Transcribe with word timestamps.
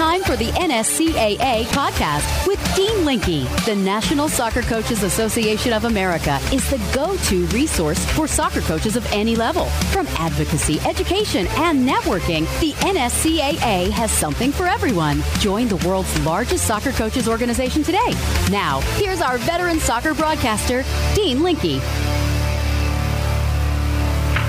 time 0.00 0.22
for 0.22 0.34
the 0.34 0.48
NSCAA 0.52 1.64
podcast 1.64 2.46
with 2.46 2.58
Dean 2.74 3.04
Linke. 3.04 3.46
The 3.66 3.76
National 3.76 4.30
Soccer 4.30 4.62
Coaches 4.62 5.02
Association 5.02 5.74
of 5.74 5.84
America 5.84 6.40
is 6.54 6.70
the 6.70 6.78
go 6.94 7.18
to 7.24 7.44
resource 7.48 8.02
for 8.12 8.26
soccer 8.26 8.62
coaches 8.62 8.96
of 8.96 9.04
any 9.12 9.36
level. 9.36 9.66
From 9.92 10.06
advocacy, 10.16 10.80
education, 10.88 11.46
and 11.50 11.86
networking, 11.86 12.48
the 12.60 12.72
NSCAA 12.80 13.90
has 13.90 14.10
something 14.10 14.52
for 14.52 14.66
everyone. 14.66 15.20
Join 15.38 15.68
the 15.68 15.76
world's 15.86 16.18
largest 16.24 16.66
soccer 16.66 16.92
coaches 16.92 17.28
organization 17.28 17.82
today. 17.82 18.14
Now, 18.50 18.80
here's 18.96 19.20
our 19.20 19.36
veteran 19.36 19.80
soccer 19.80 20.14
broadcaster, 20.14 20.82
Dean 21.14 21.42
Linke. 21.42 21.82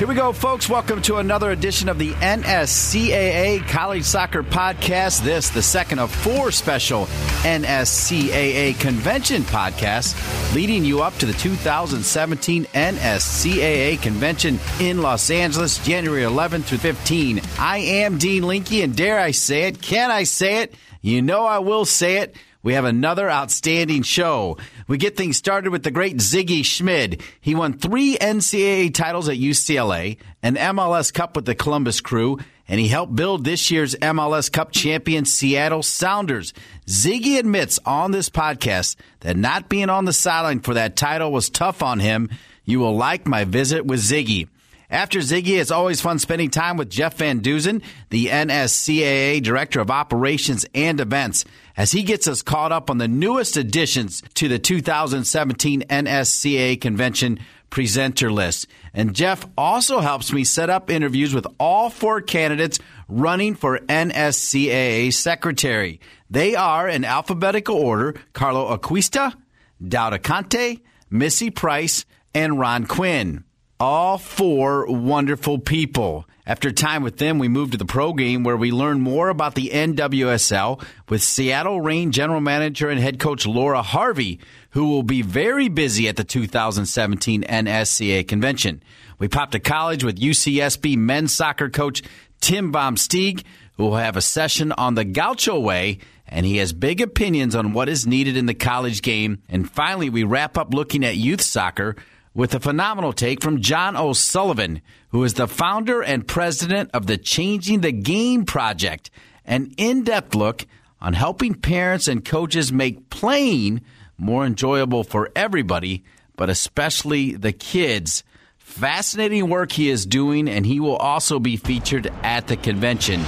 Here 0.02 0.08
we 0.08 0.16
go, 0.16 0.34
folks. 0.34 0.68
Welcome 0.68 1.04
to 1.04 1.18
another 1.18 1.52
edition 1.52 1.88
of 1.88 2.00
the 2.00 2.14
NSCAA 2.14 3.68
College 3.68 4.02
Soccer 4.04 4.42
Podcast. 4.42 5.22
This, 5.22 5.50
the 5.50 5.62
second 5.62 6.00
of 6.00 6.10
four 6.12 6.50
special 6.50 7.06
NSCAA 7.44 8.80
convention 8.80 9.44
podcasts, 9.44 10.16
leading 10.56 10.84
you 10.84 11.04
up 11.04 11.16
to 11.18 11.28
the 11.28 11.34
2017 11.34 12.66
NSCAA 12.66 14.02
convention 14.02 14.60
in 14.80 15.04
Los 15.04 15.30
Angeles, 15.30 15.78
January 15.86 16.24
11 16.24 16.64
through 16.64 16.80
15. 16.80 17.40
I 17.60 17.78
am 17.78 18.18
Dean 18.18 18.42
Linke, 18.42 18.82
and 18.82 18.96
dare 18.96 19.20
I 19.20 19.30
say 19.30 19.68
it? 19.68 19.84
Can 19.84 20.10
I 20.10 20.24
say 20.24 20.64
it? 20.64 20.74
You 21.04 21.22
know 21.22 21.46
I 21.46 21.60
will 21.60 21.86
say 21.86 22.18
it. 22.18 22.36
We 22.64 22.74
have 22.74 22.86
another 22.86 23.30
outstanding 23.30 24.04
show. 24.04 24.58
We 24.88 24.98
get 24.98 25.18
things 25.18 25.38
started 25.38 25.72
with 25.72 25.84
the 25.84 25.90
great 25.90 26.18
Sigi 26.18 26.64
Schmid. 26.64 27.22
He 27.40 27.56
won 27.56 27.74
three 27.74 28.18
NCAA 28.18 28.94
titles 28.94 29.28
at 29.28 29.38
UCLA, 29.38 30.18
an 30.44 30.56
MLS 30.56 31.12
Cup 31.12 31.36
with 31.36 31.46
the 31.46 31.56
Columbus 31.56 32.02
Crew, 32.02 32.38
and 32.68 32.80
he 32.80 32.88
helped 32.88 33.16
build 33.16 33.44
this 33.44 33.72
year's 33.72 33.96
MLS 33.96 34.52
Cup 34.52 34.72
champion 34.72 35.26
Seattle 35.26 35.82
Sounders. 35.82 36.54
Sigi 36.86 37.40
admits 37.40 37.80
on 37.86 38.12
this 38.12 38.30
podcast 38.30 38.96
that 39.22 39.36
not 39.36 39.68
being 39.68 39.90
on 39.90 40.06
the 40.06 40.14
sideline 40.14 40.60
for 40.60 40.76
that 40.76 40.96
title 40.96 41.32
was 41.32 41.50
tough 41.50 41.82
on 41.82 42.00
him. 42.00 42.30
You 42.64 42.80
will 42.80 42.96
like 42.96 43.26
my 43.26 43.44
visit 43.44 43.86
with 43.86 44.02
Sigi. 44.02 44.48
After 44.92 45.20
Sigi, 45.20 45.60
it's 45.60 45.72
always 45.72 46.02
fun 46.02 46.20
spending 46.20 46.50
time 46.50 46.76
with 46.76 46.90
Jeff 46.90 47.18
Van 47.18 47.40
Duzen, 47.40 47.82
the 48.10 48.28
NSCAA 48.28 49.42
Director 49.42 49.80
of 49.80 49.90
Operations 49.90 50.66
and 50.76 51.00
Events, 51.00 51.46
as 51.76 51.92
he 51.92 52.04
gets 52.04 52.28
us 52.28 52.42
caught 52.42 52.72
up 52.72 52.90
on 52.90 52.98
the 52.98 53.08
newest 53.08 53.58
additions 53.58 54.22
to 54.36 54.48
the 54.48 54.60
2017 54.60 55.82
NSCAA 55.84 56.80
Convention 56.80 57.40
presenter 57.70 58.32
list. 58.32 58.68
And 58.94 59.16
Jeff 59.16 59.46
also 59.58 60.00
helps 60.00 60.34
me 60.34 60.44
set 60.44 60.70
up 60.70 60.90
interviews 60.90 61.34
with 61.34 61.48
all 61.60 61.90
four 61.90 62.22
candidates 62.22 62.80
running 63.08 63.56
for 63.56 63.80
NSCAA 63.80 65.14
Secretary. 65.14 66.00
They 66.30 66.56
are 66.56 66.88
in 66.88 67.06
alphabetical 67.06 67.76
order 67.76 68.16
Carlo 68.34 68.76
Acquista, 68.76 69.34
Daouda 69.82 70.20
Kante, 70.20 70.82
Missy 71.10 71.50
Price, 71.50 72.06
and 72.34 72.60
Ron 72.60 72.86
Quinn 72.86 73.44
all 73.82 74.20
four 74.20 74.86
wonderful 74.86 75.58
people. 75.58 76.28
After 76.46 76.72
time 76.72 77.04
with 77.04 77.18
them, 77.18 77.38
we 77.38 77.48
moved 77.48 77.74
to 77.74 77.78
the 77.78 77.86
pro 77.86 78.14
game 78.14 78.44
where 78.44 78.58
we 78.58 78.72
learn 78.72 79.00
more 79.00 79.30
about 79.30 79.56
the 79.56 79.70
NWSL 79.70 80.84
with 81.08 81.22
Seattle 81.22 81.82
Reign 81.82 82.12
general 82.12 82.42
manager 82.42 82.90
and 82.90 83.00
head 83.00 83.20
coach 83.20 83.46
Laura 83.46 83.82
Harvey, 83.82 84.40
who 84.72 84.90
will 84.90 85.04
be 85.04 85.22
very 85.22 85.70
busy 85.70 86.08
at 86.08 86.16
the 86.16 86.24
2017 86.24 87.44
NSCA 87.44 88.28
convention. 88.28 88.82
We 89.20 89.28
popped 89.28 89.52
to 89.52 89.60
college 89.60 90.04
with 90.04 90.20
UCSB 90.20 90.98
men's 90.98 91.32
soccer 91.32 91.70
coach 91.70 92.02
Tim 92.40 92.72
Vom 92.72 92.96
Steeg, 92.96 93.44
who 93.78 93.84
will 93.84 93.98
have 93.98 94.18
a 94.18 94.22
session 94.22 94.72
on 94.72 94.96
the 94.96 95.06
Gaucho 95.06 95.60
way 95.60 96.00
and 96.32 96.46
he 96.46 96.58
has 96.58 96.72
big 96.72 97.02
opinions 97.02 97.56
on 97.56 97.74
what 97.74 97.90
is 97.90 98.08
needed 98.08 98.38
in 98.38 98.46
the 98.46 98.54
college 98.54 99.02
game. 99.02 99.44
And 99.50 99.70
finally, 99.70 100.10
we 100.10 100.24
wrap 100.24 100.58
up 100.58 100.74
looking 100.74 101.04
at 101.04 101.18
youth 101.18 101.42
soccer 101.42 101.98
with 102.34 102.56
a 102.56 102.60
phenomenal 102.60 103.12
take 103.12 103.42
from 103.42 103.60
John 103.60 103.98
O'Sullivan, 103.98 104.82
who 105.12 105.24
is 105.24 105.36
the 105.36 105.48
founder 105.48 106.02
and 106.02 106.28
president 106.28 106.90
of 106.94 107.06
the 107.06 107.18
Changing 107.18 107.82
the 107.82 107.92
Game 107.92 108.46
Project, 108.46 109.10
an 109.46 109.74
in 109.78 110.04
depth 110.04 110.36
look 110.36 110.66
on 111.00 111.14
helping 111.14 111.54
parents 111.54 112.08
and 112.08 112.24
coaches 112.24 112.72
make 112.72 113.10
playing 113.10 113.82
more 114.18 114.46
enjoyable 114.46 115.04
for 115.04 115.30
everybody, 115.36 116.04
but 116.36 116.50
especially 116.50 117.34
the 117.34 117.52
kids. 117.52 118.24
Fascinating 118.58 119.50
work 119.50 119.72
he 119.72 119.90
is 119.90 120.06
doing, 120.06 120.48
and 120.48 120.66
he 120.66 120.80
will 120.80 120.96
also 120.96 121.40
be 121.40 121.58
featured 121.58 122.08
at 122.24 122.48
the 122.48 122.56
convention. 122.56 123.20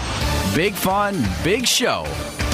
Big 0.55 0.73
fun, 0.73 1.21
big 1.43 1.67
show, 1.67 2.05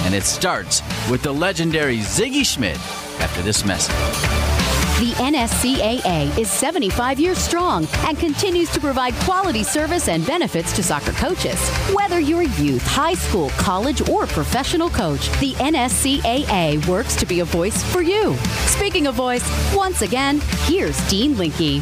and 0.03 0.15
it 0.15 0.23
starts 0.23 0.81
with 1.09 1.21
the 1.21 1.31
legendary 1.31 1.97
Sigi 1.97 2.43
Schmid 2.43 2.77
after 3.21 3.43
this 3.43 3.63
message. 3.63 4.58
The 4.99 5.13
NSCAA 5.13 6.37
is 6.37 6.51
75 6.51 7.21
years 7.21 7.37
strong 7.37 7.87
and 7.99 8.19
continues 8.19 8.69
to 8.71 8.81
provide 8.81 9.13
quality 9.23 9.63
service 9.63 10.09
and 10.09 10.27
benefits 10.27 10.73
to 10.73 10.83
soccer 10.83 11.13
coaches. 11.13 11.57
Whether 11.93 12.19
you're 12.19 12.41
a 12.41 12.49
youth, 12.61 12.85
high 12.85 13.13
school, 13.13 13.49
college, 13.51 14.09
or 14.09 14.27
professional 14.27 14.89
coach, 14.89 15.29
the 15.39 15.53
NSCAA 15.53 16.85
works 16.85 17.15
to 17.15 17.25
be 17.25 17.39
a 17.39 17.45
voice 17.45 17.81
for 17.81 18.01
you. 18.01 18.35
Speaking 18.65 19.07
of 19.07 19.15
voice, 19.15 19.49
once 19.73 20.01
again, 20.01 20.41
here's 20.65 20.99
Dean 21.07 21.37
Linke. 21.37 21.81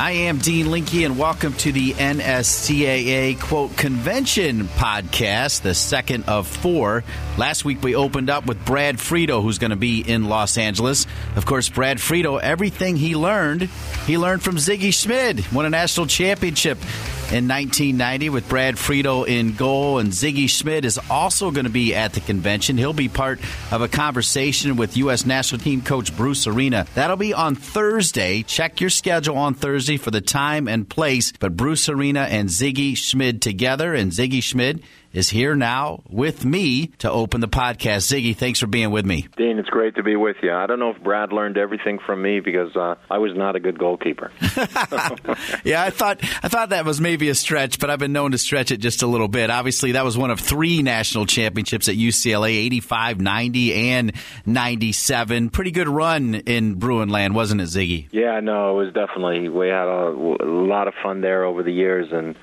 I 0.00 0.12
am 0.12 0.38
Dean 0.38 0.70
Linke, 0.70 1.04
and 1.04 1.18
welcome 1.18 1.52
to 1.58 1.72
the 1.72 1.92
NSCAA 1.92 3.38
quote 3.38 3.76
convention 3.76 4.64
podcast, 4.64 5.60
the 5.60 5.74
second 5.74 6.24
of 6.26 6.48
four. 6.48 7.04
Last 7.36 7.66
week 7.66 7.82
we 7.82 7.94
opened 7.94 8.30
up 8.30 8.46
with 8.46 8.64
Brad 8.64 8.98
Friedel, 8.98 9.42
who's 9.42 9.58
going 9.58 9.72
to 9.72 9.76
be 9.76 10.00
in 10.00 10.24
Los 10.24 10.56
Angeles. 10.56 11.06
Of 11.36 11.44
course, 11.44 11.68
Brad 11.68 12.00
Friedel, 12.00 12.40
everything 12.42 12.96
he 12.96 13.14
learned, 13.14 13.68
he 14.06 14.16
learned 14.16 14.42
from 14.42 14.56
Sigi 14.56 14.90
Schmid, 14.90 15.52
won 15.52 15.66
a 15.66 15.70
national 15.70 16.06
championship 16.06 16.78
in 17.30 17.46
1990 17.46 18.30
with 18.30 18.48
Brad 18.48 18.76
Friedel 18.76 19.22
in 19.22 19.54
goal. 19.54 19.98
And 19.98 20.10
Sigi 20.10 20.48
Schmid 20.48 20.84
is 20.84 20.98
also 21.08 21.52
going 21.52 21.64
to 21.64 21.70
be 21.70 21.94
at 21.94 22.12
the 22.12 22.20
convention. 22.20 22.76
He'll 22.76 22.92
be 22.92 23.08
part 23.08 23.38
of 23.70 23.82
a 23.82 23.88
conversation 23.88 24.76
with 24.76 24.96
U.S. 24.96 25.24
national 25.24 25.60
team 25.60 25.80
coach 25.80 26.16
Bruce 26.16 26.48
Arena. 26.48 26.86
That'll 26.94 27.16
be 27.16 27.32
on 27.32 27.54
Thursday. 27.54 28.42
Check 28.42 28.80
your 28.80 28.90
schedule 28.90 29.36
on 29.36 29.54
Thursday 29.54 29.96
for 29.96 30.10
the 30.10 30.20
time 30.20 30.66
and 30.66 30.88
place. 30.88 31.32
But 31.38 31.56
Bruce 31.56 31.88
Arena 31.88 32.22
and 32.22 32.48
Sigi 32.48 32.96
Schmid 32.96 33.40
together, 33.42 33.94
and 33.94 34.10
Sigi 34.10 34.42
Schmid 34.42 34.82
is 35.12 35.28
here 35.28 35.54
now 35.54 36.02
with 36.08 36.44
me 36.44 36.88
to 36.98 37.10
open 37.10 37.40
the 37.40 37.48
podcast. 37.48 38.06
Sigi, 38.06 38.36
thanks 38.36 38.60
for 38.60 38.66
being 38.66 38.90
with 38.90 39.04
me. 39.04 39.26
Dean, 39.36 39.58
it's 39.58 39.68
great 39.68 39.96
to 39.96 40.02
be 40.02 40.16
with 40.16 40.36
you. 40.42 40.52
I 40.52 40.66
don't 40.66 40.78
know 40.78 40.90
if 40.90 41.02
Brad 41.02 41.32
learned 41.32 41.56
everything 41.56 41.98
from 42.04 42.22
me 42.22 42.40
because 42.40 42.74
uh, 42.76 42.94
I 43.10 43.18
was 43.18 43.32
not 43.34 43.56
a 43.56 43.60
good 43.60 43.78
goalkeeper. 43.78 44.30
yeah, 45.64 45.82
I 45.82 45.90
thought 45.90 46.20
I 46.42 46.48
thought 46.48 46.70
that 46.70 46.84
was 46.84 47.00
maybe 47.00 47.28
a 47.28 47.34
stretch, 47.34 47.78
but 47.78 47.90
I've 47.90 47.98
been 47.98 48.12
known 48.12 48.32
to 48.32 48.38
stretch 48.38 48.70
it 48.70 48.78
just 48.78 49.02
a 49.02 49.06
little 49.06 49.28
bit. 49.28 49.50
Obviously, 49.50 49.92
that 49.92 50.04
was 50.04 50.16
one 50.16 50.30
of 50.30 50.40
three 50.40 50.82
national 50.82 51.26
championships 51.26 51.88
at 51.88 51.96
UCLA 51.96 52.50
85, 52.50 53.20
90, 53.20 53.74
and 53.74 54.12
97. 54.46 55.50
Pretty 55.50 55.70
good 55.70 55.88
run 55.88 56.34
in 56.34 56.74
Bruin 56.74 57.08
land, 57.08 57.34
wasn't 57.34 57.60
it, 57.60 57.68
Sigi? 57.68 58.08
Yeah, 58.12 58.40
no, 58.40 58.78
it 58.78 58.84
was 58.84 58.94
definitely. 58.94 59.48
We 59.48 59.68
had 59.68 59.88
a, 59.88 60.08
a 60.08 60.46
lot 60.46 60.88
of 60.88 60.94
fun 61.02 61.20
there 61.20 61.44
over 61.44 61.62
the 61.62 61.72
years 61.72 62.08
and 62.12 62.36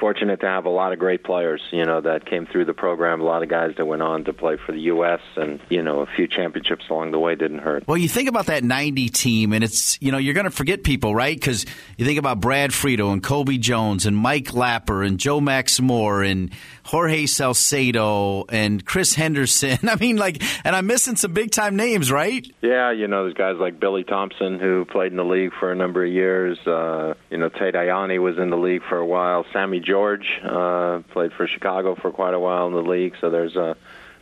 fortunate 0.00 0.40
to 0.40 0.46
have 0.46 0.64
a 0.64 0.70
lot 0.70 0.92
of 0.92 0.98
great 0.98 1.22
players, 1.22 1.60
you 1.70 1.84
know, 1.84 2.00
that 2.00 2.26
came 2.26 2.46
through 2.46 2.64
the 2.64 2.74
program. 2.74 3.20
A 3.20 3.24
lot 3.24 3.42
of 3.42 3.48
guys 3.48 3.74
that 3.76 3.84
went 3.84 4.02
on 4.02 4.24
to 4.24 4.32
play 4.32 4.56
for 4.64 4.72
the 4.72 4.80
U.S. 4.80 5.20
and 5.36 5.60
you 5.68 5.82
know 5.82 6.00
a 6.00 6.06
few 6.16 6.26
championships 6.26 6.84
along 6.90 7.12
the 7.12 7.18
way 7.18 7.34
didn't 7.34 7.58
hurt. 7.58 7.86
Well, 7.86 7.98
you 7.98 8.08
think 8.08 8.28
about 8.28 8.46
that 8.46 8.64
'90 8.64 9.10
team, 9.10 9.52
and 9.52 9.62
it's 9.62 10.00
you 10.00 10.10
know 10.10 10.18
you're 10.18 10.34
going 10.34 10.44
to 10.44 10.50
forget 10.50 10.82
people, 10.82 11.14
right? 11.14 11.38
Because 11.38 11.66
you 11.98 12.06
think 12.06 12.18
about 12.18 12.40
Brad 12.40 12.72
Friedel 12.72 13.12
and 13.12 13.22
Cobi 13.22 13.58
Jones 13.58 14.06
and 14.06 14.16
Mike 14.16 14.46
Lapper 14.46 15.06
and 15.06 15.18
Joe 15.18 15.40
Max 15.40 15.80
Moore 15.80 16.22
and 16.22 16.50
Jorge 16.90 17.26
Salcedo 17.26 18.46
and 18.48 18.84
Chris 18.84 19.14
Henderson. 19.14 19.78
I 19.88 19.94
mean, 19.94 20.16
like, 20.16 20.42
and 20.64 20.74
I'm 20.74 20.88
missing 20.88 21.14
some 21.14 21.32
big 21.32 21.52
time 21.52 21.76
names, 21.76 22.10
right? 22.10 22.44
Yeah, 22.62 22.90
you 22.90 23.06
know, 23.06 23.22
there's 23.22 23.34
guys 23.34 23.58
like 23.60 23.78
Billy 23.78 24.02
Thompson 24.02 24.58
who 24.58 24.84
played 24.86 25.12
in 25.12 25.16
the 25.16 25.24
league 25.24 25.52
for 25.60 25.70
a 25.70 25.76
number 25.76 26.04
of 26.04 26.10
years. 26.10 26.58
Uh, 26.66 27.14
you 27.30 27.38
know, 27.38 27.48
Tate 27.48 27.74
Ayani 27.74 28.20
was 28.20 28.38
in 28.38 28.50
the 28.50 28.56
league 28.56 28.82
for 28.88 28.98
a 28.98 29.06
while. 29.06 29.46
Sammy 29.52 29.78
George 29.78 30.40
uh, 30.42 30.98
played 31.12 31.32
for 31.32 31.46
Chicago 31.46 31.94
for 31.94 32.10
quite 32.10 32.34
a 32.34 32.40
while 32.40 32.66
in 32.66 32.72
the 32.72 32.82
league. 32.82 33.14
So 33.20 33.30
there's 33.30 33.54
a 33.54 33.76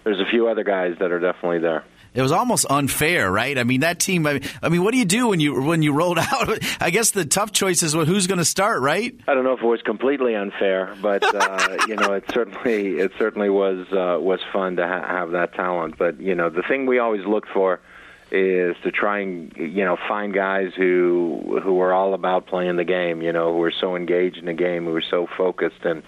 there's 0.05 0.21
a 0.21 0.27
few 0.27 0.49
other 0.49 0.63
guys 0.63 0.97
that 0.99 1.11
are 1.11 1.21
definitely 1.21 1.61
there 1.61 1.85
it 2.19 2.23
was 2.23 2.33
almost 2.33 2.67
unfair, 2.69 3.31
right? 3.31 3.57
I 3.57 3.63
mean, 3.63 3.83
that 3.83 4.01
team. 4.01 4.27
I 4.27 4.41
mean, 4.69 4.83
what 4.83 4.91
do 4.91 4.99
you 4.99 5.05
do 5.05 5.29
when 5.29 5.39
you 5.39 5.63
when 5.63 5.83
you 5.83 5.93
rolled 5.93 6.19
out? 6.33 6.59
I 6.81 6.91
guess 6.91 7.13
the 7.13 7.25
tough 7.25 7.53
choice 7.53 7.85
is 7.85 7.93
who's 7.93 8.27
going 8.27 8.39
to 8.39 8.45
start, 8.45 8.83
right? 8.83 9.15
I 9.29 9.35
don't 9.35 9.45
know 9.45 9.53
if 9.53 9.63
it 9.63 9.67
was 9.67 9.83
completely 9.83 10.35
unfair, 10.35 10.97
but 11.01 11.23
uh, 11.23 11.77
you 11.89 11.95
know, 11.95 12.15
it 12.15 12.25
certainly 12.35 12.99
it 12.99 13.13
certainly 13.19 13.49
was 13.51 13.87
uh, 13.93 14.19
was 14.21 14.41
fun 14.53 14.75
to 14.77 14.87
ha- 14.87 15.07
have 15.07 15.31
that 15.31 15.55
talent. 15.55 15.97
But 15.97 16.21
you 16.21 16.35
know, 16.35 16.51
the 16.51 16.63
thing 16.63 16.87
we 16.87 16.99
always 16.99 17.25
look 17.25 17.47
for 17.55 17.79
is 18.33 18.75
to 18.83 18.91
try 18.91 19.21
and 19.21 19.53
you 19.57 19.85
know 19.85 19.97
find 20.09 20.35
guys 20.35 20.73
who 20.77 21.61
who 21.63 21.81
are 21.81 21.93
all 21.93 22.15
about 22.15 22.49
playing 22.49 22.75
the 22.75 22.85
game. 22.85 23.23
You 23.23 23.33
know, 23.33 23.53
who 23.55 23.63
are 23.63 23.73
so 23.81 23.95
engaged 23.95 24.39
in 24.39 24.47
the 24.47 24.55
game, 24.55 24.87
who 24.87 24.97
are 24.97 25.05
so 25.09 25.29
focused 25.37 25.85
and 25.85 26.03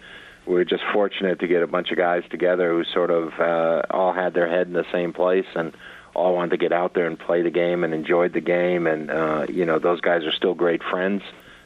we 0.46 0.54
were 0.54 0.64
just 0.64 0.82
fortunate 0.92 1.38
to 1.38 1.46
get 1.46 1.62
a 1.62 1.66
bunch 1.68 1.92
of 1.92 1.98
guys 1.98 2.24
together 2.30 2.72
who 2.72 2.82
sort 2.92 3.10
of 3.10 3.38
uh, 3.38 3.82
all 3.90 4.12
had 4.12 4.34
their 4.34 4.50
head 4.50 4.66
in 4.66 4.72
the 4.72 4.86
same 4.90 5.12
place 5.12 5.46
and 5.54 5.72
all 6.14 6.34
wanted 6.34 6.50
to 6.50 6.56
get 6.56 6.72
out 6.72 6.94
there 6.94 7.06
and 7.06 7.18
play 7.18 7.42
the 7.42 7.50
game 7.50 7.84
and 7.84 7.94
enjoyed 7.94 8.32
the 8.32 8.40
game. 8.40 8.86
And 8.86 9.10
uh, 9.10 9.46
you 9.48 9.64
know, 9.64 9.78
those 9.78 10.00
guys 10.00 10.24
are 10.24 10.32
still 10.32 10.54
great 10.54 10.82
friends. 10.82 11.22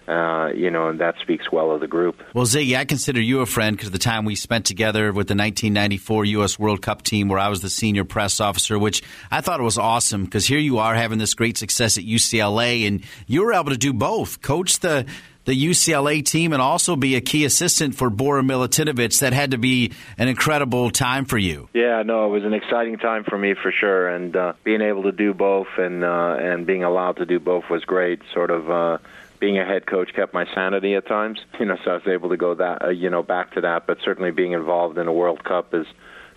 Uh, 0.07 0.51
you 0.55 0.71
know, 0.71 0.89
and 0.89 1.01
that 1.01 1.15
speaks 1.23 1.51
well 1.51 1.71
of 1.71 1.81
the 1.81 1.87
group. 1.87 2.23
Well, 2.35 2.45
Sigi, 2.45 2.77
I 2.77 2.85
consider 2.85 3.23
you 3.23 3.41
a 3.41 3.47
friend 3.47 3.75
because 3.75 3.91
the 3.91 3.99
time 3.99 4.27
we 4.27 4.35
spent 4.35 4.67
together 4.67 5.07
with 5.07 5.29
the 5.29 5.35
1994 5.35 6.27
U.S. 6.27 6.59
World 6.59 6.83
Cup 6.83 7.01
team, 7.01 7.29
where 7.29 7.39
I 7.39 7.49
was 7.49 7.63
the 7.63 7.71
senior 7.71 8.05
press 8.05 8.39
officer, 8.39 8.79
which 8.79 9.03
I 9.31 9.41
thought 9.41 9.63
was 9.63 9.79
awesome 9.79 10.27
because 10.27 10.47
here 10.47 10.59
you 10.59 10.77
are 10.77 10.95
having 10.95 11.17
this 11.17 11.33
great 11.33 11.57
success 11.57 11.97
at 11.97 12.05
UCLA, 12.05 12.87
and 12.87 13.03
you 13.27 13.45
were 13.45 13.55
able 13.55 13.71
to 13.71 13.79
do 13.79 13.95
both, 13.95 14.43
coach 14.43 14.81
the 14.81 15.07
the 15.45 15.53
UCLA 15.53 16.25
team 16.25 16.53
and 16.53 16.63
also 16.63 16.97
be 16.97 17.17
a 17.17 17.21
key 17.21 17.45
assistant 17.45 17.95
for 17.95 18.11
Bora 18.11 18.43
Milutinovic. 18.43 19.21
That 19.21 19.33
had 19.33 19.53
to 19.53 19.59
be 19.59 19.93
an 20.19 20.29
incredible 20.29 20.91
time 20.91 21.25
for 21.25 21.39
you. 21.39 21.69
Yeah, 21.73 22.03
no, 22.03 22.27
it 22.27 22.29
was 22.29 22.45
an 22.45 22.55
exciting 22.55 22.99
time 22.99 23.25
for 23.25 23.39
me 23.39 23.55
for 23.55 23.73
sure, 23.73 24.09
and 24.09 24.35
uh, 24.35 24.53
being 24.65 24.81
able 24.81 25.05
to 25.05 25.13
do 25.13 25.35
both 25.35 25.69
and 25.79 26.05
uh, 26.05 26.37
and 26.39 26.67
being 26.67 26.85
allowed 26.85 27.17
to 27.17 27.27
do 27.27 27.39
both 27.39 27.65
was 27.71 27.85
great. 27.85 28.21
Sort 28.33 28.51
of. 28.51 28.71
Uh, 28.71 28.99
being 29.41 29.59
a 29.59 29.65
head 29.65 29.85
coach 29.85 30.15
kept 30.15 30.33
my 30.33 30.47
sanity 30.55 30.95
at 30.95 31.07
times, 31.07 31.39
you 31.61 31.67
know, 31.67 31.77
so 31.85 31.91
I 31.91 31.95
was 31.95 32.07
able 32.07 32.31
to 32.31 32.37
go 32.37 32.55
that, 32.55 32.83
uh, 32.83 32.89
you 32.89 33.11
know, 33.11 33.23
back 33.23 33.53
to 33.55 33.63
that. 33.63 33.87
But 33.87 33.99
certainly, 34.03 34.31
being 34.31 34.53
involved 34.53 34.97
in 34.97 35.07
a 35.07 35.13
World 35.13 35.45
Cup 35.45 35.75
is 35.75 35.87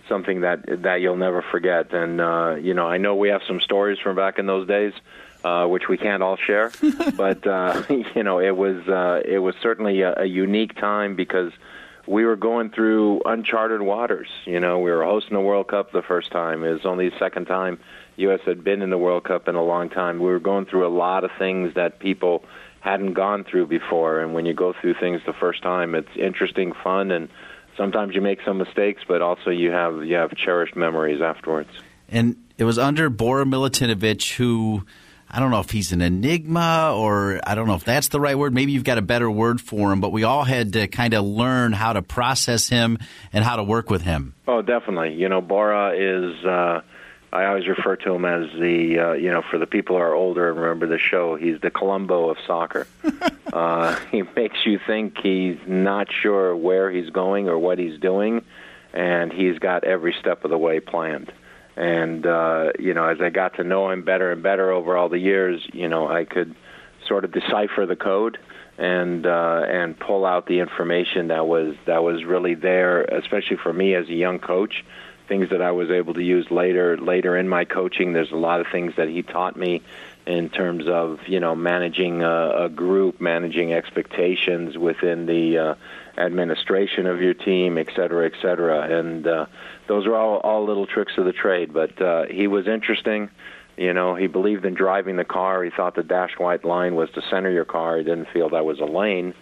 something 0.09 0.41
that 0.41 0.83
that 0.83 0.95
you'll 0.95 1.15
never 1.15 1.41
forget. 1.51 1.93
And 1.93 2.19
uh, 2.19 2.55
you 2.59 2.73
know, 2.73 2.87
I 2.87 2.97
know 2.97 3.15
we 3.15 3.29
have 3.29 3.41
some 3.47 3.61
stories 3.61 3.97
from 4.03 4.15
back 4.15 4.39
in 4.39 4.45
those 4.45 4.67
days 4.67 4.93
uh, 5.47 5.67
which 5.67 5.87
we 5.87 5.97
can't 5.97 6.21
all 6.21 6.37
share. 6.37 6.71
but 7.17 7.45
uh, 7.47 7.83
you 8.15 8.23
know, 8.23 8.39
it 8.39 8.55
was 8.55 8.87
uh, 8.87 9.21
it 9.25 9.39
was 9.39 9.55
certainly 9.61 10.01
a, 10.01 10.21
a 10.21 10.25
unique 10.25 10.75
time 10.75 11.15
because 11.15 11.51
we 12.05 12.25
were 12.25 12.35
going 12.35 12.69
through 12.69 13.21
uncharted 13.25 13.81
waters. 13.81 14.29
You 14.45 14.59
know, 14.59 14.79
we 14.79 14.91
were 14.91 15.03
hosting 15.03 15.33
the 15.33 15.41
World 15.41 15.67
Cup 15.67 15.91
the 15.91 16.01
first 16.01 16.31
time. 16.31 16.63
It 16.63 16.71
was 16.71 16.85
only 16.85 17.09
the 17.09 17.17
second 17.19 17.45
time 17.45 17.79
U.S. 18.17 18.39
had 18.45 18.63
been 18.63 18.81
in 18.81 18.89
the 18.89 18.97
World 18.97 19.23
Cup 19.23 19.47
in 19.47 19.55
a 19.55 19.63
long 19.63 19.89
time. 19.89 20.19
We 20.19 20.27
were 20.27 20.39
going 20.39 20.65
through 20.65 20.87
a 20.87 20.93
lot 20.93 21.23
of 21.23 21.31
things 21.37 21.75
that 21.75 21.99
people 21.99 22.43
hadn't 22.79 23.13
gone 23.13 23.43
through 23.43 23.67
before. 23.67 24.19
And 24.19 24.33
when 24.33 24.45
you 24.45 24.53
go 24.53 24.73
through 24.79 24.95
things 24.95 25.21
the 25.25 25.33
first 25.33 25.61
time, 25.61 25.95
it's 25.95 26.15
interesting, 26.15 26.73
fun, 26.83 27.11
and 27.11 27.29
sometimes 27.75 28.15
you 28.15 28.21
make 28.21 28.39
some 28.45 28.57
mistakes, 28.57 29.01
but 29.07 29.21
also 29.21 29.49
you 29.49 29.71
have 29.71 30.05
you 30.05 30.15
have 30.15 30.35
cherished 30.35 30.75
memories 30.75 31.21
afterwards. 31.21 31.69
And 32.09 32.37
it 32.57 32.63
was 32.63 32.79
under 32.79 33.09
Bora 33.09 33.45
Milutinovic 33.45 34.35
who 34.35 34.83
I 35.29 35.39
don't 35.39 35.51
know 35.51 35.59
if 35.59 35.69
he's 35.69 35.91
an 35.91 36.01
enigma 36.01 36.93
or 36.95 37.39
I 37.45 37.55
don't 37.55 37.67
know 37.67 37.75
if 37.75 37.83
that's 37.83 38.07
the 38.07 38.19
right 38.19 38.37
word. 38.37 38.53
Maybe 38.53 38.71
you've 38.71 38.83
got 38.83 38.97
a 38.97 39.01
better 39.01 39.29
word 39.29 39.59
for 39.59 39.91
him, 39.91 39.99
but 39.99 40.11
we 40.11 40.23
all 40.23 40.43
had 40.43 40.73
to 40.73 40.87
kind 40.87 41.13
of 41.13 41.25
learn 41.25 41.73
how 41.73 41.93
to 41.93 42.01
process 42.01 42.69
him 42.69 42.97
and 43.33 43.43
how 43.43 43.57
to 43.57 43.63
work 43.63 43.89
with 43.89 44.01
him. 44.01 44.35
Oh, 44.47 44.61
definitely. 44.61 45.15
You 45.15 45.29
know, 45.29 45.41
Bora 45.41 45.93
is. 45.95 46.45
Uh, 46.45 46.81
I 47.31 47.45
always 47.45 47.67
refer 47.67 47.97
to 47.97 48.13
him 48.13 48.23
as 48.23 48.49
the, 48.53 48.99
uh, 48.99 49.13
you 49.13 49.29
know, 49.29 49.41
for 49.41 49.57
the 49.57 49.67
people 49.67 49.97
who 49.97 50.01
are 50.01 50.13
older 50.13 50.49
and 50.49 50.57
remember 50.57 50.87
the 50.87 50.97
show, 50.97 51.35
he's 51.35 51.59
the 51.59 51.69
Columbo 51.69 52.29
of 52.29 52.37
soccer. 52.47 52.87
uh, 53.53 53.95
he 54.11 54.23
makes 54.35 54.65
you 54.65 54.79
think 54.87 55.17
he's 55.21 55.57
not 55.67 56.07
sure 56.11 56.55
where 56.55 56.89
he's 56.89 57.09
going 57.09 57.49
or 57.49 57.59
what 57.59 57.79
he's 57.79 57.99
doing, 57.99 58.45
and 58.93 59.33
he's 59.33 59.59
got 59.59 59.83
every 59.83 60.15
step 60.19 60.45
of 60.45 60.51
the 60.51 60.57
way 60.57 60.79
planned. 60.79 61.31
And 61.77 62.25
uh, 62.25 62.71
you 62.79 62.95
know, 62.95 63.05
as 63.05 63.21
I 63.21 63.29
got 63.29 63.57
to 63.57 63.63
know 63.63 63.91
him 63.91 64.01
better 64.01 64.31
and 64.31 64.41
better 64.41 64.71
over 64.71 64.97
all 64.97 65.09
the 65.09 65.19
years, 65.19 65.65
you 65.73 65.87
know, 65.87 66.07
I 66.07 66.25
could 66.25 66.55
sort 67.07 67.23
of 67.23 67.31
decipher 67.31 67.85
the 67.85 67.95
code 67.95 68.39
and 68.79 69.27
uh, 69.27 69.63
and 69.67 69.97
pull 69.97 70.25
out 70.25 70.47
the 70.47 70.59
information 70.59 71.27
that 71.27 71.47
was 71.47 71.75
that 71.85 72.03
was 72.03 72.25
really 72.25 72.55
there, 72.55 73.03
especially 73.03 73.57
for 73.57 73.71
me 73.71 73.93
as 73.93 74.09
a 74.09 74.13
young 74.13 74.39
coach. 74.39 74.83
Things 75.27 75.49
that 75.51 75.61
I 75.61 75.71
was 75.71 75.91
able 75.91 76.15
to 76.15 76.23
use 76.23 76.49
later 76.49 76.97
later 76.97 77.37
in 77.37 77.47
my 77.47 77.63
coaching. 77.63 78.13
There's 78.13 78.31
a 78.31 78.37
lot 78.37 78.59
of 78.59 78.67
things 78.71 78.93
that 78.97 79.09
he 79.09 79.21
taught 79.21 79.55
me 79.55 79.83
in 80.25 80.49
terms 80.49 80.87
of 80.87 81.19
you 81.27 81.39
know 81.39 81.53
managing 81.53 82.23
a, 82.23 82.65
a 82.65 82.69
group, 82.69 83.21
managing 83.21 83.71
expectations 83.71 84.79
within 84.79 85.27
the 85.27 85.57
uh, 85.57 85.75
administration 86.17 87.05
of 87.05 87.21
your 87.21 87.33
team, 87.33 87.77
et 87.77 87.87
cetera, 87.95 88.25
et 88.25 88.33
cetera. 88.41 88.99
And 88.99 89.27
uh, 89.27 89.45
those 89.87 90.05
are 90.05 90.15
all 90.15 90.37
all 90.39 90.65
little 90.65 90.87
tricks 90.87 91.13
of 91.17 91.25
the 91.25 91.33
trade. 91.33 91.73
But 91.73 92.01
uh, 92.01 92.25
he 92.25 92.47
was 92.47 92.67
interesting. 92.67 93.29
You 93.77 93.93
know, 93.93 94.15
he 94.15 94.25
believed 94.25 94.65
in 94.65 94.73
driving 94.73 95.17
the 95.17 95.23
car. 95.23 95.63
He 95.63 95.69
thought 95.69 95.93
the 95.93 96.01
dashed 96.01 96.39
white 96.39 96.65
line 96.65 96.95
was 96.95 97.11
to 97.11 97.21
center 97.29 97.51
your 97.51 97.63
car. 97.63 97.99
He 97.99 98.03
didn't 98.03 98.29
feel 98.33 98.49
that 98.49 98.65
was 98.65 98.79
a 98.79 98.85
lane. 98.85 99.35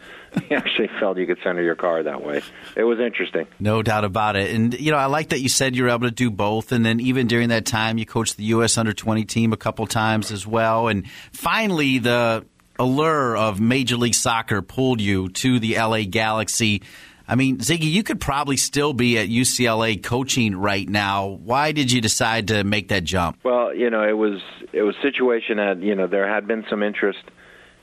He 0.49 0.53
actually 0.55 0.89
felt 0.99 1.17
you 1.17 1.25
could 1.25 1.39
center 1.41 1.63
your 1.63 1.75
car 1.75 2.03
that 2.03 2.21
way. 2.21 2.41
It 2.75 2.83
was 2.83 2.99
interesting. 2.99 3.47
No 3.61 3.81
doubt 3.81 4.03
about 4.03 4.35
it. 4.35 4.53
And, 4.53 4.77
you 4.77 4.91
know, 4.91 4.97
I 4.97 5.05
like 5.05 5.29
that 5.29 5.39
you 5.39 5.47
said 5.47 5.73
you 5.73 5.83
were 5.83 5.89
able 5.89 6.07
to 6.07 6.11
do 6.11 6.29
both. 6.29 6.73
And 6.73 6.85
then 6.85 6.99
even 6.99 7.27
during 7.27 7.47
that 7.49 7.65
time, 7.65 7.97
you 7.97 8.05
coached 8.05 8.35
the 8.35 8.43
U.S. 8.45 8.77
under 8.77 8.91
20 8.91 9.23
team 9.23 9.53
a 9.53 9.57
couple 9.57 9.87
times 9.87 10.31
as 10.31 10.45
well. 10.45 10.89
And 10.89 11.07
finally, 11.31 11.99
the 11.99 12.45
allure 12.79 13.37
of 13.37 13.59
Major 13.59 13.97
League 13.97 14.15
Soccer 14.15 14.61
pulled 14.61 15.01
you 15.01 15.29
to 15.29 15.59
the 15.59 15.75
LA 15.75 16.03
Galaxy. 16.03 16.81
I 17.27 17.35
mean, 17.35 17.57
Sigi, 17.57 17.91
you 17.91 18.03
could 18.03 18.19
probably 18.21 18.57
still 18.57 18.93
be 18.93 19.17
at 19.17 19.29
UCLA 19.29 20.01
coaching 20.01 20.55
right 20.55 20.87
now. 20.87 21.27
Why 21.27 21.71
did 21.71 21.91
you 21.91 22.01
decide 22.01 22.49
to 22.49 22.63
make 22.63 22.89
that 22.89 23.03
jump? 23.03 23.39
Well, 23.43 23.73
you 23.73 23.89
know, 23.89 24.07
it 24.07 24.17
was 24.17 24.41
it 24.73 24.83
was 24.83 24.95
situation 25.01 25.57
that 25.57 25.81
you 25.81 25.95
know 25.95 26.07
there 26.07 26.27
had 26.27 26.47
been 26.47 26.65
some 26.69 26.83
interest 26.83 27.23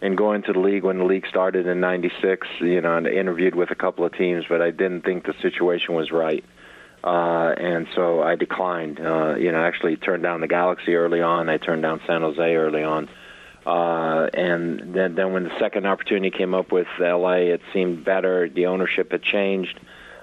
in 0.01 0.17
going 0.17 0.43
to 0.43 0.53
the 0.53 0.61
league 0.61 0.85
when 0.85 0.99
the 0.99 1.05
league 1.05 1.27
started 1.27 1.67
in 1.67 1.81
'96. 1.81 2.47
You 2.61 2.81
know, 2.81 2.97
and 2.97 3.07
interviewed 3.07 3.57
with 3.57 3.71
a 3.71 3.75
couple 3.75 4.05
of 4.05 4.13
teams, 4.13 4.45
but 4.49 4.63
I 4.63 4.71
didn't 4.71 5.03
think 5.03 5.27
the 5.27 5.35
situation 5.43 5.95
was 5.95 6.13
right. 6.13 6.45
Uh, 7.03 7.53
and 7.57 7.89
so 7.97 8.23
I 8.23 8.37
declined. 8.37 9.01
Uh, 9.01 9.35
you 9.35 9.51
know, 9.51 9.61
actually 9.61 9.97
turned 9.97 10.23
down 10.23 10.41
the 10.41 10.47
Galaxy 10.47 10.95
early 10.95 11.21
on. 11.21 11.49
I 11.49 11.57
turned 11.57 11.83
down 11.83 12.01
San 12.07 12.21
Jose 12.21 12.55
early 12.55 12.85
on. 12.85 13.09
Uh, 13.65 14.29
and 14.35 14.95
then, 14.95 15.15
then 15.15 15.33
when 15.33 15.45
the 15.45 15.59
second 15.59 15.87
opportunity 15.87 16.37
came 16.37 16.55
up 16.55 16.73
with 16.73 16.89
LA, 16.99 17.35
it 17.35 17.61
seemed 17.73 18.05
better. 18.05 18.49
The 18.49 18.67
ownership 18.67 19.13
had 19.13 19.23
changed. 19.23 19.79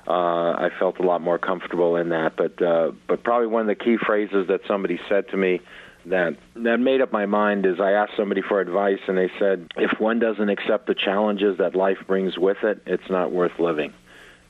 Uh, 0.08 0.52
I 0.54 0.72
felt 0.78 1.00
a 1.00 1.04
lot 1.04 1.22
more 1.22 1.38
comfortable 1.38 1.96
in 1.96 2.10
that. 2.10 2.36
But 2.36 2.62
uh, 2.62 2.92
but 3.08 3.24
probably 3.24 3.48
one 3.48 3.62
of 3.62 3.68
the 3.68 3.76
key 3.76 3.98
phrases 3.98 4.48
that 4.48 4.62
somebody 4.68 5.00
said 5.08 5.30
to 5.30 5.38
me 5.38 5.62
that 6.08 6.36
that 6.56 6.80
made 6.80 7.02
up 7.02 7.12
my 7.12 7.26
mind 7.28 7.66
is 7.66 7.80
I 7.80 7.92
asked 7.92 8.14
somebody 8.18 8.42
for 8.42 8.60
advice, 8.60 9.00
and 9.08 9.18
they 9.18 9.30
said 9.38 9.72
if 9.78 10.00
one 10.00 10.20
doesn't 10.20 10.50
accept 10.50 10.88
the 10.88 10.96
challenges 10.96 11.60
that 11.60 11.76
life 11.76 12.00
brings 12.08 12.38
with 12.38 12.64
it, 12.64 12.82
it's 12.86 13.10
not 13.10 13.32
worth 13.32 13.60
living. 13.60 13.94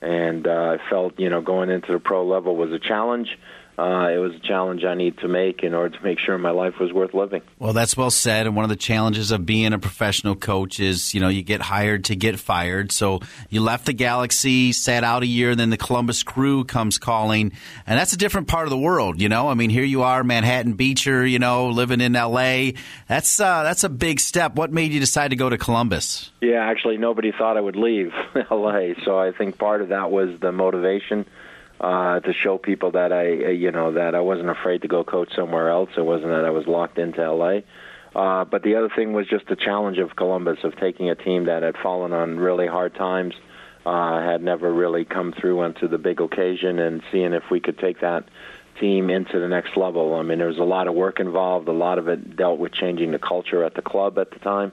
And 0.00 0.46
uh, 0.46 0.78
I 0.78 0.88
felt 0.88 1.20
you 1.20 1.28
know 1.28 1.42
going 1.42 1.68
into 1.68 1.92
the 1.92 2.00
pro 2.00 2.26
level 2.26 2.56
was 2.56 2.72
a 2.72 2.78
challenge 2.78 3.38
uh, 3.80 4.08
it 4.10 4.18
was 4.18 4.34
a 4.34 4.38
challenge 4.40 4.84
I 4.84 4.94
need 4.94 5.16
to 5.18 5.28
make 5.28 5.62
in 5.62 5.72
order 5.72 5.96
to 5.96 6.04
make 6.04 6.18
sure 6.18 6.36
my 6.36 6.50
life 6.50 6.74
was 6.78 6.92
worth 6.92 7.14
living. 7.14 7.40
Well, 7.58 7.72
that's 7.72 7.96
well 7.96 8.10
said. 8.10 8.46
And 8.46 8.54
one 8.54 8.64
of 8.64 8.68
the 8.68 8.76
challenges 8.76 9.30
of 9.30 9.46
being 9.46 9.72
a 9.72 9.78
professional 9.78 10.36
coach 10.36 10.80
is, 10.80 11.14
you 11.14 11.20
know, 11.20 11.28
you 11.28 11.42
get 11.42 11.62
hired 11.62 12.04
to 12.04 12.16
get 12.16 12.38
fired. 12.38 12.92
So 12.92 13.20
you 13.48 13.62
left 13.62 13.86
the 13.86 13.94
Galaxy, 13.94 14.72
sat 14.72 15.02
out 15.02 15.22
a 15.22 15.26
year, 15.26 15.54
then 15.54 15.70
the 15.70 15.78
Columbus 15.78 16.22
Crew 16.22 16.64
comes 16.64 16.98
calling, 16.98 17.52
and 17.86 17.98
that's 17.98 18.12
a 18.12 18.18
different 18.18 18.48
part 18.48 18.66
of 18.66 18.70
the 18.70 18.78
world. 18.78 19.20
You 19.20 19.30
know, 19.30 19.48
I 19.48 19.54
mean, 19.54 19.70
here 19.70 19.84
you 19.84 20.02
are, 20.02 20.22
Manhattan 20.22 20.74
Beecher, 20.74 21.24
you 21.24 21.38
know, 21.38 21.70
living 21.70 22.02
in 22.02 22.14
L.A. 22.14 22.74
That's 23.08 23.40
uh, 23.40 23.62
that's 23.62 23.84
a 23.84 23.88
big 23.88 24.20
step. 24.20 24.56
What 24.56 24.72
made 24.72 24.92
you 24.92 25.00
decide 25.00 25.28
to 25.28 25.36
go 25.36 25.48
to 25.48 25.56
Columbus? 25.56 26.30
Yeah, 26.42 26.60
actually, 26.60 26.98
nobody 26.98 27.32
thought 27.32 27.56
I 27.56 27.60
would 27.62 27.76
leave 27.76 28.12
L.A. 28.50 28.94
So 29.06 29.18
I 29.18 29.32
think 29.32 29.56
part 29.56 29.80
of 29.80 29.88
that 29.88 30.10
was 30.10 30.38
the 30.38 30.52
motivation 30.52 31.24
uh, 31.80 32.20
to 32.20 32.32
show 32.34 32.58
people 32.58 32.92
that 32.92 33.12
I, 33.12 33.46
uh, 33.46 33.48
you 33.48 33.70
know, 33.70 33.92
that 33.92 34.14
I 34.14 34.20
wasn't 34.20 34.50
afraid 34.50 34.82
to 34.82 34.88
go 34.88 35.02
coach 35.02 35.30
somewhere 35.34 35.70
else. 35.70 35.90
It 35.96 36.04
wasn't 36.04 36.30
that 36.30 36.44
I 36.44 36.50
was 36.50 36.66
locked 36.66 36.98
into 36.98 37.20
LA. 37.32 37.60
Uh, 38.14 38.44
but 38.44 38.62
the 38.62 38.76
other 38.76 38.90
thing 38.94 39.12
was 39.12 39.26
just 39.26 39.46
the 39.46 39.56
challenge 39.56 39.98
of 39.98 40.14
Columbus 40.16 40.58
of 40.64 40.76
taking 40.76 41.08
a 41.08 41.14
team 41.14 41.46
that 41.46 41.62
had 41.62 41.76
fallen 41.82 42.12
on 42.12 42.38
really 42.38 42.66
hard 42.66 42.94
times, 42.94 43.34
uh, 43.86 44.20
had 44.20 44.42
never 44.42 44.70
really 44.72 45.04
come 45.04 45.32
through 45.32 45.60
onto 45.60 45.88
the 45.88 45.96
big 45.96 46.20
occasion, 46.20 46.78
and 46.78 47.02
seeing 47.10 47.32
if 47.32 47.44
we 47.50 47.60
could 47.60 47.78
take 47.78 48.00
that 48.00 48.24
team 48.78 49.08
into 49.08 49.38
the 49.38 49.48
next 49.48 49.76
level. 49.76 50.14
I 50.14 50.22
mean, 50.22 50.38
there 50.38 50.48
was 50.48 50.58
a 50.58 50.64
lot 50.64 50.86
of 50.86 50.94
work 50.94 51.20
involved. 51.20 51.68
A 51.68 51.72
lot 51.72 51.98
of 51.98 52.08
it 52.08 52.36
dealt 52.36 52.58
with 52.58 52.72
changing 52.72 53.12
the 53.12 53.18
culture 53.18 53.64
at 53.64 53.74
the 53.74 53.82
club 53.82 54.18
at 54.18 54.32
the 54.32 54.38
time. 54.40 54.72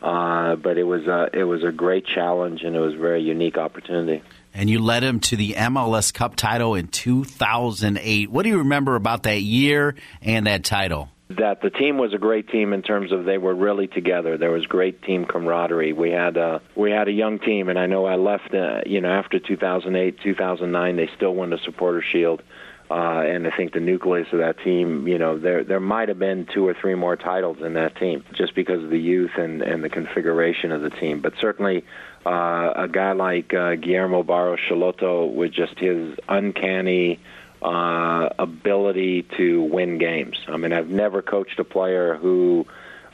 But 0.00 0.78
it 0.78 0.84
was 0.84 1.06
a, 1.06 1.28
it 1.32 1.44
was 1.44 1.64
a 1.64 1.72
great 1.72 2.06
challenge, 2.06 2.62
and 2.62 2.76
it 2.76 2.80
was 2.80 2.94
a 2.94 2.98
very 2.98 3.22
unique 3.22 3.58
opportunity 3.58 4.22
and 4.56 4.70
you 4.70 4.78
led 4.78 5.04
him 5.04 5.20
to 5.20 5.36
the 5.36 5.52
MLS 5.52 6.12
Cup 6.12 6.34
title 6.34 6.74
in 6.74 6.88
2008. 6.88 8.30
What 8.30 8.42
do 8.42 8.48
you 8.48 8.58
remember 8.58 8.96
about 8.96 9.24
that 9.24 9.42
year 9.42 9.94
and 10.22 10.46
that 10.46 10.64
title? 10.64 11.10
That 11.28 11.60
the 11.60 11.70
team 11.70 11.98
was 11.98 12.14
a 12.14 12.18
great 12.18 12.48
team 12.48 12.72
in 12.72 12.82
terms 12.82 13.12
of 13.12 13.24
they 13.24 13.36
were 13.36 13.54
really 13.54 13.86
together. 13.86 14.38
There 14.38 14.52
was 14.52 14.64
great 14.66 15.02
team 15.02 15.26
camaraderie. 15.26 15.92
We 15.92 16.10
had 16.10 16.36
a 16.36 16.62
we 16.74 16.92
had 16.92 17.08
a 17.08 17.12
young 17.12 17.40
team, 17.40 17.68
and 17.68 17.78
I 17.78 17.86
know 17.86 18.06
I 18.06 18.14
left. 18.14 18.54
Uh, 18.54 18.82
you 18.86 19.00
know, 19.00 19.10
after 19.10 19.40
2008, 19.40 20.20
2009, 20.22 20.96
they 20.96 21.10
still 21.16 21.34
won 21.34 21.50
the 21.50 21.58
Supporter 21.64 22.02
Shield. 22.12 22.42
Uh, 22.88 23.24
and 23.26 23.46
I 23.48 23.56
think 23.56 23.72
the 23.72 23.80
nucleus 23.80 24.28
of 24.32 24.38
that 24.38 24.60
team, 24.60 25.08
you 25.08 25.18
know, 25.18 25.38
there 25.38 25.64
there 25.64 25.80
might 25.80 26.08
have 26.08 26.20
been 26.20 26.46
two 26.46 26.66
or 26.66 26.74
three 26.74 26.94
more 26.94 27.16
titles 27.16 27.58
in 27.60 27.74
that 27.74 27.96
team 27.96 28.24
just 28.32 28.54
because 28.54 28.82
of 28.84 28.90
the 28.90 28.98
youth 28.98 29.32
and 29.36 29.60
and 29.60 29.82
the 29.82 29.88
configuration 29.88 30.70
of 30.70 30.82
the 30.82 30.90
team. 30.90 31.20
But 31.20 31.34
certainly, 31.40 31.84
uh, 32.24 32.72
a 32.76 32.88
guy 32.88 33.12
like 33.12 33.52
uh, 33.52 33.74
Guillermo 33.74 34.22
Barros 34.22 34.60
Schelotto 34.68 35.32
with 35.32 35.52
just 35.52 35.78
his 35.80 36.16
uncanny 36.28 37.18
uh, 37.60 38.28
ability 38.38 39.22
to 39.36 39.62
win 39.62 39.98
games. 39.98 40.36
I 40.46 40.56
mean, 40.56 40.72
I've 40.72 40.88
never 40.88 41.22
coached 41.22 41.58
a 41.58 41.64
player 41.64 42.14
who, 42.16 42.66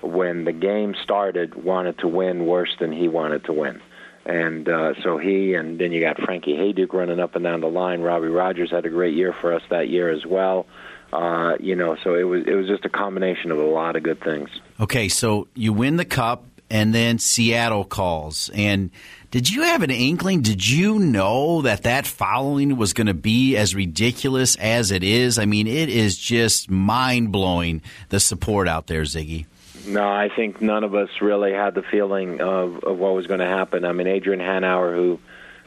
when 0.03 0.45
the 0.45 0.53
game 0.53 0.95
started, 1.03 1.55
wanted 1.55 1.99
to 1.99 2.09
win 2.09 2.45
worse 2.45 2.75
than 2.79 2.93
he 2.93 3.09
wanted 3.09 3.45
to 3.45 3.53
win. 3.55 3.81
And 4.25 4.69
uh, 4.69 4.95
so 5.03 5.19
he, 5.19 5.55
and 5.55 5.79
then 5.81 5.91
you 5.91 6.01
got 6.01 6.21
Frankie 6.21 6.55
Hejduk 6.55 6.93
running 6.93 7.19
up 7.19 7.35
and 7.35 7.45
down 7.45 7.61
the 7.61 7.69
line. 7.69 8.03
Robbie 8.03 8.29
Rogers 8.29 8.71
had 8.71 8.87
a 8.87 8.91
great 8.91 9.15
year 9.15 9.33
for 9.33 9.53
us 9.53 9.63
that 9.71 9.89
year 9.89 10.11
as 10.11 10.25
well. 10.25 10.67
Uh, 11.13 11.57
you 11.61 11.77
know, 11.77 11.97
so 12.03 12.15
it 12.15 12.23
was 12.23 12.45
it 12.47 12.55
was 12.55 12.67
just 12.67 12.85
a 12.85 12.89
combination 12.89 13.51
of 13.51 13.59
a 13.59 13.67
lot 13.67 13.97
of 13.97 14.03
good 14.03 14.21
things. 14.23 14.49
Okay, 14.81 15.09
so 15.09 15.47
you 15.55 15.73
win 15.73 15.97
the 15.97 16.07
cup, 16.07 16.47
and 16.71 16.95
then 16.95 17.19
Seattle 17.19 17.85
calls. 17.85 18.51
And 18.55 18.91
did 19.31 19.51
you 19.51 19.63
have 19.63 19.83
an 19.83 19.91
inkling? 19.91 20.41
Did 20.41 20.67
you 20.67 20.99
know 20.99 21.63
that 21.63 21.83
that 21.83 22.07
following 22.07 22.77
was 22.77 22.95
going 22.95 23.09
to 23.09 23.15
be 23.15 23.57
as 23.57 23.75
ridiculous 23.75 24.57
as 24.57 24.91
it 24.91 25.05
is? 25.05 25.39
I 25.39 25.45
mean, 25.45 25.67
it 25.67 25.91
is 25.91 26.17
just 26.17 26.71
mind 26.71 27.31
blowing 27.31 27.83
the 28.09 28.19
support 28.19 28.67
out 28.67 28.87
there, 28.87 29.03
Sigi. 29.03 29.45
No, 29.87 30.09
I 30.09 30.29
think 30.35 30.61
none 30.61 30.85
of 30.85 30.95
us 30.95 31.09
really 31.21 31.53
had 31.53 31.75
the 31.75 31.83
feeling 31.83 32.41
of, 32.41 32.85
of 32.85 32.99
what 32.99 33.15
was 33.15 33.27
going 33.27 33.41
to 33.41 33.47
happen. 33.47 33.85
I 33.85 33.93
mean, 33.93 34.07
Adrian 34.07 34.41
Hanauer, 34.41 34.95
who 34.95 35.21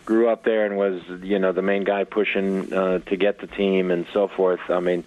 grew 0.05 0.29
up 0.29 0.43
there 0.43 0.65
and 0.65 0.77
was, 0.77 1.01
you 1.22 1.39
know, 1.39 1.51
the 1.51 1.62
main 1.62 1.84
guy 1.84 2.03
pushing 2.05 2.72
uh, 2.74 3.00
to 3.00 3.17
get 3.17 3.39
the 3.39 3.48
team 3.48 3.91
and 3.91 4.05
so 4.13 4.27
forth. 4.27 4.62
I 4.69 4.79
mean, 4.79 5.03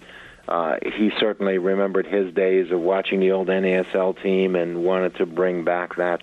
uh, 0.47 0.77
he 0.81 1.11
certainly 1.19 1.57
remembered 1.57 2.05
his 2.05 2.33
days 2.33 2.71
of 2.71 2.79
watching 2.79 3.19
the 3.19 3.31
old 3.31 3.47
NASL 3.47 4.21
team 4.21 4.55
and 4.55 4.83
wanted 4.83 5.15
to 5.15 5.25
bring 5.25 5.63
back 5.63 5.95
that 5.97 6.21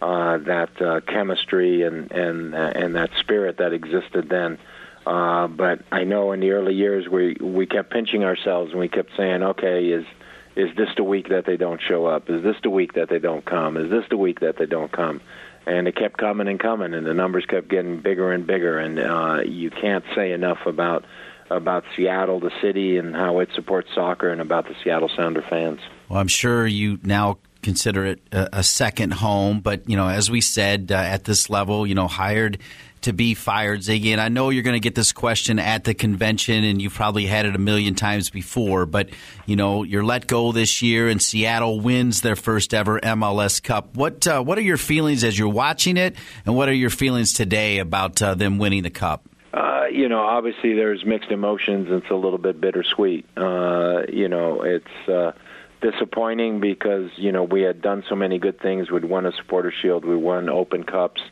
uh, 0.00 0.38
that 0.38 0.80
uh, 0.80 1.00
chemistry 1.00 1.82
and 1.82 2.12
and 2.12 2.54
uh, 2.54 2.72
and 2.74 2.94
that 2.96 3.10
spirit 3.18 3.56
that 3.58 3.72
existed 3.72 4.28
then. 4.28 4.58
Uh, 5.06 5.46
but 5.46 5.80
I 5.90 6.04
know 6.04 6.32
in 6.32 6.40
the 6.40 6.50
early 6.50 6.74
years 6.74 7.08
we 7.08 7.36
we 7.40 7.66
kept 7.66 7.90
pinching 7.90 8.24
ourselves 8.24 8.70
and 8.70 8.80
we 8.80 8.88
kept 8.88 9.10
saying, 9.16 9.42
okay, 9.42 9.86
is 9.86 10.06
is 10.56 10.74
this 10.76 10.88
the 10.96 11.04
week 11.04 11.28
that 11.28 11.44
they 11.44 11.56
don't 11.56 11.80
show 11.86 12.06
up? 12.06 12.30
Is 12.30 12.42
this 12.42 12.56
the 12.62 12.70
week 12.70 12.94
that 12.94 13.08
they 13.10 13.18
don't 13.18 13.44
come? 13.44 13.76
Is 13.76 13.90
this 13.90 14.04
the 14.08 14.16
week 14.16 14.40
that 14.40 14.56
they 14.56 14.66
don't 14.66 14.90
come? 14.90 15.20
And 15.66 15.86
it 15.86 15.96
kept 15.96 16.16
coming 16.16 16.48
and 16.48 16.58
coming, 16.58 16.94
and 16.94 17.06
the 17.06 17.12
numbers 17.12 17.44
kept 17.44 17.68
getting 17.68 18.00
bigger 18.00 18.32
and 18.32 18.46
bigger. 18.46 18.78
And 18.78 18.98
uh, 18.98 19.42
you 19.44 19.70
can't 19.70 20.04
say 20.14 20.32
enough 20.32 20.58
about 20.64 21.04
about 21.50 21.84
Seattle, 21.94 22.40
the 22.40 22.50
city, 22.60 22.96
and 22.96 23.14
how 23.14 23.38
it 23.40 23.50
supports 23.54 23.88
soccer, 23.94 24.30
and 24.30 24.40
about 24.40 24.66
the 24.66 24.74
Seattle 24.82 25.10
Sounder 25.14 25.42
fans. 25.42 25.80
Well, 26.08 26.18
I'm 26.18 26.28
sure 26.28 26.66
you 26.66 26.98
now 27.02 27.38
consider 27.62 28.06
it 28.06 28.20
a, 28.32 28.60
a 28.60 28.62
second 28.62 29.12
home, 29.12 29.60
but 29.60 29.88
you 29.90 29.96
know, 29.96 30.08
as 30.08 30.30
we 30.30 30.40
said, 30.40 30.90
uh, 30.92 30.94
at 30.94 31.24
this 31.24 31.50
level, 31.50 31.86
you 31.86 31.94
know, 31.94 32.06
hired 32.06 32.58
to 33.06 33.12
be 33.12 33.34
fired, 33.34 33.80
Sigi. 33.80 34.12
And 34.12 34.20
I 34.20 34.28
know 34.28 34.50
you're 34.50 34.62
going 34.62 34.74
to 34.74 34.80
get 34.80 34.94
this 34.94 35.12
question 35.12 35.58
at 35.58 35.84
the 35.84 35.94
convention, 35.94 36.64
and 36.64 36.80
you've 36.82 36.94
probably 36.94 37.26
had 37.26 37.46
it 37.46 37.54
a 37.54 37.58
million 37.58 37.94
times 37.94 38.30
before. 38.30 38.84
But 38.84 39.10
you 39.46 39.56
know, 39.56 39.82
you're 39.82 40.04
let 40.04 40.26
go 40.26 40.52
this 40.52 40.82
year, 40.82 41.08
and 41.08 41.22
Seattle 41.22 41.80
wins 41.80 42.20
their 42.20 42.36
first 42.36 42.74
ever 42.74 43.00
MLS 43.00 43.62
Cup. 43.62 43.96
What 43.96 44.26
uh, 44.26 44.42
what 44.42 44.58
are 44.58 44.62
your 44.62 44.76
feelings 44.76 45.24
as 45.24 45.38
you're 45.38 45.48
watching 45.48 45.96
it, 45.96 46.16
and 46.44 46.54
what 46.54 46.68
are 46.68 46.74
your 46.74 46.90
feelings 46.90 47.32
today 47.32 47.78
about 47.78 48.20
uh, 48.20 48.34
them 48.34 48.58
winning 48.58 48.82
the 48.82 48.90
cup? 48.90 49.28
Uh, 49.54 49.84
you 49.90 50.08
know, 50.08 50.20
obviously 50.20 50.74
there's 50.74 51.04
mixed 51.04 51.30
emotions. 51.30 51.88
It's 51.90 52.10
a 52.10 52.14
little 52.14 52.38
bit 52.38 52.60
bittersweet. 52.60 53.24
Uh, 53.36 54.02
you 54.12 54.28
know, 54.28 54.62
it's 54.62 55.08
uh, 55.08 55.32
disappointing 55.80 56.60
because 56.60 57.10
you 57.16 57.32
know 57.32 57.44
we 57.44 57.62
had 57.62 57.80
done 57.80 58.04
so 58.08 58.16
many 58.16 58.38
good 58.38 58.60
things. 58.60 58.90
We'd 58.90 59.04
won 59.04 59.26
a 59.26 59.32
supporter 59.32 59.72
shield. 59.72 60.04
We 60.04 60.16
won 60.16 60.48
Open 60.48 60.82
Cups. 60.82 61.22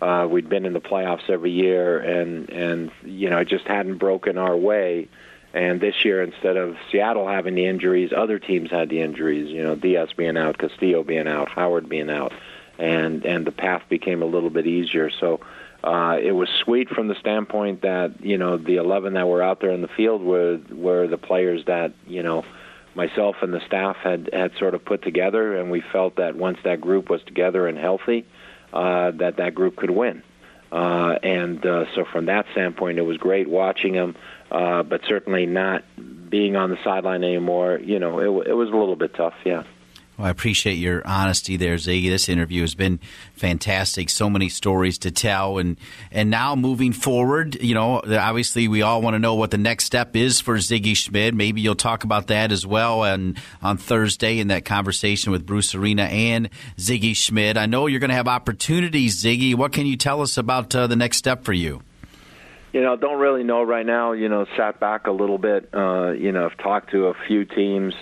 Uh, 0.00 0.26
we'd 0.30 0.48
been 0.48 0.64
in 0.64 0.72
the 0.72 0.80
playoffs 0.80 1.28
every 1.28 1.50
year, 1.50 1.98
and 1.98 2.48
and 2.50 2.90
you 3.04 3.28
know 3.28 3.42
just 3.44 3.66
hadn't 3.66 3.98
broken 3.98 4.38
our 4.38 4.56
way. 4.56 5.08
And 5.54 5.80
this 5.80 6.04
year, 6.04 6.22
instead 6.22 6.56
of 6.56 6.76
Seattle 6.92 7.26
having 7.26 7.54
the 7.54 7.66
injuries, 7.66 8.12
other 8.14 8.38
teams 8.38 8.70
had 8.70 8.90
the 8.90 9.00
injuries. 9.00 9.50
You 9.50 9.62
know, 9.62 9.74
Diaz 9.74 10.10
being 10.16 10.36
out, 10.36 10.58
Castillo 10.58 11.02
being 11.02 11.26
out, 11.26 11.48
Howard 11.48 11.88
being 11.88 12.10
out, 12.10 12.32
and 12.78 13.24
and 13.24 13.46
the 13.46 13.52
path 13.52 13.82
became 13.88 14.22
a 14.22 14.26
little 14.26 14.50
bit 14.50 14.66
easier. 14.66 15.10
So 15.10 15.40
uh, 15.82 16.18
it 16.20 16.32
was 16.32 16.48
sweet 16.48 16.88
from 16.88 17.08
the 17.08 17.14
standpoint 17.14 17.82
that 17.82 18.24
you 18.24 18.36
know 18.36 18.56
the 18.56 18.76
11 18.76 19.14
that 19.14 19.26
were 19.26 19.42
out 19.42 19.60
there 19.60 19.70
in 19.70 19.80
the 19.80 19.88
field 19.88 20.22
were 20.22 20.60
were 20.70 21.06
the 21.06 21.18
players 21.18 21.64
that 21.66 21.92
you 22.06 22.22
know 22.22 22.44
myself 22.94 23.36
and 23.42 23.54
the 23.54 23.64
staff 23.64 23.96
had 23.96 24.28
had 24.32 24.52
sort 24.58 24.74
of 24.74 24.84
put 24.84 25.02
together, 25.02 25.56
and 25.56 25.70
we 25.70 25.80
felt 25.80 26.16
that 26.16 26.36
once 26.36 26.58
that 26.64 26.80
group 26.80 27.08
was 27.08 27.22
together 27.22 27.66
and 27.66 27.78
healthy, 27.78 28.26
uh, 28.72 29.10
that 29.12 29.36
that 29.36 29.54
group 29.54 29.76
could 29.76 29.90
win. 29.90 30.22
Uh, 30.70 31.18
and 31.22 31.64
uh, 31.64 31.86
so 31.94 32.04
from 32.12 32.26
that 32.26 32.46
standpoint, 32.52 32.98
it 32.98 33.02
was 33.02 33.16
great 33.16 33.48
watching 33.48 33.94
them, 33.94 34.14
uh, 34.50 34.82
but 34.82 35.00
certainly 35.08 35.46
not 35.46 35.82
being 36.28 36.56
on 36.56 36.70
the 36.70 36.76
sideline 36.84 37.24
anymore. 37.24 37.80
You 37.82 37.98
know, 37.98 38.18
it, 38.18 38.48
it 38.48 38.52
was 38.52 38.68
a 38.68 38.76
little 38.76 38.96
bit 38.96 39.14
tough. 39.14 39.34
Yeah. 39.44 39.64
Well, 40.18 40.26
I 40.26 40.30
appreciate 40.30 40.78
your 40.78 41.06
honesty 41.06 41.56
there, 41.56 41.76
Sigi. 41.76 42.10
This 42.10 42.28
interview 42.28 42.62
has 42.62 42.74
been 42.74 42.98
fantastic. 43.34 44.10
So 44.10 44.28
many 44.28 44.48
stories 44.48 44.98
to 44.98 45.12
tell, 45.12 45.58
and 45.58 45.76
and 46.10 46.28
now 46.28 46.56
moving 46.56 46.92
forward, 46.92 47.54
you 47.62 47.74
know, 47.74 48.02
obviously 48.04 48.66
we 48.66 48.82
all 48.82 49.00
want 49.00 49.14
to 49.14 49.20
know 49.20 49.36
what 49.36 49.52
the 49.52 49.58
next 49.58 49.84
step 49.84 50.16
is 50.16 50.40
for 50.40 50.56
Sigi 50.56 50.96
Schmid. 50.96 51.36
Maybe 51.36 51.60
you'll 51.60 51.76
talk 51.76 52.02
about 52.02 52.26
that 52.26 52.50
as 52.50 52.66
well, 52.66 53.04
and 53.04 53.38
on 53.62 53.76
Thursday 53.76 54.40
in 54.40 54.48
that 54.48 54.64
conversation 54.64 55.30
with 55.30 55.46
Bruce 55.46 55.72
Arena 55.72 56.02
and 56.02 56.50
Sigi 56.76 57.14
Schmid. 57.14 57.56
I 57.56 57.66
know 57.66 57.86
you're 57.86 58.00
going 58.00 58.10
to 58.10 58.16
have 58.16 58.26
opportunities, 58.26 59.22
Sigi. 59.22 59.54
What 59.54 59.72
can 59.72 59.86
you 59.86 59.96
tell 59.96 60.20
us 60.20 60.36
about 60.36 60.74
uh, 60.74 60.88
the 60.88 60.96
next 60.96 61.18
step 61.18 61.44
for 61.44 61.52
you? 61.52 61.80
You 62.72 62.82
know, 62.82 62.96
don't 62.96 63.20
really 63.20 63.44
know 63.44 63.62
right 63.62 63.86
now. 63.86 64.12
You 64.12 64.28
know, 64.28 64.46
sat 64.56 64.80
back 64.80 65.06
a 65.06 65.12
little 65.12 65.38
bit. 65.38 65.70
Uh, 65.72 66.10
you 66.10 66.32
know, 66.32 66.44
I've 66.44 66.58
talked 66.58 66.90
to 66.90 67.06
a 67.06 67.14
few 67.28 67.44
teams. 67.44 67.94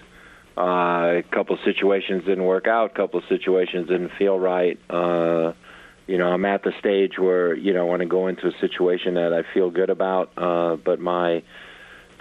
Uh, 0.57 1.19
a 1.19 1.23
couple 1.33 1.59
situations 1.65 2.25
didn't 2.25 2.45
work 2.45 2.67
out. 2.67 2.93
A 2.93 2.95
couple 2.95 3.21
situations 3.29 3.89
didn't 3.89 4.13
feel 4.19 4.39
right. 4.39 4.79
Uh, 4.89 5.53
you 6.07 6.19
know, 6.19 6.29
I'm 6.29 6.45
at 6.45 6.63
the 6.63 6.73
stage 6.79 7.19
where 7.19 7.55
you 7.55 7.75
know 7.75 7.81
I 7.81 7.85
want 7.85 8.01
to 8.01 8.07
go 8.07 8.29
into 8.29 8.47
a 8.47 8.53
situation 8.61 9.15
that 9.15 9.33
I 9.33 9.43
feel 9.53 9.71
good 9.71 9.91
about, 9.91 10.33
uh, 10.37 10.77
but 10.77 10.99
my 11.01 11.43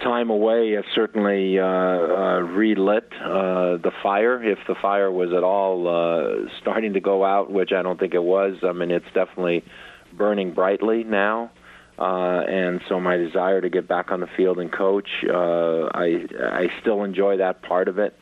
time 0.02 0.28
away 0.28 0.72
has 0.72 0.84
certainly 0.94 1.58
uh, 1.58 1.64
uh, 1.64 2.40
relit 2.40 3.10
uh, 3.14 3.78
the 3.78 3.92
fire. 4.02 4.42
If 4.42 4.58
the 4.68 4.74
fire 4.74 5.10
was 5.10 5.32
at 5.32 5.42
all 5.42 5.88
uh, 5.88 6.48
starting 6.60 6.94
to 6.94 7.00
go 7.00 7.24
out, 7.24 7.50
which 7.50 7.72
I 7.72 7.82
don't 7.82 7.98
think 7.98 8.12
it 8.12 8.22
was, 8.22 8.56
I 8.62 8.72
mean 8.72 8.90
it's 8.90 9.06
definitely 9.14 9.64
burning 10.12 10.52
brightly 10.52 11.04
now. 11.04 11.52
Uh, 11.98 12.42
and 12.46 12.82
so 12.90 13.00
my 13.00 13.16
desire 13.16 13.62
to 13.62 13.70
get 13.70 13.88
back 13.88 14.10
on 14.10 14.20
the 14.20 14.28
field 14.36 14.58
and 14.58 14.70
coach, 14.70 15.08
uh, 15.26 15.86
I 15.94 16.26
I 16.38 16.66
still 16.82 17.04
enjoy 17.04 17.38
that 17.38 17.62
part 17.62 17.88
of 17.88 17.98
it 17.98 18.14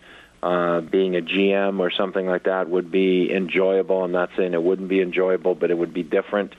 uh, 0.45 0.83
being 0.83 1.17
a 1.17 1.23
GM 1.23 1.81
or 1.81 1.91
something 1.91 2.27
like 2.27 2.43
that 2.43 2.69
would 2.69 2.91
be 2.91 3.33
enjoyable. 3.33 4.05
I'm 4.05 4.13
not 4.13 4.29
saying 4.37 4.53
it 4.53 4.63
wouldn't 4.63 4.91
be 4.91 5.01
enjoyable, 5.01 5.55
but 5.55 5.71
it 5.71 5.79
would 5.79 5.95
be 5.95 6.03
different. 6.03 6.53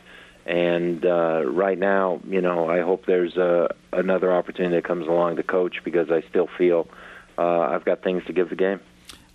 And 0.43 1.05
uh, 1.05 1.43
right 1.45 1.77
now, 1.77 2.19
you 2.27 2.41
know, 2.41 2.67
I 2.67 2.81
hope 2.81 3.05
there's 3.05 3.37
a, 3.37 3.75
another 3.93 4.33
opportunity 4.33 4.75
that 4.77 4.85
comes 4.85 5.07
along 5.07 5.35
to 5.35 5.43
coach 5.43 5.83
because 5.83 6.09
I 6.09 6.23
still 6.29 6.49
feel 6.57 6.87
uh, 7.37 7.59
I've 7.59 7.85
got 7.85 8.01
things 8.01 8.23
to 8.25 8.33
give 8.33 8.49
the 8.49 8.55
game. 8.55 8.79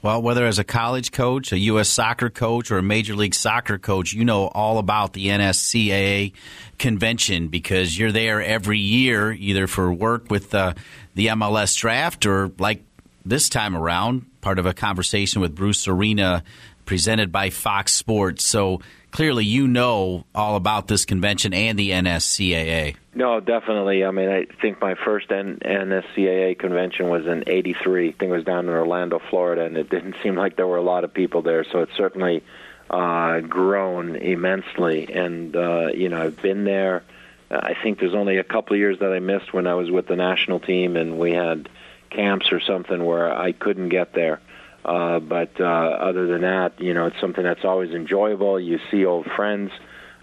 Well, 0.03 0.23
whether 0.23 0.47
as 0.47 0.59
a 0.59 0.65
college 0.65 1.13
coach, 1.13 1.53
a 1.53 1.59
U.S. 1.59 1.89
soccer 1.89 2.31
coach, 2.31 2.71
or 2.71 2.79
a 2.79 2.83
Major 2.83 3.15
League 3.15 3.35
Soccer 3.35 3.77
coach, 3.77 4.15
you 4.15 4.25
know 4.25 4.47
all 4.49 4.79
about 4.79 5.13
the 5.13 5.27
NSCAA 5.27 6.33
convention 6.79 7.49
because 7.49 7.99
you're 7.99 8.11
there 8.11 8.43
every 8.43 8.79
year, 8.79 9.31
either 9.31 9.67
for 9.67 9.93
work 9.93 10.31
with 10.31 10.55
uh, 10.55 10.73
the 11.15 11.27
MLS 11.27 11.77
draft 11.77 12.25
or 12.25 12.51
like 12.59 12.83
this 13.25 13.49
time 13.49 13.77
around, 13.77 14.27
part 14.41 14.59
of 14.59 14.67
a 14.67 14.75
conversation 14.75 15.41
with 15.41 15.55
Bruce 15.55 15.87
Arena 15.89 16.43
presented 16.87 17.31
by 17.31 17.51
Fox 17.51 17.93
Sports. 17.93 18.45
So 18.45 18.81
clearly, 19.11 19.45
you 19.45 19.69
know 19.69 20.25
all 20.35 20.57
about 20.57 20.89
this 20.89 21.05
convention 21.05 21.55
and 21.55 21.79
the 21.79 21.91
NSCAA. 21.91 22.97
No, 23.15 23.41
definitely. 23.41 24.05
I 24.05 24.11
mean, 24.11 24.29
I 24.29 24.47
think 24.61 24.81
my 24.81 24.95
first 24.95 25.29
NSCAA 25.29 26.59
convention 26.59 27.09
was 27.09 27.27
in 27.27 27.45
'83. 27.47 28.09
I 28.09 28.13
think 28.13 28.31
it 28.31 28.35
was 28.35 28.45
down 28.45 28.69
in 28.69 28.75
Orlando, 28.75 29.21
Florida, 29.31 29.65
and 29.65 29.77
it 29.77 29.91
didn't 29.91 30.17
seem 30.23 30.37
like 30.37 30.57
there 30.57 30.67
were 30.67 30.77
a 30.77 30.83
lot 30.83 31.05
of 31.05 31.13
people 31.13 31.43
there. 31.43 31.65
So 31.65 31.81
it's 31.81 31.97
certainly 31.97 32.43
uh, 32.89 33.41
grown 33.41 34.17
immensely. 34.17 35.13
And 35.13 35.55
uh, 35.55 35.89
you 35.95 36.09
know, 36.09 36.23
I've 36.23 36.41
been 36.41 36.65
there. 36.65 37.05
I 37.51 37.75
think 37.83 37.99
there's 37.99 38.15
only 38.15 38.39
a 38.39 38.45
couple 38.45 38.75
of 38.75 38.79
years 38.79 39.01
that 39.01 39.13
I 39.13 39.19
missed 39.19 39.53
when 39.53 39.67
I 39.67 39.75
was 39.75 39.91
with 39.91 40.07
the 40.07 40.15
national 40.15 40.61
team, 40.61 40.97
and 40.97 41.19
we 41.19 41.33
had 41.33 41.69
camps 42.11 42.53
or 42.53 42.61
something 42.61 43.05
where 43.05 43.33
I 43.33 43.53
couldn't 43.53 43.89
get 43.89 44.13
there. 44.13 44.41
Uh, 44.85 45.21
but 45.21 45.61
uh, 45.61 45.65
other 45.65 46.27
than 46.27 46.43
that, 46.43 46.81
you 46.81 46.95
know, 46.95 47.07
it's 47.07 47.21
something 47.21 47.45
that's 47.45 47.65
always 47.65 47.91
enjoyable. 47.93 48.59
You 48.59 48.79
see 48.91 49.05
old 49.05 49.27
friends, 49.37 49.71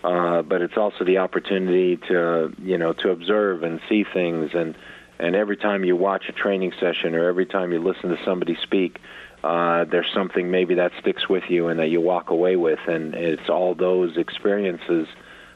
uh, 0.04 0.42
but 0.42 0.62
it's 0.62 0.78
also 0.78 1.04
the 1.04 1.20
opportunity 1.20 1.98
to, 2.10 2.54
you 2.62 2.78
know, 2.78 2.94
to 2.94 3.12
observe 3.12 3.64
and 3.64 3.80
see 3.88 4.04
things 4.04 4.52
and 4.54 4.76
And 5.20 5.36
every 5.36 5.58
time 5.58 5.84
you 5.84 5.96
watch 5.96 6.30
a 6.30 6.32
training 6.32 6.74
session 6.80 7.16
or 7.16 7.28
every 7.28 7.46
time 7.46 7.72
you 7.72 7.80
listen 7.80 8.10
to 8.10 8.24
somebody 8.24 8.56
speak, 8.62 9.00
uh, 9.44 9.86
there's 9.86 10.12
something 10.14 10.52
maybe 10.52 10.76
that 10.76 10.92
sticks 11.00 11.28
with 11.30 11.44
you 11.50 11.70
and 11.70 11.80
that 11.80 11.90
you 11.90 12.02
walk 12.02 12.30
away 12.30 12.56
with, 12.56 12.80
and 12.88 13.16
it's 13.16 13.50
all 13.50 13.76
those 13.76 14.18
experiences 14.18 15.08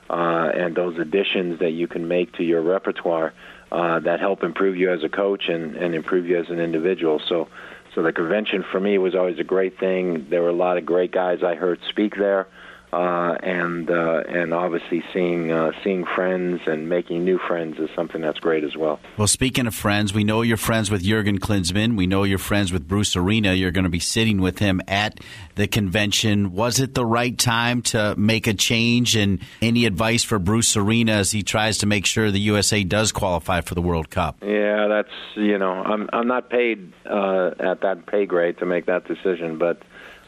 uh, 0.10 0.52
and 0.54 0.76
those 0.76 0.98
additions 0.98 1.60
that 1.60 1.72
you 1.72 1.88
can 1.88 2.08
make 2.08 2.34
to 2.34 2.44
your 2.44 2.62
repertoire 2.62 3.34
uh, 3.72 4.00
that 4.00 4.20
help 4.20 4.44
improve 4.44 4.76
you 4.76 4.92
as 4.92 5.04
a 5.04 5.10
coach 5.10 5.50
and, 5.50 5.76
and 5.76 5.96
improve 5.96 6.26
you 6.26 6.40
as 6.40 6.50
an 6.50 6.60
individual. 6.60 7.22
So, 7.28 7.48
so 7.96 8.04
the 8.04 8.12
convention 8.12 8.64
for 8.72 8.80
me 8.80 8.98
was 8.98 9.16
always 9.16 9.40
a 9.40 9.44
great 9.44 9.80
thing. 9.80 10.28
There 10.30 10.42
were 10.42 10.50
a 10.50 10.54
lot 10.54 10.78
of 10.78 10.86
great 10.86 11.12
guys 11.12 11.44
I 11.44 11.56
heard 11.56 11.80
speak 11.90 12.16
there 12.16 12.48
uh, 12.94 13.38
and 13.42 13.90
uh, 13.90 14.24
and 14.28 14.54
obviously 14.54 15.04
seeing 15.14 15.52
uh, 15.52 15.72
seeing 15.84 16.06
friends 16.06 16.62
and 16.66 16.90
making 16.90 17.24
new 17.24 17.38
friends 17.38 17.78
is 17.80 17.90
something 17.96 18.22
that's 18.22 18.40
great 18.40 18.64
as 18.64 18.76
well. 18.76 19.00
Well, 19.18 19.28
speaking 19.28 19.68
of 19.68 19.74
friends, 19.74 20.14
we 20.14 20.24
know 20.24 20.42
you're 20.42 20.58
friends 20.58 20.92
with 20.92 21.04
Jurgen 21.04 21.40
Klinsmann. 21.40 21.96
We 21.96 22.08
know 22.08 22.24
you're 22.24 22.38
friends 22.38 22.74
with 22.74 22.88
Bruce 22.88 23.16
Arena. 23.16 23.54
You're 23.54 23.72
going 23.72 23.86
to 23.86 23.90
be 23.90 24.00
sitting 24.00 24.42
with 24.42 24.60
him 24.60 24.82
at 24.88 25.20
the 25.56 25.68
convention. 25.68 26.52
Was 26.54 26.80
it 26.80 26.94
the 26.94 27.06
right 27.06 27.38
time 27.38 27.82
to 27.84 28.16
make 28.18 28.48
a 28.48 28.54
change? 28.54 29.16
And 29.16 29.40
any 29.62 29.86
advice 29.86 30.24
for 30.24 30.40
Bruce 30.40 30.76
Arena 30.76 31.14
as 31.14 31.32
he 31.32 31.44
tries 31.44 31.78
to 31.80 31.86
make 31.86 32.06
sure 32.06 32.30
the 32.30 32.40
USA 32.40 32.84
does 32.84 33.12
qualify 33.12 33.62
for 33.62 33.76
the 33.76 33.82
World 33.82 34.10
Cup? 34.10 34.38
Yeah, 34.42 34.88
that's 34.90 35.10
you 35.36 35.58
know 35.58 35.72
I'm 35.72 36.10
I'm 36.12 36.28
not 36.28 36.50
paid 36.50 36.92
uh, 37.06 37.52
at 37.60 37.82
that 37.82 38.06
pay 38.08 38.26
grade 38.26 38.58
to 38.60 38.66
make 38.66 38.86
that 38.88 39.08
decision, 39.08 39.58
but 39.58 39.82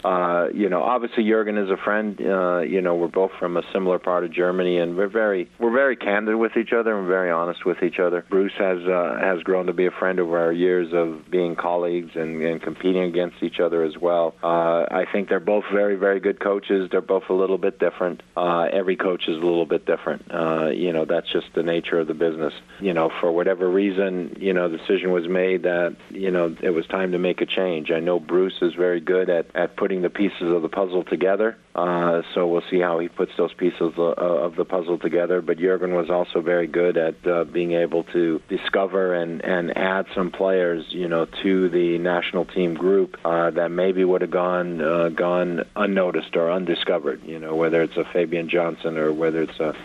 uh, 0.04 0.48
you 0.54 0.70
know, 0.70 0.84
obviously 0.84 1.24
Jurgen 1.24 1.58
is 1.58 1.70
a 1.70 1.78
friend. 1.78 2.20
Uh, 2.20 2.60
you 2.60 2.82
know, 2.82 2.96
we're 2.96 3.08
both 3.08 3.32
from 3.40 3.58
a 3.58 3.64
similar 3.72 4.00
part 4.00 4.24
of 4.24 4.34
Germany, 4.34 4.78
and 4.78 4.98
we're 4.98 5.08
very 5.08 5.50
we're 5.60 5.72
very 5.72 5.96
candid 5.96 6.36
with 6.36 6.58
each 6.58 6.74
other 6.74 6.98
and 6.98 7.08
very 7.08 7.32
honest 7.32 7.66
with 7.66 7.82
each 7.84 8.00
other. 8.00 8.26
Bruce 8.30 8.54
has 8.58 8.80
uh, 8.86 9.18
has 9.22 9.42
grown 9.44 9.68
to 9.68 9.74
be 9.74 9.86
a 9.86 9.92
friend 9.92 10.20
over 10.20 10.38
our 10.38 10.52
years 10.52 10.94
of 10.94 11.30
being 11.30 11.56
colleagues 11.56 12.12
and, 12.16 12.42
and 12.42 12.62
competing 12.62 13.04
against 13.04 13.42
each 13.42 13.60
other 13.60 13.84
as 13.84 13.98
well. 13.98 14.36
Uh, 14.44 14.86
I 14.92 15.06
think 15.12 15.30
they're 15.30 15.40
both 15.40 15.66
very 15.72 15.96
very 15.96 16.20
good 16.20 16.40
coaches. 16.40 16.90
They're 16.92 17.02
both 17.02 17.24
a 17.30 17.34
little 17.34 17.58
bit 17.58 17.80
different. 17.80 18.22
Uh, 18.36 18.68
every 18.72 18.96
coach 18.96 19.28
is 19.28 19.38
a 19.38 19.46
little 19.46 19.66
bit 19.66 19.86
different. 19.86 20.26
Uh, 20.34 20.70
you 20.70 20.92
know, 20.92 21.06
that's 21.06 21.32
just 21.32 21.48
the 21.56 21.64
nature 21.64 22.00
of 22.00 22.08
the 22.08 22.14
business. 22.14 22.54
You 22.80 22.94
know, 22.94 23.10
for 23.22 23.32
whatever 23.32 23.70
reason, 23.70 24.36
you 24.40 24.54
know, 24.54 24.68
the 24.70 24.78
decision 24.78 25.12
was 25.12 25.28
made 25.28 25.64
that 25.64 25.96
you 26.10 26.32
know 26.32 26.56
it 26.62 26.72
was 26.72 26.86
time 26.88 27.14
to 27.14 27.20
make 27.20 27.42
a 27.42 27.46
change. 27.46 27.92
I 27.92 28.00
know 28.00 28.20
Bruce 28.20 28.62
is 28.62 28.74
very 28.74 29.00
good 29.00 29.30
at 29.30 29.48
at 29.56 29.78
putting 29.78 29.93
putting 29.94 30.02
the 30.02 30.10
pieces 30.10 30.52
of 30.52 30.64
the 30.64 30.70
puzzle 30.70 31.04
together. 31.04 31.56
Uh, 31.76 32.24
so 32.34 32.48
we'll 32.48 32.64
see 32.72 32.80
how 32.80 32.98
he 32.98 33.10
puts 33.10 33.32
those 33.38 33.54
pieces 33.54 33.94
uh, 33.98 34.02
of 34.02 34.56
the 34.56 34.66
puzzle 34.66 34.98
together. 34.98 35.40
But 35.40 35.60
Jurgen 35.60 35.94
was 35.94 36.10
also 36.10 36.42
very 36.42 36.66
good 36.66 36.98
at 36.98 37.28
uh, 37.28 37.44
being 37.44 37.74
able 37.74 38.04
to 38.06 38.42
discover 38.50 39.14
and, 39.14 39.46
and 39.46 39.78
add 39.78 40.08
some 40.16 40.32
players, 40.32 40.86
you 40.90 41.08
know, 41.08 41.26
to 41.44 41.70
the 41.70 42.00
national 42.00 42.46
team 42.46 42.74
group 42.74 43.18
uh, 43.24 43.52
that 43.52 43.70
maybe 43.70 44.04
would 44.04 44.22
have 44.22 44.32
gone 44.32 44.82
uh, 44.82 45.10
gone 45.10 45.64
unnoticed 45.76 46.36
or 46.36 46.52
undiscovered. 46.52 47.22
You 47.24 47.38
know, 47.38 47.56
whether 47.56 47.84
it's 47.84 47.98
a 47.98 48.06
Fabian 48.06 48.50
Johnson 48.50 48.98
or 48.98 49.14
whether 49.14 49.44
it's 49.44 49.60
a 49.60 49.76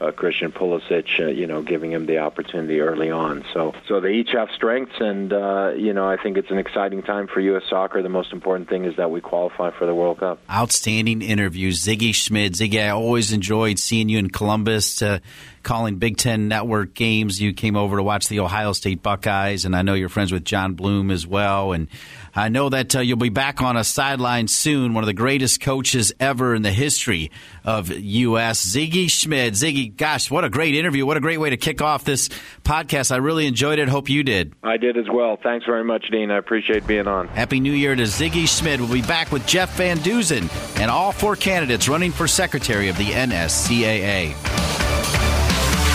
uh, 0.00 0.12
Christian 0.12 0.52
Pulisic, 0.52 1.20
uh, 1.20 1.28
you 1.28 1.46
know, 1.46 1.62
giving 1.62 1.92
him 1.92 2.06
the 2.06 2.18
opportunity 2.18 2.80
early 2.80 3.10
on. 3.10 3.44
So, 3.52 3.74
so 3.88 4.00
they 4.00 4.14
each 4.14 4.30
have 4.32 4.48
strengths, 4.54 4.96
and 5.00 5.32
uh, 5.32 5.72
you 5.76 5.92
know, 5.92 6.08
I 6.08 6.16
think 6.22 6.36
it's 6.36 6.50
an 6.50 6.58
exciting 6.58 7.02
time 7.02 7.26
for 7.26 7.40
U.S. 7.40 7.62
soccer. 7.68 8.02
The 8.02 8.08
most 8.08 8.32
important 8.32 8.68
thing 8.68 8.84
is 8.84 8.96
that 8.96 9.10
we 9.10 9.20
qualify 9.20 9.70
for 9.70 9.86
the 9.86 9.94
World 9.94 10.18
Cup. 10.18 10.38
Outstanding 10.50 11.22
interview, 11.22 11.72
Sigi 11.72 12.14
Schmid. 12.14 12.54
Sigi, 12.54 12.82
I 12.82 12.90
always 12.90 13.32
enjoyed 13.32 13.78
seeing 13.78 14.08
you 14.08 14.18
in 14.18 14.30
Columbus. 14.30 14.96
To, 14.96 15.20
calling 15.66 15.96
Big 15.96 16.16
Ten 16.16 16.46
Network 16.46 16.94
games. 16.94 17.40
You 17.40 17.52
came 17.52 17.74
over 17.74 17.96
to 17.96 18.02
watch 18.02 18.28
the 18.28 18.40
Ohio 18.40 18.72
State 18.72 19.02
Buckeyes, 19.02 19.64
and 19.64 19.74
I 19.74 19.82
know 19.82 19.94
you're 19.94 20.08
friends 20.08 20.30
with 20.30 20.44
John 20.44 20.74
Bluem 20.74 21.10
as 21.10 21.26
well. 21.26 21.72
And 21.72 21.88
I 22.36 22.50
know 22.50 22.68
that 22.68 22.94
uh, 22.94 23.00
you'll 23.00 23.16
be 23.16 23.30
back 23.30 23.62
on 23.62 23.78
a 23.78 23.82
sideline 23.82 24.46
soon. 24.46 24.92
One 24.92 25.02
of 25.02 25.06
the 25.06 25.14
greatest 25.14 25.62
coaches 25.62 26.12
ever 26.20 26.54
in 26.54 26.60
the 26.60 26.70
history 26.70 27.30
of 27.64 27.90
U.S. 27.90 28.62
Sigi 28.62 29.10
Schmid. 29.10 29.54
Sigi, 29.54 29.96
gosh, 29.96 30.30
what 30.30 30.44
a 30.44 30.50
great 30.50 30.74
interview! 30.74 31.06
What 31.06 31.16
a 31.16 31.20
great 31.20 31.40
way 31.40 31.48
to 31.50 31.56
kick 31.56 31.80
off 31.80 32.04
this 32.04 32.28
podcast. 32.62 33.10
I 33.10 33.16
really 33.16 33.46
enjoyed 33.46 33.78
it. 33.78 33.88
Hope 33.88 34.10
you 34.10 34.22
did. 34.22 34.54
I 34.62 34.76
did 34.76 34.98
as 34.98 35.06
well. 35.10 35.38
Thanks 35.42 35.64
very 35.64 35.82
much, 35.84 36.10
Dean. 36.10 36.30
I 36.30 36.36
appreciate 36.36 36.86
being 36.86 37.08
on. 37.08 37.28
Happy 37.28 37.58
New 37.58 37.72
Year 37.72 37.96
to 37.96 38.02
Sigi 38.02 38.46
Schmid. 38.46 38.80
We'll 38.80 38.92
be 38.92 39.00
back 39.00 39.32
with 39.32 39.46
Jeff 39.46 39.74
Van 39.76 39.96
Duzen 39.98 40.50
and 40.78 40.90
all 40.90 41.12
four 41.12 41.36
candidates 41.36 41.88
running 41.88 42.12
for 42.12 42.28
secretary 42.28 42.88
of 42.88 42.98
the 42.98 43.06
NSCAA. 43.06 44.75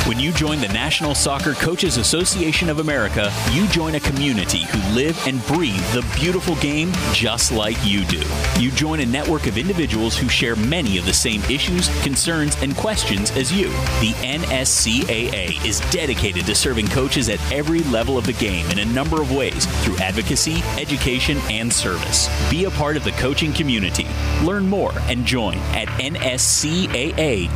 When 0.08 0.20
you 0.20 0.32
join 0.34 0.60
the 0.60 0.68
National 0.70 1.14
Soccer 1.14 1.54
Coaches 1.54 1.98
Association 1.98 2.70
of 2.70 2.80
America, 2.80 3.32
you 3.52 3.68
join 3.68 3.94
a 3.94 4.00
community 4.00 4.64
who 4.64 4.96
live 4.96 5.28
and 5.28 5.46
breathe 5.46 5.86
the 5.94 6.04
beautiful 6.20 6.56
game 6.56 6.92
just 7.14 7.52
like 7.52 7.78
you 7.86 8.04
do. 8.06 8.24
You 8.60 8.72
join 8.72 9.02
a 9.02 9.06
network 9.06 9.46
of 9.46 9.60
individuals 9.60 10.18
who 10.18 10.28
share 10.28 10.56
many 10.56 10.98
of 10.98 11.06
the 11.06 11.14
same 11.14 11.44
issues, 11.44 11.88
concerns, 12.04 12.60
and 12.64 12.76
questions 12.76 13.30
as 13.32 13.54
you. 13.54 13.68
The 14.00 14.16
NSCAA 14.24 15.64
is 15.64 15.82
dedicated 15.92 16.48
to 16.48 16.56
serving 16.56 16.88
coaches 16.88 17.30
at 17.30 17.40
every 17.52 17.82
level 17.84 18.18
of 18.18 18.26
the 18.26 18.34
game 18.34 18.68
in 18.72 18.80
a 18.80 18.86
number 18.86 19.22
of 19.22 19.32
ways 19.32 19.68
through 19.84 19.98
advocacy, 19.98 20.64
education, 20.80 21.38
and 21.52 21.72
service. 21.72 22.28
Be 22.50 22.66
a 22.66 22.72
part 22.72 22.98
of 22.98 23.04
the 23.04 23.12
coaching 23.12 23.54
community. 23.54 24.08
Learn 24.44 24.68
more 24.68 24.94
and 25.02 25.26
join 25.26 25.60
at 25.76 25.88
nscaa.com. 26.00 27.52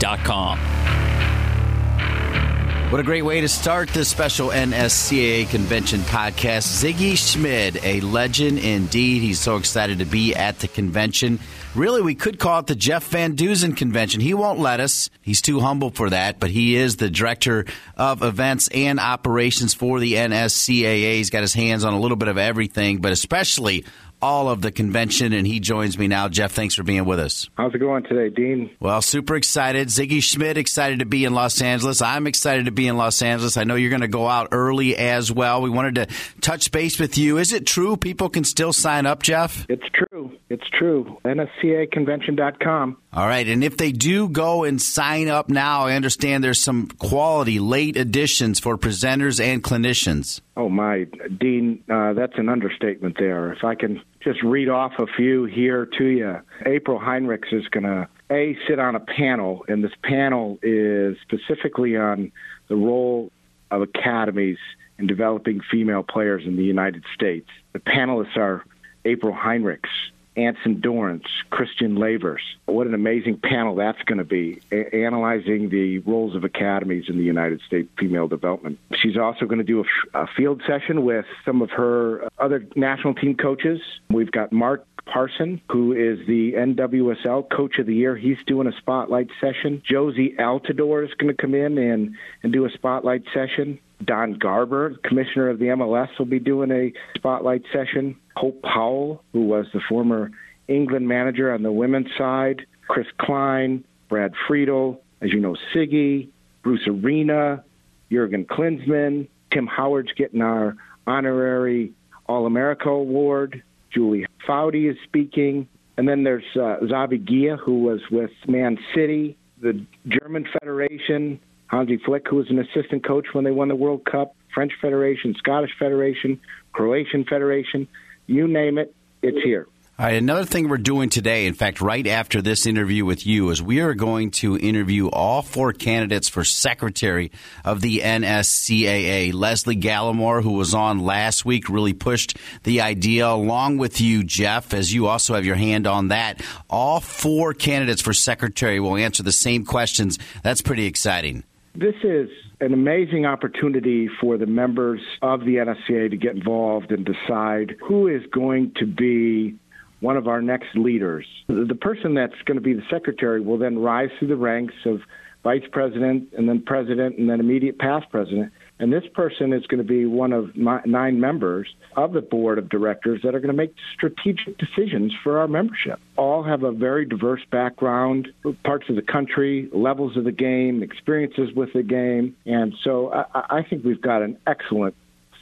What 2.96 3.02
a 3.02 3.04
great 3.04 3.26
way 3.26 3.42
to 3.42 3.50
start 3.50 3.90
this 3.90 4.08
special 4.08 4.52
NSCAA 4.52 5.50
convention 5.50 6.00
podcast. 6.00 6.64
Sigi 6.64 7.18
Schmid, 7.18 7.84
a 7.84 8.00
legend 8.00 8.58
indeed. 8.58 9.22
He's 9.22 9.38
so 9.38 9.58
excited 9.58 10.00
to 10.00 10.06
be 10.06 10.34
at 10.34 10.60
the 10.60 10.70
convention. 10.70 11.42
Really, 11.76 12.02
we 12.02 12.16
could 12.16 12.40
call 12.40 12.60
it 12.60 12.68
the 12.68 12.76
Jeff 12.76 13.06
Van 13.10 13.36
Duzen 13.36 13.76
convention. 13.76 14.22
He 14.22 14.34
won't 14.34 14.60
let 14.60 14.80
us. 14.80 15.10
He's 15.22 15.42
too 15.42 15.60
humble 15.60 15.90
for 15.90 16.10
that, 16.10 16.40
but 16.40 16.50
he 16.52 16.78
is 16.78 16.96
the 16.96 17.10
director 17.10 17.66
of 17.98 18.24
events 18.24 18.70
and 18.70 18.98
operations 18.98 19.74
for 19.74 20.00
the 20.00 20.14
NSCAA. 20.14 21.16
He's 21.16 21.32
got 21.32 21.42
his 21.42 21.54
hands 21.54 21.84
on 21.84 21.92
a 21.92 22.00
little 22.00 22.16
bit 22.16 22.30
of 22.30 22.38
everything, 22.38 23.00
but 23.00 23.12
especially 23.12 23.84
all 24.26 24.50
of 24.50 24.64
the 24.64 24.72
convention, 24.72 25.34
and 25.34 25.46
he 25.46 25.60
joins 25.60 26.00
me 26.00 26.08
now. 26.08 26.28
Jeff, 26.28 26.52
thanks 26.52 26.74
for 26.74 26.82
being 26.82 27.06
with 27.06 27.20
us. 27.20 27.48
How's 27.58 27.76
it 27.76 27.78
going 27.78 28.04
today, 28.06 28.34
Dean? 28.34 28.72
Well, 28.80 29.04
super 29.04 29.36
excited. 29.36 29.90
Sigi 29.90 30.24
Schmid 30.24 30.58
excited 30.58 30.98
to 31.00 31.06
be 31.06 31.26
in 31.26 31.36
Los 31.36 31.62
Angeles. 31.62 32.02
I'm 32.02 32.26
excited 32.26 32.66
to 32.66 32.72
be 32.72 32.88
in 32.88 32.98
Los 32.98 33.22
Angeles. 33.22 33.56
I 33.56 33.66
know 33.66 33.76
you're 33.76 33.92
going 33.92 34.02
to 34.02 34.08
go 34.08 34.28
out 34.28 34.48
early 34.52 34.98
as 34.98 35.32
well. 35.32 35.62
We 35.62 35.70
wanted 35.70 35.96
to 35.96 36.08
touch 36.42 36.72
base 36.72 37.00
with 37.00 37.20
you. 37.20 37.38
Is 37.38 37.54
it 37.54 37.68
true 37.68 37.98
people 37.98 38.30
can 38.30 38.44
still 38.44 38.74
sign 38.74 39.06
up, 39.06 39.22
Jeff? 39.22 39.68
It's 39.70 39.86
true. 39.94 40.32
It's 40.50 40.68
true. 40.70 41.20
NSCAconvention.com. 41.24 42.98
All 43.14 43.28
right. 43.28 43.48
And 43.48 43.64
if 43.64 43.78
they 43.78 43.92
do 43.92 44.28
go 44.28 44.64
and 44.64 44.82
sign 44.82 45.30
up 45.30 45.50
now, 45.50 45.82
I 45.86 45.94
understand 45.94 46.44
there's 46.44 46.62
some 46.62 46.88
quality 46.88 47.60
late 47.60 47.96
additions 47.96 48.60
for 48.60 48.78
presenters 48.78 49.44
and 49.44 49.64
clinicians. 49.64 50.42
Oh, 50.58 50.70
my. 50.70 51.06
Dean, 51.38 51.84
uh, 51.90 52.14
that's 52.14 52.38
an 52.38 52.50
understatement 52.50 53.18
there. 53.20 53.54
If 53.54 53.64
I 53.64 53.76
can 53.76 54.02
just 54.26 54.42
read 54.42 54.68
off 54.68 54.94
a 54.98 55.06
few 55.06 55.46
here 55.46 55.86
to 55.86 56.04
you. 56.04 56.42
April 56.66 57.00
Heinrichs 57.00 57.54
is 57.54 57.68
going 57.68 57.84
to, 57.84 58.10
A, 58.32 58.58
sit 58.68 58.80
on 58.80 58.96
a 58.96 59.00
panel, 59.00 59.64
and 59.68 59.84
this 59.84 59.94
panel 60.04 60.58
is 60.64 61.16
specifically 61.22 61.96
on 61.96 62.32
the 62.68 62.76
role 62.76 63.32
of 63.70 63.84
academies 63.84 64.58
in 64.98 65.06
developing 65.06 65.62
female 65.72 66.02
players 66.02 66.44
in 66.46 66.56
the 66.56 66.64
United 66.64 67.04
States. 67.14 67.48
The 67.74 67.80
panelists 67.80 68.36
are 68.36 68.66
April 69.06 69.34
Heinrichs, 69.34 69.92
Anson 70.36 70.82
Dorrance, 70.82 71.28
Christian 71.50 71.96
Lavers. 71.96 72.42
What 72.66 72.88
an 72.88 72.94
amazing 72.94 73.38
panel 73.38 73.76
that's 73.76 74.02
going 74.04 74.18
to 74.18 74.24
be, 74.24 74.62
a- 74.72 74.96
analyzing 74.96 75.70
the 75.70 76.00
roles 76.00 76.36
of 76.36 76.44
academies 76.44 77.06
in 77.08 77.18
the 77.18 77.24
United 77.24 77.62
States 77.66 77.90
female 77.98 78.28
development. 78.28 78.80
She's 78.96 79.18
also 79.18 79.46
going 79.46 79.60
to 79.60 79.64
do 79.64 79.84
a, 80.14 80.24
a 80.24 80.28
field 80.36 80.62
session 80.68 81.04
with 81.06 81.26
some 81.46 81.62
of 81.62 81.70
her 81.72 82.28
other 82.40 82.66
national 82.76 83.16
team 83.16 83.36
coaches. 83.36 83.80
We've 84.10 84.32
got 84.32 84.52
Mark 84.52 84.86
Parson, 85.06 85.62
who 85.72 85.94
is 85.94 86.26
the 86.28 86.54
NWSL 86.54 87.50
Coach 87.50 87.78
of 87.78 87.86
the 87.86 87.94
Year. 87.94 88.16
He's 88.16 88.38
doing 88.48 88.68
a 88.68 88.76
spotlight 88.78 89.30
session. 89.40 89.82
Jozy 89.90 90.36
Altidore 90.38 91.06
is 91.06 91.14
going 91.14 91.36
to 91.36 91.40
come 91.40 91.54
in 91.54 91.78
and, 91.78 92.16
and 92.44 92.52
do 92.52 92.66
a 92.66 92.72
spotlight 92.72 93.24
session. 93.34 93.80
Don 94.04 94.34
Garber, 94.34 94.96
commissioner 95.04 95.50
of 95.50 95.60
the 95.60 95.66
MLS, 95.66 96.08
will 96.20 96.26
be 96.26 96.40
doing 96.40 96.72
a 96.72 96.92
spotlight 97.18 97.64
session. 97.72 98.16
Hope 98.36 98.62
Powell, 98.62 99.24
who 99.34 99.46
was 99.46 99.66
the 99.74 99.82
former 99.88 100.32
England 100.68 101.08
manager 101.08 101.54
on 101.54 101.64
the 101.64 101.72
women's 101.72 102.10
side. 102.18 102.66
Chris 102.88 103.08
Klein, 103.20 103.84
Brad 104.10 104.34
Friedel, 104.48 105.02
as 105.22 105.32
you 105.32 105.40
know, 105.40 105.56
Sigi, 105.74 106.30
Bruce 106.64 106.88
Arena, 106.88 107.64
Jurgen 108.12 108.46
Klinsmann. 108.46 109.28
Tim 109.52 109.68
Howard's 109.68 110.12
getting 110.18 110.42
our 110.42 110.76
honorary 111.08 111.94
All 112.28 112.46
America 112.46 112.90
award. 112.90 113.64
Julie 113.94 114.26
Foudy 114.48 114.90
is 114.92 114.98
speaking. 115.06 115.68
And 115.98 116.08
then 116.08 116.24
there's 116.24 116.44
uh, 116.56 116.78
Gia, 116.82 117.56
who 117.56 117.84
was 117.84 118.02
with 118.12 118.32
Man 118.48 118.78
City, 118.94 119.38
the 119.62 119.86
German 120.08 120.46
Federation, 120.60 121.40
Hansi 121.68 121.98
Flick, 121.98 122.28
who 122.28 122.38
was 122.38 122.50
an 122.50 122.60
assistant 122.60 123.06
coach 123.06 123.28
when 123.34 123.44
they 123.44 123.52
won 123.52 123.68
the 123.68 123.76
World 123.76 124.06
Cup, 124.06 124.36
French 124.54 124.74
Federation, 124.82 125.36
Scottish 125.38 125.72
Federation, 125.78 126.40
Croatian 126.72 127.26
Federation, 127.26 127.88
you 128.28 128.48
name 128.48 128.78
it, 128.78 128.94
it's 129.22 129.42
here. 129.44 129.68
All 129.98 130.06
right, 130.06 130.16
another 130.16 130.44
thing 130.44 130.68
we're 130.68 130.78
doing 130.78 131.08
today, 131.08 131.46
in 131.46 131.54
fact, 131.54 131.80
right 131.80 132.06
after 132.06 132.42
this 132.42 132.66
interview 132.66 133.06
with 133.06 133.26
you, 133.26 133.50
is 133.50 133.64
we 133.64 133.80
are 133.80 133.94
going 133.94 134.32
to 134.32 134.58
interview 134.58 135.08
all 135.08 135.42
four 135.42 135.72
candidates 135.72 136.28
for 136.28 136.44
secretary 136.44 137.32
of 137.64 137.80
the 137.80 138.00
NSCAA. 138.00 139.32
Lesle 139.32 139.80
Gallimore, 139.80 140.44
who 140.44 140.52
was 140.52 140.74
on 140.74 141.00
last 141.00 141.46
week, 141.46 141.70
really 141.70 141.94
pushed 141.94 142.38
the 142.64 142.82
idea 142.82 143.26
along 143.26 143.78
with 143.78 144.02
you, 144.02 144.26
Jeff, 144.26 144.74
as 144.74 144.94
you 144.94 145.08
also 145.08 145.34
have 145.34 145.46
your 145.46 145.56
hand 145.56 145.88
on 145.88 146.10
that. 146.10 146.42
All 146.70 147.00
four 147.00 147.54
candidates 147.54 148.02
for 148.02 148.12
secretary 148.12 148.82
will 148.82 148.98
answer 148.98 149.24
the 149.24 149.32
same 149.32 149.64
questions. 149.64 150.20
That's 150.44 150.62
pretty 150.62 150.88
exciting. 150.88 151.46
This 151.78 151.96
is 152.04 152.30
an 152.62 152.74
amazing 152.74 153.26
opportunity 153.26 154.10
for 154.22 154.38
the 154.38 154.46
members 154.46 155.02
of 155.22 155.42
the 155.42 155.56
NSCA 155.56 156.10
to 156.10 156.16
get 156.16 156.36
involved 156.36 156.92
and 156.92 157.06
decide 157.06 157.76
who 157.86 158.08
is 158.08 158.22
going 158.32 158.72
to 158.78 158.86
be 158.86 159.56
one 160.00 160.16
of 160.16 160.30
our 160.30 160.42
next 160.42 160.68
leaders. 160.76 161.26
The 161.50 161.78
person 161.80 162.14
that's 162.14 162.42
going 162.46 162.56
to 162.56 162.64
be 162.64 162.74
the 162.74 162.86
secretary 162.90 163.42
will 163.42 163.58
then 163.58 163.80
rise 163.80 164.10
through 164.18 164.30
the 164.30 164.38
ranks 164.38 164.74
of 164.86 165.02
vice 165.44 165.64
president 165.72 166.30
and 166.38 166.48
then 166.48 166.62
president 166.62 167.18
and 167.18 167.30
then 167.30 167.42
immediate 167.42 167.78
past 167.78 168.10
president. 168.10 168.54
And 168.80 168.92
this 168.92 169.04
person 169.14 169.54
is 169.54 169.66
going 169.68 169.78
to 169.78 169.88
be 169.88 170.06
one 170.06 170.34
of 170.34 170.56
my, 170.56 170.82
nine 170.86 171.20
members 171.20 171.68
of 171.96 172.12
the 172.12 172.22
board 172.22 172.58
of 172.58 172.68
directors 172.70 173.22
that 173.24 173.34
are 173.34 173.40
going 173.40 173.52
to 173.52 173.58
make 173.58 173.74
strategic 173.96 174.58
decisions 174.58 175.14
for 175.24 175.40
our 175.40 175.48
membership. 175.48 176.00
All 176.18 176.44
have 176.44 176.64
a 176.64 176.72
very 176.72 177.06
diverse 177.06 177.42
background, 177.52 178.28
parts 178.66 178.90
of 178.90 178.96
the 178.96 179.02
country, 179.02 179.70
levels 179.72 180.18
of 180.18 180.26
the 180.26 180.32
game, 180.32 180.84
experiences 180.84 181.54
with 181.56 181.72
the 181.74 181.84
game. 181.84 182.36
And 182.46 182.74
so 182.84 183.14
I, 183.14 183.60
I 183.60 183.64
think 183.64 183.86
we've 183.86 184.02
got 184.02 184.22
an 184.22 184.38
excellent 184.46 184.96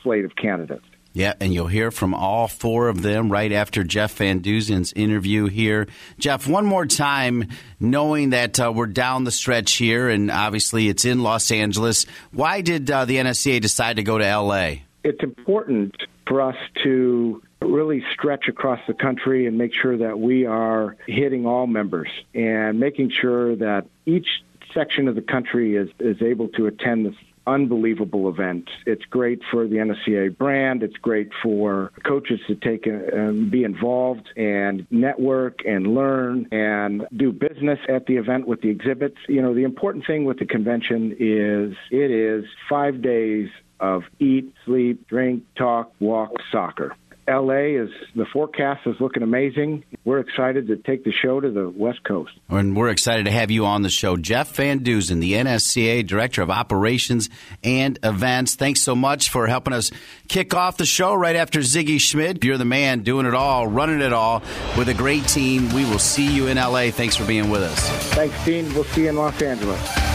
slate 0.03 0.25
of 0.25 0.35
candidates. 0.35 0.85
Yeah, 1.13 1.33
and 1.39 1.53
you'll 1.53 1.67
hear 1.67 1.91
from 1.91 2.15
all 2.15 2.47
four 2.47 2.87
of 2.87 3.03
them 3.03 3.31
right 3.31 3.51
after 3.51 3.83
Jeff 3.83 4.15
Van 4.15 4.39
Duzen's 4.39 4.91
interview 4.93 5.45
here. 5.45 5.87
Jeff, 6.17 6.47
one 6.47 6.65
more 6.65 6.87
time, 6.87 7.49
knowing 7.79 8.31
that 8.31 8.59
uh, 8.59 8.73
we're 8.75 8.87
down 8.87 9.23
the 9.23 9.31
stretch 9.31 9.73
here, 9.73 10.09
and 10.09 10.31
obviously 10.31 10.89
it's 10.89 11.05
in 11.05 11.21
Los 11.21 11.51
Angeles. 11.51 12.07
Why 12.31 12.61
did 12.61 12.89
uh, 12.89 13.05
the 13.05 13.17
NSCA 13.17 13.61
decide 13.61 13.97
to 13.97 14.03
go 14.03 14.17
to 14.17 14.25
LA? 14.25 14.71
It's 15.03 15.23
important 15.23 15.95
for 16.27 16.41
us 16.41 16.57
to 16.83 17.43
really 17.61 18.03
stretch 18.11 18.47
across 18.47 18.79
the 18.87 18.93
country 18.95 19.45
and 19.45 19.55
make 19.55 19.73
sure 19.73 19.97
that 19.97 20.19
we 20.19 20.47
are 20.47 20.97
hitting 21.07 21.45
all 21.45 21.67
members 21.67 22.09
and 22.33 22.79
making 22.79 23.11
sure 23.11 23.55
that 23.55 23.85
each 24.07 24.43
section 24.73 25.07
of 25.07 25.13
the 25.13 25.21
country 25.21 25.75
is, 25.75 25.89
is 25.99 26.21
able 26.21 26.47
to 26.49 26.65
attend 26.65 27.05
this 27.05 27.15
unbelievable 27.47 28.29
event. 28.29 28.69
It's 28.85 29.05
great 29.05 29.41
for 29.51 29.67
the 29.67 29.75
NSCA 29.77 30.37
brand. 30.37 30.83
It's 30.83 30.97
great 30.97 31.29
for 31.41 31.91
coaches 32.03 32.39
to 32.47 32.55
take 32.55 32.85
and 32.85 33.51
be 33.51 33.63
involved 33.63 34.29
and 34.35 34.87
network 34.89 35.59
and 35.65 35.93
learn 35.93 36.47
and 36.51 37.05
do 37.15 37.31
business 37.31 37.79
at 37.89 38.05
the 38.05 38.17
event 38.17 38.47
with 38.47 38.61
the 38.61 38.69
exhibits. 38.69 39.17
You 39.27 39.41
know, 39.41 39.53
the 39.53 39.63
important 39.63 40.05
thing 40.05 40.25
with 40.25 40.39
the 40.39 40.45
convention 40.45 41.15
is 41.19 41.75
it 41.91 42.11
is 42.11 42.45
five 42.69 43.01
days 43.01 43.49
of 43.79 44.03
eat, 44.19 44.53
sleep, 44.65 45.07
drink, 45.07 45.43
talk, 45.55 45.91
walk, 45.99 46.31
soccer. 46.51 46.95
LA 47.27 47.81
is 47.81 47.89
the 48.15 48.25
forecast 48.25 48.85
is 48.85 48.95
looking 48.99 49.23
amazing. 49.23 49.83
We're 50.03 50.19
excited 50.19 50.67
to 50.67 50.75
take 50.77 51.03
the 51.03 51.11
show 51.11 51.39
to 51.39 51.49
the 51.49 51.69
West 51.69 52.03
Coast. 52.03 52.31
And 52.49 52.75
we're 52.75 52.89
excited 52.89 53.25
to 53.25 53.31
have 53.31 53.51
you 53.51 53.65
on 53.65 53.81
the 53.81 53.89
show. 53.89 54.17
Jeff 54.17 54.55
Van 54.55 54.81
Duzen, 54.81 55.21
the 55.21 55.33
NSCA 55.33 56.05
Director 56.05 56.41
of 56.41 56.49
Operations 56.49 57.29
and 57.63 57.97
Events. 58.03 58.55
Thanks 58.55 58.81
so 58.81 58.95
much 58.95 59.29
for 59.29 59.47
helping 59.47 59.73
us 59.73 59.91
kick 60.27 60.53
off 60.53 60.77
the 60.77 60.85
show 60.85 61.13
right 61.13 61.35
after 61.35 61.59
Sigi 61.59 61.99
Schmid. 61.99 62.43
You're 62.43 62.57
the 62.57 62.65
man 62.65 63.03
doing 63.03 63.25
it 63.25 63.33
all, 63.33 63.67
running 63.67 64.01
it 64.01 64.13
all 64.13 64.41
with 64.77 64.89
a 64.89 64.93
great 64.93 65.27
team. 65.27 65.73
We 65.73 65.85
will 65.85 65.99
see 65.99 66.29
you 66.33 66.47
in 66.47 66.57
LA. 66.57 66.91
Thanks 66.91 67.15
for 67.15 67.25
being 67.25 67.49
with 67.49 67.61
us. 67.61 67.89
Thanks, 68.13 68.45
Dean. 68.45 68.73
We'll 68.73 68.83
see 68.85 69.03
you 69.03 69.09
in 69.09 69.15
Los 69.15 69.41
Angeles. 69.41 70.12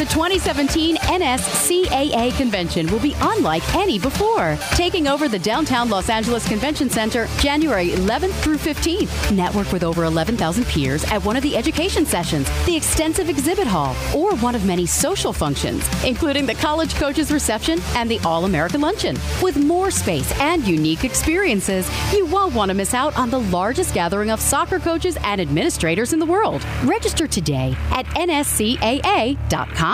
The 0.00 0.06
2017 0.06 0.96
NSCAA 0.96 2.34
convention 2.38 2.90
will 2.90 3.00
be 3.00 3.14
unlike 3.20 3.74
any 3.74 3.98
before, 3.98 4.56
taking 4.70 5.06
over 5.06 5.28
the 5.28 5.38
downtown 5.38 5.90
Los 5.90 6.08
Angeles 6.08 6.48
Convention 6.48 6.88
Center 6.88 7.26
January 7.38 7.90
11th 7.90 8.32
through 8.36 8.56
15th. 8.56 9.30
Network 9.36 9.70
with 9.72 9.84
over 9.84 10.04
11,000 10.04 10.64
peers 10.64 11.04
at 11.12 11.22
one 11.22 11.36
of 11.36 11.42
the 11.42 11.54
education 11.54 12.06
sessions, 12.06 12.48
the 12.64 12.74
extensive 12.74 13.28
exhibit 13.28 13.66
hall, 13.66 13.94
or 14.16 14.34
one 14.36 14.54
of 14.54 14.64
many 14.64 14.86
social 14.86 15.34
functions, 15.34 15.86
including 16.02 16.46
the 16.46 16.54
college 16.54 16.94
coaches 16.94 17.30
reception 17.30 17.78
and 17.94 18.10
the 18.10 18.20
All 18.20 18.46
American 18.46 18.80
Luncheon. 18.80 19.18
With 19.42 19.58
more 19.58 19.90
space 19.90 20.32
and 20.40 20.66
unique 20.66 21.04
experiences, 21.04 21.86
you 22.14 22.24
won't 22.24 22.54
want 22.54 22.70
to 22.70 22.74
miss 22.74 22.94
out 22.94 23.14
on 23.18 23.28
the 23.28 23.40
largest 23.40 23.92
gathering 23.92 24.30
of 24.30 24.40
soccer 24.40 24.78
coaches 24.78 25.18
and 25.24 25.42
administrators 25.42 26.14
in 26.14 26.20
the 26.20 26.24
world. 26.24 26.64
Register 26.84 27.26
today 27.26 27.76
at 27.90 28.06
nscaa.com. 28.06 29.89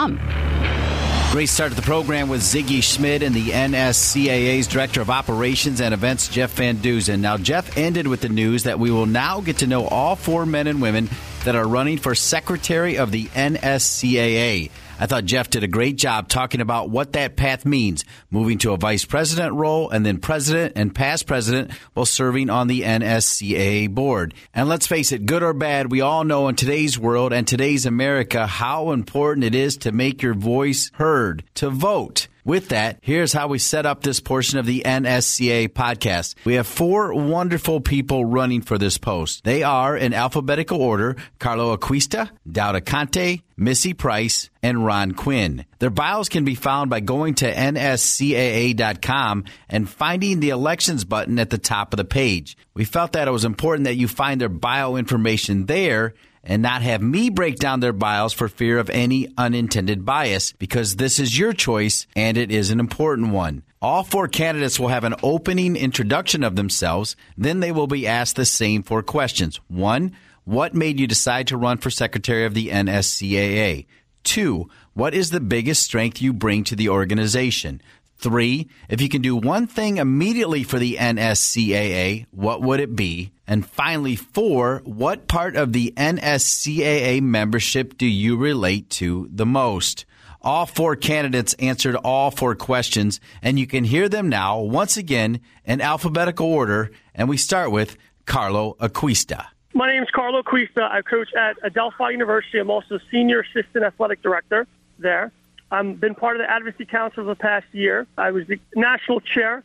Great 1.32 1.48
start 1.48 1.70
to 1.70 1.76
the 1.76 1.82
program 1.82 2.28
with 2.28 2.42
Sigi 2.42 2.82
Schmid 2.82 3.22
and 3.22 3.34
the 3.34 3.48
NSCAA's 3.48 4.66
Director 4.66 5.00
of 5.00 5.08
Operations 5.08 5.80
and 5.80 5.94
Events, 5.94 6.28
Jeff 6.28 6.52
Van 6.52 6.76
Duzen. 6.76 7.20
Now, 7.20 7.38
Jeff 7.38 7.78
ended 7.78 8.06
with 8.06 8.20
the 8.20 8.28
news 8.28 8.64
that 8.64 8.78
we 8.78 8.90
will 8.90 9.06
now 9.06 9.40
get 9.40 9.58
to 9.58 9.66
know 9.66 9.86
all 9.86 10.14
four 10.14 10.44
men 10.44 10.66
and 10.66 10.82
women 10.82 11.08
that 11.44 11.56
are 11.56 11.66
running 11.66 11.96
for 11.96 12.14
Secretary 12.14 12.98
of 12.98 13.10
the 13.10 13.24
NSCAA. 13.28 14.70
I 14.98 15.06
thought 15.06 15.24
Jeff 15.24 15.50
did 15.50 15.62
a 15.62 15.68
great 15.68 15.96
job 15.96 16.28
talking 16.28 16.60
about 16.60 16.88
what 16.88 17.12
that 17.12 17.36
path 17.36 17.66
means, 17.66 18.04
moving 18.30 18.58
to 18.58 18.72
a 18.72 18.78
vice 18.78 19.04
president 19.04 19.54
role 19.54 19.90
and 19.90 20.06
then 20.06 20.18
president 20.18 20.72
and 20.76 20.94
past 20.94 21.26
president 21.26 21.70
while 21.92 22.06
serving 22.06 22.48
on 22.48 22.66
the 22.66 22.80
NSCAA 22.80 23.90
board. 23.90 24.32
And 24.54 24.68
let's 24.68 24.86
face 24.86 25.12
it, 25.12 25.26
good 25.26 25.42
or 25.42 25.52
bad, 25.52 25.90
we 25.90 26.00
all 26.00 26.24
know 26.24 26.48
in 26.48 26.56
today's 26.56 26.98
world 26.98 27.32
and 27.32 27.46
today's 27.46 27.84
America 27.84 28.46
how 28.46 28.92
important 28.92 29.44
it 29.44 29.54
is 29.54 29.76
to 29.78 29.92
make 29.92 30.22
your 30.22 30.34
voice 30.34 30.90
heard, 30.94 31.44
to 31.54 31.68
vote. 31.68 32.28
With 32.46 32.68
that, 32.68 33.00
here's 33.02 33.32
how 33.32 33.48
we 33.48 33.58
set 33.58 33.86
up 33.86 34.04
this 34.04 34.20
portion 34.20 34.60
of 34.60 34.66
the 34.66 34.84
NSCA 34.86 35.68
podcast. 35.70 36.36
We 36.44 36.54
have 36.54 36.68
four 36.68 37.12
wonderful 37.12 37.80
people 37.80 38.24
running 38.24 38.62
for 38.62 38.78
this 38.78 38.98
post. 38.98 39.42
They 39.42 39.64
are 39.64 39.96
in 39.96 40.14
alphabetical 40.14 40.80
order 40.80 41.16
Carlo 41.40 41.76
Acquista, 41.76 42.30
Daouda 42.48 42.82
Kante, 42.82 43.42
Missy 43.56 43.94
Price, 43.94 44.48
and 44.62 44.86
Ron 44.86 45.10
Quinn. 45.10 45.66
Their 45.80 45.90
bios 45.90 46.28
can 46.28 46.44
be 46.44 46.54
found 46.54 46.88
by 46.88 47.00
going 47.00 47.34
to 47.36 47.52
nscaa.com 47.52 49.44
and 49.68 49.90
finding 49.90 50.38
the 50.38 50.50
elections 50.50 51.04
button 51.04 51.40
at 51.40 51.50
the 51.50 51.58
top 51.58 51.92
of 51.92 51.96
the 51.96 52.04
page. 52.04 52.56
We 52.74 52.84
felt 52.84 53.14
that 53.14 53.26
it 53.26 53.32
was 53.32 53.44
important 53.44 53.86
that 53.86 53.96
you 53.96 54.06
find 54.06 54.40
their 54.40 54.48
bio 54.48 54.94
information 54.94 55.66
there 55.66 56.14
and 56.46 56.62
not 56.62 56.80
have 56.80 57.02
me 57.02 57.28
break 57.28 57.56
down 57.56 57.80
their 57.80 57.92
bios 57.92 58.32
for 58.32 58.48
fear 58.48 58.78
of 58.78 58.88
any 58.88 59.28
unintended 59.36 60.04
bias 60.04 60.52
because 60.52 60.96
this 60.96 61.18
is 61.18 61.38
your 61.38 61.52
choice 61.52 62.06
and 62.14 62.38
it 62.38 62.50
is 62.50 62.70
an 62.70 62.80
important 62.80 63.32
one. 63.32 63.62
All 63.82 64.04
four 64.04 64.28
candidates 64.28 64.80
will 64.80 64.88
have 64.88 65.04
an 65.04 65.16
opening 65.22 65.76
introduction 65.76 66.42
of 66.42 66.56
themselves. 66.56 67.16
Then 67.36 67.60
they 67.60 67.72
will 67.72 67.86
be 67.86 68.06
asked 68.06 68.36
the 68.36 68.46
same 68.46 68.82
four 68.82 69.02
questions. 69.02 69.60
One, 69.68 70.12
what 70.44 70.74
made 70.74 70.98
you 70.98 71.06
decide 71.06 71.48
to 71.48 71.56
run 71.56 71.78
for 71.78 71.90
secretary 71.90 72.44
of 72.46 72.54
the 72.54 72.68
NSCAA? 72.68 73.86
Two, 74.22 74.70
what 74.94 75.14
is 75.14 75.30
the 75.30 75.40
biggest 75.40 75.82
strength 75.82 76.22
you 76.22 76.32
bring 76.32 76.64
to 76.64 76.74
the 76.74 76.88
organization? 76.88 77.82
Three, 78.18 78.68
if 78.88 79.00
you 79.00 79.08
can 79.08 79.20
do 79.20 79.36
one 79.36 79.66
thing 79.66 79.98
immediately 79.98 80.64
for 80.64 80.78
the 80.78 80.96
NSCAA, 80.96 82.26
what 82.30 82.62
would 82.62 82.80
it 82.80 82.96
be? 82.96 83.32
And 83.46 83.66
finally, 83.66 84.16
four, 84.16 84.80
what 84.84 85.28
part 85.28 85.54
of 85.54 85.72
the 85.72 85.92
NSCAA 85.96 87.20
membership 87.22 87.98
do 87.98 88.06
you 88.06 88.36
relate 88.36 88.88
to 88.90 89.28
the 89.30 89.46
most? 89.46 90.06
All 90.40 90.64
four 90.64 90.96
candidates 90.96 91.54
answered 91.54 91.96
all 91.96 92.30
four 92.30 92.54
questions, 92.54 93.20
and 93.42 93.58
you 93.58 93.66
can 93.66 93.84
hear 93.84 94.08
them 94.08 94.28
now 94.28 94.60
once 94.60 94.96
again 94.96 95.40
in 95.64 95.80
alphabetical 95.80 96.46
order. 96.46 96.90
And 97.14 97.28
we 97.28 97.36
start 97.36 97.70
with 97.70 97.96
Carlo 98.24 98.76
Acquista. 98.80 99.46
My 99.74 99.92
name 99.92 100.02
is 100.02 100.08
Carlo 100.14 100.42
Acquista. 100.42 100.90
I 100.90 101.02
coach 101.02 101.28
at 101.36 101.56
Adelphi 101.62 102.12
University. 102.12 102.58
I'm 102.58 102.70
also 102.70 102.98
senior 103.10 103.40
assistant 103.40 103.84
athletic 103.84 104.22
director 104.22 104.66
there. 104.98 105.32
I've 105.70 105.98
been 105.98 106.14
part 106.14 106.36
of 106.36 106.42
the 106.42 106.50
Advocacy 106.50 106.86
Council 106.86 107.24
for 107.24 107.28
the 107.28 107.34
past 107.34 107.66
year. 107.72 108.06
I 108.16 108.30
was 108.30 108.46
the 108.46 108.60
national 108.74 109.20
chair 109.20 109.64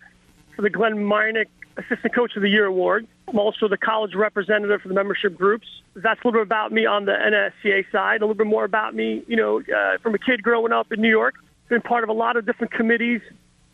for 0.56 0.64
the 0.64 0.70
Glenn 0.70 0.96
Myernick 0.96 1.48
Assistant 1.78 2.14
Coach 2.14 2.36
of 2.36 2.42
the 2.42 2.50
Year 2.50 2.66
Award. 2.66 3.08
I'm 3.28 3.40
also 3.40 3.68
the 3.68 3.78
college 3.78 4.16
representative 4.16 4.82
for 4.82 4.88
the 4.88 4.94
membership 4.94 5.38
groups. 5.38 5.68
That's 5.96 6.20
a 6.22 6.28
little 6.28 6.42
bit 6.42 6.48
about 6.48 6.72
me 6.72 6.86
on 6.86 7.06
the 7.06 7.14
NSCA 7.14 7.90
side. 7.92 8.22
A 8.22 8.26
little 8.26 8.36
bit 8.36 8.48
more 8.48 8.66
about 8.66 8.96
me, 8.96 9.24
you 9.28 9.36
know, 9.36 9.62
uh, 9.62 9.98
from 10.00 10.16
a 10.16 10.18
kid 10.18 10.44
growing 10.44 10.74
up 10.74 10.92
in 10.92 11.02
New 11.02 11.10
York. 11.10 11.36
Been 11.70 11.82
part 11.82 12.04
of 12.04 12.10
a 12.10 12.14
lot 12.14 12.36
of 12.36 12.46
different 12.46 12.74
committees, 12.74 13.22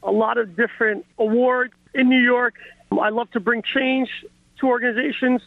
a 0.03 0.11
lot 0.11 0.37
of 0.37 0.55
different 0.55 1.05
awards 1.17 1.73
in 1.95 2.09
New 2.09 2.19
York. 2.19 2.55
I 2.91 3.09
love 3.09 3.31
to 3.31 3.39
bring 3.39 3.63
change 3.63 4.09
to 4.59 4.67
organizations. 4.67 5.41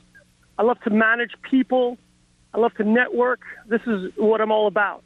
I 0.58 0.62
love 0.62 0.80
to 0.80 0.90
manage 0.90 1.32
people. 1.42 1.98
I 2.52 2.58
love 2.58 2.74
to 2.74 2.84
network. 2.84 3.40
This 3.66 3.82
is 3.86 4.12
what 4.16 4.40
I'm 4.40 4.50
all 4.50 4.66
about. 4.66 5.04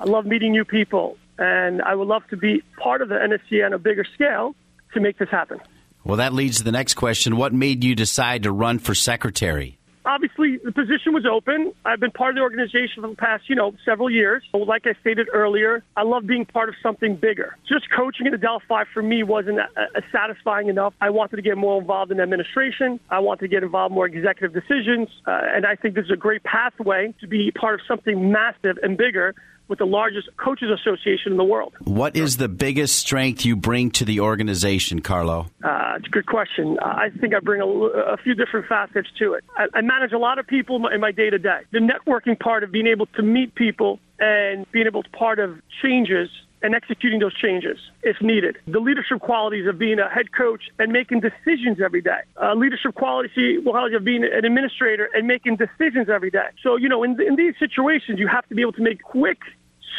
I 0.00 0.04
love 0.04 0.26
meeting 0.26 0.52
new 0.52 0.64
people. 0.64 1.16
And 1.38 1.82
I 1.82 1.94
would 1.94 2.08
love 2.08 2.22
to 2.28 2.36
be 2.36 2.62
part 2.78 3.02
of 3.02 3.08
the 3.08 3.16
NSCA 3.16 3.66
on 3.66 3.72
a 3.72 3.78
bigger 3.78 4.04
scale 4.14 4.54
to 4.92 5.00
make 5.00 5.18
this 5.18 5.28
happen. 5.30 5.60
Well, 6.04 6.18
that 6.18 6.32
leads 6.32 6.58
to 6.58 6.64
the 6.64 6.72
next 6.72 6.94
question. 6.94 7.36
What 7.36 7.52
made 7.52 7.82
you 7.82 7.94
decide 7.94 8.44
to 8.44 8.52
run 8.52 8.78
for 8.78 8.94
secretary? 8.94 9.78
obviously 10.04 10.58
the 10.58 10.72
position 10.72 11.12
was 11.12 11.26
open. 11.26 11.72
I've 11.84 12.00
been 12.00 12.10
part 12.10 12.30
of 12.30 12.36
the 12.36 12.42
organization 12.42 13.02
for 13.02 13.08
the 13.08 13.16
past, 13.16 13.48
you 13.48 13.56
know, 13.56 13.74
several 13.84 14.10
years. 14.10 14.42
But 14.52 14.66
Like 14.66 14.86
I 14.86 14.94
stated 15.00 15.28
earlier, 15.32 15.82
I 15.96 16.02
love 16.02 16.26
being 16.26 16.44
part 16.44 16.68
of 16.68 16.74
something 16.82 17.16
bigger. 17.16 17.56
Just 17.68 17.90
coaching 17.90 18.26
at 18.26 18.34
Adelphi 18.34 18.84
for 18.92 19.02
me 19.02 19.22
wasn't 19.22 19.58
a, 19.58 19.68
a 19.94 20.02
satisfying 20.12 20.68
enough. 20.68 20.94
I 21.00 21.10
wanted 21.10 21.36
to 21.36 21.42
get 21.42 21.56
more 21.56 21.80
involved 21.80 22.12
in 22.12 22.20
administration. 22.20 23.00
I 23.10 23.20
wanted 23.20 23.40
to 23.40 23.48
get 23.48 23.62
involved 23.62 23.94
more 23.94 24.06
executive 24.06 24.52
decisions, 24.52 25.08
uh, 25.26 25.40
and 25.44 25.66
I 25.66 25.76
think 25.76 25.94
this 25.94 26.04
is 26.04 26.10
a 26.10 26.16
great 26.16 26.42
pathway 26.42 27.14
to 27.20 27.26
be 27.26 27.50
part 27.50 27.74
of 27.74 27.80
something 27.86 28.30
massive 28.30 28.78
and 28.82 28.96
bigger 28.96 29.34
with 29.68 29.78
the 29.78 29.86
largest 29.86 30.28
coaches 30.36 30.70
association 30.70 31.32
in 31.32 31.38
the 31.38 31.44
world. 31.44 31.74
What 31.80 32.16
is 32.16 32.36
the 32.36 32.48
biggest 32.48 32.96
strength 32.96 33.44
you 33.44 33.56
bring 33.56 33.90
to 33.92 34.04
the 34.04 34.20
organization, 34.20 35.00
Carlo? 35.00 35.46
Uh, 35.62 35.94
it's 35.96 36.06
a 36.06 36.10
good 36.10 36.26
question. 36.26 36.78
Uh, 36.80 36.86
I 36.86 37.10
think 37.20 37.34
I 37.34 37.40
bring 37.40 37.60
a, 37.60 37.66
a, 37.66 38.16
few 38.18 38.34
different 38.34 38.66
facets 38.66 39.08
to 39.18 39.34
it. 39.34 39.44
I, 39.56 39.66
I 39.74 39.80
manage 39.80 40.12
a 40.12 40.18
lot 40.18 40.38
of 40.38 40.46
people 40.46 40.86
in 40.88 41.00
my 41.00 41.12
day 41.12 41.30
to 41.30 41.38
day. 41.38 41.60
The 41.72 41.78
networking 41.78 42.38
part 42.38 42.62
of 42.62 42.72
being 42.72 42.86
able 42.86 43.06
to 43.06 43.22
meet 43.22 43.54
people 43.54 44.00
and 44.18 44.70
being 44.70 44.86
able 44.86 45.02
to 45.02 45.10
part 45.10 45.38
of 45.38 45.60
changes 45.82 46.28
and 46.64 46.74
executing 46.74 47.20
those 47.20 47.34
changes 47.34 47.76
if 48.02 48.20
needed. 48.22 48.56
The 48.66 48.80
leadership 48.80 49.20
qualities 49.20 49.66
of 49.68 49.78
being 49.78 49.98
a 49.98 50.08
head 50.08 50.32
coach 50.32 50.62
and 50.78 50.90
making 50.92 51.20
decisions 51.20 51.78
every 51.80 52.00
day. 52.00 52.20
Uh, 52.42 52.54
leadership 52.54 52.94
quality, 52.94 53.60
quality 53.60 53.94
of 53.94 54.02
being 54.02 54.24
an 54.24 54.44
administrator 54.44 55.10
and 55.14 55.26
making 55.26 55.56
decisions 55.56 56.08
every 56.08 56.30
day. 56.30 56.48
So, 56.62 56.76
you 56.76 56.88
know, 56.88 57.04
in, 57.04 57.20
in 57.20 57.36
these 57.36 57.54
situations, 57.58 58.18
you 58.18 58.28
have 58.28 58.48
to 58.48 58.54
be 58.54 58.62
able 58.62 58.72
to 58.72 58.82
make 58.82 59.02
quick 59.02 59.38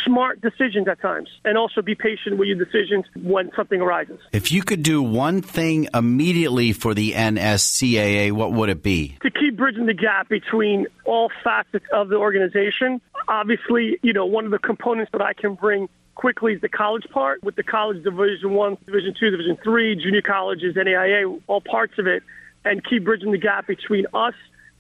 smart 0.04 0.42
decisions 0.42 0.88
at 0.88 1.00
times 1.02 1.30
and 1.46 1.58
also 1.58 1.84
be 1.84 1.94
patient 1.94 2.38
with 2.38 2.48
your 2.48 2.58
decisions 2.58 3.06
when 3.16 3.52
something 3.56 3.80
arises. 3.80 4.20
If 4.32 4.52
you 4.52 4.64
could 4.64 4.82
do 4.82 5.02
one 5.04 5.42
thing 5.44 5.88
immediately 5.94 6.74
for 6.74 6.96
the 6.96 7.14
NSCAA, 7.14 8.32
what 8.32 8.52
would 8.54 8.70
it 8.70 8.82
be? 8.82 9.18
To 9.22 9.30
keep 9.30 9.56
bridging 9.56 9.86
the 9.86 9.94
gap 9.94 10.30
between 10.30 10.88
all 11.06 11.30
facets 11.44 11.86
of 11.94 12.10
the 12.10 12.16
organization. 12.16 13.02
Obviously, 13.28 14.00
you 14.02 14.14
know, 14.14 14.26
one 14.26 14.46
of 14.46 14.52
the 14.52 14.60
components 14.60 15.12
that 15.12 15.22
I 15.22 15.34
can 15.34 15.54
bring 15.54 15.90
quickly 16.16 16.54
is 16.54 16.62
the 16.62 16.70
college 16.70 17.06
part 17.12 17.44
with 17.44 17.56
the 17.56 17.64
college 17.64 18.04
division 18.04 18.54
one, 18.54 18.78
division 18.86 19.14
two, 19.20 19.30
division 19.30 19.58
three, 19.64 19.96
junior 19.96 20.22
colleges, 20.22 20.76
NAIA, 20.76 21.42
all 21.48 21.62
parts 21.62 21.94
of 22.00 22.08
it, 22.08 22.24
and 22.64 22.84
keep 22.84 23.04
bridging 23.04 23.32
the 23.32 23.38
gap 23.38 23.68
between 23.68 24.08
us 24.14 24.34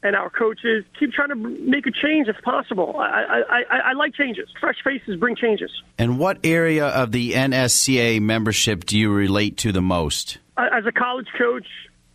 and 0.05 0.15
our 0.15 0.29
coaches 0.29 0.85
keep 0.99 1.11
trying 1.11 1.29
to 1.29 1.35
make 1.35 1.87
a 1.87 1.91
change 1.91 2.27
if 2.27 2.39
possible. 2.43 2.95
I, 2.99 3.41
I, 3.49 3.63
I, 3.71 3.77
I, 3.89 3.93
like 3.93 4.13
changes. 4.13 4.47
Fresh 4.59 4.77
faces 4.83 5.19
bring 5.19 5.35
changes. 5.35 5.71
And 5.97 6.19
what 6.19 6.37
area 6.43 6.85
of 6.85 7.11
the 7.11 7.31
NSCA 7.31 8.21
membership 8.21 8.85
do 8.85 8.99
you 8.99 9.11
relate 9.11 9.57
to 9.57 9.71
the 9.71 9.81
most? 9.81 10.37
As 10.57 10.85
a 10.85 10.91
college 10.91 11.27
coach, 11.37 11.65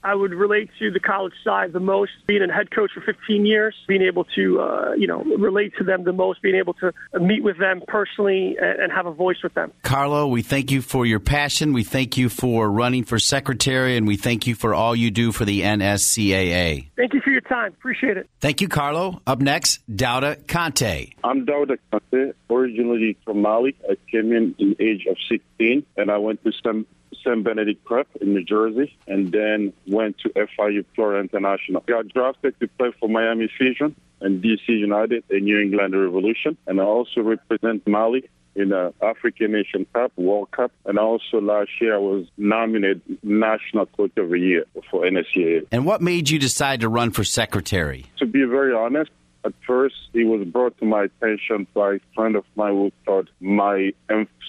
I 0.02 0.14
would 0.14 0.32
relate 0.32 0.70
to 0.78 0.90
the 0.90 1.00
college 1.00 1.34
side 1.44 1.72
the 1.72 1.80
most. 1.80 2.12
Being 2.26 2.42
a 2.42 2.52
head 2.52 2.70
coach 2.70 2.90
for 2.94 3.00
15 3.00 3.44
years, 3.44 3.74
being 3.86 4.02
able 4.02 4.24
to, 4.36 4.60
uh, 4.60 4.92
you 4.96 5.06
know, 5.06 5.22
relate 5.22 5.74
to 5.78 5.84
them 5.84 6.04
the 6.04 6.12
most, 6.12 6.40
being 6.42 6.54
able 6.54 6.74
to 6.74 6.92
meet 7.20 7.42
with 7.42 7.58
them 7.58 7.82
personally 7.86 8.56
and, 8.60 8.80
and 8.80 8.92
have 8.92 9.06
a 9.06 9.12
voice 9.12 9.42
with 9.42 9.54
them. 9.54 9.72
Carlo, 9.82 10.26
we 10.26 10.42
thank 10.42 10.70
you 10.70 10.80
for 10.80 11.04
your 11.04 11.20
passion. 11.20 11.72
We 11.72 11.84
thank 11.84 12.16
you 12.16 12.28
for 12.28 12.70
running 12.70 13.04
for 13.04 13.18
secretary, 13.18 13.96
and 13.96 14.06
we 14.06 14.16
thank 14.16 14.46
you 14.46 14.54
for 14.54 14.74
all 14.74 14.96
you 14.96 15.10
do 15.10 15.32
for 15.32 15.44
the 15.44 15.62
NSCAA. 15.62 16.88
Thank 16.96 17.14
you 17.14 17.20
for 17.20 17.30
your 17.30 17.42
time. 17.42 17.72
Appreciate 17.72 18.16
it. 18.16 18.28
Thank 18.40 18.60
you, 18.60 18.68
Carlo. 18.68 19.20
Up 19.26 19.40
next, 19.40 19.80
Daouda 19.90 20.44
Kante. 20.44 21.12
I'm 21.22 21.44
Daouda 21.44 21.78
Kante, 21.92 22.32
originally 22.48 23.16
from 23.24 23.42
Mali. 23.42 23.76
I 23.88 23.96
came 24.10 24.32
in 24.32 24.54
in 24.58 24.76
the 24.78 24.84
age 24.84 25.06
of 25.08 25.16
16, 25.28 25.84
and 25.96 26.10
I 26.10 26.18
went 26.18 26.42
to 26.44 26.52
some 26.64 26.86
St. 27.24 27.42
Benedict 27.42 27.84
Prep 27.84 28.08
in 28.20 28.34
New 28.34 28.44
Jersey, 28.44 28.96
and 29.06 29.32
then 29.32 29.72
went 29.86 30.18
to 30.18 30.28
FIU 30.30 30.84
Florida 30.94 31.20
International. 31.20 31.82
Got 31.86 32.08
drafted 32.08 32.58
to 32.60 32.68
play 32.68 32.92
for 32.98 33.08
Miami 33.08 33.48
Fusion 33.56 33.94
and 34.20 34.42
DC 34.42 34.68
United 34.68 35.24
and 35.30 35.42
New 35.42 35.58
England 35.58 35.94
Revolution, 36.00 36.56
and 36.66 36.80
I 36.80 36.84
also 36.84 37.20
represent 37.22 37.86
Mali 37.86 38.28
in 38.56 38.70
the 38.70 38.92
African 39.00 39.52
Nation 39.52 39.86
Cup, 39.92 40.12
World 40.16 40.50
Cup, 40.50 40.72
and 40.84 40.98
also 40.98 41.40
last 41.40 41.70
year 41.80 41.94
I 41.94 41.98
was 41.98 42.26
nominated 42.36 43.00
National 43.22 43.86
Coach 43.86 44.12
of 44.16 44.30
the 44.30 44.38
Year 44.38 44.64
for 44.90 45.04
NSCAA. 45.04 45.66
And 45.70 45.86
what 45.86 46.02
made 46.02 46.30
you 46.30 46.38
decide 46.38 46.80
to 46.80 46.88
run 46.88 47.10
for 47.10 47.24
secretary? 47.24 48.06
To 48.18 48.26
be 48.26 48.44
very 48.44 48.74
honest, 48.74 49.10
at 49.44 49.54
first 49.66 49.94
it 50.12 50.24
was 50.24 50.46
brought 50.46 50.76
to 50.78 50.84
my 50.84 51.04
attention 51.04 51.66
by 51.74 51.94
a 51.94 52.00
friend 52.14 52.36
of 52.36 52.44
mine 52.56 52.72
who 52.72 52.92
thought 53.06 53.28
my 53.40 53.92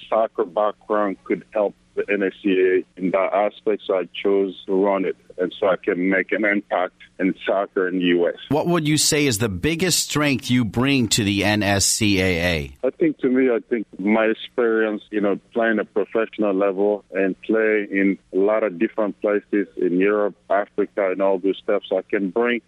soccer 0.10 0.45
background 0.45 1.17
could 1.24 1.45
help 1.52 1.76
the 2.06 2.14
NSCA 2.14 2.86
in 2.98 3.12
that 3.12 3.34
aspect, 3.34 3.84
so 3.86 3.96
I 3.96 4.08
chose 4.24 4.56
to 4.66 4.74
run 4.74 5.06
it, 5.06 5.16
and 5.38 5.54
so 5.60 5.68
I 5.68 5.76
can 5.76 6.10
make 6.10 6.32
an 6.32 6.46
impact 6.46 6.96
in 7.20 7.36
soccer 7.46 7.88
in 7.88 8.00
the 8.00 8.06
U.S. 8.06 8.36
What 8.50 8.68
would 8.68 8.88
you 8.88 8.98
say 8.98 9.26
is 9.26 9.38
the 9.38 9.50
biggest 9.50 10.10
strength 10.10 10.50
you 10.50 10.66
bring 10.66 11.08
to 11.10 11.24
the 11.24 11.42
NSCAA? 11.42 12.74
I 12.84 12.90
think 12.92 13.18
to 13.20 13.30
me, 13.30 13.50
I 13.50 13.60
think 13.70 13.88
my 14.00 14.26
experience, 14.26 15.04
you 15.12 15.22
know, 15.22 15.40
playing 15.54 15.80
a 15.80 15.86
professional 15.86 16.54
level 16.54 17.04
and 17.12 17.40
play 17.42 17.88
in 17.90 18.18
a 18.34 18.38
lot 18.38 18.64
of 18.64 18.80
different 18.80 19.20
places 19.22 19.68
in 19.78 20.00
Europe, 20.00 20.36
Africa, 20.50 21.12
and 21.12 21.22
all 21.22 21.40
those 21.40 21.58
stuff, 21.64 21.84
so 21.88 21.98
I 21.98 22.04
can 22.04 22.30
bring 22.30 22.62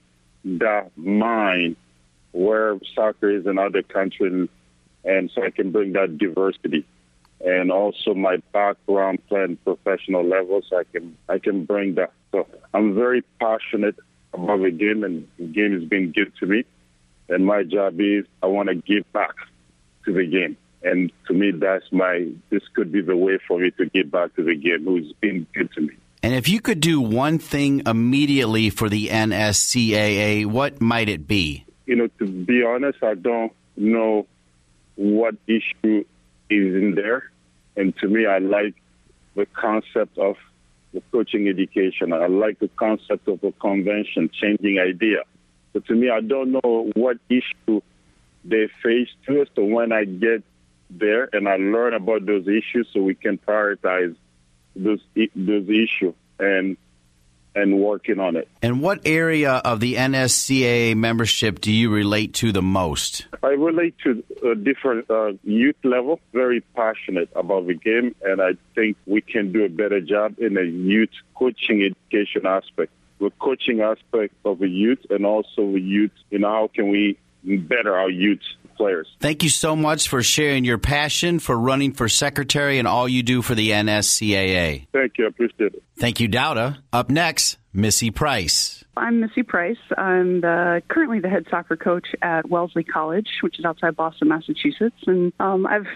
that 0.46 0.92
mind 0.98 1.78
where 2.32 2.78
soccer 2.96 3.30
is 3.30 3.46
in 3.46 3.58
other 3.58 3.84
countries, 3.84 4.50
and 5.06 5.32
so 5.34 5.44
I 5.44 5.52
can 5.52 5.72
bring 5.72 5.94
that 5.94 6.18
diversity 6.18 6.86
and 7.44 7.72
also 7.72 8.14
my 8.14 8.38
background 8.54 9.20
playing 9.28 9.58
professional 9.58 10.26
levels, 10.26 10.66
I 10.72 10.84
can 10.92 11.18
I 11.28 11.40
can 11.40 11.66
bring 11.66 11.96
that. 11.96 12.14
So 12.32 12.48
I'm 12.74 12.96
very 12.96 13.24
passionate 13.40 13.96
about 14.34 14.62
the 14.62 14.72
game, 14.72 15.04
and 15.04 15.28
the 15.38 15.46
game 15.46 15.74
has 15.74 15.84
been 15.84 16.12
good 16.12 16.32
to 16.40 16.46
me. 16.46 16.64
And 17.30 17.46
my 17.46 17.64
job 17.64 18.00
is 18.00 18.26
I 18.42 18.48
want 18.48 18.70
to 18.70 18.76
give 18.76 19.12
back 19.14 19.36
to 20.06 20.14
the 20.14 20.26
game. 20.26 20.58
And 20.84 21.12
to 21.28 21.34
me, 21.34 21.52
that's 21.52 21.86
my. 21.92 22.28
This 22.50 22.64
could 22.74 22.92
be 22.92 23.02
the 23.02 23.16
way 23.16 23.40
for 23.48 23.60
me 23.60 23.72
to 23.72 23.86
give 23.88 24.12
back 24.12 24.36
to 24.36 24.44
the 24.44 24.56
game, 24.56 24.86
who's 24.86 25.14
been 25.22 25.48
good 25.54 25.72
to 25.74 25.82
me. 25.82 25.94
And 26.22 26.34
if 26.34 26.48
you 26.48 26.62
could 26.62 26.80
do 26.80 27.02
one 27.02 27.38
thing 27.38 27.84
immediately 27.86 28.70
for 28.70 28.88
the 28.88 29.08
NSCAA, 29.08 30.46
what 30.46 30.82
might 30.82 31.10
it 31.10 31.28
be? 31.28 31.66
You 31.86 31.98
know, 31.98 32.08
to 32.20 32.26
be 32.26 32.64
honest, 32.64 33.04
I 33.04 33.16
don't 33.16 33.52
know 33.76 34.26
what 34.96 35.36
issue 35.48 36.06
is 36.50 36.76
in 36.76 36.96
there. 36.96 37.30
And 37.76 37.96
to 37.98 38.08
me, 38.08 38.26
I 38.26 38.38
like 38.40 38.76
the 39.36 39.46
concept 39.48 40.18
of 40.18 40.36
the 40.94 41.02
coaching 41.12 41.48
education. 41.48 42.14
I 42.14 42.28
like 42.28 42.60
the 42.60 42.70
concept 42.70 43.28
of 43.28 43.44
a 43.44 43.52
convention, 43.54 44.30
changing 44.32 44.80
idea. 44.80 45.24
But 45.74 45.86
to 45.88 45.96
me, 45.96 46.10
I 46.10 46.22
don't 46.22 46.52
know 46.52 46.92
what 46.96 47.18
issue 47.30 47.82
they 48.46 48.70
face 48.84 49.10
us. 49.28 49.48
So 49.56 49.64
when 49.64 49.92
I 49.92 50.06
get 50.06 50.44
there 50.90 51.30
and 51.34 51.50
I 51.50 51.56
learn 51.56 51.94
about 51.94 52.26
those 52.26 52.48
issues, 52.48 52.88
so 52.94 53.02
we 53.02 53.16
can 53.16 53.38
prioritize 53.38 54.16
those 54.76 55.02
those 55.36 55.70
issues 55.70 56.16
and 56.40 56.78
and 57.56 57.80
working 57.80 58.20
on 58.20 58.36
it. 58.36 58.48
And 58.62 58.82
what 58.82 59.02
area 59.06 59.54
of 59.54 59.80
the 59.80 59.96
NSCAA 59.96 60.96
membership 60.96 61.62
do 61.62 61.72
you 61.72 61.90
relate 61.90 62.34
to 62.36 62.52
the 62.52 62.62
most? 62.62 63.28
I 63.44 63.50
relate 63.50 63.96
to 64.04 64.24
a 64.50 64.56
different 64.56 65.10
uh, 65.10 65.34
youth 65.44 65.76
level, 65.84 66.20
very 66.34 66.62
passionate 66.76 67.30
about 67.36 67.68
the 67.68 67.76
game, 67.76 68.16
and 68.24 68.42
I 68.42 68.52
think 68.76 68.98
we 69.06 69.22
can 69.22 69.52
do 69.52 69.66
a 69.66 69.70
better 69.70 70.02
job 70.02 70.40
in 70.40 70.56
the 70.56 70.66
youth 70.66 71.12
coaching 71.36 71.84
education 71.84 72.46
aspect. 72.46 72.92
The 73.20 73.32
coaching 73.40 73.82
aspect 73.82 74.34
of 74.44 74.60
the 74.60 74.68
youth 74.68 75.06
and 75.10 75.26
also 75.26 75.72
the 75.72 75.80
youth, 75.80 76.12
you 76.30 76.40
know, 76.40 76.50
how 76.50 76.70
can 76.74 76.90
we 76.90 77.18
better 77.44 77.96
our 77.96 78.10
youth 78.10 78.42
players. 78.76 79.08
Thank 79.20 79.44
you 79.44 79.50
so 79.50 79.76
much 79.76 80.08
for 80.08 80.24
sharing 80.24 80.66
your 80.66 80.78
passion 80.78 81.40
for 81.40 81.58
running 81.58 81.94
for 81.94 82.10
secretary 82.10 82.80
and 82.80 82.88
all 82.88 83.08
you 83.08 83.24
do 83.24 83.42
for 83.42 83.56
the 83.56 83.72
NSCAA. 83.72 84.88
Thank 84.92 85.18
you. 85.18 85.26
I 85.26 85.28
appreciate 85.28 85.74
it. 85.74 85.84
Thank 85.98 86.20
you, 86.20 86.28
Daouda. 86.28 86.78
Up 86.92 87.10
next, 87.10 87.58
Missy 87.72 88.12
Price. 88.12 88.84
I'm 88.96 89.22
Missy 89.22 89.42
Price. 89.42 89.78
I'm 89.98 90.42
the, 90.42 90.84
currently 90.88 91.20
the 91.20 91.30
head 91.30 91.48
soccer 91.50 91.76
coach 91.76 92.08
at 92.22 92.48
Wellesley 92.48 92.84
College, 92.84 93.28
which 93.42 93.58
is 93.58 93.66
outside 93.66 93.96
Boston, 93.96 94.28
Massachusetts. 94.28 94.98
And 95.08 95.34
um, 95.40 95.66
I've 95.66 95.88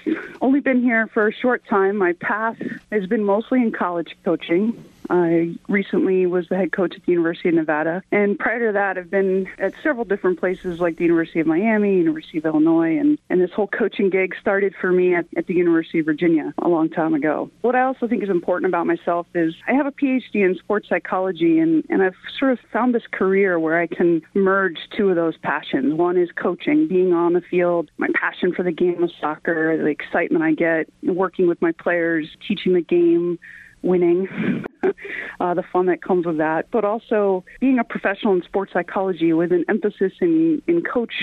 only 0.41 0.61
been 0.61 0.81
here 0.81 1.07
for 1.07 1.27
a 1.27 1.33
short 1.33 1.63
time. 1.67 1.97
My 1.97 2.13
path 2.13 2.57
has 2.91 3.05
been 3.05 3.23
mostly 3.23 3.61
in 3.61 3.71
college 3.71 4.17
coaching. 4.25 4.83
I 5.09 5.55
recently 5.69 6.25
was 6.25 6.47
the 6.49 6.55
head 6.55 6.71
coach 6.71 6.93
at 6.95 7.05
the 7.05 7.11
University 7.11 7.49
of 7.49 7.55
Nevada. 7.55 8.03
And 8.11 8.37
prior 8.37 8.67
to 8.67 8.73
that, 8.73 8.97
I've 8.97 9.09
been 9.09 9.47
at 9.57 9.73
several 9.83 10.05
different 10.05 10.39
places 10.39 10.79
like 10.79 10.97
the 10.97 11.03
University 11.03 11.39
of 11.39 11.47
Miami, 11.47 11.95
University 11.97 12.37
of 12.37 12.45
Illinois, 12.45 12.97
and, 12.97 13.17
and 13.29 13.41
this 13.41 13.51
whole 13.51 13.67
coaching 13.67 14.09
gig 14.09 14.35
started 14.39 14.73
for 14.79 14.91
me 14.91 15.15
at, 15.15 15.25
at 15.35 15.47
the 15.47 15.53
University 15.53 15.99
of 15.99 16.05
Virginia 16.05 16.53
a 16.61 16.67
long 16.67 16.89
time 16.89 17.13
ago. 17.13 17.49
What 17.61 17.75
I 17.75 17.83
also 17.83 18.07
think 18.07 18.23
is 18.23 18.29
important 18.29 18.69
about 18.69 18.85
myself 18.85 19.27
is 19.33 19.55
I 19.67 19.73
have 19.73 19.85
a 19.85 19.91
PhD 19.91 20.35
in 20.35 20.55
sports 20.57 20.89
psychology, 20.89 21.59
and, 21.59 21.83
and 21.89 22.01
I've 22.01 22.15
sort 22.39 22.51
of 22.51 22.59
found 22.71 22.93
this 22.93 23.07
career 23.11 23.59
where 23.59 23.79
I 23.79 23.87
can 23.87 24.21
merge 24.33 24.77
two 24.95 25.09
of 25.09 25.15
those 25.15 25.37
passions. 25.37 25.93
One 25.93 26.17
is 26.17 26.29
coaching, 26.35 26.87
being 26.87 27.13
on 27.13 27.33
the 27.33 27.41
field, 27.41 27.91
my 27.97 28.07
passion 28.13 28.53
for 28.53 28.63
the 28.63 28.71
game 28.71 29.03
of 29.03 29.11
soccer, 29.19 29.77
the 29.77 29.85
excitement 29.85 30.43
I 30.43 30.53
get 30.53 30.89
working 31.03 31.47
with 31.47 31.61
my 31.61 31.71
players, 31.71 32.27
teaching 32.47 32.73
the 32.73 32.81
game 32.81 33.39
winning, 33.83 34.65
uh, 35.39 35.53
the 35.53 35.63
fun 35.71 35.87
that 35.87 36.01
comes 36.01 36.25
with 36.25 36.37
that, 36.37 36.69
but 36.71 36.85
also 36.85 37.43
being 37.59 37.79
a 37.79 37.83
professional 37.83 38.33
in 38.33 38.43
sports 38.43 38.73
psychology 38.73 39.33
with 39.33 39.51
an 39.51 39.65
emphasis 39.69 40.13
in, 40.21 40.61
in 40.67 40.81
coach 40.81 41.13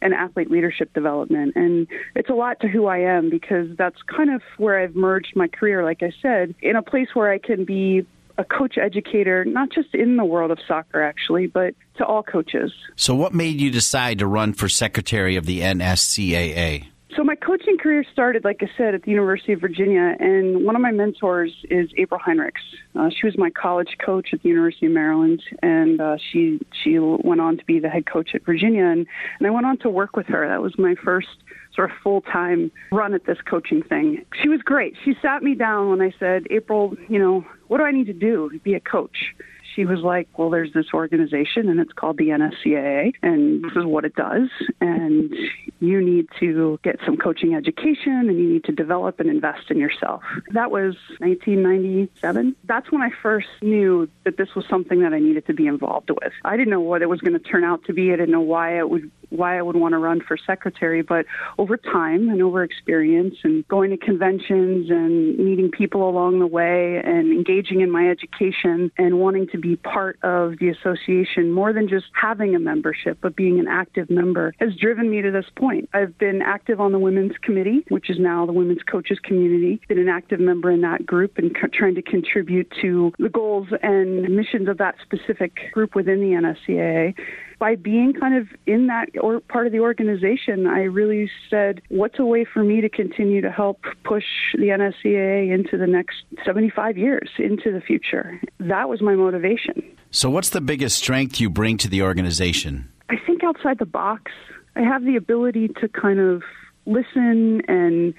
and 0.00 0.14
athlete 0.14 0.50
leadership 0.50 0.92
development. 0.94 1.54
And 1.56 1.86
it's 2.14 2.30
a 2.30 2.34
lot 2.34 2.60
to 2.60 2.68
who 2.68 2.86
I 2.86 2.98
am 2.98 3.30
because 3.30 3.68
that's 3.76 4.00
kind 4.02 4.30
of 4.30 4.42
where 4.56 4.78
I've 4.78 4.94
merged 4.94 5.34
my 5.34 5.48
career, 5.48 5.84
like 5.84 6.02
I 6.02 6.12
said, 6.22 6.54
in 6.62 6.76
a 6.76 6.82
place 6.82 7.08
where 7.14 7.30
I 7.30 7.38
can 7.38 7.64
be 7.64 8.06
a 8.38 8.44
coach 8.44 8.78
educator, 8.78 9.44
not 9.44 9.70
just 9.70 9.94
in 9.94 10.16
the 10.16 10.24
world 10.24 10.52
of 10.52 10.58
soccer, 10.66 11.02
actually, 11.02 11.48
but 11.48 11.74
to 11.96 12.06
all 12.06 12.22
coaches. 12.22 12.72
So, 12.94 13.14
what 13.14 13.34
made 13.34 13.60
you 13.60 13.70
decide 13.70 14.20
to 14.20 14.26
run 14.26 14.52
for 14.52 14.68
secretary 14.68 15.34
of 15.34 15.44
the 15.44 15.60
NSCAA? 15.60 16.86
So 17.16 17.24
my 17.24 17.34
coaching 17.34 17.78
career 17.78 18.04
started, 18.12 18.44
like 18.44 18.58
I 18.62 18.68
said, 18.76 18.94
at 18.94 19.02
the 19.02 19.10
University 19.10 19.52
of 19.54 19.60
Virginia, 19.60 20.14
and 20.20 20.64
one 20.64 20.76
of 20.76 20.82
my 20.82 20.90
mentors 20.90 21.52
is 21.70 21.88
April 21.96 22.20
Heinrichs. 22.20 22.52
Uh, 22.94 23.08
she 23.08 23.26
was 23.26 23.36
my 23.38 23.50
college 23.50 23.96
coach 24.04 24.28
at 24.32 24.42
the 24.42 24.48
University 24.48 24.86
of 24.86 24.92
Maryland, 24.92 25.42
and 25.62 26.00
uh, 26.00 26.16
she 26.30 26.60
she 26.84 26.98
went 26.98 27.40
on 27.40 27.56
to 27.56 27.64
be 27.64 27.80
the 27.80 27.88
head 27.88 28.06
coach 28.06 28.30
at 28.34 28.44
Virginia, 28.44 28.84
and, 28.84 29.06
and 29.38 29.46
I 29.46 29.50
went 29.50 29.64
on 29.64 29.78
to 29.78 29.88
work 29.88 30.16
with 30.16 30.26
her. 30.26 30.46
That 30.46 30.60
was 30.60 30.78
my 30.78 30.94
first 31.02 31.28
sort 31.74 31.90
of 31.90 31.96
full 32.02 32.20
time 32.20 32.70
run 32.92 33.14
at 33.14 33.24
this 33.24 33.38
coaching 33.48 33.82
thing. 33.82 34.24
She 34.42 34.48
was 34.48 34.60
great. 34.62 34.94
She 35.04 35.14
sat 35.22 35.42
me 35.42 35.54
down 35.54 35.88
when 35.88 36.02
I 36.02 36.12
said, 36.18 36.46
April, 36.50 36.94
you 37.08 37.18
know, 37.18 37.44
what 37.68 37.78
do 37.78 37.84
I 37.84 37.90
need 37.90 38.06
to 38.06 38.12
do 38.12 38.50
to 38.50 38.58
be 38.58 38.74
a 38.74 38.80
coach? 38.80 39.34
she 39.78 39.84
was 39.84 40.00
like, 40.00 40.28
Well, 40.36 40.50
there's 40.50 40.72
this 40.72 40.86
organization 40.92 41.68
and 41.68 41.78
it's 41.78 41.92
called 41.92 42.18
the 42.18 42.28
NSCAA, 42.28 43.12
and 43.22 43.62
this 43.62 43.72
is 43.76 43.84
what 43.84 44.04
it 44.04 44.16
does. 44.16 44.48
And 44.80 45.32
you 45.80 46.00
need 46.00 46.28
to 46.40 46.78
get 46.82 46.98
some 47.04 47.16
coaching 47.16 47.54
education 47.54 48.28
and 48.28 48.38
you 48.38 48.48
need 48.48 48.64
to 48.64 48.72
develop 48.72 49.20
and 49.20 49.28
invest 49.28 49.70
in 49.70 49.78
yourself. 49.78 50.22
That 50.50 50.70
was 50.70 50.96
1997. 51.18 52.56
That's 52.64 52.90
when 52.90 53.02
I 53.02 53.10
first 53.22 53.48
knew 53.62 54.08
that 54.24 54.36
this 54.36 54.54
was 54.54 54.64
something 54.68 55.00
that 55.00 55.12
I 55.12 55.18
needed 55.18 55.46
to 55.46 55.54
be 55.54 55.66
involved 55.66 56.10
with. 56.10 56.32
I 56.44 56.56
didn't 56.56 56.70
know 56.70 56.80
what 56.80 57.02
it 57.02 57.08
was 57.08 57.20
going 57.20 57.34
to 57.34 57.38
turn 57.38 57.64
out 57.64 57.84
to 57.84 57.92
be. 57.92 58.12
I 58.12 58.16
didn't 58.16 58.30
know 58.30 58.40
why 58.40 58.78
it 58.78 58.88
would 58.88 59.10
why 59.30 59.58
I 59.58 59.62
would 59.62 59.76
want 59.76 59.92
to 59.92 59.98
run 59.98 60.20
for 60.26 60.36
secretary, 60.36 61.02
but 61.02 61.26
over 61.58 61.76
time 61.76 62.28
and 62.28 62.42
over 62.42 62.62
experience 62.62 63.36
and 63.44 63.66
going 63.68 63.90
to 63.90 63.96
conventions 63.96 64.90
and 64.90 65.38
meeting 65.38 65.70
people 65.70 66.08
along 66.08 66.40
the 66.40 66.46
way 66.46 67.00
and 67.04 67.32
engaging 67.32 67.80
in 67.80 67.90
my 67.90 68.08
education 68.08 68.90
and 68.98 69.18
wanting 69.18 69.46
to 69.48 69.58
be 69.58 69.76
part 69.76 70.18
of 70.22 70.58
the 70.58 70.68
association 70.68 71.52
more 71.52 71.72
than 71.72 71.88
just 71.88 72.06
having 72.20 72.54
a 72.54 72.58
membership, 72.58 73.18
but 73.20 73.36
being 73.36 73.58
an 73.58 73.68
active 73.68 74.10
member 74.10 74.54
has 74.58 74.74
driven 74.76 75.10
me 75.10 75.22
to 75.22 75.30
this 75.30 75.46
point. 75.56 75.88
I've 75.92 76.16
been 76.18 76.42
active 76.42 76.80
on 76.80 76.92
the 76.92 76.98
women's 76.98 77.36
committee, 77.42 77.84
which 77.88 78.10
is 78.10 78.18
now 78.18 78.46
the 78.46 78.52
women's 78.52 78.82
coaches 78.82 79.18
community, 79.22 79.80
been 79.88 79.98
an 79.98 80.08
active 80.08 80.40
member 80.40 80.70
in 80.70 80.80
that 80.82 81.06
group 81.06 81.38
and 81.38 81.54
co- 81.54 81.68
trying 81.72 81.94
to 81.94 82.02
contribute 82.02 82.72
to 82.80 83.12
the 83.18 83.28
goals 83.28 83.68
and 83.82 84.22
missions 84.34 84.68
of 84.68 84.78
that 84.78 84.96
specific 85.02 85.72
group 85.72 85.94
within 85.94 86.20
the 86.20 86.32
NSCAA 86.36 87.14
by 87.58 87.74
being 87.74 88.12
kind 88.12 88.36
of 88.36 88.48
in 88.66 88.86
that 88.86 89.08
or 89.20 89.40
part 89.40 89.66
of 89.66 89.72
the 89.72 89.80
organization, 89.80 90.66
I 90.66 90.82
really 90.82 91.30
said, 91.50 91.82
what's 91.88 92.18
a 92.18 92.24
way 92.24 92.44
for 92.44 92.62
me 92.62 92.80
to 92.80 92.88
continue 92.88 93.40
to 93.40 93.50
help 93.50 93.82
push 94.04 94.24
the 94.54 94.68
NSCAA 94.68 95.52
into 95.52 95.76
the 95.76 95.86
next 95.86 96.16
75 96.44 96.96
years, 96.96 97.30
into 97.38 97.72
the 97.72 97.80
future? 97.80 98.40
That 98.60 98.88
was 98.88 99.02
my 99.02 99.14
motivation. 99.14 99.82
So, 100.10 100.30
what's 100.30 100.50
the 100.50 100.60
biggest 100.60 100.98
strength 100.98 101.40
you 101.40 101.50
bring 101.50 101.76
to 101.78 101.88
the 101.88 102.02
organization? 102.02 102.90
I 103.10 103.16
think 103.26 103.42
outside 103.44 103.78
the 103.78 103.86
box, 103.86 104.32
I 104.76 104.82
have 104.82 105.04
the 105.04 105.16
ability 105.16 105.68
to 105.80 105.88
kind 105.88 106.20
of 106.20 106.42
listen 106.86 107.62
and 107.68 108.14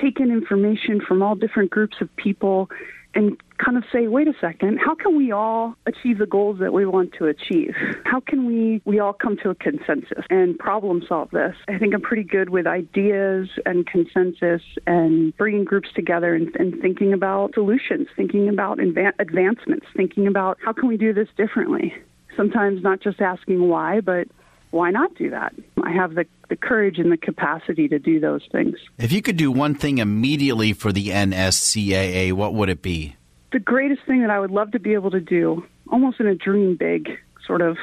take 0.00 0.20
in 0.20 0.30
information 0.30 1.00
from 1.00 1.22
all 1.22 1.34
different 1.34 1.70
groups 1.70 1.96
of 2.00 2.14
people 2.16 2.70
and 3.14 3.36
kind 3.58 3.76
of 3.76 3.84
say, 3.92 4.08
wait 4.08 4.28
a 4.28 4.34
second, 4.40 4.78
how 4.78 4.94
can 4.94 5.16
we 5.16 5.32
all 5.32 5.74
achieve 5.86 6.18
the 6.18 6.26
goals 6.26 6.58
that 6.60 6.72
we 6.72 6.86
want 6.86 7.12
to 7.18 7.26
achieve? 7.26 7.74
How 8.04 8.20
can 8.20 8.46
we 8.46 8.82
we 8.84 8.98
all 9.00 9.12
come 9.12 9.36
to 9.42 9.50
a 9.50 9.54
consensus 9.54 10.24
and 10.30 10.58
problem 10.58 11.02
solve 11.08 11.30
this? 11.30 11.54
I 11.68 11.78
think 11.78 11.94
I'm 11.94 12.00
pretty 12.00 12.24
good 12.24 12.50
with 12.50 12.66
ideas 12.66 13.48
and 13.64 13.86
consensus 13.86 14.62
and 14.86 15.36
bringing 15.36 15.64
groups 15.64 15.88
together 15.94 16.34
and, 16.34 16.54
and 16.56 16.80
thinking 16.80 17.12
about 17.12 17.54
solutions, 17.54 18.08
thinking 18.16 18.48
about 18.48 18.78
adva- 18.78 19.14
advancements, 19.18 19.86
thinking 19.96 20.26
about 20.26 20.58
how 20.64 20.72
can 20.72 20.88
we 20.88 20.96
do 20.96 21.12
this 21.12 21.28
differently. 21.36 21.94
Sometimes 22.36 22.82
not 22.82 23.00
just 23.00 23.20
asking 23.20 23.68
why, 23.68 24.00
but 24.00 24.26
why 24.74 24.90
not 24.90 25.14
do 25.14 25.30
that? 25.30 25.54
I 25.84 25.92
have 25.92 26.16
the, 26.16 26.26
the 26.48 26.56
courage 26.56 26.98
and 26.98 27.12
the 27.12 27.16
capacity 27.16 27.86
to 27.88 28.00
do 28.00 28.18
those 28.18 28.42
things. 28.50 28.74
If 28.98 29.12
you 29.12 29.22
could 29.22 29.36
do 29.36 29.52
one 29.52 29.76
thing 29.76 29.98
immediately 29.98 30.72
for 30.72 30.90
the 30.90 31.08
NSCAA, 31.08 32.32
what 32.32 32.54
would 32.54 32.68
it 32.68 32.82
be? 32.82 33.14
The 33.54 33.60
greatest 33.60 34.02
thing 34.04 34.22
that 34.22 34.30
I 34.30 34.40
would 34.40 34.50
love 34.50 34.72
to 34.72 34.80
be 34.80 34.94
able 34.94 35.12
to 35.12 35.20
do, 35.20 35.64
almost 35.88 36.18
in 36.18 36.26
a 36.26 36.34
dream 36.34 36.74
big 36.74 37.08
sort 37.46 37.62
of 37.62 37.76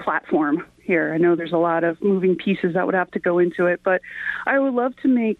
platform 0.00 0.66
here. 0.82 1.14
I 1.14 1.18
know 1.18 1.36
there's 1.36 1.52
a 1.52 1.58
lot 1.58 1.84
of 1.84 2.02
moving 2.02 2.34
pieces 2.34 2.74
that 2.74 2.86
would 2.86 2.96
have 2.96 3.12
to 3.12 3.20
go 3.20 3.38
into 3.38 3.66
it, 3.66 3.82
but 3.84 4.00
I 4.46 4.58
would 4.58 4.74
love 4.74 4.96
to 5.02 5.08
make 5.08 5.38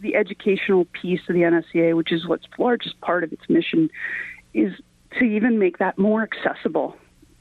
the 0.00 0.14
educational 0.14 0.86
piece 1.02 1.18
of 1.28 1.34
the 1.34 1.40
NSCAA, 1.40 1.96
which 1.96 2.12
is 2.12 2.28
what's 2.28 2.44
largest 2.60 3.00
part 3.00 3.24
of 3.24 3.32
its 3.32 3.42
mission, 3.48 3.90
is 4.54 4.72
to 5.18 5.24
even 5.24 5.58
make 5.58 5.78
that 5.78 5.98
more 5.98 6.22
accessible 6.22 6.94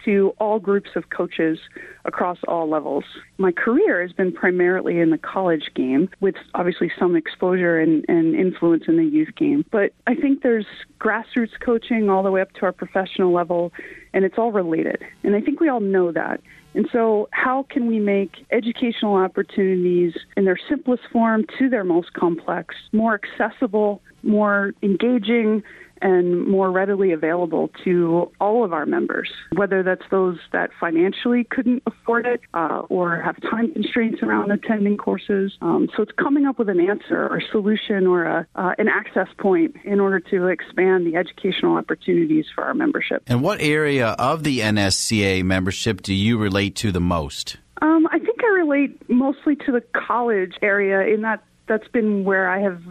to 0.08 0.34
all 0.40 0.58
groups 0.58 0.92
of 0.96 1.10
coaches 1.10 1.60
across 2.06 2.38
all 2.48 2.70
levels. 2.70 3.04
My 3.38 3.52
career 3.52 4.02
has 4.02 4.14
been 4.14 4.32
primarily 4.32 5.00
in 5.00 5.10
the 5.10 5.18
college 5.18 5.70
game, 5.76 6.10
with 6.22 6.36
obviously 6.56 6.90
some 6.98 7.18
exposure 7.18 7.78
and, 7.78 8.06
and 8.08 8.34
influence 8.34 8.86
in 8.88 8.96
the 8.96 9.04
youth 9.04 9.36
game. 9.36 9.66
But 9.70 9.92
I 10.08 10.16
think 10.16 10.44
there's 10.44 10.66
grassroots 10.98 11.60
coaching 11.60 12.10
all 12.10 12.24
the 12.24 12.32
way 12.32 12.40
up 12.40 12.54
to 12.54 12.62
our 12.62 12.72
professional 12.72 13.34
level, 13.34 13.74
and 14.14 14.24
it's 14.24 14.38
all 14.38 14.54
related. 14.54 15.04
And 15.24 15.36
I 15.36 15.42
think 15.42 15.60
we 15.60 15.68
all 15.68 15.82
know 15.82 16.14
that. 16.14 16.40
And 16.74 16.88
so, 16.94 17.28
how 17.32 17.66
can 17.70 17.88
we 17.88 18.00
make 18.00 18.46
educational 18.52 19.16
opportunities 19.16 20.14
in 20.38 20.46
their 20.46 20.60
simplest 20.70 21.04
form 21.12 21.46
to 21.58 21.70
their 21.70 21.84
most 21.84 22.14
complex 22.14 22.76
more 22.94 23.20
accessible, 23.20 24.02
more 24.22 24.74
engaging, 24.84 25.64
and 26.02 26.48
more 26.48 26.72
readily 26.72 27.12
available 27.12 27.70
to 27.84 28.32
all 28.40 28.64
of 28.64 28.74
our 28.74 28.86
members, 28.86 29.30
whether 29.56 29.84
that's 29.84 30.04
those 30.12 30.38
that 30.52 30.70
financially 30.80 31.44
couldn't 31.44 31.84
afford 31.86 32.26
it 32.26 32.42
uh, 32.54 32.82
or 32.90 33.22
have 33.22 33.40
time 33.42 33.72
constraints 33.74 34.22
around 34.22 34.52
attending 34.52 34.98
courses. 34.98 35.54
Um, 35.62 35.90
so 35.96 36.04
it's 36.04 36.12
coming 36.14 36.46
up 36.46 36.60
with 36.60 36.70
an 36.70 36.80
answer 36.80 37.28
or 37.28 37.42
solution 37.52 38.08
or 38.08 38.24
a, 38.26 38.48
uh, 38.56 38.74
an 38.78 38.88
access 38.88 39.28
point 39.38 39.76
in 39.84 40.00
order 40.00 40.20
to 40.20 40.48
expand 40.48 41.06
the 41.06 41.16
educational 41.16 41.78
opportunities 41.78 42.46
for 42.54 42.64
our 42.64 42.74
membership. 42.74 43.24
And 43.28 43.42
what 43.42 43.62
area 43.62 44.10
of 44.20 44.44
the 44.44 44.60
NSCA 44.60 45.44
membership 45.44 46.02
do 46.02 46.14
you 46.14 46.38
relate 46.38 46.76
to 46.78 46.92
the 46.92 47.02
most? 47.02 47.58
Um, 47.82 48.08
I 48.12 48.20
think 48.20 48.44
I 48.44 48.48
relate 48.48 49.10
mostly 49.10 49.56
to 49.56 49.72
the 49.72 49.82
college 49.94 50.54
area 50.62 51.14
in 51.14 51.22
that 51.22 51.44
that's 51.68 51.88
been 51.90 52.24
where 52.24 52.50
I 52.50 52.62
have 52.62 52.82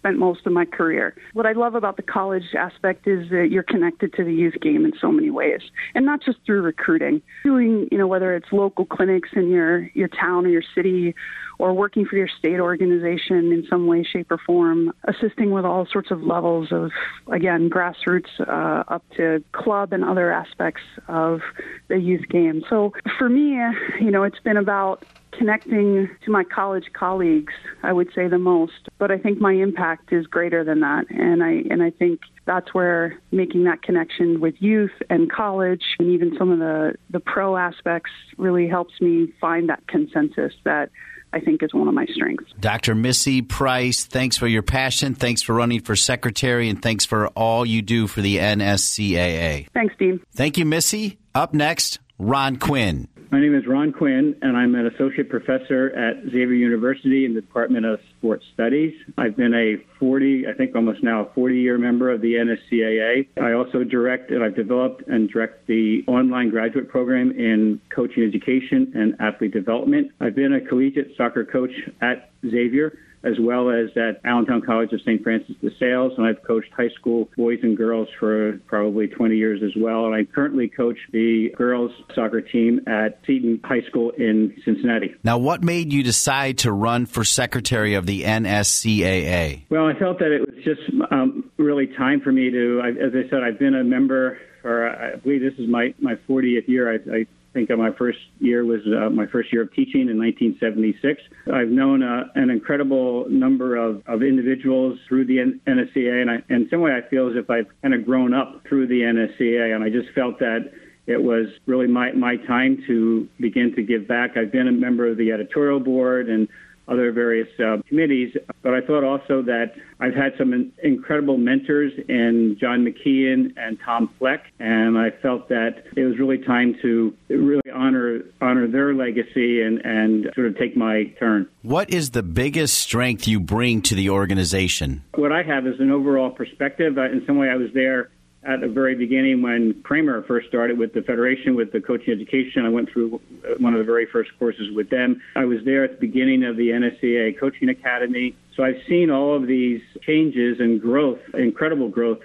spent 0.00 0.18
most 0.18 0.46
of 0.46 0.52
my 0.52 0.64
career. 0.64 1.14
What 1.34 1.46
I 1.46 1.52
love 1.52 1.74
about 1.74 1.96
the 1.96 2.02
college 2.02 2.54
aspect 2.58 3.06
is 3.06 3.28
that 3.30 3.48
you're 3.50 3.62
connected 3.62 4.12
to 4.14 4.24
the 4.24 4.32
youth 4.32 4.58
game 4.60 4.84
in 4.84 4.92
so 5.00 5.12
many 5.12 5.30
ways, 5.30 5.60
and 5.94 6.06
not 6.06 6.22
just 6.22 6.38
through 6.46 6.62
recruiting. 6.62 7.20
Doing, 7.44 7.88
you 7.92 7.98
know, 7.98 8.06
whether 8.06 8.34
it's 8.34 8.50
local 8.50 8.86
clinics 8.86 9.28
in 9.34 9.50
your 9.50 9.90
your 9.94 10.08
town 10.08 10.46
or 10.46 10.48
your 10.48 10.62
city, 10.74 11.14
or 11.58 11.74
working 11.74 12.06
for 12.06 12.16
your 12.16 12.28
state 12.38 12.60
organization 12.60 13.52
in 13.52 13.66
some 13.68 13.86
way, 13.86 14.02
shape, 14.02 14.30
or 14.30 14.38
form, 14.38 14.92
assisting 15.04 15.50
with 15.50 15.66
all 15.66 15.86
sorts 15.92 16.10
of 16.10 16.22
levels 16.22 16.72
of, 16.72 16.90
again, 17.30 17.68
grassroots 17.68 18.30
uh, 18.40 18.82
up 18.88 19.04
to 19.16 19.44
club 19.52 19.92
and 19.92 20.02
other 20.02 20.32
aspects 20.32 20.82
of 21.08 21.40
the 21.88 21.98
youth 21.98 22.26
game. 22.30 22.62
So 22.70 22.94
for 23.18 23.28
me, 23.28 23.58
you 24.00 24.10
know, 24.10 24.22
it's 24.22 24.40
been 24.40 24.56
about 24.56 25.04
connecting 25.32 26.08
to 26.24 26.30
my 26.30 26.44
college 26.44 26.86
colleagues, 26.92 27.52
I 27.82 27.92
would 27.92 28.08
say 28.14 28.28
the 28.28 28.38
most. 28.38 28.88
But 28.98 29.10
I 29.10 29.18
think 29.18 29.40
my 29.40 29.52
impact 29.52 30.12
is 30.12 30.26
greater 30.26 30.64
than 30.64 30.80
that, 30.80 31.06
and 31.10 31.42
I 31.42 31.62
and 31.70 31.82
I 31.82 31.90
think 31.90 32.20
that's 32.46 32.74
where 32.74 33.18
making 33.30 33.64
that 33.64 33.82
connection 33.82 34.40
with 34.40 34.54
youth 34.58 34.92
and 35.08 35.30
college, 35.30 35.82
and 35.98 36.10
even 36.10 36.36
some 36.38 36.50
of 36.50 36.58
the 36.58 36.94
the 37.10 37.20
pro 37.20 37.56
aspects, 37.56 38.10
really 38.36 38.68
helps 38.68 39.00
me 39.00 39.32
find 39.40 39.68
that 39.68 39.86
consensus 39.86 40.52
that 40.64 40.90
I 41.32 41.40
think 41.40 41.62
is 41.62 41.72
one 41.72 41.88
of 41.88 41.94
my 41.94 42.06
strengths. 42.06 42.52
Dr. 42.58 42.94
Missy 42.94 43.42
Price, 43.42 44.04
thanks 44.04 44.36
for 44.36 44.46
your 44.46 44.62
passion. 44.62 45.14
Thanks 45.14 45.42
for 45.42 45.54
running 45.54 45.80
for 45.80 45.94
secretary, 45.94 46.68
and 46.68 46.82
thanks 46.82 47.04
for 47.04 47.28
all 47.28 47.64
you 47.64 47.82
do 47.82 48.06
for 48.06 48.20
the 48.20 48.38
NSCAA. 48.38 49.68
Thanks, 49.72 49.94
Dean. 49.98 50.20
Thank 50.34 50.58
you, 50.58 50.64
Missy. 50.64 51.18
Up 51.34 51.54
next, 51.54 52.00
Ron 52.18 52.56
Quinn. 52.56 53.08
My 53.30 53.38
name 53.38 53.54
is 53.54 53.64
Ron 53.64 53.92
Quinn, 53.92 54.34
and 54.42 54.56
I'm 54.56 54.74
an 54.74 54.86
associate 54.88 55.28
professor 55.28 55.90
at 55.90 56.20
Xavier 56.24 56.52
University 56.52 57.24
in 57.24 57.32
the 57.32 57.40
Department 57.40 57.86
of 57.86 58.00
Sports 58.18 58.44
Studies. 58.54 58.92
I've 59.16 59.36
been 59.36 59.54
a 59.54 59.76
40, 60.00 60.48
I 60.48 60.52
think 60.52 60.74
almost 60.74 61.04
now 61.04 61.26
a 61.26 61.32
40 61.32 61.56
year 61.56 61.78
member 61.78 62.10
of 62.10 62.22
the 62.22 62.34
NSCAA. 62.34 63.28
I 63.40 63.52
also 63.52 63.84
direct 63.84 64.32
and 64.32 64.42
I've 64.42 64.56
developed 64.56 65.06
and 65.06 65.30
direct 65.30 65.68
the 65.68 66.02
online 66.08 66.50
graduate 66.50 66.88
program 66.88 67.30
in 67.30 67.80
coaching 67.94 68.24
education 68.24 68.90
and 68.96 69.14
athlete 69.20 69.52
development. 69.52 70.10
I've 70.20 70.34
been 70.34 70.54
a 70.54 70.60
collegiate 70.60 71.12
soccer 71.16 71.44
coach 71.44 71.70
at 72.02 72.32
Xavier 72.44 72.98
as 73.22 73.34
well 73.38 73.70
as 73.70 73.90
at 73.96 74.20
Allentown 74.24 74.62
College 74.62 74.92
of 74.92 75.00
St. 75.02 75.22
Francis 75.22 75.54
de 75.60 75.70
Sales, 75.78 76.12
and 76.16 76.26
I've 76.26 76.42
coached 76.42 76.72
high 76.74 76.88
school 76.98 77.28
boys 77.36 77.58
and 77.62 77.76
girls 77.76 78.08
for 78.18 78.58
probably 78.66 79.08
20 79.08 79.36
years 79.36 79.60
as 79.62 79.72
well. 79.76 80.06
And 80.06 80.14
I 80.14 80.24
currently 80.24 80.68
coach 80.68 80.96
the 81.12 81.50
girls 81.56 81.90
soccer 82.14 82.40
team 82.40 82.80
at 82.86 83.20
Seton 83.26 83.60
High 83.62 83.82
School 83.88 84.10
in 84.10 84.56
Cincinnati. 84.64 85.14
Now, 85.22 85.36
what 85.36 85.62
made 85.62 85.92
you 85.92 86.02
decide 86.02 86.58
to 86.58 86.72
run 86.72 87.04
for 87.06 87.24
secretary 87.24 87.94
of 87.94 88.06
the 88.06 88.22
NSCAA? 88.22 89.64
Well, 89.68 89.86
I 89.86 89.98
felt 89.98 90.18
that 90.20 90.32
it 90.32 90.40
was 90.40 90.64
just 90.64 90.80
um, 91.10 91.50
really 91.58 91.88
time 91.88 92.20
for 92.22 92.32
me 92.32 92.50
to, 92.50 92.80
I, 92.82 92.88
as 92.88 93.12
I 93.14 93.28
said, 93.28 93.42
I've 93.42 93.58
been 93.58 93.74
a 93.74 93.84
member 93.84 94.38
for, 94.62 94.88
I 94.88 95.16
believe 95.16 95.42
this 95.42 95.58
is 95.58 95.68
my, 95.68 95.94
my 95.98 96.14
40th 96.28 96.68
year. 96.68 96.92
I, 96.92 97.18
I 97.18 97.26
think 97.52 97.70
my 97.70 97.90
first 97.92 98.18
year 98.38 98.64
was 98.64 98.80
uh, 98.86 99.10
my 99.10 99.26
first 99.26 99.52
year 99.52 99.62
of 99.62 99.72
teaching 99.74 100.08
in 100.08 100.18
1976. 100.18 101.20
I've 101.52 101.68
known 101.68 102.02
uh, 102.02 102.24
an 102.34 102.50
incredible 102.50 103.26
number 103.28 103.76
of, 103.76 104.02
of 104.06 104.22
individuals 104.22 104.98
through 105.08 105.26
the 105.26 105.40
N- 105.40 105.60
NSCA, 105.66 106.22
and 106.22 106.30
I, 106.30 106.36
in 106.48 106.68
some 106.70 106.80
way 106.80 106.92
I 106.92 107.08
feel 107.08 107.28
as 107.28 107.36
if 107.36 107.50
I've 107.50 107.66
kind 107.82 107.94
of 107.94 108.04
grown 108.04 108.34
up 108.34 108.62
through 108.68 108.86
the 108.86 109.00
NSCA, 109.00 109.74
and 109.74 109.82
I 109.82 109.90
just 109.90 110.14
felt 110.14 110.38
that 110.38 110.70
it 111.06 111.22
was 111.22 111.46
really 111.66 111.88
my, 111.88 112.12
my 112.12 112.36
time 112.36 112.84
to 112.86 113.28
begin 113.40 113.74
to 113.74 113.82
give 113.82 114.06
back. 114.06 114.36
I've 114.36 114.52
been 114.52 114.68
a 114.68 114.72
member 114.72 115.08
of 115.08 115.16
the 115.16 115.32
editorial 115.32 115.80
board 115.80 116.28
and 116.28 116.46
other 116.90 117.12
various 117.12 117.48
uh, 117.60 117.78
committees. 117.88 118.34
But 118.62 118.74
I 118.74 118.80
thought 118.80 119.04
also 119.04 119.42
that 119.42 119.72
I've 120.00 120.14
had 120.14 120.32
some 120.36 120.52
in- 120.52 120.72
incredible 120.82 121.38
mentors 121.38 121.92
in 122.08 122.56
John 122.60 122.84
McKeon 122.84 123.54
and 123.56 123.78
Tom 123.84 124.10
Fleck, 124.18 124.44
and 124.58 124.98
I 124.98 125.10
felt 125.22 125.48
that 125.48 125.84
it 125.96 126.04
was 126.04 126.18
really 126.18 126.38
time 126.38 126.76
to 126.82 127.14
really 127.28 127.70
honor 127.72 128.20
honor 128.40 128.66
their 128.66 128.94
legacy 128.94 129.62
and, 129.62 129.80
and 129.84 130.30
sort 130.34 130.48
of 130.48 130.58
take 130.58 130.76
my 130.76 131.04
turn. 131.18 131.48
What 131.62 131.90
is 131.90 132.10
the 132.10 132.22
biggest 132.22 132.78
strength 132.78 133.28
you 133.28 133.40
bring 133.40 133.82
to 133.82 133.94
the 133.94 134.10
organization? 134.10 135.04
What 135.14 135.32
I 135.32 135.42
have 135.42 135.66
is 135.66 135.78
an 135.80 135.90
overall 135.90 136.30
perspective. 136.30 136.98
In 136.98 137.22
some 137.26 137.36
way, 137.36 137.48
I 137.48 137.56
was 137.56 137.68
there 137.74 138.10
at 138.42 138.60
the 138.60 138.68
very 138.68 138.94
beginning 138.94 139.42
when 139.42 139.82
Cramer 139.82 140.22
first 140.22 140.48
started 140.48 140.78
with 140.78 140.94
the 140.94 141.02
Federation 141.02 141.54
with 141.54 141.72
the 141.72 141.80
coaching 141.80 142.14
education. 142.14 142.64
I 142.64 142.70
went 142.70 142.90
through 142.90 143.20
uh, 143.44 143.54
one 143.58 143.74
of 143.74 143.78
the 143.78 143.84
very 143.84 144.06
first 144.06 144.30
courses 144.38 144.74
with 144.74 144.88
them. 144.88 145.20
I 145.36 145.44
was 145.44 145.58
there 145.64 145.84
at 145.84 146.00
the 146.00 146.06
beginning 146.06 146.44
of 146.44 146.56
the 146.56 146.68
NSCA 146.68 147.38
Coaching 147.38 147.68
Academy. 147.68 148.34
So 148.56 148.62
I've 148.62 148.80
seen 148.88 149.10
all 149.10 149.36
of 149.36 149.46
these 149.46 149.82
changes 150.02 150.58
and 150.58 150.80
growth, 150.80 151.18
incredible 151.34 151.88
growth 151.88 152.20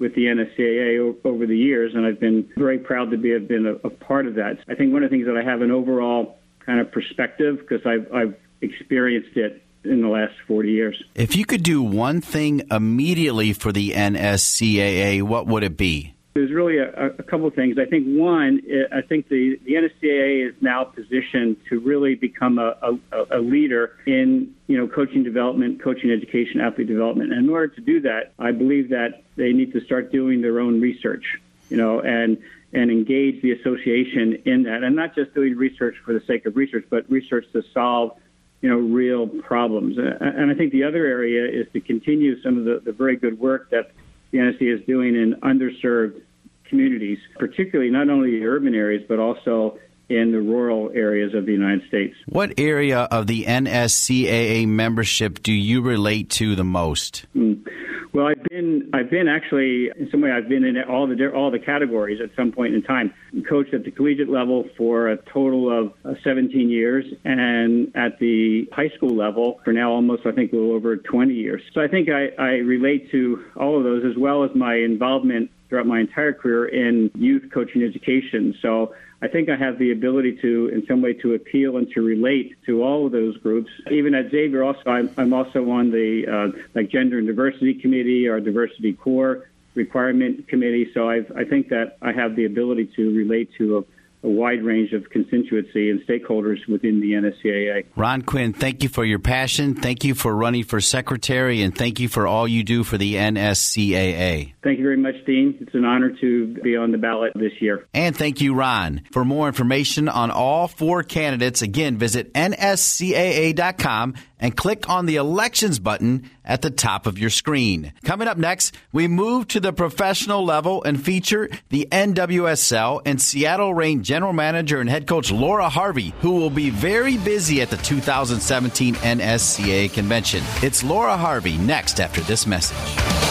with 0.00 0.14
the 0.14 0.22
NSCAA 0.22 1.14
over 1.24 1.46
the 1.46 1.56
years, 1.56 1.92
and 1.94 2.06
I've 2.06 2.18
been 2.18 2.48
very 2.56 2.78
proud 2.78 3.10
to 3.10 3.18
be 3.18 3.30
have 3.30 3.46
been 3.46 3.66
a, 3.66 3.74
a 3.86 3.90
part 3.90 4.26
of 4.26 4.34
that. 4.36 4.58
I 4.68 4.74
think 4.74 4.92
one 4.92 5.04
of 5.04 5.10
the 5.10 5.16
things 5.16 5.26
that 5.26 5.36
I 5.36 5.42
have 5.42 5.60
an 5.60 5.70
overall 5.70 6.38
kind 6.64 6.80
of 6.80 6.90
perspective 6.90 7.58
because 7.60 7.84
I've, 7.86 8.12
I've 8.12 8.34
experienced 8.62 9.36
it 9.36 9.62
in 9.84 10.02
the 10.02 10.08
last 10.08 10.34
40 10.46 10.70
years. 10.70 11.02
If 11.14 11.36
you 11.36 11.44
could 11.44 11.62
do 11.62 11.82
one 11.82 12.20
thing 12.20 12.62
immediately 12.70 13.52
for 13.52 13.72
the 13.72 13.90
NSCAA, 13.90 15.22
what 15.22 15.46
would 15.46 15.62
it 15.62 15.76
be? 15.76 16.14
There's 16.34 16.52
really 16.52 16.78
a, 16.78 17.06
a 17.06 17.22
couple 17.24 17.48
of 17.48 17.54
things. 17.54 17.76
I 17.76 17.86
think 17.86 18.06
one, 18.06 18.60
eh, 18.70 18.84
I 18.96 19.00
think 19.00 19.28
the, 19.28 19.58
the 19.64 19.72
NSCAA 19.72 20.48
is 20.50 20.54
now 20.60 20.84
positioned 20.84 21.56
to 21.68 21.80
really 21.80 22.14
become 22.14 22.58
a, 22.58 22.76
a, 23.12 23.38
a 23.38 23.40
leader 23.40 23.96
in 24.06 24.54
you 24.68 24.78
know 24.78 24.86
coaching 24.86 25.24
development, 25.24 25.82
coaching 25.82 26.12
education, 26.12 26.60
athlete 26.60 26.86
development. 26.86 27.32
And 27.32 27.46
in 27.46 27.50
order 27.50 27.68
to 27.74 27.80
do 27.80 28.00
that, 28.02 28.32
I 28.38 28.52
believe 28.52 28.90
that 28.90 29.24
they 29.34 29.52
need 29.52 29.72
to 29.72 29.80
start 29.80 30.12
doing 30.12 30.40
their 30.40 30.60
own 30.60 30.80
research. 30.80 31.24
You 31.68 31.76
know, 31.76 32.00
and 32.00 32.38
and 32.72 32.92
engage 32.92 33.42
the 33.42 33.50
association 33.50 34.42
in 34.44 34.62
that, 34.64 34.84
and 34.84 34.94
not 34.94 35.16
just 35.16 35.34
doing 35.34 35.56
research 35.56 35.96
for 36.04 36.12
the 36.12 36.20
sake 36.20 36.46
of 36.46 36.56
research, 36.56 36.84
but 36.88 37.10
research 37.10 37.44
to 37.52 37.62
solve 37.74 38.16
you 38.60 38.68
know, 38.68 38.76
real 38.76 39.26
problems. 39.26 39.96
And 39.98 40.50
I 40.50 40.54
think 40.54 40.72
the 40.72 40.84
other 40.84 41.06
area 41.06 41.46
is 41.46 41.66
to 41.72 41.80
continue 41.80 42.40
some 42.42 42.58
of 42.58 42.64
the, 42.64 42.80
the 42.84 42.92
very 42.92 43.16
good 43.16 43.38
work 43.38 43.70
that 43.70 43.92
the 44.30 44.38
NSC 44.38 44.80
is 44.80 44.86
doing 44.86 45.14
in 45.14 45.34
underserved 45.42 46.20
communities, 46.68 47.18
particularly 47.38 47.90
not 47.90 48.08
only 48.10 48.38
the 48.38 48.46
urban 48.46 48.74
areas, 48.74 49.02
but 49.08 49.18
also 49.18 49.78
in 50.10 50.32
the 50.32 50.40
rural 50.40 50.90
areas 50.92 51.34
of 51.34 51.46
the 51.46 51.52
United 51.52 51.86
States. 51.88 52.14
What 52.26 52.58
area 52.58 53.00
of 53.00 53.26
the 53.26 53.44
NSCAA 53.44 54.66
membership 54.66 55.42
do 55.42 55.52
you 55.52 55.80
relate 55.80 56.28
to 56.30 56.56
the 56.56 56.64
most? 56.64 57.26
Mm. 57.34 57.64
Well, 58.12 58.26
I've 58.26 58.42
been 58.42 58.90
I've 58.92 59.08
been 59.08 59.28
actually 59.28 59.88
in 59.96 60.08
some 60.10 60.20
way 60.20 60.32
I've 60.32 60.48
been 60.48 60.64
in 60.64 60.76
all 60.82 61.06
the 61.06 61.30
all 61.32 61.52
the 61.52 61.60
categories 61.60 62.20
at 62.20 62.30
some 62.34 62.50
point 62.50 62.74
in 62.74 62.82
time. 62.82 63.14
Coached 63.48 63.72
at 63.72 63.84
the 63.84 63.92
collegiate 63.92 64.28
level 64.28 64.68
for 64.76 65.08
a 65.08 65.16
total 65.16 65.70
of 65.70 65.92
uh, 66.04 66.14
17 66.24 66.70
years, 66.70 67.04
and 67.24 67.92
at 67.94 68.18
the 68.18 68.68
high 68.72 68.88
school 68.96 69.14
level 69.14 69.60
for 69.64 69.72
now 69.72 69.92
almost 69.92 70.26
I 70.26 70.32
think 70.32 70.52
a 70.52 70.56
little 70.56 70.72
over 70.72 70.96
20 70.96 71.32
years. 71.32 71.62
So 71.72 71.80
I 71.80 71.86
think 71.86 72.08
I, 72.08 72.30
I 72.36 72.48
relate 72.58 73.12
to 73.12 73.44
all 73.56 73.78
of 73.78 73.84
those 73.84 74.04
as 74.04 74.16
well 74.18 74.42
as 74.42 74.50
my 74.56 74.74
involvement 74.74 75.52
throughout 75.68 75.86
my 75.86 76.00
entire 76.00 76.32
career 76.32 76.66
in 76.66 77.12
youth 77.14 77.44
coaching 77.54 77.84
education. 77.84 78.56
So 78.60 78.92
I 79.22 79.28
think 79.28 79.50
I 79.50 79.56
have 79.56 79.78
the 79.78 79.92
ability 79.92 80.38
to, 80.40 80.70
in 80.72 80.86
some 80.86 81.02
way, 81.02 81.12
to 81.14 81.34
appeal 81.34 81.76
and 81.76 81.90
to 81.92 82.00
relate 82.00 82.56
to 82.66 82.82
all 82.82 83.06
of 83.06 83.12
those 83.12 83.36
groups. 83.38 83.70
Even 83.90 84.14
at 84.14 84.30
Xavier, 84.30 84.62
also, 84.64 84.80
I'm, 84.86 85.10
I'm 85.18 85.32
also 85.34 85.68
on 85.70 85.90
the 85.90 86.26
uh, 86.26 86.58
like 86.74 86.90
gender 86.90 87.18
and 87.18 87.26
diversity 87.26 87.74
committee 87.74 88.26
or 88.28 88.40
diversity 88.40 88.94
core 88.94 89.50
requirement 89.74 90.48
committee. 90.48 90.90
So 90.94 91.08
I've, 91.10 91.30
I 91.36 91.44
think 91.44 91.68
that 91.68 91.98
I 92.00 92.12
have 92.12 92.34
the 92.34 92.46
ability 92.46 92.90
to 92.96 93.14
relate 93.14 93.50
to 93.58 93.86
a 94.22 94.28
wide 94.28 94.62
range 94.62 94.92
of 94.92 95.08
constituency 95.10 95.90
and 95.90 96.00
stakeholders 96.06 96.66
within 96.68 97.00
the 97.00 97.12
NSCAA. 97.12 97.86
Ron 97.96 98.22
Quinn, 98.22 98.52
thank 98.52 98.82
you 98.82 98.88
for 98.88 99.04
your 99.04 99.18
passion. 99.18 99.74
Thank 99.74 100.04
you 100.04 100.14
for 100.14 100.34
running 100.34 100.64
for 100.64 100.80
secretary, 100.80 101.62
and 101.62 101.76
thank 101.76 102.00
you 102.00 102.08
for 102.08 102.26
all 102.26 102.46
you 102.46 102.62
do 102.62 102.84
for 102.84 102.98
the 102.98 103.14
NSCAA. 103.14 104.52
Thank 104.62 104.78
you 104.78 104.84
very 104.84 104.96
much, 104.96 105.14
Dean. 105.26 105.56
It's 105.60 105.74
an 105.74 105.84
honor 105.84 106.10
to 106.20 106.54
be 106.62 106.76
on 106.76 106.92
the 106.92 106.98
ballot 106.98 107.32
this 107.34 107.52
year. 107.60 107.86
And 107.94 108.16
thank 108.16 108.40
you, 108.40 108.54
Ron. 108.54 109.02
For 109.12 109.24
more 109.24 109.46
information 109.46 110.08
on 110.08 110.30
all 110.30 110.68
four 110.68 111.02
candidates, 111.02 111.62
again, 111.62 111.96
visit 111.96 112.32
nscaa.com 112.34 114.14
and 114.40 114.56
click 114.56 114.88
on 114.88 115.06
the 115.06 115.16
elections 115.16 115.78
button 115.78 116.28
at 116.44 116.62
the 116.62 116.70
top 116.70 117.06
of 117.06 117.18
your 117.18 117.30
screen. 117.30 117.92
Coming 118.04 118.26
up 118.26 118.38
next, 118.38 118.74
we 118.92 119.06
move 119.06 119.46
to 119.48 119.60
the 119.60 119.72
professional 119.72 120.44
level 120.44 120.82
and 120.82 121.02
feature 121.02 121.48
the 121.68 121.86
NWSL 121.92 123.02
and 123.04 123.20
Seattle 123.20 123.74
Reign 123.74 124.02
general 124.02 124.32
manager 124.32 124.80
and 124.80 124.90
head 124.90 125.06
coach 125.06 125.30
Laura 125.30 125.68
Harvey, 125.68 126.12
who 126.20 126.32
will 126.32 126.50
be 126.50 126.70
very 126.70 127.18
busy 127.18 127.60
at 127.60 127.70
the 127.70 127.76
2017 127.76 128.94
NSCA 128.96 129.92
convention. 129.92 130.42
It's 130.62 130.82
Laura 130.82 131.16
Harvey 131.16 131.58
next 131.58 132.00
after 132.00 132.20
this 132.22 132.46
message. 132.46 133.29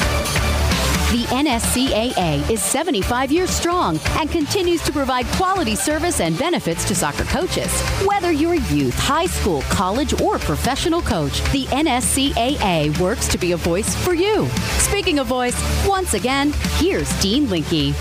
The 1.10 1.24
NSCAA 1.24 2.48
is 2.52 2.62
75 2.62 3.32
years 3.32 3.50
strong 3.50 4.00
and 4.10 4.30
continues 4.30 4.84
to 4.84 4.92
provide 4.92 5.26
quality 5.38 5.74
service 5.76 6.20
and 6.22 6.38
benefits 6.38 6.88
to 6.88 6.94
soccer 6.94 7.24
coaches. 7.24 7.74
Whether 8.06 8.32
you're 8.32 8.54
a 8.54 8.62
youth, 8.68 8.94
high 8.94 9.26
school, 9.26 9.64
college, 9.72 10.22
or 10.22 10.38
professional 10.38 11.02
coach, 11.02 11.42
the 11.52 11.66
NSCAA 11.66 12.96
works 13.00 13.28
to 13.30 13.40
be 13.40 13.54
a 13.54 13.58
voice 13.58 13.96
for 14.06 14.14
you. 14.14 14.46
Speaking 14.78 15.18
of 15.18 15.26
voice, 15.26 15.60
once 15.88 16.14
again, 16.14 16.54
here's 16.76 17.10
Dean 17.22 17.50
Linke. 17.50 17.96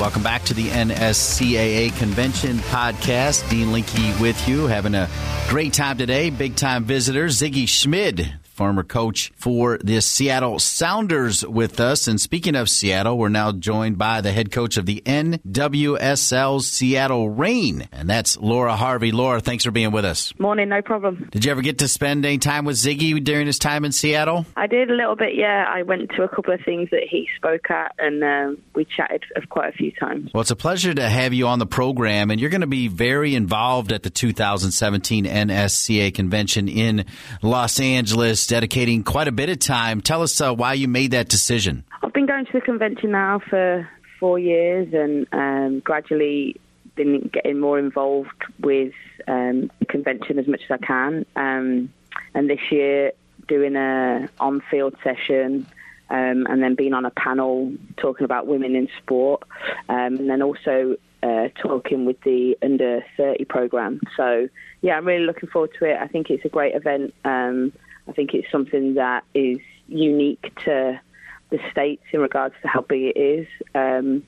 Welcome 0.00 0.24
back 0.24 0.42
to 0.46 0.54
the 0.54 0.70
NSCAA 0.70 1.96
Convention 1.98 2.56
podcast. 2.58 3.48
Dean 3.48 3.70
Linke 3.70 4.20
with 4.20 4.48
you, 4.48 4.66
having 4.66 4.96
a 4.96 5.08
great 5.48 5.72
time 5.72 5.98
today. 5.98 6.30
Big 6.30 6.56
time 6.56 6.82
visitors, 6.82 7.40
Sigi 7.40 7.68
Schmid, 7.68 8.32
former 8.58 8.82
coach 8.82 9.30
for 9.36 9.78
the 9.78 10.00
Seattle 10.00 10.58
Sounders, 10.58 11.46
with 11.46 11.78
us. 11.78 12.08
And 12.08 12.20
speaking 12.20 12.56
of 12.56 12.68
Seattle, 12.68 13.16
we're 13.16 13.28
now 13.28 13.52
joined 13.52 13.98
by 13.98 14.20
the 14.20 14.32
head 14.32 14.50
coach 14.50 14.76
of 14.76 14.84
the 14.84 15.00
NWSL 15.06 16.60
Seattle 16.60 17.30
Reign, 17.30 17.88
and 17.92 18.10
that's 18.10 18.36
Laura 18.36 18.74
Harvey. 18.74 19.12
Laura, 19.12 19.40
thanks 19.40 19.64
for 19.64 19.70
being 19.70 19.92
with 19.92 20.04
us. 20.04 20.34
Morning, 20.40 20.68
no 20.68 20.82
problem. 20.82 21.28
Did 21.30 21.44
you 21.44 21.52
ever 21.52 21.62
get 21.62 21.78
to 21.78 21.86
spend 21.86 22.26
any 22.26 22.38
time 22.38 22.64
with 22.64 22.76
Sigi 22.76 23.22
during 23.22 23.46
his 23.46 23.60
time 23.60 23.84
in 23.84 23.92
Seattle? 23.92 24.44
I 24.56 24.66
did 24.66 24.90
a 24.90 24.94
little 24.94 25.14
bit, 25.14 25.36
yeah. 25.36 25.64
I 25.68 25.84
went 25.84 26.10
to 26.16 26.24
a 26.24 26.28
couple 26.28 26.52
of 26.52 26.60
things 26.64 26.90
that 26.90 27.04
he 27.08 27.28
spoke 27.36 27.70
at, 27.70 27.94
and 28.00 28.24
um, 28.24 28.58
we 28.74 28.84
chatted 28.84 29.22
quite 29.50 29.68
a 29.68 29.76
few 29.76 29.92
times. 29.92 30.32
Well, 30.34 30.40
it's 30.40 30.50
a 30.50 30.56
pleasure 30.56 30.92
to 30.92 31.08
have 31.08 31.32
you 31.32 31.46
on 31.46 31.60
the 31.60 31.66
program, 31.66 32.32
and 32.32 32.40
you're 32.40 32.50
going 32.50 32.62
to 32.62 32.66
be 32.66 32.88
very 32.88 33.36
involved 33.36 33.92
at 33.92 34.02
the 34.02 34.10
2017 34.10 35.26
NSCA 35.26 36.12
convention 36.12 36.66
in 36.66 37.04
Los 37.40 37.78
Angeles, 37.78 38.47
dedicating 38.48 39.04
quite 39.04 39.28
a 39.28 39.32
bit 39.32 39.48
of 39.48 39.60
time. 39.60 40.00
Tell 40.00 40.22
us 40.22 40.40
uh, 40.40 40.52
why 40.52 40.72
you 40.72 40.88
made 40.88 41.12
that 41.12 41.28
decision. 41.28 41.84
I've 42.02 42.12
been 42.12 42.26
going 42.26 42.46
to 42.46 42.52
the 42.52 42.60
convention 42.60 43.12
now 43.12 43.40
for 43.48 43.88
four 44.18 44.38
years, 44.38 44.92
and 44.92 45.28
um, 45.32 45.80
gradually 45.80 46.60
been 46.96 47.30
getting 47.32 47.60
more 47.60 47.78
involved 47.78 48.42
with 48.58 48.92
um, 49.28 49.70
the 49.78 49.86
convention 49.86 50.38
as 50.38 50.48
much 50.48 50.62
as 50.68 50.80
I 50.80 50.84
can. 50.84 51.26
Um, 51.36 51.92
and 52.34 52.50
this 52.50 52.72
year, 52.72 53.12
doing 53.46 53.76
a 53.76 54.28
on-field 54.40 54.96
session, 55.04 55.66
um, 56.10 56.46
and 56.48 56.62
then 56.62 56.74
being 56.74 56.94
on 56.94 57.04
a 57.04 57.10
panel 57.10 57.72
talking 57.98 58.24
about 58.24 58.46
women 58.46 58.74
in 58.74 58.88
sport, 59.02 59.42
um, 59.88 60.16
and 60.16 60.30
then 60.30 60.42
also 60.42 60.96
uh, 61.22 61.48
talking 61.60 62.06
with 62.06 62.20
the 62.22 62.56
under 62.62 63.04
30 63.16 63.44
program. 63.44 64.00
So 64.16 64.48
yeah, 64.80 64.96
I'm 64.96 65.06
really 65.06 65.26
looking 65.26 65.48
forward 65.48 65.70
to 65.78 65.84
it. 65.84 65.98
I 66.00 66.06
think 66.06 66.30
it's 66.30 66.44
a 66.44 66.48
great 66.48 66.74
event. 66.74 67.14
Um, 67.24 67.72
I 68.08 68.12
think 68.12 68.34
it's 68.34 68.50
something 68.50 68.94
that 68.94 69.24
is 69.34 69.58
unique 69.86 70.52
to 70.64 71.00
the 71.50 71.58
states 71.70 72.02
in 72.12 72.20
regards 72.20 72.54
to 72.62 72.68
how 72.68 72.82
big 72.82 73.02
it 73.14 73.18
is. 73.18 73.46
Um, 73.74 74.22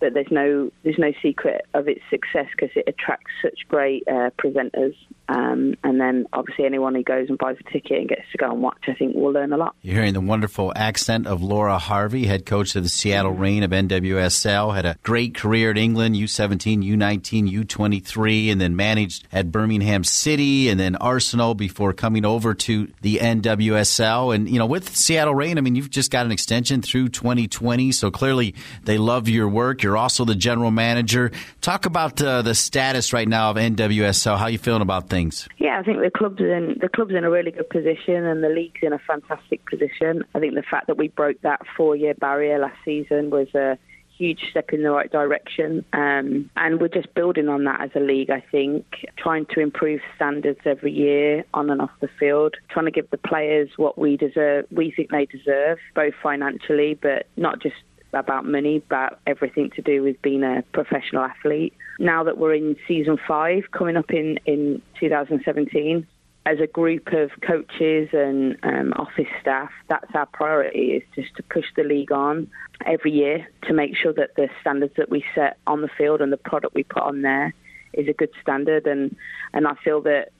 but 0.00 0.14
there's 0.14 0.30
no 0.30 0.70
there's 0.84 0.98
no 0.98 1.12
secret 1.20 1.66
of 1.74 1.88
its 1.88 2.00
success 2.10 2.46
because 2.52 2.70
it 2.76 2.84
attracts 2.86 3.30
such 3.42 3.66
great 3.68 4.04
uh, 4.06 4.30
presenters. 4.38 4.94
Um, 5.28 5.74
and 5.84 6.00
then 6.00 6.26
obviously 6.32 6.64
anyone 6.64 6.94
who 6.94 7.02
goes 7.02 7.28
and 7.28 7.36
buys 7.36 7.56
a 7.60 7.70
ticket 7.70 7.98
and 7.98 8.08
gets 8.08 8.22
to 8.32 8.38
go 8.38 8.50
and 8.50 8.62
watch, 8.62 8.84
I 8.88 8.94
think 8.94 9.14
will 9.14 9.32
learn 9.32 9.52
a 9.52 9.58
lot. 9.58 9.76
You're 9.82 9.96
hearing 9.96 10.14
the 10.14 10.22
wonderful 10.22 10.72
accent 10.74 11.26
of 11.26 11.42
Laura 11.42 11.76
Harvey, 11.76 12.24
head 12.24 12.46
coach 12.46 12.74
of 12.76 12.82
the 12.82 12.88
Seattle 12.88 13.32
Reign 13.32 13.62
of 13.62 13.70
NWSL. 13.70 14.74
Had 14.74 14.86
a 14.86 14.96
great 15.02 15.34
career 15.34 15.70
at 15.70 15.76
England, 15.76 16.14
U17, 16.14 16.82
U19, 16.82 17.52
U23, 17.52 18.50
and 18.50 18.58
then 18.58 18.74
managed 18.74 19.28
at 19.30 19.52
Birmingham 19.52 20.02
City 20.02 20.70
and 20.70 20.80
then 20.80 20.96
Arsenal 20.96 21.54
before 21.54 21.92
coming 21.92 22.24
over 22.24 22.54
to 22.54 22.88
the 23.02 23.16
NWSL. 23.16 24.34
And, 24.34 24.48
you 24.48 24.58
know, 24.58 24.66
with 24.66 24.96
Seattle 24.96 25.34
Reign, 25.34 25.58
I 25.58 25.60
mean, 25.60 25.76
you've 25.76 25.90
just 25.90 26.10
got 26.10 26.24
an 26.24 26.32
extension 26.32 26.80
through 26.80 27.10
2020, 27.10 27.92
so 27.92 28.10
clearly 28.10 28.54
they 28.84 28.96
love 28.96 29.28
your 29.28 29.48
work. 29.48 29.82
You're 29.82 29.98
also 29.98 30.24
the 30.24 30.34
general 30.34 30.70
manager. 30.70 31.32
Talk 31.60 31.84
about 31.84 32.22
uh, 32.22 32.40
the 32.40 32.54
status 32.54 33.12
right 33.12 33.28
now 33.28 33.50
of 33.50 33.58
NWSL. 33.58 34.38
How 34.38 34.44
are 34.44 34.50
you 34.50 34.56
feeling 34.56 34.80
about 34.80 35.10
things? 35.10 35.17
Yeah, 35.58 35.78
I 35.78 35.82
think 35.82 36.00
the 36.00 36.10
club's 36.10 36.40
in 36.40 36.76
the 36.80 36.88
club's 36.88 37.14
in 37.14 37.24
a 37.24 37.30
really 37.30 37.50
good 37.50 37.68
position, 37.70 38.24
and 38.24 38.42
the 38.42 38.48
league's 38.48 38.80
in 38.82 38.92
a 38.92 38.98
fantastic 38.98 39.64
position. 39.66 40.24
I 40.34 40.40
think 40.40 40.54
the 40.54 40.62
fact 40.62 40.86
that 40.86 40.96
we 40.96 41.08
broke 41.08 41.40
that 41.42 41.60
four-year 41.76 42.14
barrier 42.14 42.58
last 42.58 42.76
season 42.84 43.30
was 43.30 43.48
a 43.54 43.78
huge 44.18 44.50
step 44.50 44.72
in 44.72 44.82
the 44.82 44.90
right 44.90 45.10
direction. 45.10 45.84
Um, 45.92 46.50
and 46.56 46.80
we're 46.80 46.88
just 46.88 47.14
building 47.14 47.48
on 47.48 47.64
that 47.64 47.80
as 47.80 47.90
a 47.94 48.00
league, 48.00 48.30
I 48.30 48.44
think, 48.50 48.84
trying 49.16 49.46
to 49.54 49.60
improve 49.60 50.00
standards 50.16 50.60
every 50.64 50.92
year 50.92 51.44
on 51.54 51.70
and 51.70 51.80
off 51.80 51.90
the 52.00 52.08
field, 52.18 52.56
trying 52.68 52.86
to 52.86 52.90
give 52.90 53.08
the 53.10 53.18
players 53.18 53.70
what 53.76 53.96
we 53.96 54.16
deserve, 54.16 54.66
we 54.70 54.90
think 54.90 55.10
they 55.10 55.26
deserve, 55.26 55.78
both 55.94 56.14
financially, 56.22 56.98
but 57.00 57.26
not 57.36 57.62
just 57.62 57.76
about 58.12 58.44
money, 58.44 58.82
but 58.88 59.20
everything 59.26 59.70
to 59.70 59.82
do 59.82 60.02
with 60.02 60.20
being 60.22 60.42
a 60.42 60.62
professional 60.72 61.22
athlete. 61.22 61.74
Now 61.98 62.24
that 62.24 62.38
we're 62.38 62.54
in 62.54 62.76
season 62.86 63.18
five, 63.26 63.64
coming 63.72 63.96
up 63.96 64.10
in, 64.10 64.38
in 64.46 64.82
2017, 65.00 66.06
as 66.46 66.60
a 66.60 66.66
group 66.66 67.08
of 67.12 67.30
coaches 67.42 68.08
and 68.12 68.56
um, 68.62 68.94
office 68.96 69.28
staff, 69.40 69.70
that's 69.88 70.10
our 70.14 70.26
priority 70.26 70.92
is 70.92 71.02
just 71.14 71.34
to 71.36 71.42
push 71.42 71.66
the 71.76 71.82
league 71.82 72.10
on 72.10 72.50
every 72.86 73.12
year 73.12 73.46
to 73.64 73.74
make 73.74 73.94
sure 73.94 74.14
that 74.14 74.34
the 74.36 74.48
standards 74.60 74.94
that 74.96 75.10
we 75.10 75.22
set 75.34 75.58
on 75.66 75.82
the 75.82 75.90
field 75.98 76.22
and 76.22 76.32
the 76.32 76.38
product 76.38 76.74
we 76.74 76.84
put 76.84 77.02
on 77.02 77.20
there 77.20 77.52
is 77.92 78.08
a 78.08 78.14
good 78.14 78.30
standard. 78.40 78.86
And, 78.86 79.14
and 79.52 79.66
I 79.66 79.74
feel 79.84 80.00
that 80.02 80.30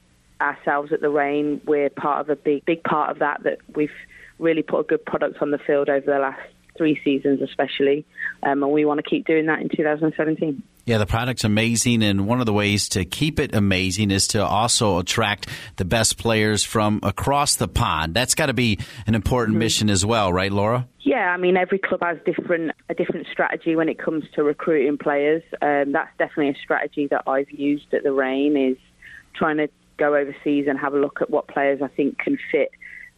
ourselves 0.41 0.93
at 0.93 1.03
the 1.03 1.11
Reign, 1.11 1.61
we're 1.67 1.91
part 1.91 2.21
of 2.21 2.31
a 2.31 2.37
big, 2.37 2.65
big 2.65 2.83
part 2.85 3.11
of 3.11 3.19
that, 3.19 3.43
that 3.43 3.59
we've 3.75 3.91
really 4.39 4.63
put 4.63 4.81
a 4.81 4.85
good 4.85 5.05
product 5.05 5.43
on 5.43 5.51
the 5.51 5.59
field 5.59 5.91
over 5.91 6.07
the 6.07 6.19
last 6.19 6.41
three 6.79 7.01
seasons, 7.05 7.43
especially. 7.43 8.07
Um, 8.43 8.63
and 8.63 8.73
we 8.73 8.85
want 8.85 9.05
to 9.05 9.09
keep 9.09 9.27
doing 9.27 9.47
that 9.47 9.61
in 9.61 9.69
2017. 9.69 10.63
Yeah, 10.87 10.97
the 10.97 11.05
product's 11.05 11.45
amazing, 11.45 12.03
and 12.03 12.27
one 12.27 12.41
of 12.41 12.47
the 12.47 12.53
ways 12.55 12.89
to 12.91 13.05
keep 13.05 13.39
it 13.39 13.55
amazing 13.55 14.11
is 14.11 14.29
to 14.29 14.43
also 14.43 14.99
attract 14.99 15.47
the 15.77 15.85
best 15.85 16.17
players 16.17 16.65
from 16.65 17.01
across 17.03 17.57
the 17.57 17.69
pond. 17.69 18.15
That's 18.15 18.35
got 18.35 18.47
to 18.47 18.55
be 18.55 18.79
an 19.07 19.15
important 19.15 19.57
mm-hmm. 19.57 19.59
mission 19.59 19.91
as 19.91 20.07
well, 20.07 20.33
right, 20.33 20.51
Laura? 20.51 20.89
Yeah, 21.01 21.31
I 21.31 21.37
mean 21.37 21.59
every 21.59 21.79
club 21.79 22.01
has 22.03 22.17
different 22.25 22.73
a 22.89 22.95
different 22.95 23.27
strategy 23.31 23.77
when 23.77 23.91
it 23.91 23.99
comes 23.99 24.25
to 24.35 24.43
recruiting 24.43 24.97
players. 24.97 25.43
Um, 25.61 25.93
that's 25.93 26.11
definitely 26.19 26.51
a 26.51 26.63
strategy 26.63 27.07
that 27.09 27.25
I've 27.27 27.51
used 27.51 27.93
at 27.93 28.03
the 28.03 28.13
Reign 28.13 28.57
is 28.57 28.79
trying 29.35 29.59
to 29.59 29.69
go 29.99 30.15
overseas 30.15 30.67
and 30.69 30.79
have 30.79 30.95
a 30.95 30.99
look 30.99 31.21
at 31.21 31.29
what 31.29 31.49
players 31.49 31.83
I 31.83 31.89
think 31.89 32.19
can 32.19 32.39
fit 32.51 32.71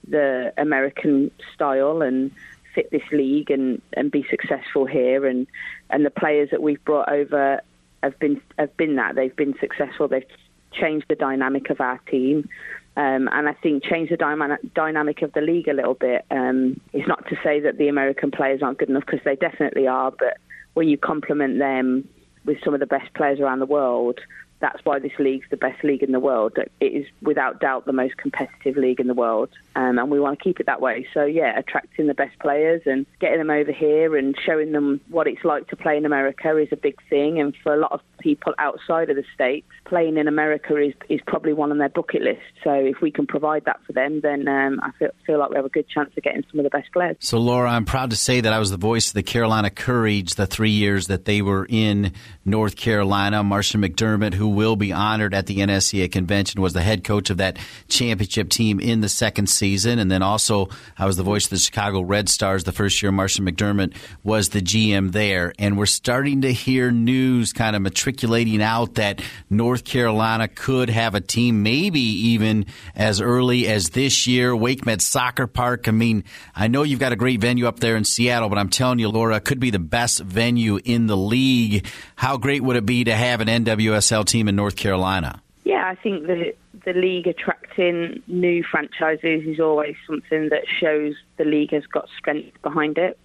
the 0.09 0.53
American 0.57 1.31
style 1.55 2.03
and 2.03 2.33
fit 2.75 2.91
this 2.91 3.03
league 3.13 3.51
and, 3.51 3.81
and 3.95 4.11
be 4.11 4.27
successful 4.31 4.87
here. 4.87 5.27
And, 5.27 5.47
and 5.91 6.05
the 6.05 6.11
players 6.11 6.51
that 6.51 6.63
we've 6.63 6.85
brought 6.85 7.11
over 7.11 7.61
have 8.03 8.19
been 8.19 8.41
have 8.59 8.75
been 8.77 8.97
that 8.97 9.15
they've 9.15 9.35
been 9.35 9.55
successful. 9.61 10.09
They've 10.09 10.25
changed 10.73 11.07
the 11.09 11.15
dynamic 11.15 11.71
of 11.71 11.81
our 11.81 11.99
team. 12.11 12.49
Um, 12.97 13.29
and 13.33 13.49
I 13.49 13.53
think 13.53 13.85
changed 13.85 14.13
the 14.13 14.59
dynamic 14.75 15.23
of 15.23 15.33
the 15.33 15.41
league 15.41 15.69
a 15.69 15.73
little 15.73 15.95
bit. 15.95 16.25
Um, 16.31 16.81
it's 16.93 17.07
not 17.07 17.27
to 17.29 17.37
say 17.43 17.61
that 17.61 17.79
the 17.79 17.89
American 17.89 18.31
players 18.31 18.63
aren't 18.63 18.79
good 18.79 18.91
enough 18.91 19.07
because 19.07 19.25
they 19.25 19.37
definitely 19.37 19.87
are, 19.87 20.11
but 20.11 20.39
when 20.75 20.89
you 20.89 20.99
complement 20.99 21.59
them 21.59 22.09
with 22.45 22.59
some 22.65 22.75
of 22.75 22.81
the 22.81 22.87
best 22.87 23.13
players 23.15 23.39
around 23.39 23.61
the 23.61 23.67
world, 23.67 24.21
that's 24.61 24.85
why 24.85 24.99
this 24.99 25.13
league's 25.19 25.47
the 25.51 25.57
best 25.57 25.83
league 25.83 26.03
in 26.03 26.13
the 26.13 26.21
world. 26.21 26.57
It 26.81 26.85
is 26.85 27.07
without 27.23 27.61
doubt 27.61 27.87
the 27.87 27.93
most 27.93 28.17
competitive 28.17 28.77
league 28.77 29.01
in 29.01 29.07
the 29.07 29.15
world, 29.15 29.51
um, 29.75 29.99
and 29.99 30.11
we 30.11 30.21
want 30.21 30.39
to 30.39 30.45
keep 30.45 30.61
it 30.61 30.67
that 30.67 30.81
way. 30.81 31.07
So 31.15 31.25
yeah, 31.25 31.59
attracting 31.59 32.07
the 32.07 32.15
best 32.15 32.39
players 32.39 32.83
and 32.87 33.07
getting 33.21 33.39
them 33.39 33.51
over 33.51 33.73
here 33.73 34.17
and 34.17 34.37
showing 34.45 34.73
them 34.73 35.01
what 35.09 35.27
it's 35.27 35.45
like 35.45 35.69
to 35.69 35.77
play 35.77 35.97
in 35.97 36.05
America 36.05 36.57
is 36.57 36.69
a 36.73 36.77
big 36.77 36.97
thing. 37.09 37.41
And 37.41 37.55
for 37.63 37.75
a 37.75 37.79
lot 37.79 37.93
of 37.93 38.01
people 38.19 38.55
outside 38.59 39.11
of 39.11 39.17
the 39.17 39.25
states, 39.35 39.67
playing 39.85 40.17
in 40.19 40.29
America 40.29 40.77
is 40.77 40.95
is 41.09 41.21
probably 41.27 41.53
one 41.53 41.71
on 41.71 41.79
their 41.79 41.89
bucket 41.89 42.23
list. 42.23 42.41
So 42.63 42.73
if 42.73 43.01
we 43.01 43.11
can 43.11 43.27
provide 43.27 43.65
that 43.65 43.81
for 43.87 43.93
them, 43.93 44.21
then 44.21 44.47
um, 44.47 44.81
I 44.83 44.91
feel, 44.99 45.11
feel 45.27 45.39
like 45.39 45.51
we 45.51 45.57
have 45.57 45.65
a 45.65 45.71
good 45.71 45.89
chance 45.89 46.11
of 46.17 46.23
getting 46.23 46.45
some 46.51 46.61
of 46.61 46.65
the 46.65 46.71
best 46.71 46.93
players. 46.93 47.17
So 47.21 47.39
Laura, 47.39 47.71
I'm 47.71 47.85
proud 47.85 48.11
to 48.11 48.17
say 48.17 48.41
that 48.41 48.53
I 48.53 48.59
was 48.59 48.71
the 48.71 48.77
voice 48.77 49.09
of 49.09 49.15
the 49.15 49.23
Carolina 49.23 49.71
Courage 49.71 50.35
the 50.35 50.47
three 50.47 50.71
years 50.71 51.07
that 51.07 51.25
they 51.25 51.43
were 51.43 51.67
in 51.69 52.13
North 52.45 52.77
Carolina. 52.77 53.43
Marcia 53.43 53.79
McDermott, 53.79 54.35
who 54.35 54.50
will 54.51 54.77
be 54.77 54.93
honored 54.93 55.35
at 55.35 55.47
the 55.47 55.59
NSCA 55.59 56.11
convention, 56.11 56.61
was 56.61 56.73
the 56.73 56.83
head 56.83 57.05
coach 57.05 57.31
of 57.31 57.39
that 57.39 57.59
championship 57.89 58.51
team 58.51 58.81
in 58.81 59.01
the 59.01 59.09
second 59.09 59.49
season. 59.49 59.99
And 59.99 60.11
then 60.11 60.23
also, 60.23 60.69
I 60.99 61.07
was 61.07 61.17
the 61.17 61.23
voice 61.23 61.45
of 61.45 61.51
the 61.51 61.59
Chicago 61.59 62.01
Red 62.01 62.29
Stars 62.29 62.65
the 62.65 62.73
first 62.73 63.03
year. 63.03 63.13
Marcia 63.13 63.43
McDermott 63.43 63.95
was 64.23 64.51
the 64.51 64.61
GM 64.61 65.13
there. 65.13 65.53
And 65.59 65.79
we're 65.79 65.87
starting 65.87 66.43
to 66.43 66.53
hear 66.53 66.91
news 66.91 67.53
kind 67.53 67.77
of 67.77 67.83
matriculating 67.83 68.63
out 68.63 68.95
that 68.95 69.23
North 69.49 69.85
Carolina 69.85 70.49
could 70.49 70.91
have 70.91 71.15
a 71.15 71.21
team, 71.21 71.63
maybe 71.63 72.01
even 72.01 72.67
as 72.95 73.21
early 73.21 73.67
as 73.67 73.91
this 73.91 74.27
year. 74.27 74.55
Wake 74.55 74.87
Med 74.87 75.03
Soccer 75.03 75.47
Park. 75.47 75.89
I 75.89 75.93
mean, 75.93 76.25
I 76.55 76.69
know 76.69 76.83
you've 76.83 77.01
got 77.01 77.13
a 77.13 77.17
great 77.17 77.41
venue 77.41 77.67
up 77.67 77.81
there 77.81 77.97
in 77.97 78.05
Seattle, 78.05 78.49
but 78.49 78.59
I'm 78.59 78.71
telling 78.71 78.99
you, 78.99 79.09
Laura, 79.09 79.41
could 79.41 79.61
be 79.61 79.71
the 79.71 79.79
best 79.79 80.21
venue 80.21 80.79
in 80.85 81.07
the 81.07 81.17
league. 81.17 81.87
How 82.17 82.37
great 82.37 82.63
would 82.63 82.77
it 82.77 82.87
be 82.87 83.05
to 83.05 83.15
have 83.15 83.41
an 83.41 83.49
NWSL 83.49 84.25
team 84.25 84.40
in 84.49 84.57
North 84.57 84.77
Carolina? 84.77 85.43
Yeah, 85.65 85.87
I 85.87 85.95
think 85.95 86.27
the 86.27 86.55
the 86.85 86.93
league 86.93 87.27
attracting 87.27 88.23
new 88.27 88.63
franchises 88.63 89.45
is 89.47 89.61
always 89.61 89.97
something 90.07 90.49
that 90.49 90.65
shows 90.67 91.15
the 91.37 91.45
league 91.45 91.73
has 91.73 91.87
got 91.87 92.09
strength 92.19 92.61
behind 92.63 92.97
it. 92.97 93.19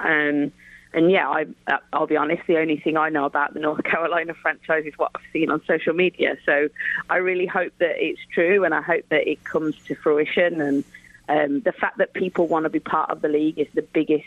Um, 0.00 0.52
and 0.92 1.10
yeah, 1.10 1.28
I, 1.28 1.46
I'll 1.92 2.06
be 2.06 2.16
honest, 2.16 2.42
the 2.46 2.58
only 2.58 2.78
thing 2.78 2.96
I 2.96 3.10
know 3.10 3.24
about 3.24 3.54
the 3.54 3.60
North 3.60 3.84
Carolina 3.84 4.34
franchise 4.34 4.84
is 4.86 4.94
what 4.96 5.12
I've 5.14 5.22
seen 5.32 5.50
on 5.50 5.62
social 5.66 5.94
media. 5.94 6.36
So 6.44 6.68
I 7.08 7.16
really 7.16 7.46
hope 7.46 7.72
that 7.78 7.94
it's 7.96 8.20
true 8.32 8.64
and 8.64 8.74
I 8.74 8.82
hope 8.82 9.04
that 9.10 9.28
it 9.28 9.42
comes 9.44 9.76
to 9.86 9.94
fruition. 9.94 10.60
And 10.60 10.84
um, 11.28 11.60
the 11.60 11.72
fact 11.72 11.98
that 11.98 12.12
people 12.12 12.48
want 12.48 12.64
to 12.64 12.70
be 12.70 12.80
part 12.80 13.10
of 13.10 13.22
the 13.22 13.28
league 13.28 13.58
is 13.58 13.68
the 13.74 13.82
biggest 13.82 14.26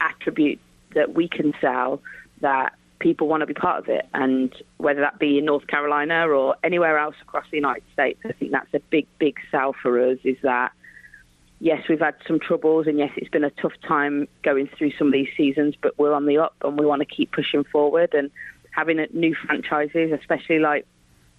attribute 0.00 0.60
that 0.94 1.14
we 1.14 1.28
can 1.28 1.54
sell 1.60 2.02
that 2.40 2.74
people 2.98 3.28
want 3.28 3.42
to 3.42 3.46
be 3.46 3.54
part 3.54 3.78
of 3.78 3.88
it. 3.88 4.06
And 4.14 4.54
whether 4.78 5.00
that 5.00 5.18
be 5.18 5.38
in 5.38 5.44
North 5.44 5.66
Carolina 5.66 6.28
or 6.28 6.56
anywhere 6.64 6.98
else 6.98 7.16
across 7.22 7.44
the 7.50 7.56
United 7.56 7.84
States, 7.92 8.20
I 8.24 8.32
think 8.32 8.52
that's 8.52 8.72
a 8.74 8.80
big, 8.90 9.06
big 9.18 9.36
sell 9.50 9.74
for 9.80 10.00
us 10.10 10.18
is 10.24 10.36
that 10.42 10.72
yes, 11.58 11.82
we've 11.88 12.00
had 12.00 12.14
some 12.26 12.38
troubles, 12.38 12.86
and 12.86 12.98
yes, 12.98 13.10
it's 13.16 13.30
been 13.30 13.44
a 13.44 13.50
tough 13.50 13.72
time 13.86 14.28
going 14.42 14.68
through 14.76 14.92
some 14.98 15.08
of 15.08 15.12
these 15.12 15.28
seasons, 15.36 15.74
but 15.80 15.98
we're 15.98 16.12
on 16.12 16.26
the 16.26 16.38
up, 16.38 16.54
and 16.62 16.78
we 16.78 16.86
want 16.86 17.00
to 17.00 17.06
keep 17.06 17.32
pushing 17.32 17.64
forward. 17.64 18.14
And 18.14 18.30
having 18.70 19.04
new 19.12 19.34
franchises, 19.34 20.12
especially 20.12 20.58
like 20.58 20.86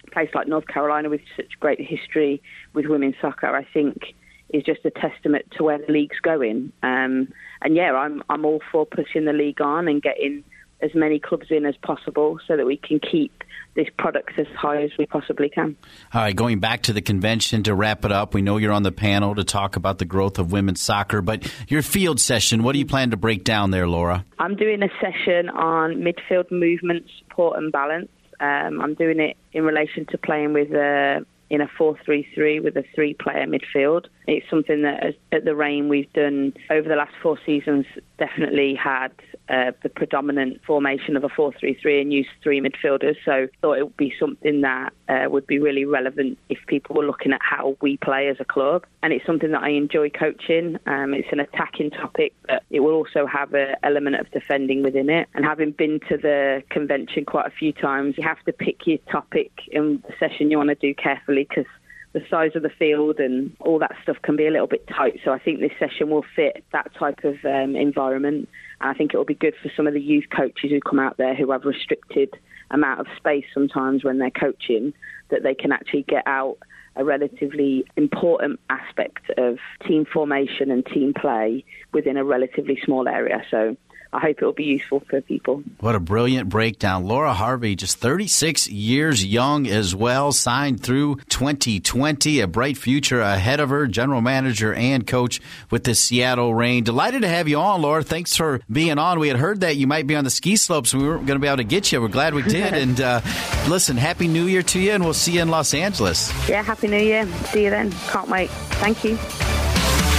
a 0.07 0.11
place 0.11 0.29
like 0.33 0.47
North 0.47 0.67
Carolina 0.67 1.09
with 1.09 1.21
such 1.35 1.59
great 1.59 1.79
history 1.79 2.41
with 2.73 2.87
women's 2.87 3.15
soccer, 3.21 3.55
I 3.55 3.63
think 3.63 4.15
is 4.49 4.63
just 4.63 4.85
a 4.85 4.91
testament 4.91 5.45
to 5.57 5.63
where 5.63 5.77
the 5.77 5.91
league's 5.91 6.19
going. 6.21 6.71
Um, 6.81 7.31
and 7.61 7.75
yeah, 7.75 7.93
I'm 7.93 8.23
I'm 8.29 8.45
all 8.45 8.61
for 8.71 8.85
pushing 8.85 9.25
the 9.25 9.33
league 9.33 9.61
on 9.61 9.87
and 9.87 10.01
getting 10.01 10.43
as 10.81 10.93
many 10.93 11.19
clubs 11.19 11.47
in 11.49 11.65
as 11.65 11.75
possible 11.77 12.39
so 12.47 12.55
that 12.55 12.65
we 12.65 12.77
can 12.77 12.99
keep 12.99 13.43
this 13.75 13.87
product 13.97 14.37
as 14.37 14.47
high 14.55 14.83
as 14.83 14.91
we 14.97 15.05
possibly 15.05 15.49
can. 15.49 15.75
All 16.13 16.21
right, 16.21 16.35
going 16.35 16.59
back 16.59 16.83
to 16.83 16.93
the 16.93 17.01
convention 17.01 17.63
to 17.63 17.75
wrap 17.75 18.05
it 18.05 18.11
up, 18.11 18.33
we 18.33 18.41
know 18.41 18.57
you're 18.57 18.71
on 18.71 18.83
the 18.83 18.91
panel 18.91 19.35
to 19.35 19.43
talk 19.43 19.75
about 19.75 19.99
the 19.99 20.05
growth 20.05 20.39
of 20.39 20.51
women's 20.51 20.81
soccer, 20.81 21.21
but 21.21 21.51
your 21.67 21.81
field 21.81 22.19
session, 22.19 22.63
what 22.63 22.73
do 22.73 22.79
you 22.79 22.85
plan 22.85 23.11
to 23.11 23.17
break 23.17 23.43
down 23.43 23.71
there, 23.71 23.87
Laura? 23.87 24.25
I'm 24.39 24.55
doing 24.55 24.81
a 24.83 24.89
session 24.99 25.49
on 25.49 25.95
midfield 25.95 26.51
movement, 26.51 27.05
support, 27.19 27.57
and 27.57 27.71
balance. 27.71 28.09
Um, 28.39 28.81
I'm 28.81 28.93
doing 28.93 29.19
it 29.19 29.37
in 29.53 29.63
relation 29.63 30.05
to 30.11 30.17
playing 30.17 30.53
with 30.53 30.71
uh, 30.73 31.21
in 31.49 31.61
a 31.61 31.67
4-3-3 31.79 32.63
with 32.63 32.75
a 32.77 32.83
three-player 32.93 33.47
midfield. 33.47 34.05
It's 34.27 34.47
something 34.49 34.81
that 34.81 35.15
at 35.31 35.45
the 35.45 35.55
Reign 35.55 35.87
we've 35.87 36.11
done 36.11 36.53
over 36.69 36.87
the 36.87 36.95
last 36.95 37.13
four 37.23 37.39
seasons. 37.45 37.85
Definitely 38.17 38.75
had 38.75 39.11
uh, 39.49 39.71
the 39.83 39.89
predominant 39.89 40.59
formation 40.65 41.15
of 41.15 41.23
a 41.23 41.29
4-3-3 41.29 42.01
and 42.01 42.11
used 42.11 42.29
three 42.43 42.59
midfielders. 42.59 43.15
So 43.23 43.47
thought 43.61 43.77
it 43.77 43.83
would 43.83 43.97
be 43.97 44.13
something 44.19 44.61
that 44.61 44.91
uh, 45.07 45.27
would 45.29 45.47
be 45.47 45.59
really 45.59 45.85
relevant 45.85 46.37
if 46.49 46.59
people 46.67 46.97
were 46.97 47.05
looking 47.05 47.31
at 47.31 47.39
how 47.41 47.77
we 47.81 47.95
play 47.97 48.27
as 48.27 48.37
a 48.41 48.45
club. 48.45 48.85
And 49.01 49.13
it's 49.13 49.25
something 49.25 49.51
that 49.51 49.63
I 49.63 49.69
enjoy 49.69 50.09
coaching. 50.09 50.77
Um, 50.85 51.13
it's 51.13 51.29
an 51.31 51.39
attacking 51.39 51.91
topic, 51.91 52.33
but 52.47 52.63
it 52.69 52.81
will 52.81 52.95
also 52.95 53.25
have 53.25 53.53
an 53.53 53.75
element 53.83 54.17
of 54.17 54.29
defending 54.31 54.83
within 54.83 55.09
it. 55.09 55.29
And 55.35 55.45
having 55.45 55.71
been 55.71 56.01
to 56.09 56.17
the 56.17 56.63
convention 56.69 57.23
quite 57.23 57.47
a 57.47 57.51
few 57.51 57.71
times, 57.71 58.15
you 58.17 58.23
have 58.23 58.43
to 58.43 58.51
pick 58.51 58.85
your 58.85 58.97
topic 59.09 59.51
and 59.71 60.03
the 60.03 60.13
session 60.19 60.51
you 60.51 60.57
want 60.57 60.69
to 60.69 60.75
do 60.75 60.93
carefully 60.93 61.47
because 61.47 61.65
the 62.13 62.21
size 62.29 62.51
of 62.55 62.63
the 62.63 62.69
field 62.69 63.19
and 63.19 63.55
all 63.59 63.79
that 63.79 63.95
stuff 64.01 64.17
can 64.21 64.35
be 64.35 64.47
a 64.47 64.51
little 64.51 64.67
bit 64.67 64.87
tight. 64.87 65.19
So 65.23 65.31
I 65.31 65.39
think 65.39 65.59
this 65.59 65.71
session 65.77 66.09
will 66.09 66.25
fit 66.35 66.63
that 66.71 66.93
type 66.95 67.23
of 67.23 67.35
um, 67.45 67.75
environment. 67.75 68.49
And 68.81 68.89
I 68.89 68.93
think 68.93 69.13
it 69.13 69.17
will 69.17 69.25
be 69.25 69.35
good 69.35 69.53
for 69.61 69.69
some 69.75 69.87
of 69.87 69.93
the 69.93 70.01
youth 70.01 70.25
coaches 70.35 70.71
who 70.71 70.79
come 70.79 70.99
out 70.99 71.17
there 71.17 71.35
who 71.35 71.51
have 71.51 71.65
restricted 71.65 72.35
amount 72.71 72.99
of 72.99 73.07
space 73.17 73.45
sometimes 73.53 74.03
when 74.03 74.17
they're 74.17 74.31
coaching, 74.31 74.93
that 75.29 75.43
they 75.43 75.53
can 75.53 75.71
actually 75.71 76.03
get 76.03 76.23
out 76.25 76.57
a 76.95 77.05
relatively 77.05 77.85
important 77.95 78.59
aspect 78.69 79.29
of 79.37 79.57
team 79.87 80.05
formation 80.11 80.71
and 80.71 80.85
team 80.85 81.13
play 81.13 81.63
within 81.93 82.17
a 82.17 82.23
relatively 82.23 82.79
small 82.83 83.07
area. 83.07 83.43
So 83.51 83.77
I 84.13 84.19
hope 84.19 84.41
it 84.41 84.45
will 84.45 84.53
be 84.53 84.65
useful 84.65 85.01
for 85.01 85.21
people. 85.21 85.63
What 85.79 85.95
a 85.95 85.99
brilliant 85.99 86.49
breakdown. 86.49 87.05
Laura 87.05 87.33
Harvey, 87.33 87.75
just 87.75 87.97
36 87.97 88.69
years 88.69 89.25
young 89.25 89.67
as 89.67 89.93
well, 89.95 90.31
signed 90.31 90.81
through 90.81 91.17
2020, 91.29 92.39
a 92.39 92.47
bright 92.47 92.77
future 92.77 93.21
ahead 93.21 93.59
of 93.59 93.69
her, 93.69 93.87
general 93.87 94.21
manager 94.21 94.73
and 94.73 95.05
coach 95.05 95.41
with 95.69 95.83
the 95.83 95.95
Seattle 95.95 96.53
Reign. 96.53 96.83
Delighted 96.83 97.21
to 97.23 97.27
have 97.27 97.47
you 97.47 97.57
on, 97.57 97.81
Laura. 97.81 98.03
Thanks 98.03 98.35
for 98.35 98.61
being 98.71 98.97
on. 98.97 99.19
We 99.19 99.27
had 99.27 99.37
heard 99.37 99.61
that 99.61 99.75
you 99.75 99.87
might 99.87 100.07
be 100.07 100.15
on 100.15 100.23
the 100.23 100.29
ski 100.29 100.55
slopes. 100.55 100.93
We 100.93 101.03
weren't 101.03 101.25
going 101.25 101.39
to 101.39 101.41
be 101.41 101.47
able 101.47 101.57
to 101.57 101.63
get 101.63 101.91
you. 101.91 102.01
We're 102.01 102.07
glad 102.07 102.33
we 102.33 102.43
did. 102.43 102.73
and 102.73 102.99
uh, 103.01 103.21
listen, 103.67 103.97
Happy 103.97 104.27
New 104.27 104.45
Year 104.45 104.63
to 104.63 104.79
you, 104.79 104.91
and 104.91 105.03
we'll 105.03 105.13
see 105.13 105.33
you 105.33 105.41
in 105.41 105.49
Los 105.49 105.73
Angeles. 105.73 106.31
Yeah, 106.47 106.63
Happy 106.63 106.87
New 106.87 106.97
Year. 106.97 107.27
See 107.51 107.65
you 107.65 107.69
then. 107.69 107.91
Can't 107.91 108.29
wait. 108.29 108.49
Thank 108.49 109.03
you. 109.03 109.17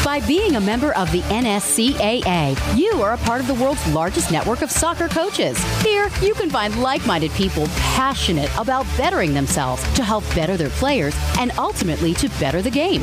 By 0.08 0.26
being 0.26 0.56
a 0.56 0.60
member 0.60 0.94
of 0.94 1.12
the 1.12 1.20
NSCAA, 1.20 2.78
you 2.78 3.02
are 3.02 3.12
a 3.12 3.18
part 3.18 3.42
of 3.42 3.46
the 3.46 3.52
world's 3.62 3.86
largest 3.92 4.32
network 4.32 4.62
of 4.62 4.70
soccer 4.70 5.06
coaches. 5.06 5.62
Here, 5.82 6.08
you 6.22 6.32
can 6.32 6.48
find 6.48 6.80
like 6.80 7.06
minded 7.06 7.30
people 7.32 7.66
passionate 7.76 8.50
about 8.58 8.86
bettering 8.96 9.34
themselves 9.34 9.82
to 9.92 10.02
help 10.02 10.24
better 10.34 10.56
their 10.56 10.70
players 10.70 11.14
and 11.38 11.52
ultimately 11.58 12.14
to 12.14 12.30
better 12.40 12.62
the 12.62 12.70
game. 12.70 13.02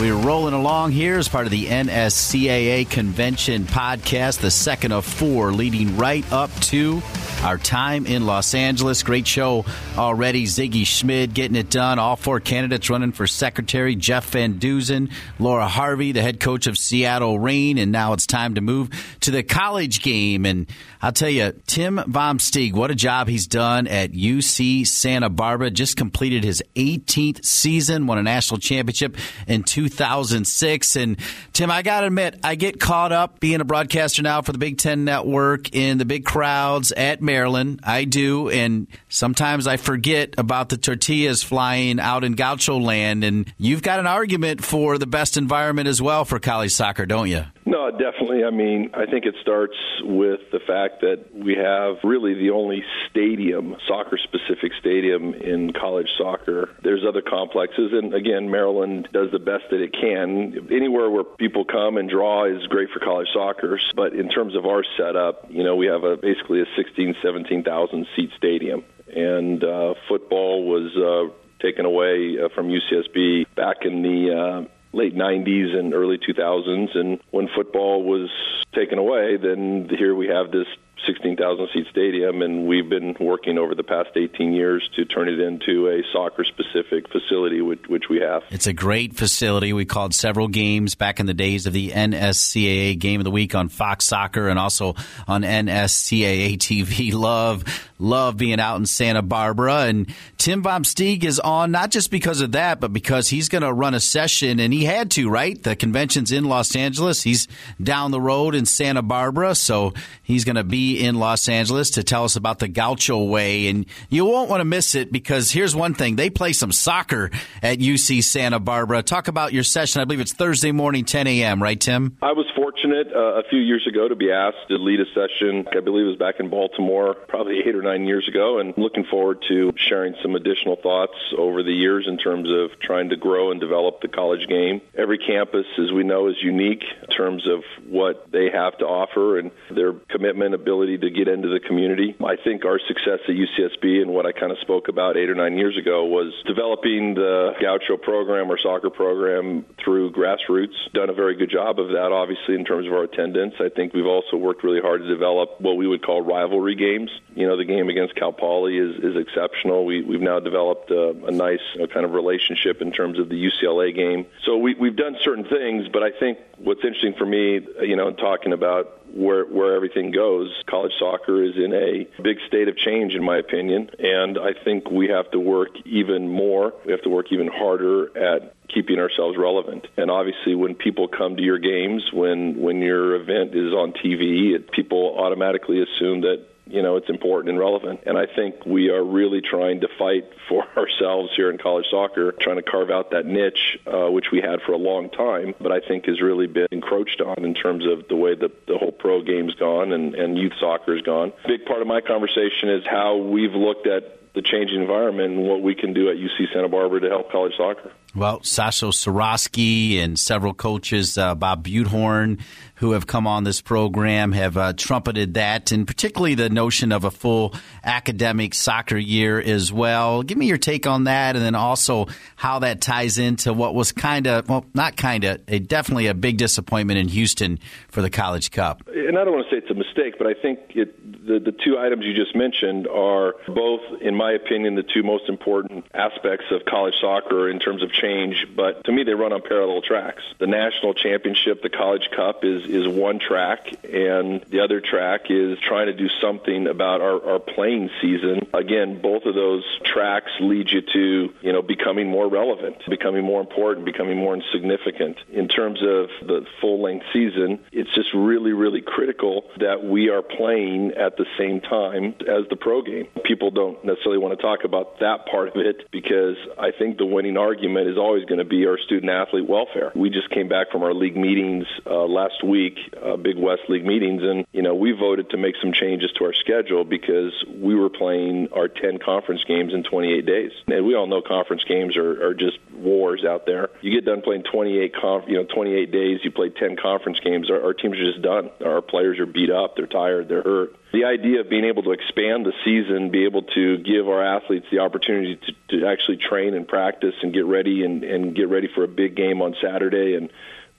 We're 0.00 0.16
rolling 0.16 0.54
along 0.54 0.90
here 0.90 1.16
as 1.16 1.28
part 1.28 1.44
of 1.44 1.52
the 1.52 1.66
NSCAA 1.66 2.90
Convention 2.90 3.62
podcast, 3.62 4.40
the 4.40 4.50
second 4.50 4.90
of 4.90 5.04
four, 5.04 5.52
leading 5.52 5.96
right 5.96 6.24
up 6.32 6.50
to 6.62 7.02
our 7.42 7.58
time 7.58 8.06
in 8.06 8.24
Los 8.24 8.54
Angeles. 8.54 9.02
Great 9.02 9.26
show 9.26 9.64
already. 9.98 10.46
Sigi 10.46 10.86
Schmid 10.86 11.34
getting 11.34 11.56
it 11.56 11.70
done. 11.70 11.98
All 11.98 12.16
four 12.16 12.40
candidates 12.40 12.88
running 12.88 13.12
for 13.12 13.26
secretary. 13.26 13.96
Jeff 13.96 14.30
Van 14.30 14.54
Duzen, 14.54 15.10
Laura 15.38 15.66
Harvey, 15.66 16.12
the 16.12 16.22
head 16.22 16.31
coach 16.40 16.66
of 16.66 16.78
Seattle 16.78 17.38
Reign, 17.38 17.78
and 17.78 17.92
now 17.92 18.12
it's 18.12 18.26
time 18.26 18.54
to 18.54 18.60
move 18.60 18.90
to 19.20 19.30
the 19.30 19.42
college 19.42 20.02
game. 20.02 20.46
And 20.46 20.68
I'll 21.00 21.12
tell 21.12 21.28
you, 21.28 21.52
Tim 21.66 22.00
Vom 22.06 22.38
Steeg, 22.38 22.74
what 22.74 22.90
a 22.90 22.94
job 22.94 23.28
he's 23.28 23.46
done 23.46 23.86
at 23.88 24.12
UC 24.12 24.86
Santa 24.86 25.28
Barbara. 25.28 25.70
Just 25.70 25.96
completed 25.96 26.44
his 26.44 26.62
18th 26.76 27.44
season, 27.44 28.06
won 28.06 28.18
a 28.18 28.22
national 28.22 28.60
championship 28.60 29.16
in 29.46 29.64
2006. 29.64 30.96
And 30.96 31.16
Tim, 31.52 31.70
I 31.70 31.82
got 31.82 32.00
to 32.00 32.06
admit, 32.06 32.38
I 32.44 32.54
get 32.54 32.78
caught 32.78 33.12
up 33.12 33.40
being 33.40 33.60
a 33.60 33.64
broadcaster 33.64 34.22
now 34.22 34.42
for 34.42 34.52
the 34.52 34.58
Big 34.58 34.78
Ten 34.78 35.04
Network 35.04 35.74
in 35.74 35.98
the 35.98 36.04
big 36.04 36.24
crowds 36.24 36.92
at 36.92 37.20
Maryland. 37.20 37.80
I 37.82 38.04
do. 38.04 38.48
And 38.48 38.86
sometimes 39.08 39.66
I 39.66 39.76
forget 39.76 40.34
about 40.38 40.68
the 40.68 40.76
tortillas 40.76 41.42
flying 41.42 41.98
out 41.98 42.22
in 42.22 42.34
Gaucho 42.34 42.78
land. 42.78 43.24
And 43.24 43.52
you've 43.58 43.82
got 43.82 43.98
an 43.98 44.06
argument 44.06 44.64
for 44.64 44.98
the 44.98 45.06
best 45.06 45.36
environment 45.36 45.88
as 45.88 46.00
well 46.00 46.21
for 46.24 46.38
college 46.38 46.72
soccer, 46.72 47.06
don't 47.06 47.28
you? 47.28 47.44
No, 47.64 47.90
definitely. 47.90 48.44
I 48.44 48.50
mean, 48.50 48.90
I 48.94 49.06
think 49.06 49.24
it 49.24 49.34
starts 49.40 49.76
with 50.02 50.40
the 50.50 50.60
fact 50.60 51.00
that 51.00 51.34
we 51.34 51.54
have 51.54 51.96
really 52.04 52.34
the 52.34 52.50
only 52.50 52.84
stadium, 53.08 53.76
soccer 53.86 54.18
specific 54.18 54.72
stadium 54.78 55.34
in 55.34 55.72
college 55.72 56.08
soccer. 56.18 56.70
There's 56.82 57.04
other 57.06 57.22
complexes, 57.22 57.92
and 57.92 58.14
again, 58.14 58.50
Maryland 58.50 59.08
does 59.12 59.30
the 59.30 59.38
best 59.38 59.64
that 59.70 59.80
it 59.80 59.92
can. 59.92 60.68
Anywhere 60.70 61.08
where 61.08 61.24
people 61.24 61.64
come 61.64 61.96
and 61.96 62.10
draw 62.10 62.44
is 62.44 62.66
great 62.66 62.90
for 62.90 63.00
college 63.00 63.28
soccer, 63.32 63.80
but 63.94 64.12
in 64.12 64.28
terms 64.28 64.54
of 64.56 64.66
our 64.66 64.84
setup, 64.96 65.46
you 65.48 65.62
know, 65.62 65.76
we 65.76 65.86
have 65.86 66.04
a 66.04 66.16
basically 66.16 66.60
a 66.60 66.66
16, 66.76 67.16
17,000 67.22 68.06
seat 68.16 68.30
stadium, 68.36 68.84
and 69.14 69.62
uh, 69.62 69.94
football 70.08 70.64
was 70.66 70.96
uh, 70.96 71.32
taken 71.62 71.86
away 71.86 72.36
uh, 72.42 72.48
from 72.54 72.68
UCSB 72.68 73.46
back 73.54 73.84
in 73.84 74.02
the 74.02 74.34
uh, 74.34 74.68
late 74.92 75.14
90s 75.14 75.74
and 75.76 75.94
early 75.94 76.18
2000s. 76.18 76.96
And 76.96 77.20
when 77.30 77.48
football 77.54 78.02
was 78.02 78.30
taken 78.74 78.98
away, 78.98 79.36
then 79.36 79.88
here 79.90 80.14
we 80.14 80.28
have 80.28 80.50
this 80.50 80.66
16,000 81.06 81.68
seat 81.72 81.86
stadium, 81.90 82.42
and 82.42 82.66
we've 82.66 82.88
been 82.88 83.16
working 83.18 83.58
over 83.58 83.74
the 83.74 83.82
past 83.82 84.10
18 84.14 84.52
years 84.52 84.88
to 84.96 85.04
turn 85.04 85.28
it 85.28 85.40
into 85.40 85.88
a 85.88 86.02
soccer 86.12 86.44
specific 86.44 87.08
facility, 87.08 87.60
which, 87.60 87.86
which, 87.88 88.08
we 88.08 88.20
have. 88.20 88.42
It's 88.50 88.66
a 88.66 88.72
great 88.72 89.14
facility. 89.14 89.72
We 89.72 89.84
called 89.84 90.14
several 90.14 90.48
games 90.48 90.94
back 90.94 91.20
in 91.20 91.26
the 91.26 91.34
days 91.34 91.66
of 91.66 91.72
the 91.72 91.90
NSCAA 91.90 92.98
Game 92.98 93.20
of 93.20 93.24
the 93.24 93.30
Week 93.30 93.54
on 93.54 93.68
Fox 93.68 94.04
Soccer 94.04 94.48
and 94.48 94.58
also 94.58 94.94
on 95.26 95.42
NSCAA 95.42 96.58
TV. 96.58 97.12
Love, 97.22 97.64
love 98.02 98.36
being 98.36 98.58
out 98.58 98.76
in 98.76 98.84
Santa 98.84 99.22
Barbara. 99.22 99.82
And 99.82 100.12
Tim 100.36 100.62
Vom 100.62 100.82
Steeg 100.82 101.24
is 101.24 101.38
on 101.38 101.70
not 101.70 101.90
just 101.90 102.10
because 102.10 102.40
of 102.40 102.52
that, 102.52 102.80
but 102.80 102.92
because 102.92 103.28
he's 103.28 103.48
going 103.48 103.62
to 103.62 103.72
run 103.72 103.94
a 103.94 104.00
session, 104.00 104.58
and 104.58 104.72
he 104.72 104.84
had 104.84 105.10
to, 105.12 105.30
right? 105.30 105.60
The 105.62 105.76
convention's 105.76 106.32
in 106.32 106.44
Los 106.44 106.74
Angeles. 106.74 107.22
He's 107.22 107.46
down 107.82 108.10
the 108.10 108.20
road 108.20 108.54
in 108.54 108.66
Santa 108.66 109.02
Barbara, 109.02 109.54
so 109.54 109.94
he's 110.22 110.44
going 110.44 110.56
to 110.56 110.64
be 110.64 110.91
in 111.00 111.16
Los 111.16 111.48
Angeles 111.48 111.90
to 111.90 112.02
tell 112.02 112.24
us 112.24 112.36
about 112.36 112.58
the 112.58 112.68
Gaucho 112.68 113.24
Way. 113.24 113.68
And 113.68 113.86
you 114.08 114.24
won't 114.24 114.48
want 114.48 114.60
to 114.60 114.64
miss 114.64 114.94
it 114.94 115.12
because 115.12 115.50
here's 115.50 115.74
one 115.74 115.94
thing 115.94 116.16
they 116.16 116.30
play 116.30 116.52
some 116.52 116.72
soccer 116.72 117.30
at 117.62 117.78
UC 117.78 118.22
Santa 118.24 118.60
Barbara. 118.60 119.02
Talk 119.02 119.28
about 119.28 119.52
your 119.52 119.64
session. 119.64 120.00
I 120.00 120.04
believe 120.04 120.20
it's 120.20 120.32
Thursday 120.32 120.72
morning, 120.72 121.04
10 121.04 121.26
a.m., 121.26 121.62
right, 121.62 121.80
Tim? 121.80 122.16
I 122.22 122.32
was 122.32 122.46
fortunate 122.56 123.08
uh, 123.14 123.40
a 123.40 123.42
few 123.48 123.60
years 123.60 123.86
ago 123.86 124.08
to 124.08 124.16
be 124.16 124.30
asked 124.30 124.68
to 124.68 124.76
lead 124.76 125.00
a 125.00 125.06
session. 125.14 125.66
I 125.70 125.80
believe 125.80 126.06
it 126.06 126.10
was 126.10 126.18
back 126.18 126.40
in 126.40 126.48
Baltimore, 126.48 127.14
probably 127.14 127.60
eight 127.60 127.74
or 127.74 127.82
nine 127.82 128.06
years 128.06 128.28
ago, 128.28 128.58
and 128.58 128.74
looking 128.76 129.04
forward 129.04 129.44
to 129.48 129.72
sharing 129.76 130.14
some 130.22 130.34
additional 130.34 130.76
thoughts 130.76 131.16
over 131.36 131.62
the 131.62 131.72
years 131.72 132.06
in 132.08 132.18
terms 132.18 132.48
of 132.50 132.78
trying 132.80 133.10
to 133.10 133.16
grow 133.16 133.50
and 133.50 133.60
develop 133.60 134.00
the 134.00 134.08
college 134.08 134.46
game. 134.48 134.80
Every 134.96 135.18
campus, 135.18 135.66
as 135.78 135.92
we 135.92 136.02
know, 136.02 136.28
is 136.28 136.36
unique 136.42 136.84
in 137.02 137.08
terms 137.08 137.46
of 137.48 137.62
what 137.88 138.30
they 138.30 138.50
have 138.50 138.78
to 138.78 138.84
offer 138.84 139.38
and 139.38 139.50
their 139.70 139.92
commitment, 139.92 140.54
ability 140.54 140.81
to 140.86 141.10
get 141.10 141.28
into 141.28 141.48
the 141.48 141.60
community. 141.60 142.16
I 142.24 142.36
think 142.36 142.64
our 142.64 142.78
success 142.78 143.20
at 143.28 143.34
UCSB 143.34 144.00
and 144.00 144.12
what 144.12 144.24
I 144.24 144.32
kind 144.32 144.50
of 144.50 144.58
spoke 144.58 144.88
about 144.88 145.16
eight 145.16 145.28
or 145.28 145.34
nine 145.34 145.58
years 145.58 145.76
ago 145.76 146.06
was 146.06 146.32
developing 146.46 147.14
the 147.14 147.52
Gaucho 147.60 147.96
program 147.96 148.50
or 148.50 148.58
soccer 148.58 148.90
program 148.90 149.66
through 149.82 150.12
grassroots. 150.12 150.74
Done 150.94 151.10
a 151.10 151.14
very 151.14 151.36
good 151.36 151.50
job 151.50 151.78
of 151.78 151.88
that, 151.88 152.12
obviously, 152.12 152.54
in 152.54 152.62
in 152.62 152.66
terms 152.66 152.86
of 152.86 152.92
our 152.92 153.02
attendance. 153.02 153.54
I 153.58 153.70
think 153.70 153.92
we've 153.92 154.06
also 154.06 154.36
worked 154.36 154.62
really 154.62 154.80
hard 154.80 155.02
to 155.02 155.08
develop 155.08 155.60
what 155.60 155.76
we 155.76 155.88
would 155.88 156.00
call 156.00 156.22
rivalry 156.22 156.76
games. 156.76 157.10
You 157.34 157.48
know, 157.48 157.56
the 157.56 157.64
game 157.64 157.88
against 157.88 158.14
Cal 158.14 158.32
Poly 158.32 158.78
is, 158.78 159.02
is 159.02 159.16
exceptional. 159.16 159.84
We, 159.84 160.00
we've 160.02 160.20
now 160.20 160.38
developed 160.38 160.92
a, 160.92 161.10
a 161.26 161.32
nice 161.32 161.58
you 161.74 161.80
know, 161.80 161.88
kind 161.88 162.06
of 162.06 162.12
relationship 162.12 162.80
in 162.80 162.92
terms 162.92 163.18
of 163.18 163.28
the 163.28 163.34
UCLA 163.34 163.92
game. 163.92 164.26
So 164.44 164.58
we, 164.58 164.74
we've 164.74 164.94
done 164.94 165.16
certain 165.24 165.44
things, 165.44 165.88
but 165.92 166.04
I 166.04 166.12
think 166.12 166.38
what's 166.58 166.84
interesting 166.84 167.14
for 167.14 167.26
me, 167.26 167.66
you 167.80 167.96
know, 167.96 168.12
talking 168.12 168.52
about 168.52 169.01
where 169.14 169.44
where 169.44 169.74
everything 169.74 170.10
goes. 170.10 170.50
College 170.66 170.92
soccer 170.98 171.42
is 171.42 171.56
in 171.56 171.72
a 171.72 172.08
big 172.22 172.38
state 172.46 172.68
of 172.68 172.76
change, 172.76 173.14
in 173.14 173.24
my 173.24 173.38
opinion, 173.38 173.90
and 173.98 174.38
I 174.38 174.52
think 174.64 174.90
we 174.90 175.08
have 175.08 175.30
to 175.32 175.38
work 175.40 175.70
even 175.84 176.28
more. 176.28 176.72
We 176.84 176.92
have 176.92 177.02
to 177.02 177.10
work 177.10 177.32
even 177.32 177.48
harder 177.48 178.16
at 178.16 178.54
keeping 178.68 178.98
ourselves 178.98 179.36
relevant. 179.36 179.86
And 179.96 180.10
obviously, 180.10 180.54
when 180.54 180.74
people 180.74 181.08
come 181.08 181.36
to 181.36 181.42
your 181.42 181.58
games, 181.58 182.10
when 182.12 182.60
when 182.60 182.78
your 182.80 183.14
event 183.16 183.54
is 183.54 183.72
on 183.72 183.92
TV, 183.92 184.54
it, 184.54 184.70
people 184.72 185.16
automatically 185.18 185.82
assume 185.82 186.22
that 186.22 186.46
you 186.72 186.82
know 186.82 186.96
it's 186.96 187.08
important 187.08 187.50
and 187.50 187.58
relevant. 187.58 188.00
And 188.06 188.16
I 188.16 188.26
think 188.26 188.64
we 188.66 188.90
are 188.90 189.04
really 189.04 189.40
trying 189.40 189.80
to 189.80 189.88
fight 189.98 190.24
for 190.48 190.64
ourselves 190.76 191.30
here 191.36 191.50
in 191.50 191.58
college 191.58 191.86
soccer, 191.90 192.32
trying 192.32 192.56
to 192.56 192.62
carve 192.62 192.90
out 192.90 193.10
that 193.10 193.26
niche, 193.26 193.78
uh, 193.86 194.10
which 194.10 194.26
we 194.32 194.40
had 194.40 194.60
for 194.62 194.72
a 194.72 194.78
long 194.78 195.10
time, 195.10 195.54
but 195.60 195.70
I 195.70 195.80
think 195.80 196.06
has 196.06 196.20
really 196.20 196.46
been 196.46 196.68
encroached 196.70 197.20
on 197.20 197.44
in 197.44 197.54
terms 197.54 197.84
of 197.86 198.08
the 198.08 198.16
way 198.16 198.34
that 198.34 198.66
the 198.66 198.78
whole 198.78 198.92
pro 198.92 199.22
game's 199.22 199.54
gone 199.54 199.92
and, 199.92 200.14
and 200.14 200.38
youth 200.38 200.54
soccer 200.58 200.94
has 200.94 201.02
gone. 201.04 201.32
A 201.44 201.48
big 201.48 201.66
part 201.66 201.82
of 201.82 201.86
my 201.86 202.00
conversation 202.00 202.70
is 202.70 202.84
how 202.86 203.16
we've 203.16 203.54
looked 203.54 203.86
at 203.86 204.18
the 204.34 204.42
changing 204.42 204.80
environment 204.80 205.34
and 205.34 205.42
what 205.42 205.62
we 205.62 205.74
can 205.74 205.92
do 205.92 206.08
at 206.08 206.16
UC 206.16 206.52
Santa 206.54 206.68
Barbara 206.68 207.00
to 207.00 207.08
help 207.08 207.30
college 207.30 207.52
soccer. 207.56 207.92
Well, 208.14 208.40
Sasho 208.40 208.90
Cirovski 208.92 209.98
and 209.98 210.18
several 210.18 210.54
coaches, 210.54 211.18
uh, 211.18 211.34
Bob 211.34 211.66
Butehorn, 211.66 212.40
who 212.82 212.92
have 212.92 213.06
come 213.06 213.28
on 213.28 213.44
this 213.44 213.60
program, 213.60 214.32
have 214.32 214.56
uh, 214.56 214.72
trumpeted 214.72 215.34
that, 215.34 215.70
and 215.70 215.86
particularly 215.86 216.34
the 216.34 216.50
notion 216.50 216.90
of 216.90 217.04
a 217.04 217.12
full 217.12 217.54
academic 217.84 218.54
soccer 218.54 218.98
year 218.98 219.40
as 219.40 219.72
well. 219.72 220.24
Give 220.24 220.36
me 220.36 220.46
your 220.46 220.58
take 220.58 220.84
on 220.84 221.04
that, 221.04 221.36
and 221.36 221.44
then 221.44 221.54
also 221.54 222.08
how 222.34 222.58
that 222.58 222.80
ties 222.80 223.18
into 223.18 223.52
what 223.52 223.76
was 223.76 223.92
kind 223.92 224.26
of, 224.26 224.48
well, 224.48 224.66
not 224.74 224.96
kind 224.96 225.22
of, 225.22 225.40
a 225.46 225.60
definitely 225.60 226.08
a 226.08 226.14
big 226.14 226.38
disappointment 226.38 226.98
in 226.98 227.06
Houston 227.06 227.60
for 227.86 228.02
the 228.02 228.10
College 228.10 228.50
Cup. 228.50 228.82
And 228.88 229.16
I 229.16 229.24
don't 229.24 229.34
want 229.34 229.46
to 229.48 229.54
say 229.54 229.58
it's 229.58 229.70
a 229.70 229.74
mistake, 229.74 230.18
but 230.18 230.26
I 230.26 230.34
think 230.34 230.58
it, 230.74 231.24
the 231.24 231.38
the 231.38 231.52
two 231.52 231.78
items 231.78 232.04
you 232.04 232.14
just 232.14 232.34
mentioned 232.34 232.88
are 232.88 233.34
both, 233.46 233.80
in 234.00 234.16
my 234.16 234.32
opinion, 234.32 234.74
the 234.74 234.82
two 234.82 235.04
most 235.04 235.28
important 235.28 235.86
aspects 235.94 236.46
of 236.50 236.64
college 236.64 236.94
soccer 237.00 237.48
in 237.48 237.60
terms 237.60 237.84
of 237.84 237.92
change. 237.92 238.48
But 238.56 238.82
to 238.86 238.92
me, 238.92 239.04
they 239.04 239.14
run 239.14 239.32
on 239.32 239.42
parallel 239.42 239.82
tracks. 239.82 240.22
The 240.40 240.48
national 240.48 240.94
championship, 240.94 241.62
the 241.62 241.70
College 241.70 242.08
Cup, 242.16 242.44
is 242.44 242.71
is 242.72 242.88
one 242.88 243.18
track, 243.18 243.68
and 243.84 244.42
the 244.48 244.60
other 244.60 244.80
track 244.80 245.30
is 245.30 245.58
trying 245.60 245.86
to 245.86 245.92
do 245.92 246.08
something 246.20 246.66
about 246.66 247.00
our, 247.02 247.32
our 247.32 247.38
playing 247.38 247.90
season. 248.00 248.48
Again, 248.54 249.00
both 249.02 249.24
of 249.26 249.34
those 249.34 249.64
tracks 249.84 250.30
lead 250.40 250.70
you 250.70 250.80
to 250.80 251.34
you 251.40 251.52
know 251.52 251.62
becoming 251.62 252.08
more 252.08 252.28
relevant, 252.28 252.76
becoming 252.88 253.24
more 253.24 253.40
important, 253.40 253.84
becoming 253.84 254.16
more 254.16 254.38
significant 254.52 255.18
in 255.30 255.48
terms 255.48 255.80
of 255.82 256.08
the 256.26 256.46
full 256.60 256.82
length 256.82 257.04
season. 257.12 257.60
It's 257.72 257.92
just 257.94 258.14
really, 258.14 258.52
really 258.52 258.80
critical 258.80 259.44
that 259.58 259.84
we 259.84 260.08
are 260.08 260.22
playing 260.22 260.92
at 260.92 261.16
the 261.16 261.26
same 261.38 261.60
time 261.60 262.14
as 262.20 262.48
the 262.48 262.56
pro 262.56 262.80
game. 262.80 263.08
People 263.24 263.50
don't 263.50 263.84
necessarily 263.84 264.18
want 264.18 264.38
to 264.38 264.42
talk 264.42 264.64
about 264.64 265.00
that 265.00 265.26
part 265.26 265.48
of 265.48 265.56
it 265.56 265.90
because 265.90 266.36
I 266.58 266.70
think 266.70 266.96
the 266.96 267.06
winning 267.06 267.36
argument 267.36 267.88
is 267.88 267.98
always 267.98 268.24
going 268.24 268.38
to 268.38 268.44
be 268.44 268.66
our 268.66 268.78
student 268.78 269.10
athlete 269.10 269.46
welfare. 269.46 269.92
We 269.94 270.08
just 270.08 270.30
came 270.30 270.48
back 270.48 270.70
from 270.70 270.82
our 270.82 270.94
league 270.94 271.16
meetings 271.16 271.66
uh, 271.86 272.06
last 272.06 272.42
week 272.42 272.61
week, 272.62 272.94
uh, 273.02 273.16
Big 273.16 273.36
West 273.36 273.62
League 273.68 273.84
meetings, 273.84 274.22
and 274.22 274.46
you 274.52 274.62
know 274.62 274.74
we 274.74 274.92
voted 274.92 275.30
to 275.30 275.36
make 275.36 275.54
some 275.60 275.72
changes 275.72 276.10
to 276.12 276.24
our 276.24 276.32
schedule 276.32 276.84
because 276.84 277.32
we 277.48 277.74
were 277.74 277.90
playing 277.90 278.48
our 278.52 278.68
10 278.68 278.98
conference 278.98 279.44
games 279.44 279.74
in 279.74 279.82
28 279.82 280.26
days. 280.26 280.52
And 280.68 280.86
we 280.86 280.94
all 280.94 281.06
know 281.06 281.22
conference 281.22 281.64
games 281.64 281.96
are, 281.96 282.28
are 282.28 282.34
just 282.34 282.58
wars 282.74 283.24
out 283.24 283.46
there. 283.46 283.70
You 283.80 283.92
get 283.92 284.04
done 284.04 284.22
playing 284.22 284.44
28 284.44 284.94
conf, 284.94 285.24
you 285.28 285.36
know 285.36 285.44
28 285.44 285.90
days, 285.90 286.20
you 286.22 286.30
play 286.30 286.50
10 286.50 286.76
conference 286.76 287.20
games. 287.20 287.50
Our, 287.50 287.62
our 287.62 287.74
teams 287.74 287.98
are 287.98 288.04
just 288.04 288.22
done. 288.22 288.50
Our 288.64 288.82
players 288.82 289.18
are 289.18 289.26
beat 289.26 289.50
up, 289.50 289.76
they're 289.76 289.86
tired, 289.86 290.28
they're 290.28 290.42
hurt 290.42 290.76
the 290.92 291.04
idea 291.06 291.40
of 291.40 291.48
being 291.48 291.64
able 291.64 291.82
to 291.84 291.92
expand 291.92 292.44
the 292.44 292.52
season, 292.64 293.10
be 293.10 293.24
able 293.24 293.42
to 293.42 293.78
give 293.78 294.08
our 294.08 294.22
athletes 294.22 294.66
the 294.70 294.80
opportunity 294.80 295.36
to, 295.36 295.78
to 295.78 295.86
actually 295.86 296.18
train 296.18 296.54
and 296.54 296.68
practice 296.68 297.14
and 297.22 297.32
get 297.32 297.46
ready 297.46 297.82
and, 297.82 298.04
and 298.04 298.36
get 298.36 298.50
ready 298.50 298.68
for 298.74 298.84
a 298.84 298.88
big 298.88 299.16
game 299.16 299.40
on 299.40 299.56
Saturday 299.62 300.14
and 300.14 300.30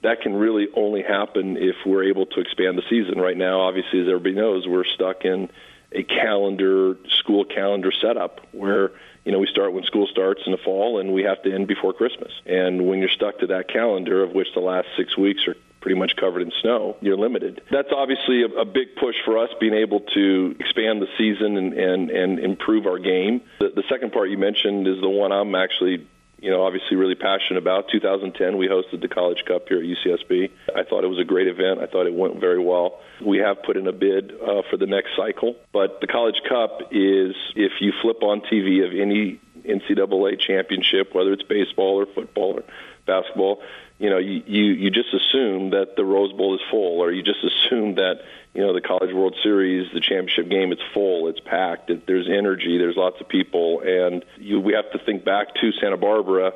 that 0.04 0.20
can 0.20 0.34
really 0.34 0.68
only 0.74 1.02
happen 1.02 1.56
if 1.56 1.76
we're 1.84 2.04
able 2.04 2.26
to 2.26 2.40
expand 2.40 2.78
the 2.78 2.82
season. 2.88 3.18
Right 3.18 3.36
now, 3.36 3.62
obviously, 3.62 4.00
as 4.00 4.06
everybody 4.06 4.34
knows, 4.34 4.66
we're 4.68 4.84
stuck 4.84 5.24
in 5.24 5.50
a 5.92 6.02
calendar, 6.02 6.96
school 7.20 7.44
calendar 7.44 7.90
setup 7.90 8.40
where 8.52 8.92
you 9.24 9.32
know 9.32 9.38
we 9.38 9.46
start 9.46 9.72
when 9.72 9.84
school 9.84 10.06
starts 10.06 10.42
in 10.44 10.52
the 10.52 10.58
fall 10.58 11.00
and 11.00 11.12
we 11.12 11.22
have 11.22 11.42
to 11.42 11.52
end 11.52 11.66
before 11.66 11.92
Christmas. 11.94 12.32
And 12.44 12.86
when 12.86 12.98
you're 12.98 13.08
stuck 13.08 13.38
to 13.38 13.46
that 13.48 13.68
calendar, 13.68 14.22
of 14.22 14.32
which 14.32 14.48
the 14.54 14.60
last 14.60 14.88
six 14.96 15.16
weeks 15.16 15.48
are 15.48 15.56
pretty 15.80 15.98
much 15.98 16.16
covered 16.16 16.42
in 16.42 16.52
snow, 16.60 16.96
you're 17.00 17.16
limited. 17.16 17.62
That's 17.70 17.92
obviously 17.94 18.42
a, 18.42 18.46
a 18.46 18.64
big 18.64 18.96
push 18.96 19.16
for 19.24 19.38
us, 19.38 19.50
being 19.58 19.74
able 19.74 20.00
to 20.00 20.56
expand 20.58 21.00
the 21.00 21.08
season 21.16 21.56
and, 21.56 21.72
and, 21.74 22.10
and 22.10 22.38
improve 22.38 22.86
our 22.86 22.98
game. 22.98 23.42
The, 23.58 23.70
the 23.74 23.84
second 23.88 24.12
part 24.12 24.30
you 24.30 24.38
mentioned 24.38 24.86
is 24.86 25.00
the 25.00 25.10
one 25.10 25.30
I'm 25.32 25.54
actually 25.54 26.06
you 26.44 26.50
know, 26.50 26.62
obviously 26.62 26.94
really 26.98 27.14
passionate 27.14 27.56
about. 27.56 27.88
2010, 27.90 28.58
we 28.58 28.68
hosted 28.68 29.00
the 29.00 29.08
College 29.08 29.42
Cup 29.48 29.66
here 29.66 29.78
at 29.78 29.84
UCSB. 29.84 30.50
I 30.76 30.82
thought 30.82 31.02
it 31.02 31.06
was 31.06 31.18
a 31.18 31.24
great 31.24 31.48
event. 31.48 31.80
I 31.80 31.86
thought 31.86 32.06
it 32.06 32.12
went 32.12 32.38
very 32.38 32.58
well. 32.58 33.00
We 33.24 33.38
have 33.38 33.62
put 33.62 33.78
in 33.78 33.86
a 33.86 33.92
bid 33.92 34.30
uh, 34.30 34.60
for 34.68 34.76
the 34.76 34.84
next 34.84 35.16
cycle, 35.16 35.56
but 35.72 36.02
the 36.02 36.06
College 36.06 36.42
Cup 36.46 36.92
is, 36.92 37.34
if 37.56 37.80
you 37.80 37.94
flip 38.02 38.22
on 38.22 38.42
TV 38.42 38.84
of 38.84 38.92
any 38.92 39.40
NCAA 39.64 40.38
championship, 40.38 41.14
whether 41.14 41.32
it's 41.32 41.44
baseball 41.44 41.98
or 41.98 42.04
football 42.14 42.58
or 42.58 42.64
basketball, 43.06 43.62
you 43.98 44.10
know, 44.10 44.18
you, 44.18 44.42
you, 44.46 44.64
you 44.64 44.90
just 44.90 45.14
assume 45.14 45.70
that 45.70 45.96
the 45.96 46.04
Rose 46.04 46.34
Bowl 46.34 46.54
is 46.56 46.60
full, 46.70 47.00
or 47.00 47.10
you 47.10 47.22
just 47.22 47.42
assume 47.42 47.94
that 47.94 48.20
you 48.54 48.62
know 48.62 48.72
the 48.72 48.80
College 48.80 49.12
World 49.12 49.36
Series, 49.42 49.88
the 49.92 50.00
championship 50.00 50.48
game, 50.48 50.72
it's 50.72 50.82
full, 50.92 51.28
it's 51.28 51.40
packed, 51.40 51.90
it, 51.90 52.06
there's 52.06 52.28
energy, 52.28 52.78
there's 52.78 52.96
lots 52.96 53.20
of 53.20 53.28
people, 53.28 53.80
and 53.80 54.24
you, 54.38 54.60
we 54.60 54.74
have 54.74 54.90
to 54.92 54.98
think 55.04 55.24
back 55.24 55.54
to 55.56 55.72
Santa 55.72 55.96
Barbara 55.96 56.52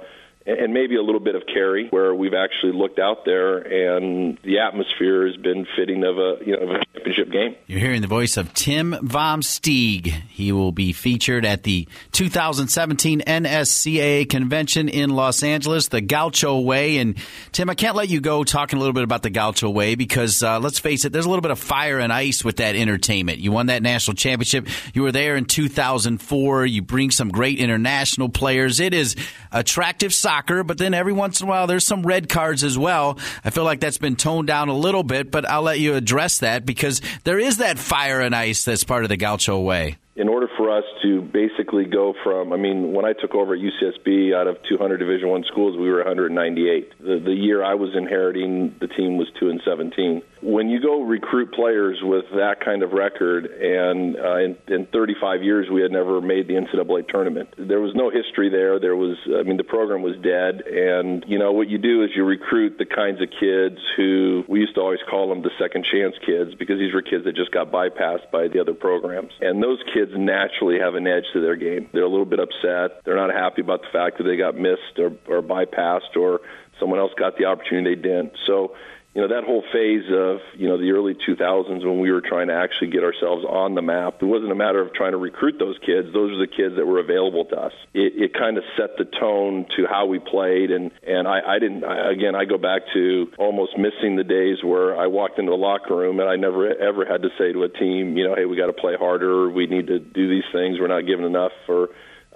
and 0.49 0.73
maybe 0.73 0.97
a 0.97 1.03
little 1.03 1.21
bit 1.21 1.35
of 1.35 1.43
Cary, 1.47 1.89
where 1.91 2.15
we've 2.15 2.35
actually 2.35 2.73
looked 2.73 2.99
out 2.99 3.27
there 3.27 3.59
and 3.59 4.39
the 4.43 4.61
atmosphere 4.61 5.27
has 5.27 5.37
been 5.37 5.67
fitting 5.77 6.05
of 6.05 6.17
a 6.17 6.39
you 6.45 6.57
know 6.57 6.63
of 6.63 6.71
a 6.71 6.85
championship 6.95 7.31
game. 7.31 7.55
You're 7.67 7.81
hearing 7.81 8.01
the 8.01 8.09
voice 8.09 8.39
of 8.39 8.55
Tim 8.55 8.97
Vom 9.03 9.43
Steeg. 9.43 10.07
He 10.07 10.51
will 10.53 10.73
be 10.73 10.95
featured 10.95 11.45
at 11.45 11.65
the 11.65 11.87
2017 12.13 13.21
NSCAA 13.21 14.29
convention 14.29 14.89
in 14.89 15.11
Los 15.11 15.43
Angeles, 15.43 15.89
the 15.89 16.01
Gaucho 16.01 16.61
Way. 16.61 16.97
And 16.97 17.17
Tim, 17.53 17.69
I 17.69 17.75
can't 17.75 17.95
let 17.95 18.09
you 18.09 18.21
go 18.21 18.43
talking 18.43 18.79
a 18.79 18.81
little 18.81 18.95
bit 18.95 19.05
about 19.05 19.23
the 19.23 19.31
Gaucho 19.31 19.69
Way 19.69 19.97
because 19.97 20.43
uh, 20.43 20.61
let's 20.61 20.79
face 20.79 21.05
it, 21.05 21.13
there's 21.13 21.27
a 21.27 21.29
little 21.29 21.43
bit 21.43 21.51
of 21.51 21.59
fire 21.59 21.99
and 21.99 22.13
ice 22.13 22.43
with 22.43 22.57
that 22.57 22.75
entertainment. 22.75 23.39
You 23.39 23.53
won 23.53 23.67
that 23.67 23.83
national 23.83 24.15
championship. 24.15 24.67
You 24.95 25.03
were 25.03 25.13
there 25.13 25.37
in 25.37 25.45
2004. 25.45 26.65
You 26.65 26.81
bring 26.81 27.11
some 27.11 27.29
great 27.29 27.59
international 27.59 28.31
players. 28.31 28.81
It 28.81 28.95
is 28.95 29.15
attractive 29.53 30.15
soccer 30.15 30.38
soccer, 30.39 30.63
but 30.63 30.79
then 30.79 30.95
every 30.95 31.13
once 31.13 31.41
in 31.41 31.47
a 31.47 31.51
while 31.51 31.67
there's 31.67 31.87
some 31.87 32.03
red 32.03 32.29
cards 32.29 32.63
as 32.63 32.79
well. 32.79 33.19
I 33.45 33.51
feel 33.51 33.65
like 33.65 33.81
that's 33.81 33.99
been 33.99 34.17
toned 34.17 34.47
down 34.47 34.69
a 34.69 34.77
little 34.77 35.03
bit, 35.03 35.31
but 35.31 35.49
I'll 35.49 35.63
let 35.63 35.81
you 35.81 35.95
address 35.95 36.39
that 36.39 36.65
because 36.65 37.01
there 37.25 37.39
is 37.39 37.59
that 37.59 37.79
fire 37.79 38.21
and 38.21 38.35
ice 38.35 38.65
that's 38.65 38.85
part 38.85 39.03
of 39.03 39.09
the 39.09 39.17
Gaucho 39.17 39.59
way 39.61 39.99
in 40.19 40.29
order 40.29 40.49
for 40.57 40.69
us 40.77 40.83
to 41.01 41.23
basically 41.23 41.85
go 41.85 42.13
from, 42.25 42.53
I 42.53 42.57
mean, 42.57 42.93
when 42.93 43.05
I 43.05 43.13
took 43.13 43.37
over 43.37 43.55
at 43.55 43.61
UCSB, 43.61 44.35
out 44.35 44.49
of 44.49 44.57
200 44.69 44.99
Division 44.99 45.29
One 45.29 45.45
schools, 45.45 45.79
we 45.79 45.89
were 45.89 45.99
198. 45.99 46.99
The, 46.99 47.21
the 47.25 47.33
year 47.33 47.63
I 47.63 47.75
was 47.75 47.91
inheriting, 47.95 48.75
the 48.81 48.89
team 48.89 49.17
was 49.17 49.29
two 49.39 49.49
and 49.49 49.61
17. 49.65 50.23
When 50.43 50.69
you 50.69 50.81
go 50.81 51.03
recruit 51.03 51.53
players 51.53 51.99
with 52.03 52.25
that 52.35 52.57
kind 52.65 52.83
of 52.83 52.93
record, 52.93 53.47
and 53.47 54.17
uh, 54.17 54.39
in, 54.39 54.57
in 54.67 54.87
35 54.87 55.45
years 55.45 55.71
we 55.71 55.83
had 55.83 55.93
never 55.93 56.21
made 56.21 56.49
the 56.49 56.55
NCAA 56.55 57.09
tournament, 57.09 57.55
there 57.57 57.81
was 57.81 57.95
no 57.95 58.11
history 58.11 58.51
there. 58.51 58.81
There 58.81 58.97
was, 58.97 59.17
I 59.27 59.45
mean, 59.45 59.57
the 59.57 59.65
program 59.65 60.03
was 60.03 60.17
dead, 60.17 60.67
and 60.67 61.25
you 61.29 61.39
know 61.39 61.53
what 61.53 61.69
you 61.69 61.79
do 61.79 62.03
is 62.03 62.11
you 62.17 62.25
recruit 62.25 62.77
the 62.79 62.87
kinds 62.87 63.23
of 63.23 63.29
kids 63.39 63.79
who 63.97 64.45
we 64.49 64.61
used 64.61 64.75
to 64.75 64.81
always 64.81 65.01
call 65.09 65.29
them 65.29 65.43
the 65.43 65.51
second 65.59 65.85
chance 65.85 66.17
kids 66.27 66.55
because 66.57 66.79
these 66.79 66.93
were 66.93 67.03
kids 67.03 67.25
that 67.25 67.37
just 67.37 67.53
got 67.53 67.71
bypassed 67.71 68.31
by 68.33 68.49
the 68.49 68.61
other 68.61 68.75
programs, 68.75 69.33
and 69.41 69.63
those 69.63 69.79
kids 69.95 70.08
kids 70.09 70.19
naturally 70.19 70.79
have 70.79 70.95
an 70.95 71.07
edge 71.07 71.25
to 71.33 71.41
their 71.41 71.57
game. 71.57 71.89
They're 71.93 72.05
a 72.05 72.09
little 72.09 72.27
bit 72.27 72.41
upset. 72.41 73.03
They're 73.05 73.17
not 73.17 73.33
happy 73.33 73.63
about 73.63 73.83
the 73.83 73.89
fact 73.93 74.19
that 74.19 74.25
they 74.25 74.37
got 74.37 74.57
missed 74.57 74.99
or, 74.99 75.13
or 75.29 75.43
bypassed 75.43 76.17
or 76.17 76.41
someone 76.81 76.99
else 76.99 77.13
got 77.19 77.37
the 77.39 77.47
opportunity 77.47 77.95
they 77.95 78.03
didn't. 78.03 78.33
So, 78.47 78.75
you 79.19 79.27
know 79.27 79.35
that 79.35 79.43
whole 79.43 79.65
phase 79.73 80.05
of 80.15 80.39
you 80.55 80.69
know 80.69 80.79
the 80.79 80.93
early 80.93 81.13
2000s 81.13 81.85
when 81.85 81.99
we 81.99 82.13
were 82.13 82.21
trying 82.21 82.47
to 82.47 82.55
actually 82.55 82.87
get 82.87 83.03
ourselves 83.03 83.45
on 83.45 83.75
the 83.75 83.83
map. 83.83 84.23
It 84.23 84.27
wasn't 84.27 84.53
a 84.53 84.55
matter 84.55 84.81
of 84.81 84.95
trying 84.95 85.11
to 85.11 85.19
recruit 85.19 85.59
those 85.59 85.77
kids; 85.85 86.13
those 86.15 86.31
are 86.31 86.39
the 86.39 86.47
kids 86.47 86.77
that 86.77 86.87
were 86.87 87.01
available 87.01 87.45
to 87.47 87.57
us. 87.57 87.73
It, 87.95 88.13
it 88.15 88.33
kind 88.33 88.59
of 88.59 88.63
set 88.77 88.97
the 88.97 89.07
tone 89.19 89.67
to 89.77 89.87
how 89.91 90.07
we 90.07 90.21
played, 90.21 90.71
and 90.71 90.93
and 91.05 91.27
I, 91.27 91.41
I 91.45 91.59
didn't. 91.59 91.83
I, 91.83 92.13
again, 92.13 92.37
I 92.37 92.45
go 92.45 92.59
back 92.59 92.83
to 92.95 93.27
almost 93.39 93.77
missing 93.77 94.15
the 94.15 94.23
days 94.23 94.63
where 94.63 94.97
I 94.97 95.09
walked 95.09 95.41
into 95.41 95.51
the 95.51 95.57
locker 95.57 95.97
room 95.97 96.21
and 96.21 96.29
I 96.29 96.37
never 96.37 96.71
ever 96.71 97.05
had 97.05 97.23
to 97.23 97.31
say 97.37 97.53
to 97.53 97.65
a 97.65 97.69
team, 97.69 98.17
you 98.17 98.23
know, 98.23 98.37
hey, 98.37 98.45
we 98.45 98.57
got 98.57 98.67
to 98.67 98.73
play 98.73 98.95
harder. 98.95 99.51
We 99.51 99.67
need 99.67 99.89
to 99.89 99.99
do 99.99 100.29
these 100.29 100.47
things. 100.53 100.79
We're 100.79 100.87
not 100.87 101.09
giving 101.09 101.27
enough 101.27 101.51
for 101.67 101.89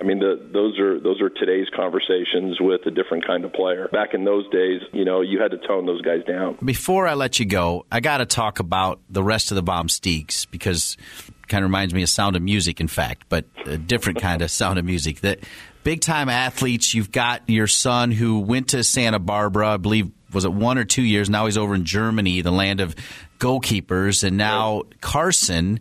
I 0.03 0.05
mean, 0.05 0.19
the, 0.19 0.49
those 0.53 0.81
are 0.81 0.99
those 0.99 1.21
are 1.21 1.31
today's 1.31 1.69
conversations 1.77 2.61
with 2.61 2.85
a 2.87 2.91
different 2.91 3.25
kind 3.25 3.45
of 3.45 3.53
player. 3.53 3.87
Back 3.93 4.15
in 4.15 4.25
those 4.25 4.49
days, 4.51 4.81
you 4.93 5.05
know, 5.05 5.21
you 5.21 5.41
had 5.41 5.53
to 5.53 5.59
tone 5.59 5.87
those 5.87 6.03
guys 6.03 6.25
down. 6.27 6.59
Before 6.65 7.07
I 7.07 7.15
let 7.15 7.39
you 7.39 7.47
go, 7.47 7.87
I 7.93 8.01
got 8.01 8.19
to 8.19 8.27
talk 8.27 8.59
about 8.59 8.99
the 9.09 9.23
rest 9.23 9.53
of 9.53 9.55
the 9.55 9.63
Vom 9.63 9.87
Steegs 9.87 10.49
because 10.51 10.97
it 11.29 11.47
kind 11.47 11.63
of 11.63 11.71
reminds 11.71 11.95
me 11.95 12.03
of 12.03 12.09
Sound 12.09 12.35
of 12.35 12.43
Music, 12.43 12.81
in 12.81 12.89
fact, 12.89 13.27
but 13.29 13.45
a 13.65 13.79
different 13.79 14.21
kind 14.21 14.43
of 14.43 14.51
Sound 14.51 14.81
of 14.81 14.85
Music. 14.85 15.21
That 15.21 15.39
big 15.85 16.01
time 16.01 16.29
athletes. 16.29 16.95
You've 16.95 17.13
got 17.13 17.49
your 17.49 17.69
son 17.69 18.11
who 18.11 18.41
went 18.41 18.71
to 18.71 18.83
Santa 18.83 19.21
Barbara, 19.21 19.75
I 19.75 19.77
believe, 19.77 20.11
was 20.33 20.45
it 20.45 20.53
one 20.53 20.79
or 20.79 20.85
two 20.85 21.03
years? 21.03 21.31
Now 21.31 21.47
he's 21.47 21.57
over 21.57 21.77
in 21.77 21.85
Germany, 21.85 22.41
the 22.41 22.51
land 22.51 22.81
of 22.81 22.97
goalkeepers, 23.39 24.25
and 24.25 24.37
now 24.37 24.83
Carson 25.01 25.79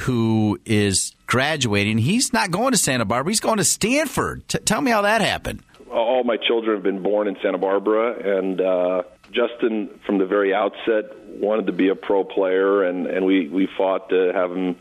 who 0.00 0.58
is 0.64 1.14
graduating. 1.30 1.96
He's 1.96 2.32
not 2.32 2.50
going 2.50 2.72
to 2.72 2.78
Santa 2.78 3.04
Barbara. 3.04 3.30
He's 3.30 3.40
going 3.40 3.58
to 3.58 3.64
Stanford. 3.64 4.46
T- 4.48 4.58
tell 4.58 4.80
me 4.80 4.90
how 4.90 5.02
that 5.02 5.20
happened. 5.20 5.62
All 5.90 6.24
my 6.24 6.36
children 6.36 6.76
have 6.76 6.82
been 6.82 7.02
born 7.02 7.28
in 7.28 7.36
Santa 7.40 7.56
Barbara, 7.56 8.38
and 8.38 8.60
uh, 8.60 9.02
Justin, 9.32 10.00
from 10.04 10.18
the 10.18 10.26
very 10.26 10.52
outset, 10.52 11.16
wanted 11.28 11.66
to 11.66 11.72
be 11.72 11.88
a 11.88 11.94
pro 11.94 12.24
player, 12.24 12.84
and 12.84 13.06
and 13.06 13.24
we 13.24 13.48
we 13.48 13.68
fought 13.78 14.10
to 14.10 14.32
have 14.34 14.50
him, 14.50 14.76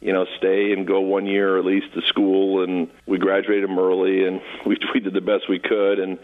you 0.00 0.12
know, 0.12 0.24
stay 0.38 0.72
and 0.72 0.86
go 0.86 1.00
one 1.00 1.26
year 1.26 1.58
at 1.58 1.64
least 1.64 1.92
to 1.94 2.02
school, 2.02 2.64
and 2.64 2.88
we 3.06 3.18
graduated 3.18 3.68
him 3.68 3.78
early, 3.78 4.24
and 4.24 4.40
we 4.66 4.78
we 4.94 5.00
did 5.00 5.12
the 5.12 5.20
best 5.20 5.48
we 5.48 5.58
could, 5.58 5.98
and 5.98 6.18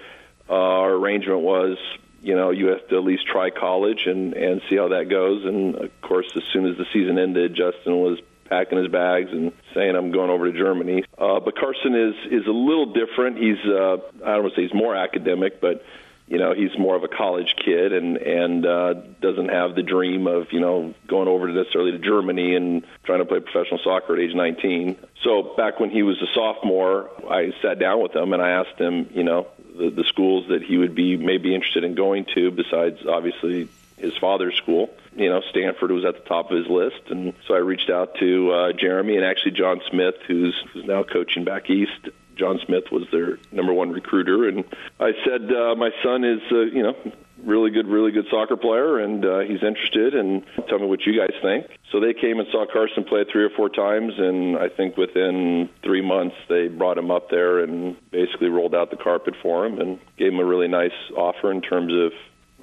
uh, 0.49 0.53
our 0.53 0.93
arrangement 0.93 1.41
was 1.41 1.77
you 2.22 2.35
know 2.35 2.51
you 2.51 2.68
have 2.68 2.87
to 2.89 2.97
at 2.97 3.05
least 3.05 3.27
try 3.27 3.51
college 3.51 4.07
and 4.07 4.35
and 4.35 4.62
see 4.70 4.77
how 4.77 4.89
that 4.89 5.09
goes 5.11 5.45
and 5.45 5.75
of 5.77 6.01
course 6.01 6.27
as 6.37 6.43
soon 6.53 6.66
as 6.66 6.77
the 6.79 6.87
season 6.91 7.18
ended 7.18 7.55
justin 7.55 7.99
was 7.99 8.18
packing 8.45 8.78
his 8.78 8.88
bags 8.88 9.30
and 9.30 9.53
saying 9.74 9.97
I'm 9.97 10.12
going 10.12 10.30
over 10.30 10.51
to 10.51 10.59
Germany. 10.59 11.05
Uh, 11.16 11.40
but 11.40 11.57
Carson 11.57 11.95
is 11.95 12.32
is 12.32 12.47
a 12.47 12.53
little 12.53 12.92
different. 12.92 13.38
He's 13.38 13.59
uh, 13.64 13.99
I 14.24 14.34
don't 14.34 14.42
want 14.42 14.55
to 14.55 14.61
say 14.61 14.62
he's 14.66 14.74
more 14.74 14.95
academic, 14.95 15.61
but 15.61 15.84
you 16.26 16.38
know 16.38 16.55
he's 16.55 16.76
more 16.78 16.97
of 16.97 17.05
a 17.05 17.09
college 17.09 17.55
kid 17.62 17.92
and 17.92 18.16
and 18.16 18.66
uh, 18.66 18.95
doesn't 19.20 19.49
have 19.49 19.74
the 19.74 19.82
dream 19.82 20.26
of 20.26 20.53
you 20.53 20.61
know 20.61 20.95
going 21.07 21.28
over 21.28 21.47
to 21.47 21.53
necessarily 21.53 21.92
to 21.92 21.99
Germany 21.99 22.55
and 22.55 22.84
trying 23.05 23.18
to 23.18 23.24
play 23.24 23.40
professional 23.40 23.80
soccer 23.82 24.14
at 24.14 24.20
age 24.20 24.34
19. 24.34 24.97
So 25.22 25.55
back 25.57 25.80
when 25.80 25.90
he 25.90 26.03
was 26.03 26.20
a 26.22 26.26
sophomore, 26.34 27.11
I 27.30 27.53
sat 27.62 27.78
down 27.78 28.03
with 28.03 28.14
him 28.14 28.32
and 28.32 28.42
I 28.42 28.51
asked 28.51 28.78
him, 28.78 29.11
you 29.14 29.24
know, 29.24 29.49
the, 29.76 29.90
the 29.90 30.05
schools 30.05 30.49
that 30.49 30.62
he 30.62 30.78
would 30.78 30.95
be 30.95 31.16
maybe 31.16 31.55
interested 31.55 31.84
in 31.84 31.95
going 31.95 32.26
to, 32.34 32.51
besides 32.51 32.99
obviously 33.07 33.68
his 33.99 34.16
father's 34.16 34.57
school. 34.57 34.90
You 35.16 35.30
know, 35.30 35.40
Stanford 35.50 35.90
was 35.90 36.04
at 36.04 36.14
the 36.14 36.28
top 36.28 36.50
of 36.50 36.56
his 36.56 36.66
list, 36.66 37.10
and 37.10 37.34
so 37.46 37.54
I 37.54 37.58
reached 37.58 37.90
out 37.90 38.16
to 38.18 38.50
uh, 38.52 38.72
Jeremy 38.72 39.16
and 39.16 39.24
actually 39.24 39.52
John 39.52 39.80
Smith, 39.90 40.16
who's 40.26 40.54
who's 40.72 40.84
now 40.84 41.02
coaching 41.02 41.44
back 41.44 41.70
east. 41.70 42.08
John 42.36 42.58
Smith 42.66 42.90
was 42.90 43.04
their 43.12 43.38
number 43.52 43.72
one 43.72 43.90
recruiter, 43.90 44.48
and 44.48 44.64
I 44.98 45.12
said, 45.24 45.52
uh, 45.52 45.74
"My 45.76 45.90
son 46.02 46.24
is, 46.24 46.40
uh, 46.50 46.62
you 46.62 46.82
know, 46.82 46.96
really 47.44 47.70
good, 47.70 47.86
really 47.86 48.10
good 48.10 48.26
soccer 48.30 48.56
player, 48.56 48.98
and 48.98 49.24
uh, 49.24 49.40
he's 49.40 49.62
interested. 49.62 50.14
And 50.14 50.44
tell 50.68 50.78
me 50.78 50.86
what 50.86 51.06
you 51.06 51.16
guys 51.16 51.34
think." 51.40 51.66
So 51.92 52.00
they 52.00 52.12
came 52.12 52.40
and 52.40 52.48
saw 52.50 52.66
Carson 52.66 53.04
play 53.04 53.24
three 53.30 53.44
or 53.44 53.50
four 53.50 53.68
times, 53.68 54.14
and 54.18 54.56
I 54.56 54.68
think 54.68 54.96
within 54.96 55.68
three 55.84 56.02
months 56.02 56.36
they 56.48 56.66
brought 56.66 56.98
him 56.98 57.10
up 57.10 57.30
there 57.30 57.60
and 57.60 57.96
basically 58.10 58.48
rolled 58.48 58.74
out 58.74 58.90
the 58.90 58.96
carpet 58.96 59.34
for 59.40 59.64
him 59.64 59.78
and 59.78 60.00
gave 60.16 60.32
him 60.32 60.40
a 60.40 60.44
really 60.44 60.68
nice 60.68 60.96
offer 61.16 61.52
in 61.52 61.60
terms 61.60 61.92
of 61.92 62.12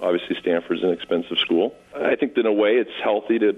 Obviously, 0.01 0.35
Stanford's 0.41 0.83
an 0.83 0.91
expensive 0.91 1.37
school. 1.39 1.75
I 1.95 2.15
think 2.15 2.35
that 2.35 2.41
in 2.41 2.45
a 2.47 2.53
way 2.53 2.71
it's 2.71 2.91
healthy 3.03 3.39
to, 3.39 3.53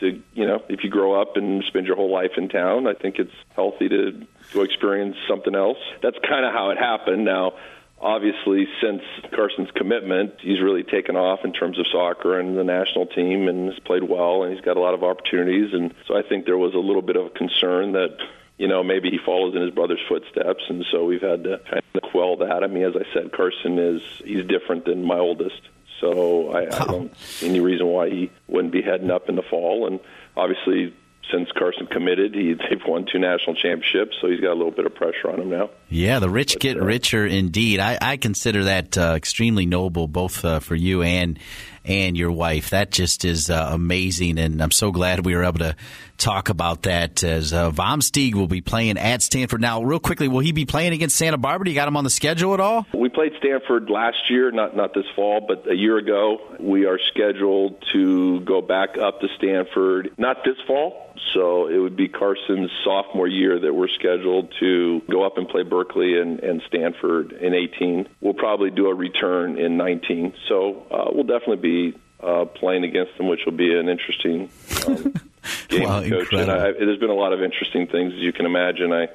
to 0.00 0.22
you 0.34 0.46
know, 0.46 0.62
if 0.68 0.84
you 0.84 0.90
grow 0.90 1.20
up 1.20 1.36
and 1.36 1.62
spend 1.64 1.86
your 1.86 1.96
whole 1.96 2.10
life 2.10 2.32
in 2.36 2.48
town, 2.48 2.86
I 2.86 2.94
think 2.94 3.18
it's 3.18 3.34
healthy 3.54 3.88
to 3.88 4.26
go 4.52 4.62
experience 4.62 5.16
something 5.28 5.54
else. 5.54 5.78
That's 6.02 6.16
kind 6.26 6.44
of 6.44 6.52
how 6.52 6.70
it 6.70 6.78
happened. 6.78 7.24
Now, 7.24 7.52
obviously, 8.00 8.66
since 8.80 9.02
Carson's 9.32 9.70
commitment, 9.74 10.34
he's 10.40 10.60
really 10.60 10.82
taken 10.82 11.16
off 11.16 11.40
in 11.44 11.52
terms 11.52 11.78
of 11.78 11.86
soccer 11.92 12.38
and 12.38 12.56
the 12.56 12.64
national 12.64 13.06
team, 13.06 13.48
and 13.48 13.70
has 13.70 13.78
played 13.80 14.02
well, 14.02 14.44
and 14.44 14.52
he's 14.54 14.64
got 14.64 14.76
a 14.76 14.80
lot 14.80 14.94
of 14.94 15.04
opportunities. 15.04 15.74
And 15.74 15.94
so 16.08 16.16
I 16.16 16.22
think 16.22 16.46
there 16.46 16.58
was 16.58 16.74
a 16.74 16.78
little 16.78 17.02
bit 17.02 17.16
of 17.16 17.34
concern 17.34 17.92
that 17.92 18.16
you 18.58 18.68
know, 18.68 18.84
maybe 18.84 19.10
he 19.10 19.18
follows 19.18 19.56
in 19.56 19.62
his 19.62 19.72
brother's 19.72 20.00
footsteps, 20.08 20.62
and 20.68 20.84
so 20.92 21.04
we've 21.04 21.22
had 21.22 21.42
to 21.44 21.58
kind 21.68 21.82
of 21.94 22.02
quell 22.02 22.36
that. 22.36 22.62
I 22.62 22.68
mean, 22.68 22.84
as 22.84 22.94
I 22.94 23.12
said, 23.12 23.32
Carson 23.32 23.78
is 23.78 24.02
he's 24.24 24.46
different 24.46 24.84
than 24.84 25.04
my 25.04 25.18
oldest, 25.18 25.60
so 26.02 26.50
I, 26.50 26.62
I 26.64 26.84
don't 26.84 27.16
see 27.16 27.48
any 27.48 27.60
reason 27.60 27.86
why 27.86 28.10
he 28.10 28.30
wouldn't 28.48 28.72
be 28.72 28.82
heading 28.82 29.10
up 29.10 29.28
in 29.28 29.36
the 29.36 29.42
fall. 29.42 29.86
And 29.86 30.00
obviously, 30.36 30.92
since 31.30 31.48
Carson 31.52 31.86
committed, 31.86 32.34
he, 32.34 32.54
they've 32.68 32.82
won 32.86 33.06
two 33.10 33.18
national 33.18 33.54
championships, 33.54 34.16
so 34.20 34.28
he's 34.28 34.40
got 34.40 34.52
a 34.52 34.58
little 34.58 34.72
bit 34.72 34.84
of 34.84 34.94
pressure 34.94 35.30
on 35.30 35.40
him 35.40 35.50
now. 35.50 35.70
Yeah, 35.88 36.18
the 36.18 36.28
rich 36.28 36.54
but, 36.54 36.62
get 36.62 36.76
uh, 36.76 36.84
richer 36.84 37.24
indeed. 37.24 37.78
I, 37.78 37.98
I 38.02 38.16
consider 38.16 38.64
that 38.64 38.98
uh, 38.98 39.14
extremely 39.16 39.64
noble, 39.64 40.08
both 40.08 40.44
uh, 40.44 40.60
for 40.60 40.74
you 40.74 41.02
and 41.02 41.38
and 41.84 42.16
your 42.16 42.30
wife. 42.30 42.70
That 42.70 42.90
just 42.90 43.24
is 43.24 43.48
uh, 43.48 43.70
amazing, 43.72 44.38
and 44.38 44.62
I'm 44.62 44.70
so 44.70 44.90
glad 44.90 45.24
we 45.24 45.34
were 45.34 45.44
able 45.44 45.60
to 45.60 45.76
talk 46.18 46.48
about 46.48 46.82
that. 46.82 47.22
As 47.24 47.52
uh, 47.52 47.70
Vom 47.70 48.00
Steeg 48.00 48.34
will 48.34 48.48
be 48.48 48.60
playing 48.60 48.98
at 48.98 49.22
Stanford 49.22 49.60
now. 49.60 49.82
Real 49.82 49.98
quickly, 49.98 50.28
will 50.28 50.40
he 50.40 50.52
be 50.52 50.64
playing 50.64 50.92
against 50.92 51.16
Santa 51.16 51.38
Barbara? 51.38 51.64
Do 51.64 51.70
You 51.70 51.74
got 51.74 51.88
him 51.88 51.96
on 51.96 52.04
the 52.04 52.10
schedule 52.10 52.54
at 52.54 52.60
all? 52.60 52.86
We 52.94 53.08
played 53.08 53.32
Stanford 53.38 53.90
last 53.90 54.30
year, 54.30 54.50
not 54.50 54.76
not 54.76 54.94
this 54.94 55.06
fall, 55.14 55.44
but 55.46 55.70
a 55.70 55.74
year 55.74 55.98
ago. 55.98 56.38
We 56.60 56.86
are 56.86 56.98
scheduled 57.08 57.84
to 57.92 58.40
go 58.40 58.60
back 58.62 58.96
up 58.98 59.20
to 59.20 59.28
Stanford, 59.36 60.12
not 60.18 60.44
this 60.44 60.56
fall. 60.66 61.14
So 61.34 61.68
it 61.68 61.78
would 61.78 61.96
be 61.96 62.08
Carson's 62.08 62.70
sophomore 62.84 63.28
year 63.28 63.58
that 63.58 63.74
we're 63.74 63.88
scheduled 63.88 64.52
to 64.60 65.00
go 65.10 65.24
up 65.24 65.38
and 65.38 65.48
play 65.48 65.62
Berkeley 65.62 66.18
and, 66.20 66.40
and 66.40 66.62
Stanford 66.66 67.32
in 67.32 67.54
18. 67.54 68.08
We'll 68.20 68.34
probably 68.34 68.70
do 68.70 68.88
a 68.88 68.94
return 68.94 69.58
in 69.58 69.76
19. 69.76 70.34
So 70.48 70.86
uh, 70.90 71.10
we'll 71.12 71.24
definitely 71.24 71.56
be 71.92 71.98
uh, 72.22 72.44
playing 72.46 72.84
against 72.84 73.16
them, 73.18 73.28
which 73.28 73.40
will 73.44 73.52
be 73.52 73.74
an 73.74 73.88
interesting 73.88 74.50
um, 74.86 75.14
game 75.68 75.88
wow, 75.88 76.02
coach. 76.02 76.32
And 76.32 76.50
I, 76.50 76.72
there's 76.72 76.98
been 76.98 77.10
a 77.10 77.14
lot 77.14 77.32
of 77.32 77.42
interesting 77.42 77.86
things, 77.86 78.14
as 78.14 78.20
you 78.20 78.32
can 78.32 78.46
imagine. 78.46 78.92
I, 78.92 79.08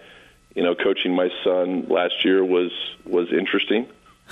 you 0.56 0.64
know, 0.64 0.76
coaching 0.76 1.16
my 1.16 1.30
son 1.44 1.88
last 1.90 2.26
year 2.26 2.44
was 2.44 2.72
was 3.06 3.28
interesting 3.32 3.88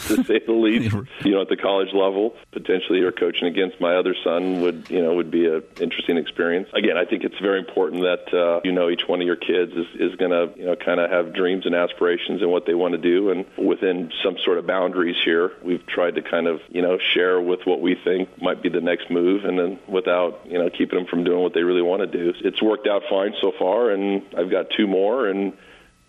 to 0.07 0.23
say 0.23 0.39
the 0.45 0.51
least. 0.51 0.95
You 1.25 1.31
know, 1.31 1.41
at 1.41 1.49
the 1.49 1.57
college 1.57 1.93
level, 1.93 2.35
potentially 2.51 3.01
or 3.01 3.11
coaching 3.11 3.47
against 3.47 3.81
my 3.81 3.95
other 3.95 4.15
son 4.23 4.61
would 4.61 4.89
you 4.89 5.01
know 5.01 5.15
would 5.15 5.31
be 5.31 5.47
an 5.47 5.63
interesting 5.79 6.17
experience. 6.17 6.69
Again, 6.73 6.97
I 6.97 7.05
think 7.05 7.23
it's 7.23 7.39
very 7.39 7.57
important 7.57 8.03
that 8.03 8.33
uh, 8.33 8.61
you 8.63 8.71
know 8.71 8.89
each 8.89 9.07
one 9.07 9.21
of 9.21 9.25
your 9.25 9.35
kids 9.35 9.71
is 9.73 9.87
is 9.95 10.15
going 10.17 10.31
to 10.31 10.57
you 10.57 10.65
know 10.65 10.75
kind 10.75 10.99
of 10.99 11.09
have 11.09 11.33
dreams 11.33 11.65
and 11.65 11.73
aspirations 11.73 12.41
and 12.41 12.51
what 12.51 12.65
they 12.65 12.75
want 12.75 12.91
to 12.91 12.97
do, 12.99 13.31
and 13.31 13.45
within 13.57 14.11
some 14.23 14.37
sort 14.43 14.57
of 14.59 14.67
boundaries 14.67 15.15
here, 15.23 15.53
we've 15.63 15.85
tried 15.87 16.15
to 16.15 16.21
kind 16.21 16.47
of 16.47 16.61
you 16.69 16.81
know 16.81 16.99
share 17.13 17.41
with 17.41 17.61
what 17.65 17.81
we 17.81 17.95
think 17.95 18.29
might 18.41 18.61
be 18.61 18.69
the 18.69 18.81
next 18.81 19.09
move, 19.09 19.45
and 19.45 19.57
then 19.57 19.79
without 19.87 20.41
you 20.45 20.59
know 20.59 20.69
keeping 20.69 20.99
them 20.99 21.07
from 21.07 21.23
doing 21.23 21.41
what 21.41 21.53
they 21.53 21.63
really 21.63 21.81
want 21.81 22.01
to 22.01 22.07
do. 22.07 22.33
It's 22.43 22.61
worked 22.61 22.87
out 22.87 23.03
fine 23.09 23.33
so 23.41 23.51
far, 23.57 23.89
and 23.89 24.21
I've 24.37 24.51
got 24.51 24.69
two 24.69 24.85
more, 24.85 25.27
and 25.27 25.53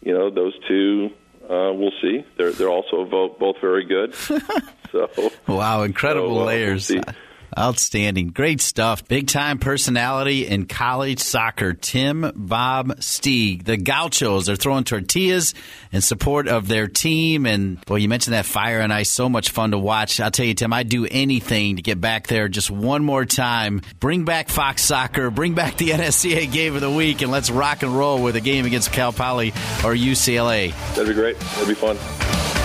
you 0.02 0.12
know 0.12 0.30
those 0.30 0.54
two 0.68 1.10
uh, 1.48 1.72
we'll 1.72 1.92
see. 2.02 2.24
They're 2.36 2.52
they're 2.52 2.68
also 2.70 3.04
both 3.04 3.38
both 3.38 3.56
very 3.60 3.84
good. 3.84 4.14
So 4.92 5.10
wow, 5.48 5.82
incredible 5.82 6.36
so, 6.36 6.42
uh, 6.42 6.44
layers. 6.44 6.88
We'll 6.88 7.02
Outstanding. 7.58 8.28
Great 8.28 8.60
stuff. 8.60 9.06
Big 9.08 9.28
time 9.28 9.58
personality 9.58 10.46
in 10.46 10.66
college 10.66 11.20
soccer. 11.20 11.72
Tim 11.72 12.30
Vom 12.34 12.90
Steeg. 12.98 13.64
The 13.64 13.76
Gauchos 13.76 14.48
are 14.48 14.56
throwing 14.56 14.84
tortillas 14.84 15.54
in 15.92 16.00
support 16.00 16.48
of 16.48 16.68
their 16.68 16.86
team. 16.86 17.46
And, 17.46 17.78
well, 17.88 17.98
you 17.98 18.08
mentioned 18.08 18.34
that 18.34 18.46
fire 18.46 18.80
and 18.80 18.92
ice. 18.92 19.10
So 19.10 19.28
much 19.28 19.50
fun 19.50 19.70
to 19.70 19.78
watch. 19.78 20.20
I'll 20.20 20.30
tell 20.30 20.46
you, 20.46 20.54
Tim, 20.54 20.72
I'd 20.72 20.88
do 20.88 21.06
anything 21.10 21.76
to 21.76 21.82
get 21.82 22.00
back 22.00 22.26
there 22.26 22.48
just 22.48 22.70
one 22.70 23.04
more 23.04 23.24
time. 23.24 23.82
Bring 24.00 24.24
back 24.24 24.48
Fox 24.48 24.82
Soccer. 24.82 25.30
Bring 25.30 25.54
back 25.54 25.76
the 25.76 25.90
NSCA 25.96 26.50
game 26.52 26.74
of 26.74 26.80
the 26.80 26.90
week. 26.90 27.22
And 27.22 27.30
let's 27.30 27.50
rock 27.50 27.82
and 27.82 27.96
roll 27.96 28.22
with 28.22 28.36
a 28.36 28.40
game 28.40 28.66
against 28.66 28.92
Cal 28.92 29.12
Poly 29.12 29.48
or 29.84 29.94
UCLA. 29.94 30.72
That'd 30.94 31.08
be 31.08 31.14
great. 31.14 31.38
That'd 31.38 31.68
be 31.68 31.74
fun. 31.74 32.55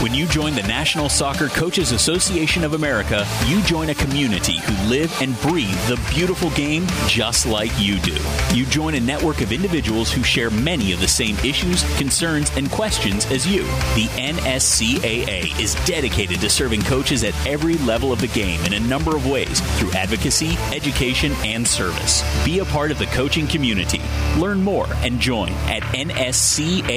When 0.00 0.14
you 0.14 0.26
join 0.26 0.54
the 0.54 0.62
National 0.62 1.10
Soccer 1.10 1.48
Coaches 1.48 1.92
Association 1.92 2.64
of 2.64 2.72
America, 2.72 3.26
you 3.44 3.60
join 3.64 3.90
a 3.90 3.94
community 3.94 4.58
who 4.58 4.88
live 4.88 5.14
and 5.20 5.38
breathe 5.42 5.78
the 5.88 6.00
beautiful 6.08 6.48
game 6.52 6.86
just 7.06 7.44
like 7.44 7.70
you 7.78 7.98
do. 8.00 8.16
You 8.54 8.64
join 8.64 8.94
a 8.94 9.00
network 9.00 9.42
of 9.42 9.52
individuals 9.52 10.10
who 10.10 10.22
share 10.22 10.48
many 10.48 10.92
of 10.92 11.00
the 11.00 11.06
same 11.06 11.36
issues, 11.40 11.82
concerns, 11.98 12.50
and 12.56 12.70
questions 12.70 13.26
as 13.26 13.46
you. 13.46 13.64
The 13.94 14.08
NSCAA 14.16 15.60
is 15.60 15.74
dedicated 15.84 16.40
to 16.40 16.48
serving 16.48 16.80
coaches 16.80 17.22
at 17.22 17.34
every 17.46 17.76
level 17.76 18.10
of 18.10 18.22
the 18.22 18.28
game 18.28 18.64
in 18.64 18.72
a 18.72 18.80
number 18.80 19.14
of 19.14 19.26
ways 19.26 19.60
through 19.78 19.92
advocacy, 19.92 20.56
education, 20.72 21.32
and 21.44 21.68
service. 21.68 22.22
Be 22.42 22.60
a 22.60 22.64
part 22.64 22.90
of 22.90 22.98
the 22.98 23.04
coaching 23.06 23.46
community. 23.46 24.00
Learn 24.38 24.62
more 24.62 24.86
and 25.02 25.20
join 25.20 25.52
at 25.68 25.82
nscaa.com. 25.92 26.88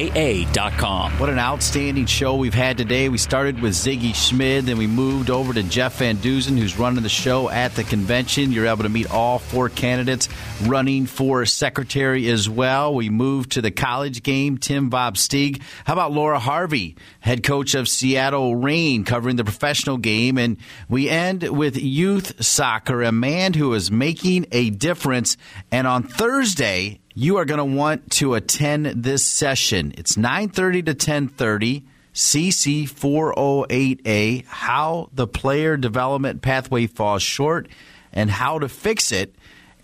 What 1.20 1.30
an 1.30 1.40
outstanding 1.40 2.06
show 2.06 2.36
we've 2.36 2.54
had 2.54 2.78
today. 2.78 2.93
We 2.94 3.18
started 3.18 3.60
with 3.60 3.74
Sigi 3.74 4.14
Schmid, 4.14 4.68
then 4.68 4.78
we 4.78 4.86
moved 4.86 5.32
over 5.32 5.52
to 5.52 5.64
Jeff 5.64 5.98
Van 5.98 6.16
Duzen, 6.18 6.60
who's 6.60 6.78
running 6.78 7.02
the 7.02 7.10
show 7.10 7.50
at 7.50 7.74
the 7.74 7.84
convention. 7.84 8.52
You're 8.52 8.68
able 8.68 8.84
to 8.84 8.90
meet 8.90 9.10
all 9.10 9.40
four 9.40 9.68
candidates 9.70 10.30
running 10.62 11.08
for 11.08 11.44
secretary 11.48 12.30
as 12.30 12.48
well. 12.48 12.94
We 12.94 13.10
moved 13.10 13.54
to 13.54 13.64
the 13.64 13.72
college 13.72 14.22
game, 14.22 14.60
Tim 14.60 14.92
Vom 14.92 15.16
Steeg. 15.16 15.64
How 15.86 15.94
about 15.94 16.12
Laura 16.12 16.38
Harvey, 16.38 16.96
head 17.20 17.42
coach 17.42 17.74
of 17.74 17.90
Seattle 17.90 18.56
Reign, 18.56 19.06
covering 19.06 19.38
the 19.38 19.44
professional 19.44 19.98
game? 19.98 20.38
And 20.38 20.58
we 20.88 21.10
end 21.10 21.42
with 21.42 21.76
youth 21.76 22.46
soccer, 22.46 23.02
a 23.02 23.12
man 23.12 23.54
who 23.54 23.74
is 23.74 23.90
making 23.90 24.46
a 24.52 24.70
difference. 24.70 25.36
And 25.72 25.88
on 25.88 26.04
Thursday, 26.04 27.00
you 27.16 27.38
are 27.38 27.46
going 27.46 27.58
to 27.58 27.66
want 27.66 28.12
to 28.12 28.36
attend 28.36 28.86
this 28.86 29.26
session. 29.26 29.96
It's 29.98 30.16
9:30 30.16 30.86
to 30.86 30.94
10:30. 30.94 31.86
CC 32.14 32.84
408A, 32.84 34.46
how 34.46 35.10
the 35.14 35.28
player 35.28 35.78
development 35.78 36.42
pathway 36.42 36.88
falls 36.88 37.24
short 37.24 37.68
and 38.12 38.30
how 38.30 38.60
to 38.60 38.70
fix 38.70 39.12
it. 39.12 39.34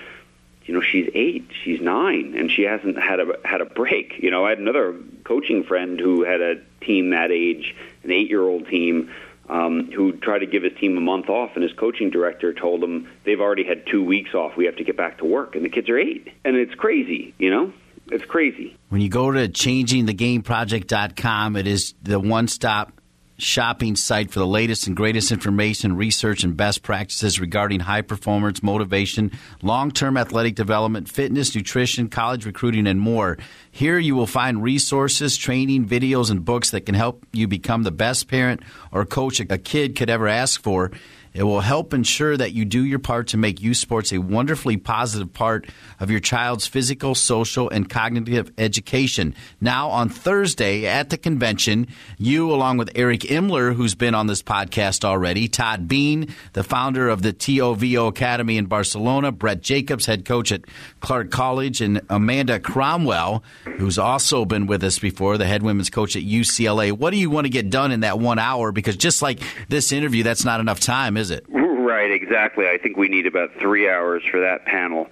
you 0.69 0.75
know 0.75 0.81
she's 0.81 1.11
eight 1.15 1.51
she's 1.65 1.81
nine 1.81 2.37
and 2.37 2.53
she 2.53 2.63
hasn't 2.63 2.97
had 2.97 3.19
a 3.19 3.27
had 3.45 3.61
a 3.61 3.65
break 3.65 4.15
you 4.19 4.31
know 4.31 4.45
i 4.45 4.51
had 4.51 4.59
another 4.59 4.95
coaching 5.25 5.65
friend 5.65 5.99
who 5.99 6.23
had 6.23 6.41
a 6.41 6.61
team 6.81 7.11
that 7.11 7.33
age 7.33 7.75
an 8.05 8.13
eight 8.13 8.29
year 8.29 8.43
old 8.43 8.69
team 8.69 9.11
um, 9.49 9.91
who 9.93 10.13
tried 10.13 10.41
to 10.41 10.47
give 10.47 10.63
his 10.63 10.75
team 10.79 10.99
a 10.99 11.01
month 11.01 11.31
off, 11.31 11.53
and 11.55 11.63
his 11.63 11.73
coaching 11.73 12.11
director 12.11 12.53
told 12.53 12.85
him 12.85 13.09
they've 13.25 13.41
already 13.41 13.65
had 13.65 13.87
two 13.87 14.05
weeks 14.05 14.35
off. 14.35 14.59
We 14.59 14.67
have 14.67 14.77
to 14.77 14.85
get 14.85 14.95
back 14.97 15.19
to 15.19 15.25
work, 15.25 15.57
and 15.57 15.65
the 15.65 15.71
kids 15.71 15.89
are 15.89 15.99
eight, 15.99 16.29
and 16.45 16.55
it's 16.55 16.75
crazy, 16.75 17.35
you 17.39 17.51
know. 17.51 17.73
It's 18.11 18.25
crazy. 18.25 18.75
When 18.89 19.03
you 19.03 19.11
go 19.11 19.31
to 19.31 19.49
changingthegameproject.com, 19.49 21.57
it 21.57 21.67
is 21.67 21.93
the 22.03 22.19
one-stop 22.19 22.98
shopping 23.39 23.95
site 23.97 24.31
for 24.31 24.41
the 24.41 24.47
latest 24.47 24.87
and 24.87 24.97
greatest 24.97 25.31
information, 25.31 25.97
research, 25.97 26.43
and 26.43 26.57
best 26.57 26.83
practices 26.83 27.41
regarding 27.41 27.81
high 27.81 28.03
performance, 28.03 28.63
motivation, 28.63 29.31
long 29.63 29.91
term 29.91 30.17
athletic 30.17 30.55
development, 30.55 31.09
fitness, 31.09 31.55
nutrition, 31.55 32.09
college 32.09 32.45
recruiting, 32.45 32.87
and 32.87 33.01
more. 33.01 33.39
Here 33.71 33.99
you 33.99 34.15
will 34.15 34.27
find 34.27 34.63
resources, 34.63 35.37
training, 35.37 35.87
videos, 35.87 36.31
and 36.31 36.45
books 36.45 36.71
that 36.71 36.83
can 36.83 36.97
help 36.97 37.25
you 37.33 37.47
become 37.47 37.85
the 37.85 37.93
best 37.93 38.29
parent 38.29 38.61
or 38.93 39.05
coach 39.05 39.41
a 39.41 39.59
kid 39.59 39.97
could 39.97 40.11
ever 40.11 40.27
ask 40.27 40.61
for. 40.63 40.91
It 41.35 41.43
will 41.43 41.61
help 41.61 41.95
ensure 41.95 42.37
that 42.37 42.53
you 42.53 42.65
do 42.65 42.85
your 42.85 42.99
part 42.99 43.29
to 43.29 43.37
make 43.37 43.61
youth 43.61 43.77
sports 43.77 44.13
a 44.13 44.19
wonderfully 44.19 44.77
positive 44.77 45.33
part 45.33 45.67
of 46.01 46.11
your 46.11 46.21
child's 46.21 46.67
physical, 46.67 47.15
social, 47.15 47.69
and 47.69 47.89
cognitive 47.89 48.53
education. 48.59 49.35
Now, 49.61 49.91
on 49.91 50.09
Thursday 50.09 50.87
at 50.87 51.11
the 51.11 51.19
convention, 51.19 51.89
you, 52.19 52.53
along 52.53 52.79
with 52.79 52.91
Eric 52.95 53.21
Imler, 53.21 53.75
who's 53.75 53.95
been 53.95 54.15
on 54.15 54.27
this 54.27 54.43
podcast 54.43 55.05
already, 55.05 55.49
Todd 55.49 55.89
Beane, 55.89 56.35
the 56.53 56.65
founder 56.65 57.09
of 57.09 57.23
the 57.23 57.33
TOVO 57.33 58.09
Academy 58.09 58.57
in 58.57 58.67
Barcelona, 58.67 59.33
Brett 59.33 59.61
Jacobs, 59.61 60.07
head 60.07 60.25
coach 60.25 60.53
at 60.53 60.63
Clark 61.01 61.31
College, 61.31 61.81
and 61.81 62.01
Amanda 62.09 62.61
Cromwell, 62.61 63.43
who's 63.77 63.99
also 63.99 64.45
been 64.45 64.67
with 64.67 64.83
us 64.85 64.99
before, 64.99 65.39
the 65.39 65.47
head 65.47 65.63
women's 65.63 65.91
coach 65.91 66.17
at 66.17 66.23
UCLA. 66.23 66.93
What 66.93 67.11
do 67.11 67.17
you 67.17 67.31
want 67.31 67.45
to 67.45 67.51
get 67.51 67.71
done 67.71 67.93
in 67.93 68.01
that 68.01 68.19
one 68.19 68.39
hour? 68.39 68.73
Because 68.73 68.97
just 68.97 69.23
like 69.23 69.41
this 69.69 69.93
interview, 69.93 70.23
that's 70.23 70.45
not 70.45 70.61
enough 70.61 70.81
time, 70.81 71.17
is 71.17 71.28
Right, 71.89 72.11
exactly. 72.11 72.69
I 72.69 72.77
think 72.77 72.99
we 72.99 73.09
need 73.09 73.27
about 73.27 73.51
three 73.59 73.89
hours 73.89 74.23
for 74.31 74.41
that 74.41 74.67
panel. 74.67 75.07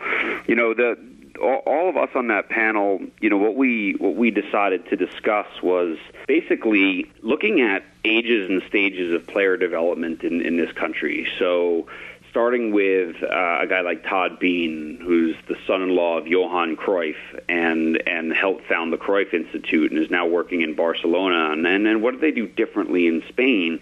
You 0.47 0.55
know, 0.55 0.75
the 0.75 0.99
all 1.39 1.89
of 1.89 1.97
us 1.97 2.11
on 2.15 2.29
that 2.29 2.49
panel, 2.49 3.01
you 3.21 3.31
know, 3.31 3.37
what 3.37 3.57
we 3.57 3.95
what 3.99 4.17
we 4.17 4.31
decided 4.31 4.87
to 4.91 4.97
discuss 4.97 5.47
was 5.63 5.97
basically 6.27 7.11
looking 7.23 7.61
at 7.61 7.83
ages 8.05 8.51
and 8.51 8.63
stages 8.69 9.13
of 9.13 9.27
player 9.27 9.57
development 9.57 10.23
in, 10.23 10.41
in 10.43 10.57
this 10.57 10.73
country. 10.73 11.27
So 11.39 11.87
starting 12.31 12.71
with 12.71 13.17
uh, 13.23 13.61
a 13.63 13.67
guy 13.67 13.81
like 13.81 14.05
Todd 14.05 14.39
Beane, 14.39 14.99
who's 15.03 15.37
the 15.49 15.57
son-in-law 15.67 16.19
of 16.19 16.27
Johan 16.27 16.77
Cruyff, 16.77 17.17
and 17.49 18.03
and 18.07 18.33
helped 18.33 18.67
found 18.67 18.93
the 18.93 18.99
Cruyff 18.99 19.33
Institute, 19.33 19.91
and 19.91 20.03
is 20.03 20.11
now 20.11 20.27
working 20.27 20.61
in 20.61 20.75
Barcelona. 20.75 21.53
And 21.53 21.67
and, 21.67 21.87
and 21.87 22.03
what 22.03 22.13
do 22.13 22.19
they 22.21 22.33
do 22.33 22.47
differently 22.47 23.07
in 23.07 23.23
Spain, 23.29 23.81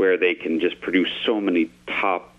where 0.00 0.16
they 0.16 0.34
can 0.34 0.60
just 0.60 0.80
produce 0.80 1.10
so 1.26 1.42
many 1.42 1.70
top 1.86 2.34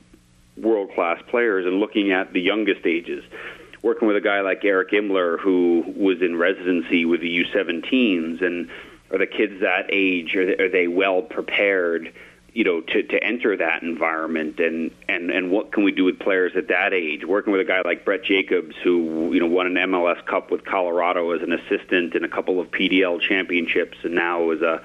world-class 0.58 1.22
players? 1.28 1.68
And 1.68 1.80
looking 1.80 2.12
at 2.12 2.34
the 2.34 2.42
youngest 2.42 2.88
ages, 2.88 3.24
working 3.84 4.08
with 4.08 4.18
a 4.18 4.22
guy 4.22 4.42
like 4.42 4.66
Eric 4.66 4.90
Imler, 4.90 5.40
who 5.40 5.84
was 5.96 6.24
in 6.24 6.38
residency 6.38 7.06
with 7.06 7.22
the 7.22 7.44
U17s, 7.44 8.42
and 8.42 8.68
are 9.12 9.20
the 9.20 9.28
kids 9.28 9.62
that 9.62 9.92
age? 9.92 10.36
Are 10.36 10.48
they, 10.48 10.64
are 10.64 10.70
they 10.70 10.88
well 10.88 11.22
prepared? 11.22 12.12
you 12.54 12.66
know, 12.66 12.82
to, 12.82 13.04
to 13.04 13.24
enter 13.24 13.56
that 13.56 13.82
environment 13.82 14.60
and, 14.60 14.92
and, 15.08 15.32
and 15.32 15.52
what 15.52 15.72
can 15.72 15.86
we 15.86 15.92
do 15.92 16.04
with 16.04 16.20
players 16.20 16.52
at 16.58 16.68
that 16.68 16.94
age? 16.94 17.26
Working 17.26 17.54
with 17.54 17.62
a 17.62 17.66
guy 17.66 17.82
like 17.86 18.04
Brett 18.04 18.26
Jacobs, 18.26 18.76
who, 18.84 19.32
you 19.34 19.40
know, 19.40 19.48
won 19.48 19.68
an 19.68 19.76
MLS 19.76 20.26
Cup 20.26 20.52
with 20.52 20.66
Colorado 20.66 21.32
as 21.32 21.42
an 21.42 21.54
assistant 21.54 22.14
in 22.14 22.26
a 22.26 22.28
couple 22.28 22.60
of 22.60 22.70
PDL 22.70 23.22
championships 23.22 23.98
and 24.04 24.16
now 24.16 24.52
is 24.52 24.62
a 24.62 24.84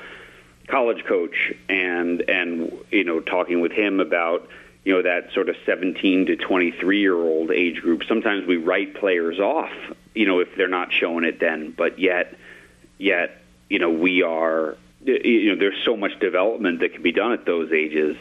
college 0.67 1.05
coach 1.05 1.53
and, 1.69 2.23
and, 2.29 2.73
you 2.91 3.05
know, 3.05 3.21
talking 3.21 3.61
with 3.61 3.73
him 3.73 4.01
about, 4.01 4.49
you 4.85 4.95
know, 4.95 5.03
that 5.03 5.33
sort 5.33 5.49
of 5.49 5.57
17 5.65 6.27
to 6.27 6.37
23 6.37 7.01
year 7.01 7.15
old 7.15 7.51
age 7.51 7.81
group. 7.81 8.05
Sometimes 8.05 8.47
we 8.47 8.57
write 8.57 8.95
players 8.95 9.39
off, 9.39 9.73
you 10.15 10.27
know, 10.27 10.41
if 10.41 10.55
they're 10.57 10.69
not 10.69 10.93
showing 10.93 11.25
it 11.25 11.41
then, 11.41 11.73
but 11.77 11.99
yet, 11.99 12.37
yet, 12.99 13.43
you 13.69 13.79
know, 13.79 13.91
we 13.91 14.23
are 14.23 14.77
you 15.07 15.55
know, 15.55 15.59
there's 15.59 15.83
so 15.85 15.97
much 15.97 16.19
development 16.19 16.81
that 16.81 16.93
can 16.93 17.03
be 17.03 17.13
done 17.13 17.33
at 17.33 17.45
those 17.45 17.73
ages. 17.73 18.17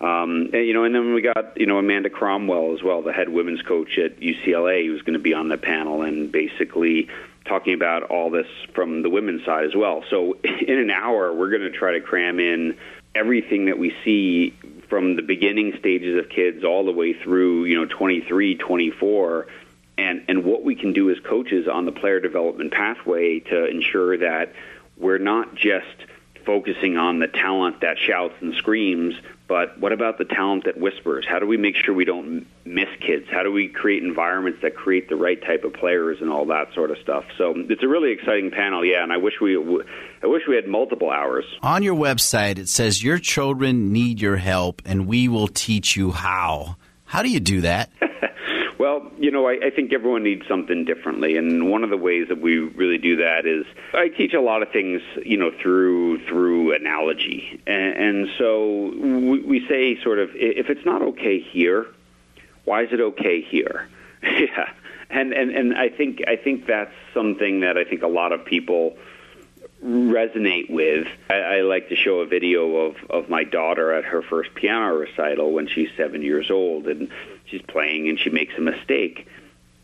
Um, 0.00 0.50
and, 0.54 0.66
you 0.66 0.72
know, 0.72 0.84
and 0.84 0.94
then 0.94 1.12
we 1.12 1.20
got 1.20 1.58
you 1.60 1.66
know 1.66 1.78
Amanda 1.78 2.08
Cromwell 2.08 2.74
as 2.74 2.82
well, 2.82 3.02
the 3.02 3.12
head 3.12 3.28
women's 3.28 3.60
coach 3.62 3.98
at 3.98 4.18
UCLA, 4.20 4.86
who's 4.86 5.02
going 5.02 5.14
to 5.14 5.22
be 5.22 5.34
on 5.34 5.48
the 5.48 5.58
panel 5.58 6.02
and 6.02 6.32
basically 6.32 7.08
talking 7.44 7.74
about 7.74 8.04
all 8.04 8.30
this 8.30 8.46
from 8.74 9.02
the 9.02 9.10
women's 9.10 9.44
side 9.44 9.64
as 9.64 9.74
well. 9.74 10.04
So 10.10 10.38
in 10.44 10.78
an 10.78 10.90
hour, 10.90 11.32
we're 11.34 11.50
going 11.50 11.62
to 11.62 11.70
try 11.70 11.92
to 11.92 12.00
cram 12.00 12.38
in 12.38 12.76
everything 13.14 13.66
that 13.66 13.78
we 13.78 13.94
see 14.04 14.50
from 14.88 15.16
the 15.16 15.22
beginning 15.22 15.76
stages 15.78 16.18
of 16.18 16.30
kids 16.30 16.64
all 16.64 16.84
the 16.84 16.92
way 16.92 17.12
through 17.12 17.64
you 17.64 17.76
know 17.76 17.86
23, 17.86 18.56
24. 18.56 19.46
And, 19.98 20.24
and 20.28 20.44
what 20.44 20.64
we 20.64 20.76
can 20.76 20.94
do 20.94 21.10
as 21.10 21.18
coaches 21.20 21.68
on 21.68 21.84
the 21.84 21.92
player 21.92 22.20
development 22.20 22.72
pathway 22.72 23.40
to 23.40 23.66
ensure 23.66 24.16
that 24.16 24.54
we're 24.96 25.18
not 25.18 25.54
just 25.54 25.86
focusing 26.46 26.96
on 26.96 27.18
the 27.18 27.26
talent 27.26 27.80
that 27.82 27.98
shouts 27.98 28.34
and 28.40 28.54
screams, 28.54 29.14
but 29.50 29.80
what 29.80 29.92
about 29.92 30.16
the 30.16 30.24
talent 30.24 30.66
that 30.66 30.78
whispers? 30.78 31.26
How 31.28 31.40
do 31.40 31.46
we 31.46 31.56
make 31.56 31.74
sure 31.74 31.92
we 31.92 32.04
don't 32.04 32.46
miss 32.64 32.86
kids? 33.00 33.26
How 33.28 33.42
do 33.42 33.50
we 33.50 33.66
create 33.66 34.00
environments 34.00 34.60
that 34.62 34.76
create 34.76 35.08
the 35.08 35.16
right 35.16 35.42
type 35.42 35.64
of 35.64 35.72
players 35.72 36.18
and 36.20 36.30
all 36.30 36.46
that 36.46 36.72
sort 36.72 36.92
of 36.92 36.98
stuff? 36.98 37.24
So 37.36 37.54
it's 37.56 37.82
a 37.82 37.88
really 37.88 38.12
exciting 38.12 38.52
panel, 38.52 38.84
yeah. 38.84 39.02
And 39.02 39.12
I 39.12 39.16
wish 39.16 39.34
we, 39.42 39.56
I 39.56 40.28
wish 40.28 40.42
we 40.48 40.54
had 40.54 40.68
multiple 40.68 41.10
hours. 41.10 41.44
On 41.62 41.82
your 41.82 41.96
website, 41.96 42.58
it 42.58 42.68
says 42.68 43.02
your 43.02 43.18
children 43.18 43.92
need 43.92 44.20
your 44.20 44.36
help, 44.36 44.82
and 44.84 45.08
we 45.08 45.26
will 45.26 45.48
teach 45.48 45.96
you 45.96 46.12
how. 46.12 46.76
How 47.04 47.24
do 47.24 47.28
you 47.28 47.40
do 47.40 47.62
that? 47.62 47.90
Well, 48.80 49.12
you 49.18 49.30
know, 49.30 49.46
I, 49.46 49.58
I 49.66 49.68
think 49.68 49.92
everyone 49.92 50.22
needs 50.22 50.48
something 50.48 50.86
differently, 50.86 51.36
and 51.36 51.70
one 51.70 51.84
of 51.84 51.90
the 51.90 51.98
ways 51.98 52.28
that 52.28 52.40
we 52.40 52.56
really 52.60 52.96
do 52.96 53.16
that 53.16 53.44
is 53.44 53.66
I 53.92 54.08
teach 54.08 54.32
a 54.32 54.40
lot 54.40 54.62
of 54.62 54.70
things, 54.70 55.02
you 55.22 55.36
know, 55.36 55.50
through 55.50 56.24
through 56.24 56.74
analogy, 56.74 57.60
and, 57.66 57.94
and 57.94 58.28
so 58.38 58.90
we, 58.96 59.40
we 59.42 59.68
say 59.68 60.02
sort 60.02 60.18
of 60.18 60.30
if 60.32 60.70
it's 60.70 60.86
not 60.86 61.02
okay 61.02 61.40
here, 61.40 61.88
why 62.64 62.84
is 62.84 62.88
it 62.90 63.02
okay 63.02 63.42
here? 63.42 63.86
yeah, 64.22 64.72
and 65.10 65.34
and 65.34 65.50
and 65.50 65.76
I 65.76 65.90
think 65.90 66.22
I 66.26 66.36
think 66.36 66.64
that's 66.64 66.94
something 67.12 67.60
that 67.60 67.76
I 67.76 67.84
think 67.84 68.00
a 68.00 68.08
lot 68.08 68.32
of 68.32 68.46
people 68.46 68.96
resonate 69.84 70.70
with. 70.70 71.06
I, 71.28 71.34
I 71.34 71.60
like 71.62 71.90
to 71.90 71.96
show 71.96 72.20
a 72.20 72.26
video 72.26 72.76
of 72.76 72.96
of 73.10 73.28
my 73.28 73.44
daughter 73.44 73.92
at 73.92 74.04
her 74.04 74.22
first 74.22 74.54
piano 74.54 74.94
recital 74.94 75.52
when 75.52 75.66
she's 75.66 75.90
seven 75.98 76.22
years 76.22 76.50
old, 76.50 76.86
and 76.86 77.10
she's 77.50 77.62
playing 77.62 78.08
and 78.08 78.18
she 78.18 78.30
makes 78.30 78.54
a 78.56 78.60
mistake. 78.60 79.26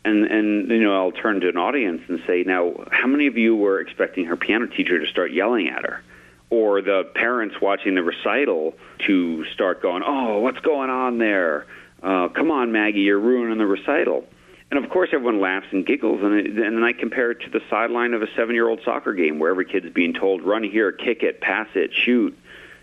And, 0.05 0.25
and 0.25 0.69
you 0.69 0.83
know 0.83 0.95
I'll 0.95 1.11
turn 1.11 1.41
to 1.41 1.49
an 1.49 1.57
audience 1.57 2.01
and 2.07 2.21
say, 2.25 2.43
now, 2.43 2.85
how 2.91 3.07
many 3.07 3.27
of 3.27 3.37
you 3.37 3.55
were 3.55 3.79
expecting 3.81 4.25
her 4.25 4.37
piano 4.37 4.67
teacher 4.67 4.99
to 4.99 5.07
start 5.07 5.33
yelling 5.33 5.67
at 5.67 5.83
her, 5.83 6.01
or 6.49 6.81
the 6.81 7.03
parents 7.13 7.55
watching 7.61 7.95
the 7.95 8.03
recital 8.03 8.73
to 9.05 9.43
start 9.53 9.81
going, 9.81 10.03
oh, 10.05 10.39
what's 10.39 10.59
going 10.59 10.89
on 10.89 11.17
there? 11.17 11.65
Uh, 12.01 12.29
come 12.29 12.51
on, 12.51 12.71
Maggie, 12.71 13.01
you're 13.01 13.19
ruining 13.19 13.57
the 13.57 13.65
recital. 13.65 14.25
And 14.69 14.83
of 14.83 14.89
course, 14.89 15.09
everyone 15.11 15.41
laughs 15.41 15.67
and 15.71 15.85
giggles, 15.85 16.21
and, 16.21 16.33
it, 16.35 16.45
and 16.47 16.77
then 16.77 16.83
I 16.83 16.93
compare 16.93 17.31
it 17.31 17.41
to 17.41 17.49
the 17.49 17.61
sideline 17.69 18.13
of 18.13 18.21
a 18.21 18.27
seven-year-old 18.35 18.81
soccer 18.85 19.13
game 19.13 19.39
where 19.39 19.49
every 19.49 19.65
kid's 19.65 19.89
being 19.93 20.13
told, 20.13 20.41
"Run 20.41 20.63
here, 20.63 20.91
kick 20.91 21.23
it, 21.23 21.41
pass 21.41 21.67
it, 21.73 21.91
shoot," 21.93 22.37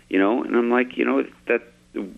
you 0.09 0.19
know. 0.19 0.43
And 0.43 0.55
I'm 0.55 0.69
like, 0.69 0.97
you 0.97 1.05
know, 1.05 1.23
that 1.47 1.61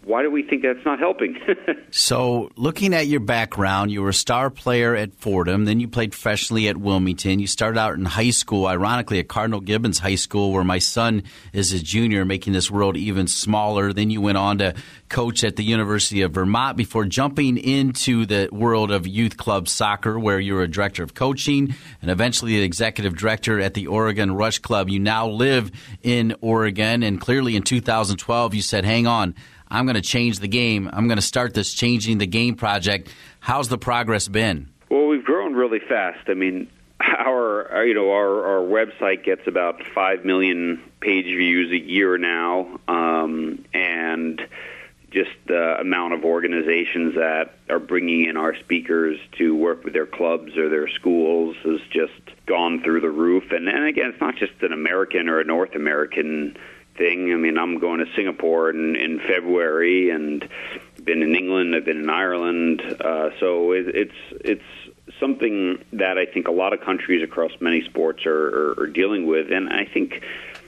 why 0.03 0.23
do 0.23 0.31
we 0.31 0.43
think 0.43 0.63
that's 0.63 0.83
not 0.85 0.99
helping? 0.99 1.37
so, 1.91 2.49
looking 2.55 2.93
at 2.93 3.07
your 3.07 3.19
background, 3.19 3.91
you 3.91 4.01
were 4.01 4.09
a 4.09 4.13
star 4.13 4.49
player 4.49 4.95
at 4.95 5.13
Fordham, 5.15 5.65
then 5.65 5.79
you 5.79 5.87
played 5.87 6.11
professionally 6.11 6.67
at 6.67 6.77
Wilmington. 6.77 7.39
You 7.39 7.47
started 7.47 7.79
out 7.79 7.95
in 7.95 8.05
high 8.05 8.31
school, 8.31 8.65
ironically, 8.65 9.19
at 9.19 9.27
Cardinal 9.27 9.59
Gibbons 9.59 9.99
High 9.99 10.15
School, 10.15 10.51
where 10.51 10.63
my 10.63 10.79
son 10.79 11.23
is 11.53 11.73
a 11.73 11.79
junior, 11.79 12.25
making 12.25 12.53
this 12.53 12.71
world 12.71 12.97
even 12.97 13.27
smaller. 13.27 13.93
Then 13.93 14.09
you 14.09 14.21
went 14.21 14.37
on 14.37 14.57
to 14.59 14.73
coach 15.09 15.43
at 15.43 15.55
the 15.55 15.63
University 15.63 16.21
of 16.21 16.31
Vermont 16.31 16.77
before 16.77 17.05
jumping 17.05 17.57
into 17.57 18.25
the 18.25 18.49
world 18.51 18.91
of 18.91 19.07
youth 19.07 19.37
club 19.37 19.67
soccer, 19.67 20.19
where 20.19 20.39
you 20.39 20.55
were 20.55 20.63
a 20.63 20.67
director 20.67 21.03
of 21.03 21.13
coaching 21.13 21.75
and 22.01 22.11
eventually 22.11 22.57
the 22.57 22.63
executive 22.63 23.15
director 23.15 23.59
at 23.59 23.73
the 23.73 23.87
Oregon 23.87 24.33
Rush 24.33 24.59
Club. 24.59 24.89
You 24.89 24.99
now 24.99 25.27
live 25.27 25.71
in 26.01 26.35
Oregon, 26.41 27.03
and 27.03 27.21
clearly 27.21 27.55
in 27.55 27.63
2012, 27.63 28.53
you 28.53 28.61
said, 28.61 28.85
hang 28.85 29.07
on. 29.07 29.35
I'm 29.69 29.85
going 29.85 29.95
to 29.95 30.01
change 30.01 30.39
the 30.39 30.47
game. 30.47 30.89
I'm 30.91 31.07
going 31.07 31.17
to 31.17 31.21
start 31.21 31.53
this 31.53 31.73
changing 31.73 32.17
the 32.17 32.27
game 32.27 32.55
project. 32.55 33.09
How's 33.39 33.69
the 33.69 33.77
progress 33.77 34.27
been? 34.27 34.69
Well, 34.89 35.07
we've 35.07 35.23
grown 35.23 35.53
really 35.53 35.79
fast. 35.79 36.29
I 36.29 36.33
mean, 36.33 36.69
our 36.99 37.85
you 37.85 37.93
know 37.93 38.11
our 38.11 38.45
our 38.45 38.61
website 38.61 39.23
gets 39.23 39.47
about 39.47 39.83
five 39.93 40.25
million 40.25 40.81
page 40.99 41.25
views 41.25 41.71
a 41.71 41.77
year 41.77 42.17
now, 42.17 42.79
um, 42.87 43.65
and 43.73 44.41
just 45.11 45.31
the 45.47 45.79
amount 45.79 46.13
of 46.13 46.25
organizations 46.25 47.15
that 47.15 47.55
are 47.69 47.79
bringing 47.79 48.25
in 48.25 48.35
our 48.35 48.55
speakers 48.55 49.17
to 49.37 49.55
work 49.55 49.83
with 49.83 49.93
their 49.93 50.05
clubs 50.05 50.57
or 50.57 50.69
their 50.69 50.87
schools 50.89 51.55
has 51.63 51.79
just 51.89 52.45
gone 52.45 52.81
through 52.83 53.01
the 53.01 53.09
roof. 53.09 53.51
And 53.51 53.67
and 53.67 53.85
again, 53.85 54.09
it's 54.09 54.21
not 54.21 54.35
just 54.37 54.53
an 54.61 54.73
American 54.73 55.29
or 55.29 55.39
a 55.39 55.43
North 55.45 55.75
American 55.75 56.57
thing. 56.97 57.31
I 57.31 57.35
mean, 57.35 57.57
I'm 57.57 57.79
going 57.79 57.99
to 57.99 58.05
Singapore 58.15 58.69
in, 58.69 58.95
in 58.95 59.19
February, 59.19 60.09
and 60.09 60.47
been 61.03 61.21
in 61.21 61.35
England. 61.35 61.75
I've 61.75 61.85
been 61.85 62.01
in 62.01 62.09
Ireland. 62.09 62.81
Uh, 62.81 63.29
so 63.39 63.71
it, 63.71 63.87
it's 63.95 64.19
it's 64.31 65.17
something 65.19 65.83
that 65.93 66.17
I 66.17 66.25
think 66.25 66.47
a 66.47 66.51
lot 66.51 66.73
of 66.73 66.81
countries 66.81 67.23
across 67.23 67.51
many 67.59 67.83
sports 67.83 68.25
are, 68.25 68.47
are, 68.47 68.81
are 68.81 68.87
dealing 68.87 69.25
with, 69.25 69.51
and 69.51 69.69
I 69.69 69.85
think 69.85 70.23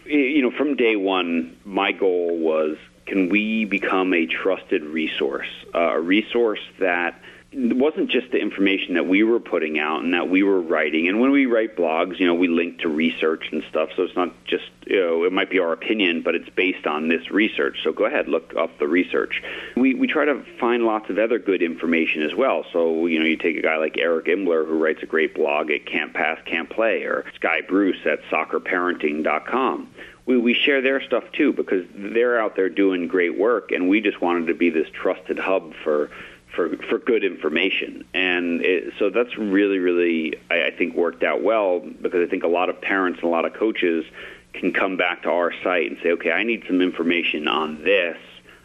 you 0.05 0.41
know 0.41 0.51
from 0.51 0.75
day 0.75 0.95
one, 0.95 1.57
my 1.65 1.91
goal 1.91 2.37
was 2.37 2.77
can 3.05 3.29
we 3.29 3.65
become 3.65 4.13
a 4.13 4.25
trusted 4.27 4.83
resource, 4.83 5.49
uh, 5.73 5.79
a 5.79 5.99
resource 5.99 6.61
that 6.79 7.19
it 7.51 7.75
wasn't 7.75 8.11
just 8.11 8.31
the 8.31 8.37
information 8.37 8.93
that 8.93 9.07
we 9.07 9.23
were 9.23 9.39
putting 9.39 9.79
out 9.79 10.03
and 10.03 10.13
that 10.13 10.29
we 10.29 10.43
were 10.43 10.61
writing. 10.61 11.07
And 11.07 11.19
when 11.19 11.31
we 11.31 11.47
write 11.47 11.75
blogs, 11.75 12.19
you 12.19 12.27
know, 12.27 12.35
we 12.35 12.47
link 12.47 12.79
to 12.81 12.89
research 12.89 13.49
and 13.51 13.63
stuff. 13.69 13.89
So 13.95 14.03
it's 14.03 14.15
not 14.15 14.31
just, 14.45 14.69
you 14.85 14.99
know, 14.99 15.23
it 15.23 15.33
might 15.33 15.49
be 15.49 15.57
our 15.57 15.73
opinion, 15.73 16.21
but 16.21 16.35
it's 16.35 16.49
based 16.49 16.85
on 16.85 17.07
this 17.07 17.31
research. 17.31 17.79
So 17.83 17.91
go 17.91 18.05
ahead, 18.05 18.27
look 18.27 18.53
up 18.55 18.77
the 18.77 18.87
research. 18.87 19.41
We, 19.75 19.95
we 19.95 20.05
try 20.05 20.25
to 20.25 20.45
find 20.59 20.83
lots 20.83 21.09
of 21.09 21.17
other 21.17 21.39
good 21.39 21.63
information 21.63 22.21
as 22.21 22.35
well. 22.35 22.65
So, 22.71 23.07
you 23.07 23.17
know, 23.17 23.25
you 23.25 23.37
take 23.37 23.57
a 23.57 23.61
guy 23.63 23.77
like 23.77 23.97
Eric 23.97 24.27
Imler, 24.27 24.67
who 24.67 24.77
writes 24.77 25.01
a 25.01 25.07
great 25.07 25.33
blog 25.33 25.71
at 25.71 25.87
Can't 25.87 26.13
Pass, 26.13 26.37
Can't 26.45 26.69
Play, 26.69 27.01
or 27.03 27.25
Skye 27.35 27.61
Bruce 27.67 28.05
at 28.05 28.21
soccerparenting.com 28.29 29.89
we, 30.29 30.37
we 30.37 30.53
share 30.53 30.79
their 30.79 31.01
stuff 31.01 31.23
too 31.31 31.53
because 31.53 31.87
they're 31.95 32.39
out 32.39 32.55
there 32.55 32.69
doing 32.69 33.07
great 33.07 33.35
work, 33.35 33.71
and 33.71 33.89
we 33.89 33.99
just 33.99 34.21
wanted 34.21 34.45
to 34.45 34.53
be 34.53 34.69
this 34.69 34.87
trusted 34.93 35.39
hub 35.39 35.73
for 35.83 36.11
for 36.55 36.75
for 36.89 36.97
good 36.99 37.23
information. 37.23 38.05
And 38.13 38.61
it, 38.61 38.93
so 38.99 39.09
that's 39.09 39.37
really, 39.37 39.79
really, 39.79 40.35
I, 40.49 40.65
I 40.65 40.71
think 40.71 40.95
worked 40.95 41.23
out 41.23 41.43
well 41.43 41.79
because 41.79 42.25
I 42.25 42.29
think 42.29 42.43
a 42.43 42.47
lot 42.47 42.69
of 42.69 42.81
parents 42.81 43.19
and 43.21 43.29
a 43.29 43.31
lot 43.31 43.45
of 43.45 43.53
coaches 43.53 44.05
can 44.53 44.73
come 44.73 44.97
back 44.97 45.23
to 45.23 45.29
our 45.29 45.53
site 45.63 45.91
and 45.91 45.99
say, 46.01 46.11
okay, 46.11 46.31
I 46.31 46.43
need 46.43 46.63
some 46.67 46.81
information 46.81 47.47
on 47.47 47.83
this. 47.83 48.17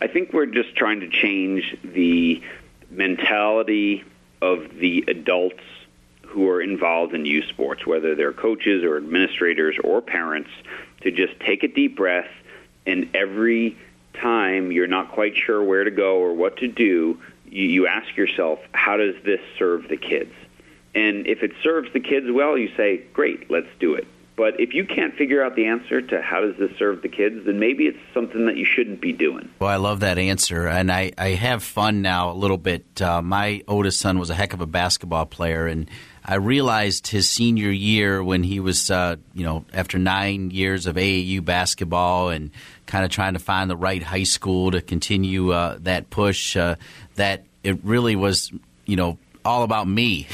I 0.00 0.08
think 0.08 0.32
we're 0.32 0.46
just 0.46 0.74
trying 0.74 1.00
to 1.00 1.08
change 1.08 1.76
the 1.84 2.42
mentality 2.90 4.04
of 4.42 4.78
the 4.78 5.04
adults 5.06 5.62
who 6.36 6.50
are 6.50 6.60
involved 6.60 7.14
in 7.14 7.24
youth 7.24 7.46
sports, 7.48 7.86
whether 7.86 8.14
they're 8.14 8.32
coaches 8.32 8.84
or 8.84 8.98
administrators 8.98 9.76
or 9.82 10.02
parents, 10.02 10.50
to 11.00 11.10
just 11.10 11.38
take 11.40 11.62
a 11.62 11.68
deep 11.68 11.96
breath 11.96 12.28
and 12.86 13.08
every 13.14 13.76
time 14.14 14.70
you're 14.70 14.86
not 14.86 15.12
quite 15.12 15.34
sure 15.34 15.62
where 15.62 15.84
to 15.84 15.90
go 15.90 16.18
or 16.18 16.34
what 16.34 16.58
to 16.58 16.68
do, 16.68 17.20
you, 17.46 17.64
you 17.64 17.86
ask 17.86 18.16
yourself, 18.16 18.58
how 18.72 18.96
does 18.96 19.14
this 19.24 19.40
serve 19.58 19.88
the 19.88 19.96
kids? 19.96 20.32
And 20.94 21.26
if 21.26 21.42
it 21.42 21.52
serves 21.62 21.92
the 21.92 22.00
kids 22.00 22.26
well, 22.30 22.56
you 22.56 22.70
say, 22.76 22.98
great, 23.12 23.50
let's 23.50 23.68
do 23.80 23.94
it. 23.94 24.06
But 24.36 24.60
if 24.60 24.74
you 24.74 24.84
can't 24.84 25.14
figure 25.14 25.42
out 25.42 25.56
the 25.56 25.66
answer 25.66 26.02
to 26.02 26.20
how 26.20 26.42
does 26.42 26.56
this 26.58 26.70
serve 26.78 27.00
the 27.00 27.08
kids, 27.08 27.46
then 27.46 27.58
maybe 27.58 27.86
it's 27.86 27.98
something 28.12 28.44
that 28.46 28.56
you 28.56 28.66
shouldn't 28.66 29.00
be 29.00 29.12
doing. 29.12 29.48
Well, 29.58 29.70
I 29.70 29.76
love 29.76 30.00
that 30.00 30.18
answer, 30.18 30.68
and 30.68 30.92
I, 30.92 31.12
I 31.16 31.30
have 31.30 31.62
fun 31.62 32.02
now 32.02 32.32
a 32.32 32.34
little 32.36 32.58
bit. 32.58 33.00
Uh, 33.00 33.22
my 33.22 33.62
oldest 33.66 33.98
son 33.98 34.18
was 34.18 34.28
a 34.28 34.34
heck 34.34 34.52
of 34.52 34.60
a 34.60 34.66
basketball 34.66 35.24
player, 35.24 35.66
and 35.66 35.90
I 36.28 36.34
realized 36.36 37.06
his 37.06 37.28
senior 37.28 37.70
year 37.70 38.22
when 38.22 38.42
he 38.42 38.58
was, 38.58 38.90
uh, 38.90 39.16
you 39.32 39.44
know, 39.44 39.64
after 39.72 39.96
nine 39.96 40.50
years 40.50 40.86
of 40.86 40.96
AAU 40.96 41.44
basketball 41.44 42.30
and 42.30 42.50
kind 42.86 43.04
of 43.04 43.12
trying 43.12 43.34
to 43.34 43.38
find 43.38 43.70
the 43.70 43.76
right 43.76 44.02
high 44.02 44.24
school 44.24 44.72
to 44.72 44.82
continue 44.82 45.52
uh, 45.52 45.78
that 45.82 46.10
push, 46.10 46.56
uh, 46.56 46.74
that 47.14 47.44
it 47.62 47.78
really 47.84 48.16
was, 48.16 48.50
you 48.86 48.96
know, 48.96 49.18
all 49.44 49.62
about 49.62 49.86
me 49.86 50.26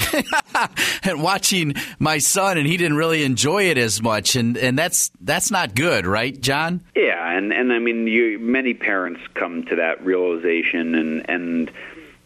and 1.02 1.22
watching 1.22 1.74
my 1.98 2.16
son 2.16 2.56
and 2.56 2.66
he 2.66 2.78
didn't 2.78 2.96
really 2.96 3.22
enjoy 3.24 3.64
it 3.64 3.76
as 3.76 4.00
much. 4.00 4.34
And 4.36 4.56
and 4.56 4.78
that's 4.78 5.10
that's 5.20 5.50
not 5.50 5.74
good 5.74 6.06
right 6.06 6.40
john? 6.40 6.80
Yeah 6.96 7.36
and 7.36 7.52
and 7.52 7.72
i 7.72 7.78
mean 7.78 8.06
you 8.06 8.38
many 8.38 8.74
parents 8.74 9.20
come 9.34 9.64
to 9.64 9.76
that 9.76 10.04
realization 10.04 10.94
and 10.94 11.28
and 11.28 11.70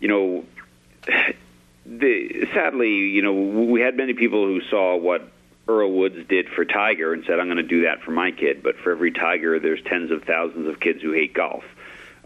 you 0.01 0.09
know 0.09 0.45
the 1.87 2.47
sadly 2.53 2.89
you 2.89 3.23
know 3.23 3.33
we 3.33 3.81
had 3.81 3.97
many 3.97 4.15
people 4.15 4.47
who 4.47 4.61
saw 4.71 4.97
what 4.97 5.29
Earl 5.69 5.93
Woods 5.93 6.29
did 6.29 6.49
for 6.49 6.65
Tiger 6.65 7.13
and 7.13 7.25
said, 7.27 7.41
I'm 7.41 7.47
going 7.47 7.57
to 7.57 7.63
do 7.63 7.83
that 7.83 8.03
for 8.03 8.13
my 8.13 8.31
kid. 8.31 8.63
But 8.63 8.77
for 8.79 8.93
every 8.93 9.11
Tiger, 9.11 9.59
there's 9.59 9.83
tens 9.83 10.13
of 10.13 10.23
thousands 10.23 10.69
of 10.69 10.79
kids 10.79 11.03
who 11.03 11.13
hate 11.13 11.35
golf. 11.35 11.65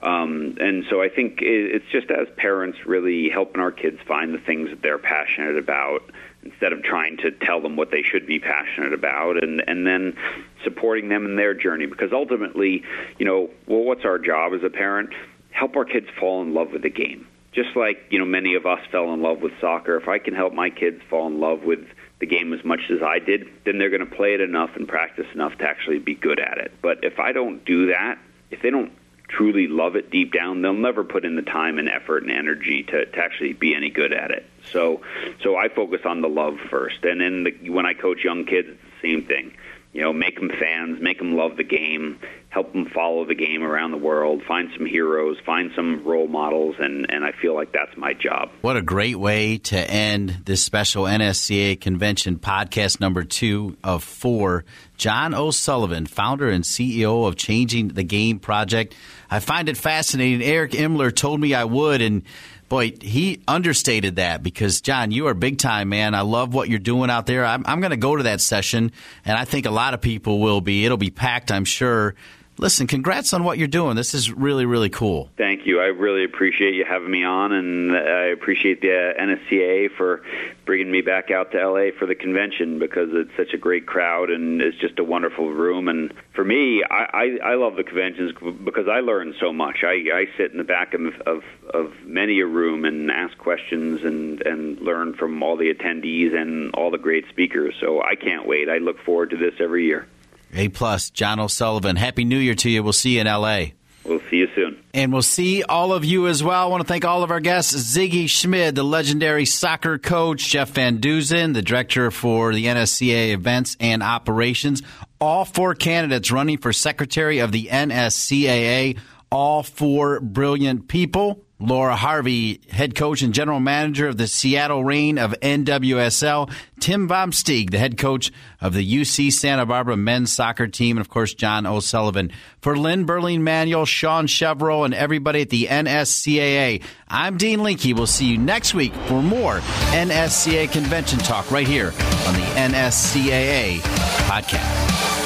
Um, 0.03 0.57
and 0.59 0.85
so 0.89 1.03
I 1.03 1.09
think 1.09 1.41
it's 1.43 1.85
just 1.93 2.11
as 2.11 2.27
parents 2.37 2.87
really 2.87 3.29
helping 3.29 3.61
our 3.61 3.73
kids 3.73 3.99
find 4.07 4.33
the 4.33 4.39
things 4.39 4.71
that 4.71 4.81
they're 4.81 4.99
passionate 4.99 5.59
about 5.59 6.11
instead 6.43 6.73
of 6.73 6.83
trying 6.83 7.19
to 7.19 7.31
tell 7.31 7.61
them 7.61 7.77
what 7.77 7.91
they 7.91 8.03
should 8.03 8.27
be 8.27 8.39
passionate 8.39 8.95
about 8.95 9.43
and, 9.43 9.63
and 9.67 9.87
then 9.87 10.17
supporting 10.65 11.11
them 11.11 11.27
in 11.27 11.37
their 11.37 11.53
journey 11.53 11.85
because 11.85 12.13
ultimately, 12.13 12.83
you 13.19 13.27
know, 13.27 13.51
well, 13.67 13.81
what's 13.81 14.07
our 14.07 14.19
job 14.19 14.55
as 14.55 14.63
a 14.63 14.71
parent? 14.71 15.11
Help 15.51 15.77
our 15.77 15.85
kids 15.85 16.07
fall 16.19 16.41
in 16.41 16.55
love 16.55 16.73
with 16.73 16.81
the 16.81 16.91
game. 16.91 17.27
Just 17.53 17.75
like, 17.75 17.99
you 18.11 18.19
know, 18.19 18.25
many 18.25 18.55
of 18.55 18.65
us 18.65 18.81
fell 18.93 19.13
in 19.13 19.23
love 19.23 19.41
with 19.41 19.53
soccer. 19.61 19.97
If 19.97 20.09
I 20.09 20.19
can 20.19 20.35
help 20.35 20.53
my 20.53 20.71
kids 20.71 21.01
fall 21.11 21.27
in 21.27 21.41
love 21.41 21.63
with 21.63 21.81
the 22.21 22.27
game 22.27 22.53
as 22.53 22.65
much 22.65 22.81
as 22.91 23.03
I 23.03 23.19
did, 23.19 23.49
then 23.65 23.79
they're 23.79 23.91
going 23.91 24.07
to 24.09 24.15
play 24.15 24.35
it 24.35 24.41
enough 24.41 24.71
and 24.77 24.87
practice 24.87 25.27
enough 25.35 25.57
to 25.59 25.65
actually 25.65 25.99
be 25.99 26.15
good 26.15 26.39
at 26.39 26.59
it. 26.59 26.73
But 26.81 27.03
if 27.03 27.19
I 27.19 27.33
don't 27.33 27.65
do 27.65 27.89
that, 27.89 28.19
if 28.51 28.63
they 28.63 28.71
don't 28.71 28.93
truly 29.29 29.69
love 29.69 29.97
it 29.97 30.11
deep 30.11 30.33
down, 30.33 30.61
they'll 30.63 30.75
never 30.75 31.05
put 31.05 31.25
in 31.25 31.37
the 31.37 31.43
time 31.43 31.79
and 31.79 31.89
effort 31.89 32.23
and 32.23 32.33
energy 32.33 32.83
to, 32.83 33.07
to 33.07 33.19
actually 33.19 33.53
be 33.53 33.75
any 33.75 33.91
good 33.91 34.13
at 34.13 34.31
it. 34.31 34.45
So, 34.73 35.03
so 35.43 35.57
I 35.57 35.69
focus 35.69 36.01
on 36.05 36.21
the 36.21 36.29
love 36.29 36.59
first, 36.69 37.05
and 37.05 37.21
then 37.21 37.45
the, 37.45 37.71
when 37.71 37.87
I 37.87 37.95
coach 37.95 38.23
young 38.25 38.45
kids, 38.45 38.69
it's 38.69 38.81
the 39.01 39.09
same 39.09 39.25
thing. 39.25 39.57
You 39.93 40.03
know, 40.03 40.13
make 40.13 40.37
them 40.37 40.51
fans, 40.51 41.01
make 41.01 41.19
them 41.19 41.35
love 41.35 41.57
the 41.57 41.65
game, 41.65 42.21
help 42.49 42.73
them 42.73 42.87
follow 42.95 43.25
the 43.25 43.35
game 43.35 43.65
around 43.65 43.91
the 43.91 43.97
world, 43.97 44.43
find 44.47 44.71
some 44.77 44.87
heroes, 44.87 45.37
find 45.45 45.73
some 45.75 46.05
role 46.05 46.29
models, 46.29 46.77
and, 46.79 47.11
and 47.11 47.25
I 47.25 47.33
feel 47.33 47.55
like 47.55 47.73
that's 47.73 47.97
my 47.97 48.13
job. 48.13 48.51
What 48.61 48.77
a 48.77 48.83
great 48.83 49.19
way 49.19 49.59
to 49.59 49.77
end 49.79 50.43
this 50.45 50.63
special 50.65 51.05
NSCA 51.05 51.81
convention 51.81 52.39
podcast 52.39 53.01
number 53.01 53.25
two 53.25 53.77
of 53.83 54.05
four. 54.05 54.65
John 54.97 55.35
O'Sullivan, 55.35 56.07
founder 56.07 56.49
and 56.49 56.63
CEO 56.63 57.27
of 57.27 57.35
Changing 57.37 57.89
the 57.89 58.05
Game 58.05 58.39
Project. 58.39 58.95
I 59.31 59.41
find 59.41 59.69
it 59.69 59.77
fascinating. 59.77 60.43
Eric 60.43 60.73
Imler 60.73 61.15
told 61.15 61.41
me 61.41 61.55
I 61.55 61.65
would, 61.65 62.01
and 62.01 62.23
boy, 62.71 62.93
he 63.03 63.43
understated 63.47 64.17
that 64.17 64.43
because 64.43 64.81
John, 64.81 65.11
you 65.11 65.27
are 65.27 65.35
big 65.35 65.59
time, 65.59 65.91
man. 65.91 66.15
I 66.15 66.23
love 66.23 66.55
what 66.55 66.71
you're 66.71 66.79
doing 66.79 67.11
out 67.11 67.27
there. 67.27 67.45
I'm, 67.45 67.65
I'm 67.67 67.81
going 67.81 67.91
to 67.91 67.99
go 67.99 68.17
to 68.17 68.23
that 68.23 68.41
session, 68.41 68.93
and 69.27 69.37
I 69.37 69.45
think 69.45 69.67
a 69.67 69.71
lot 69.71 69.93
of 69.93 70.01
people 70.01 70.39
will 70.39 70.63
be. 70.63 70.87
It'll 70.87 70.97
be 70.97 71.11
packed, 71.11 71.53
I'm 71.53 71.67
sure. 71.67 72.15
Listen, 72.61 72.87
congrats 72.87 73.33
on 73.33 73.43
what 73.43 73.57
you're 73.57 73.69
doing. 73.69 73.97
This 73.97 74.13
is 74.13 74.31
really, 74.31 74.67
really 74.67 74.91
cool. 74.91 75.31
Thank 75.39 75.65
you. 75.65 75.81
I 75.81 75.87
really 75.87 76.25
appreciate 76.25 76.75
you 76.75 76.85
having 76.85 77.11
me 77.11 77.25
on, 77.25 77.53
and 77.53 77.97
I 77.97 78.27
appreciate 78.27 78.83
the 78.83 78.93
uh, 78.93 79.23
NSCA 79.23 79.97
for 79.97 80.23
bringing 80.67 80.91
me 80.91 81.01
back 81.01 81.31
out 81.31 81.53
to 81.53 81.69
LA 81.69 81.89
for 81.99 82.05
the 82.05 82.15
convention 82.15 82.79
because 82.79 83.09
it's 83.13 83.35
such 83.35 83.55
a 83.55 83.57
great 83.57 83.87
crowd 83.87 84.29
and 84.29 84.61
it's 84.61 84.77
just 84.77 84.99
a 84.99 85.05
wonderful 85.05 85.51
room. 85.51 85.89
And 85.89 86.13
for 86.35 86.45
me, 86.45 86.83
I, 86.85 87.39
I, 87.43 87.53
I 87.53 87.55
love 87.55 87.77
the 87.77 87.83
conventions 87.83 88.33
because 88.63 88.89
I 88.89 89.01
learn 89.01 89.35
so 89.41 89.55
much. 89.55 89.79
I, 89.83 89.95
I 90.13 90.27
sit 90.37 90.53
in 90.53 90.59
the 90.59 90.65
back 90.65 90.93
of, 90.93 91.01
of, 91.27 91.43
of 91.73 91.95
many 92.05 92.41
a 92.41 92.47
room 92.47 92.85
and 92.85 93.11
ask 93.11 93.39
questions 93.39 94.05
and, 94.05 94.43
and 94.43 94.79
learn 94.81 95.15
from 95.15 95.43
all 95.43 95.57
the 95.57 95.73
attendees 95.73 96.35
and 96.35 96.75
all 96.75 96.91
the 96.91 96.99
great 96.99 97.27
speakers. 97.31 97.75
So 97.81 98.03
I 98.03 98.17
can't 98.17 98.47
wait. 98.47 98.69
I 98.69 98.79
look 98.79 99.01
forward 99.03 99.31
to 99.31 99.39
this 99.39 99.55
every 99.61 99.87
year. 99.87 100.07
A 100.55 100.69
plus, 100.69 101.11
John 101.11 101.41
O'Sullivan. 101.41 101.97
Happy 101.97 102.25
New 102.25 102.39
Year 102.39 102.55
to 102.57 102.71
you. 102.71 102.83
We'll 102.83 102.93
see 102.93 103.15
you 103.15 103.21
in 103.21 103.27
L.A. 103.27 103.75
We'll 104.05 104.21
see 104.31 104.37
you 104.39 104.49
soon. 104.55 104.83
And 104.95 105.13
we'll 105.13 105.23
see 105.23 105.63
all 105.63 105.93
of 105.93 106.05
you 106.05 106.27
as 106.27 106.43
well. 106.43 106.63
I 106.63 106.67
want 106.67 106.81
to 106.81 106.89
thank 106.89 107.05
all 107.05 107.23
of 107.23 107.31
our 107.31 107.39
guests 107.41 107.75
Sigi 107.75 108.29
Schmid, 108.29 108.75
the 108.75 108.83
legendary 108.83 109.45
soccer 109.45 109.99
coach, 109.99 110.49
Jeff 110.49 110.71
Van 110.71 110.99
Duzen, 110.99 111.55
the 111.55 111.63
director 111.63 112.11
for 112.11 112.55
the 112.55 112.65
NSCA 112.65 113.33
events 113.33 113.77
and 113.79 114.03
operations. 114.03 114.83
All 115.21 115.45
four 115.45 115.75
candidates 115.75 116.33
running 116.33 116.59
for 116.59 116.73
secretary 116.73 117.41
of 117.41 117.53
the 117.53 117.67
NSCAA. 117.67 118.99
All 119.31 119.63
four 119.63 120.19
brilliant 120.21 120.89
people. 120.89 121.45
Laura 121.61 121.95
Harvey, 121.95 122.61
head 122.71 122.95
coach 122.95 123.21
and 123.21 123.35
general 123.35 123.61
manager 123.61 124.09
of 124.09 124.17
the 124.17 124.27
Seattle 124.27 124.83
Reign 124.83 125.19
of 125.19 125.35
NWSL. 125.41 126.51
Tim 126.81 127.07
Vom 127.07 127.31
Steeg, 127.31 127.71
the 127.71 127.79
head 127.79 127.99
coach 127.99 128.33
of 128.63 128.73
the 128.73 128.95
UC 128.95 129.31
Santa 129.33 129.67
Barbara 129.67 129.97
men's 129.99 130.33
soccer 130.33 130.67
team. 130.67 130.97
And 130.97 131.05
of 131.05 131.11
course, 131.11 131.35
John 131.35 131.67
O'Sullivan. 131.67 132.33
For 132.63 132.77
Lynn 132.77 133.07
Berling 133.07 133.43
Manuel, 133.43 133.85
Sean 133.85 134.27
Chevrolet, 134.27 134.87
and 134.87 134.95
everybody 134.95 135.43
at 135.43 135.51
the 135.51 135.67
NSCAA, 135.67 136.83
I'm 137.09 137.37
Dean 137.37 137.63
Linke. 137.63 137.95
We'll 137.95 138.07
see 138.07 138.27
you 138.27 138.39
next 138.39 138.73
week 138.73 138.95
for 139.07 139.23
more 139.23 139.59
NSCAA 139.91 140.73
convention 140.73 141.19
talk 141.19 141.51
right 141.51 141.67
here 141.67 141.89
on 142.27 142.35
the 142.35 142.47
NSCAA 142.57 143.81
podcast. 144.27 145.20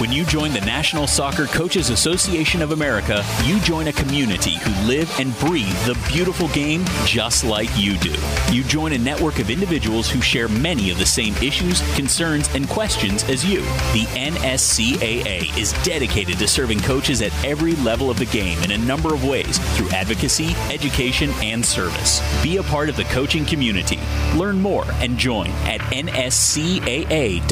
When 0.00 0.10
you 0.10 0.24
join 0.24 0.52
the 0.52 0.60
National 0.60 1.06
Soccer 1.06 1.46
Coaches 1.46 1.88
Association 1.88 2.60
of 2.62 2.72
America, 2.72 3.24
you 3.44 3.60
join 3.60 3.86
a 3.86 3.92
community 3.92 4.56
who 4.56 4.88
live 4.88 5.08
and 5.20 5.38
breathe 5.38 5.76
the 5.86 5.96
beautiful 6.12 6.48
game 6.48 6.84
just 7.06 7.44
like 7.44 7.68
you 7.76 7.96
do. 7.98 8.12
You 8.50 8.64
join 8.64 8.92
a 8.94 8.98
network 8.98 9.38
of 9.38 9.50
individuals 9.50 10.10
who 10.10 10.20
share 10.20 10.48
many 10.48 10.90
of 10.90 10.98
the 10.98 11.06
same 11.06 11.32
issues, 11.36 11.80
concerns, 11.94 12.52
and 12.56 12.68
questions 12.68 13.22
as 13.30 13.44
you. 13.44 13.60
The 13.92 14.04
NSCAA 14.16 15.56
is 15.56 15.72
dedicated 15.84 16.40
to 16.40 16.48
serving 16.48 16.80
coaches 16.80 17.22
at 17.22 17.32
every 17.44 17.76
level 17.76 18.10
of 18.10 18.18
the 18.18 18.26
game 18.26 18.60
in 18.64 18.72
a 18.72 18.78
number 18.78 19.14
of 19.14 19.24
ways 19.24 19.58
through 19.76 19.90
advocacy, 19.90 20.56
education, 20.72 21.30
and 21.40 21.64
service. 21.64 22.20
Be 22.42 22.56
a 22.56 22.64
part 22.64 22.88
of 22.88 22.96
the 22.96 23.04
coaching 23.04 23.44
community. 23.44 24.00
Learn 24.34 24.60
more 24.60 24.86
and 24.94 25.16
join 25.16 25.50
at 25.66 25.80
nscaa.com. 25.92 27.44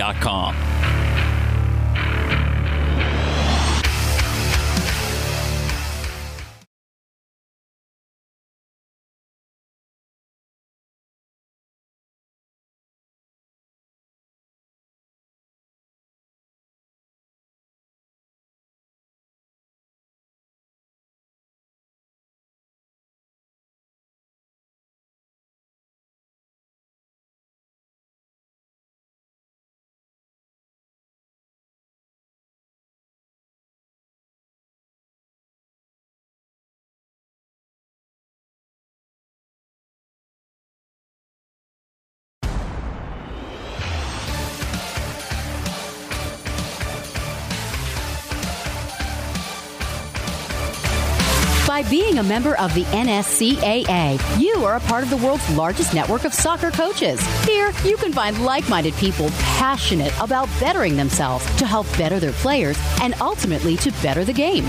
By 51.82 51.88
being 51.88 52.18
a 52.18 52.22
member 52.22 52.56
of 52.58 52.72
the 52.74 52.84
NSCAA, 52.84 54.40
you 54.40 54.64
are 54.64 54.76
a 54.76 54.80
part 54.80 55.02
of 55.02 55.10
the 55.10 55.16
world's 55.16 55.56
largest 55.56 55.92
network 55.92 56.24
of 56.24 56.32
soccer 56.32 56.70
coaches. 56.70 57.20
Here, 57.44 57.72
you 57.84 57.96
can 57.96 58.12
find 58.12 58.44
like 58.44 58.68
minded 58.68 58.94
people 58.94 59.30
passionate 59.58 60.12
about 60.20 60.48
bettering 60.60 60.96
themselves 60.96 61.44
to 61.56 61.66
help 61.66 61.88
better 61.98 62.20
their 62.20 62.32
players 62.34 62.78
and 63.00 63.14
ultimately 63.20 63.76
to 63.78 63.90
better 64.00 64.24
the 64.24 64.32
game. 64.32 64.64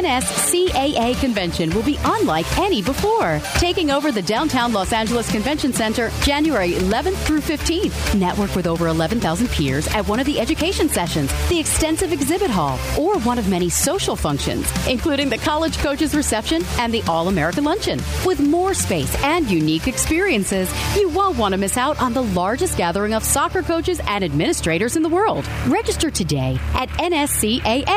NSCAA 0.00 1.20
convention 1.20 1.68
will 1.74 1.82
be 1.82 1.98
unlike 2.04 2.46
any 2.58 2.80
before, 2.80 3.38
taking 3.56 3.90
over 3.90 4.10
the 4.10 4.22
downtown 4.22 4.72
Los 4.72 4.94
Angeles 4.94 5.30
Convention 5.30 5.74
Center 5.74 6.08
January 6.22 6.72
11th 6.72 7.16
through 7.26 7.42
15th. 7.42 8.18
Network 8.18 8.56
with 8.56 8.66
over 8.66 8.86
11,000 8.86 9.48
peers 9.48 9.86
at 9.88 10.08
one 10.08 10.18
of 10.18 10.24
the 10.24 10.40
education 10.40 10.88
sessions, 10.88 11.30
the 11.50 11.60
extensive 11.60 12.14
exhibit 12.14 12.50
hall, 12.50 12.78
or 12.98 13.18
one 13.20 13.38
of 13.38 13.50
many 13.50 13.68
social 13.68 14.16
functions, 14.16 14.66
including 14.88 15.28
the 15.28 15.36
college 15.36 15.76
coaches 15.78 16.14
reception 16.14 16.62
and 16.78 16.94
the 16.94 17.02
All 17.02 17.28
American 17.28 17.64
Luncheon. 17.64 18.00
With 18.24 18.40
more 18.40 18.72
space 18.72 19.14
and 19.22 19.50
unique 19.50 19.86
experiences, 19.86 20.72
you 20.96 21.10
won't 21.10 21.36
want 21.36 21.52
to 21.52 21.58
miss 21.58 21.76
out 21.76 22.00
on 22.00 22.14
the 22.14 22.22
largest 22.22 22.78
gathering 22.78 23.12
of 23.12 23.22
soccer 23.22 23.60
coaches 23.62 24.00
and 24.06 24.24
administrators 24.24 24.96
in 24.96 25.02
the 25.02 25.10
world. 25.10 25.46
Register 25.66 26.10
today 26.10 26.58
at 26.72 26.88
nscaa.com. 26.88 27.90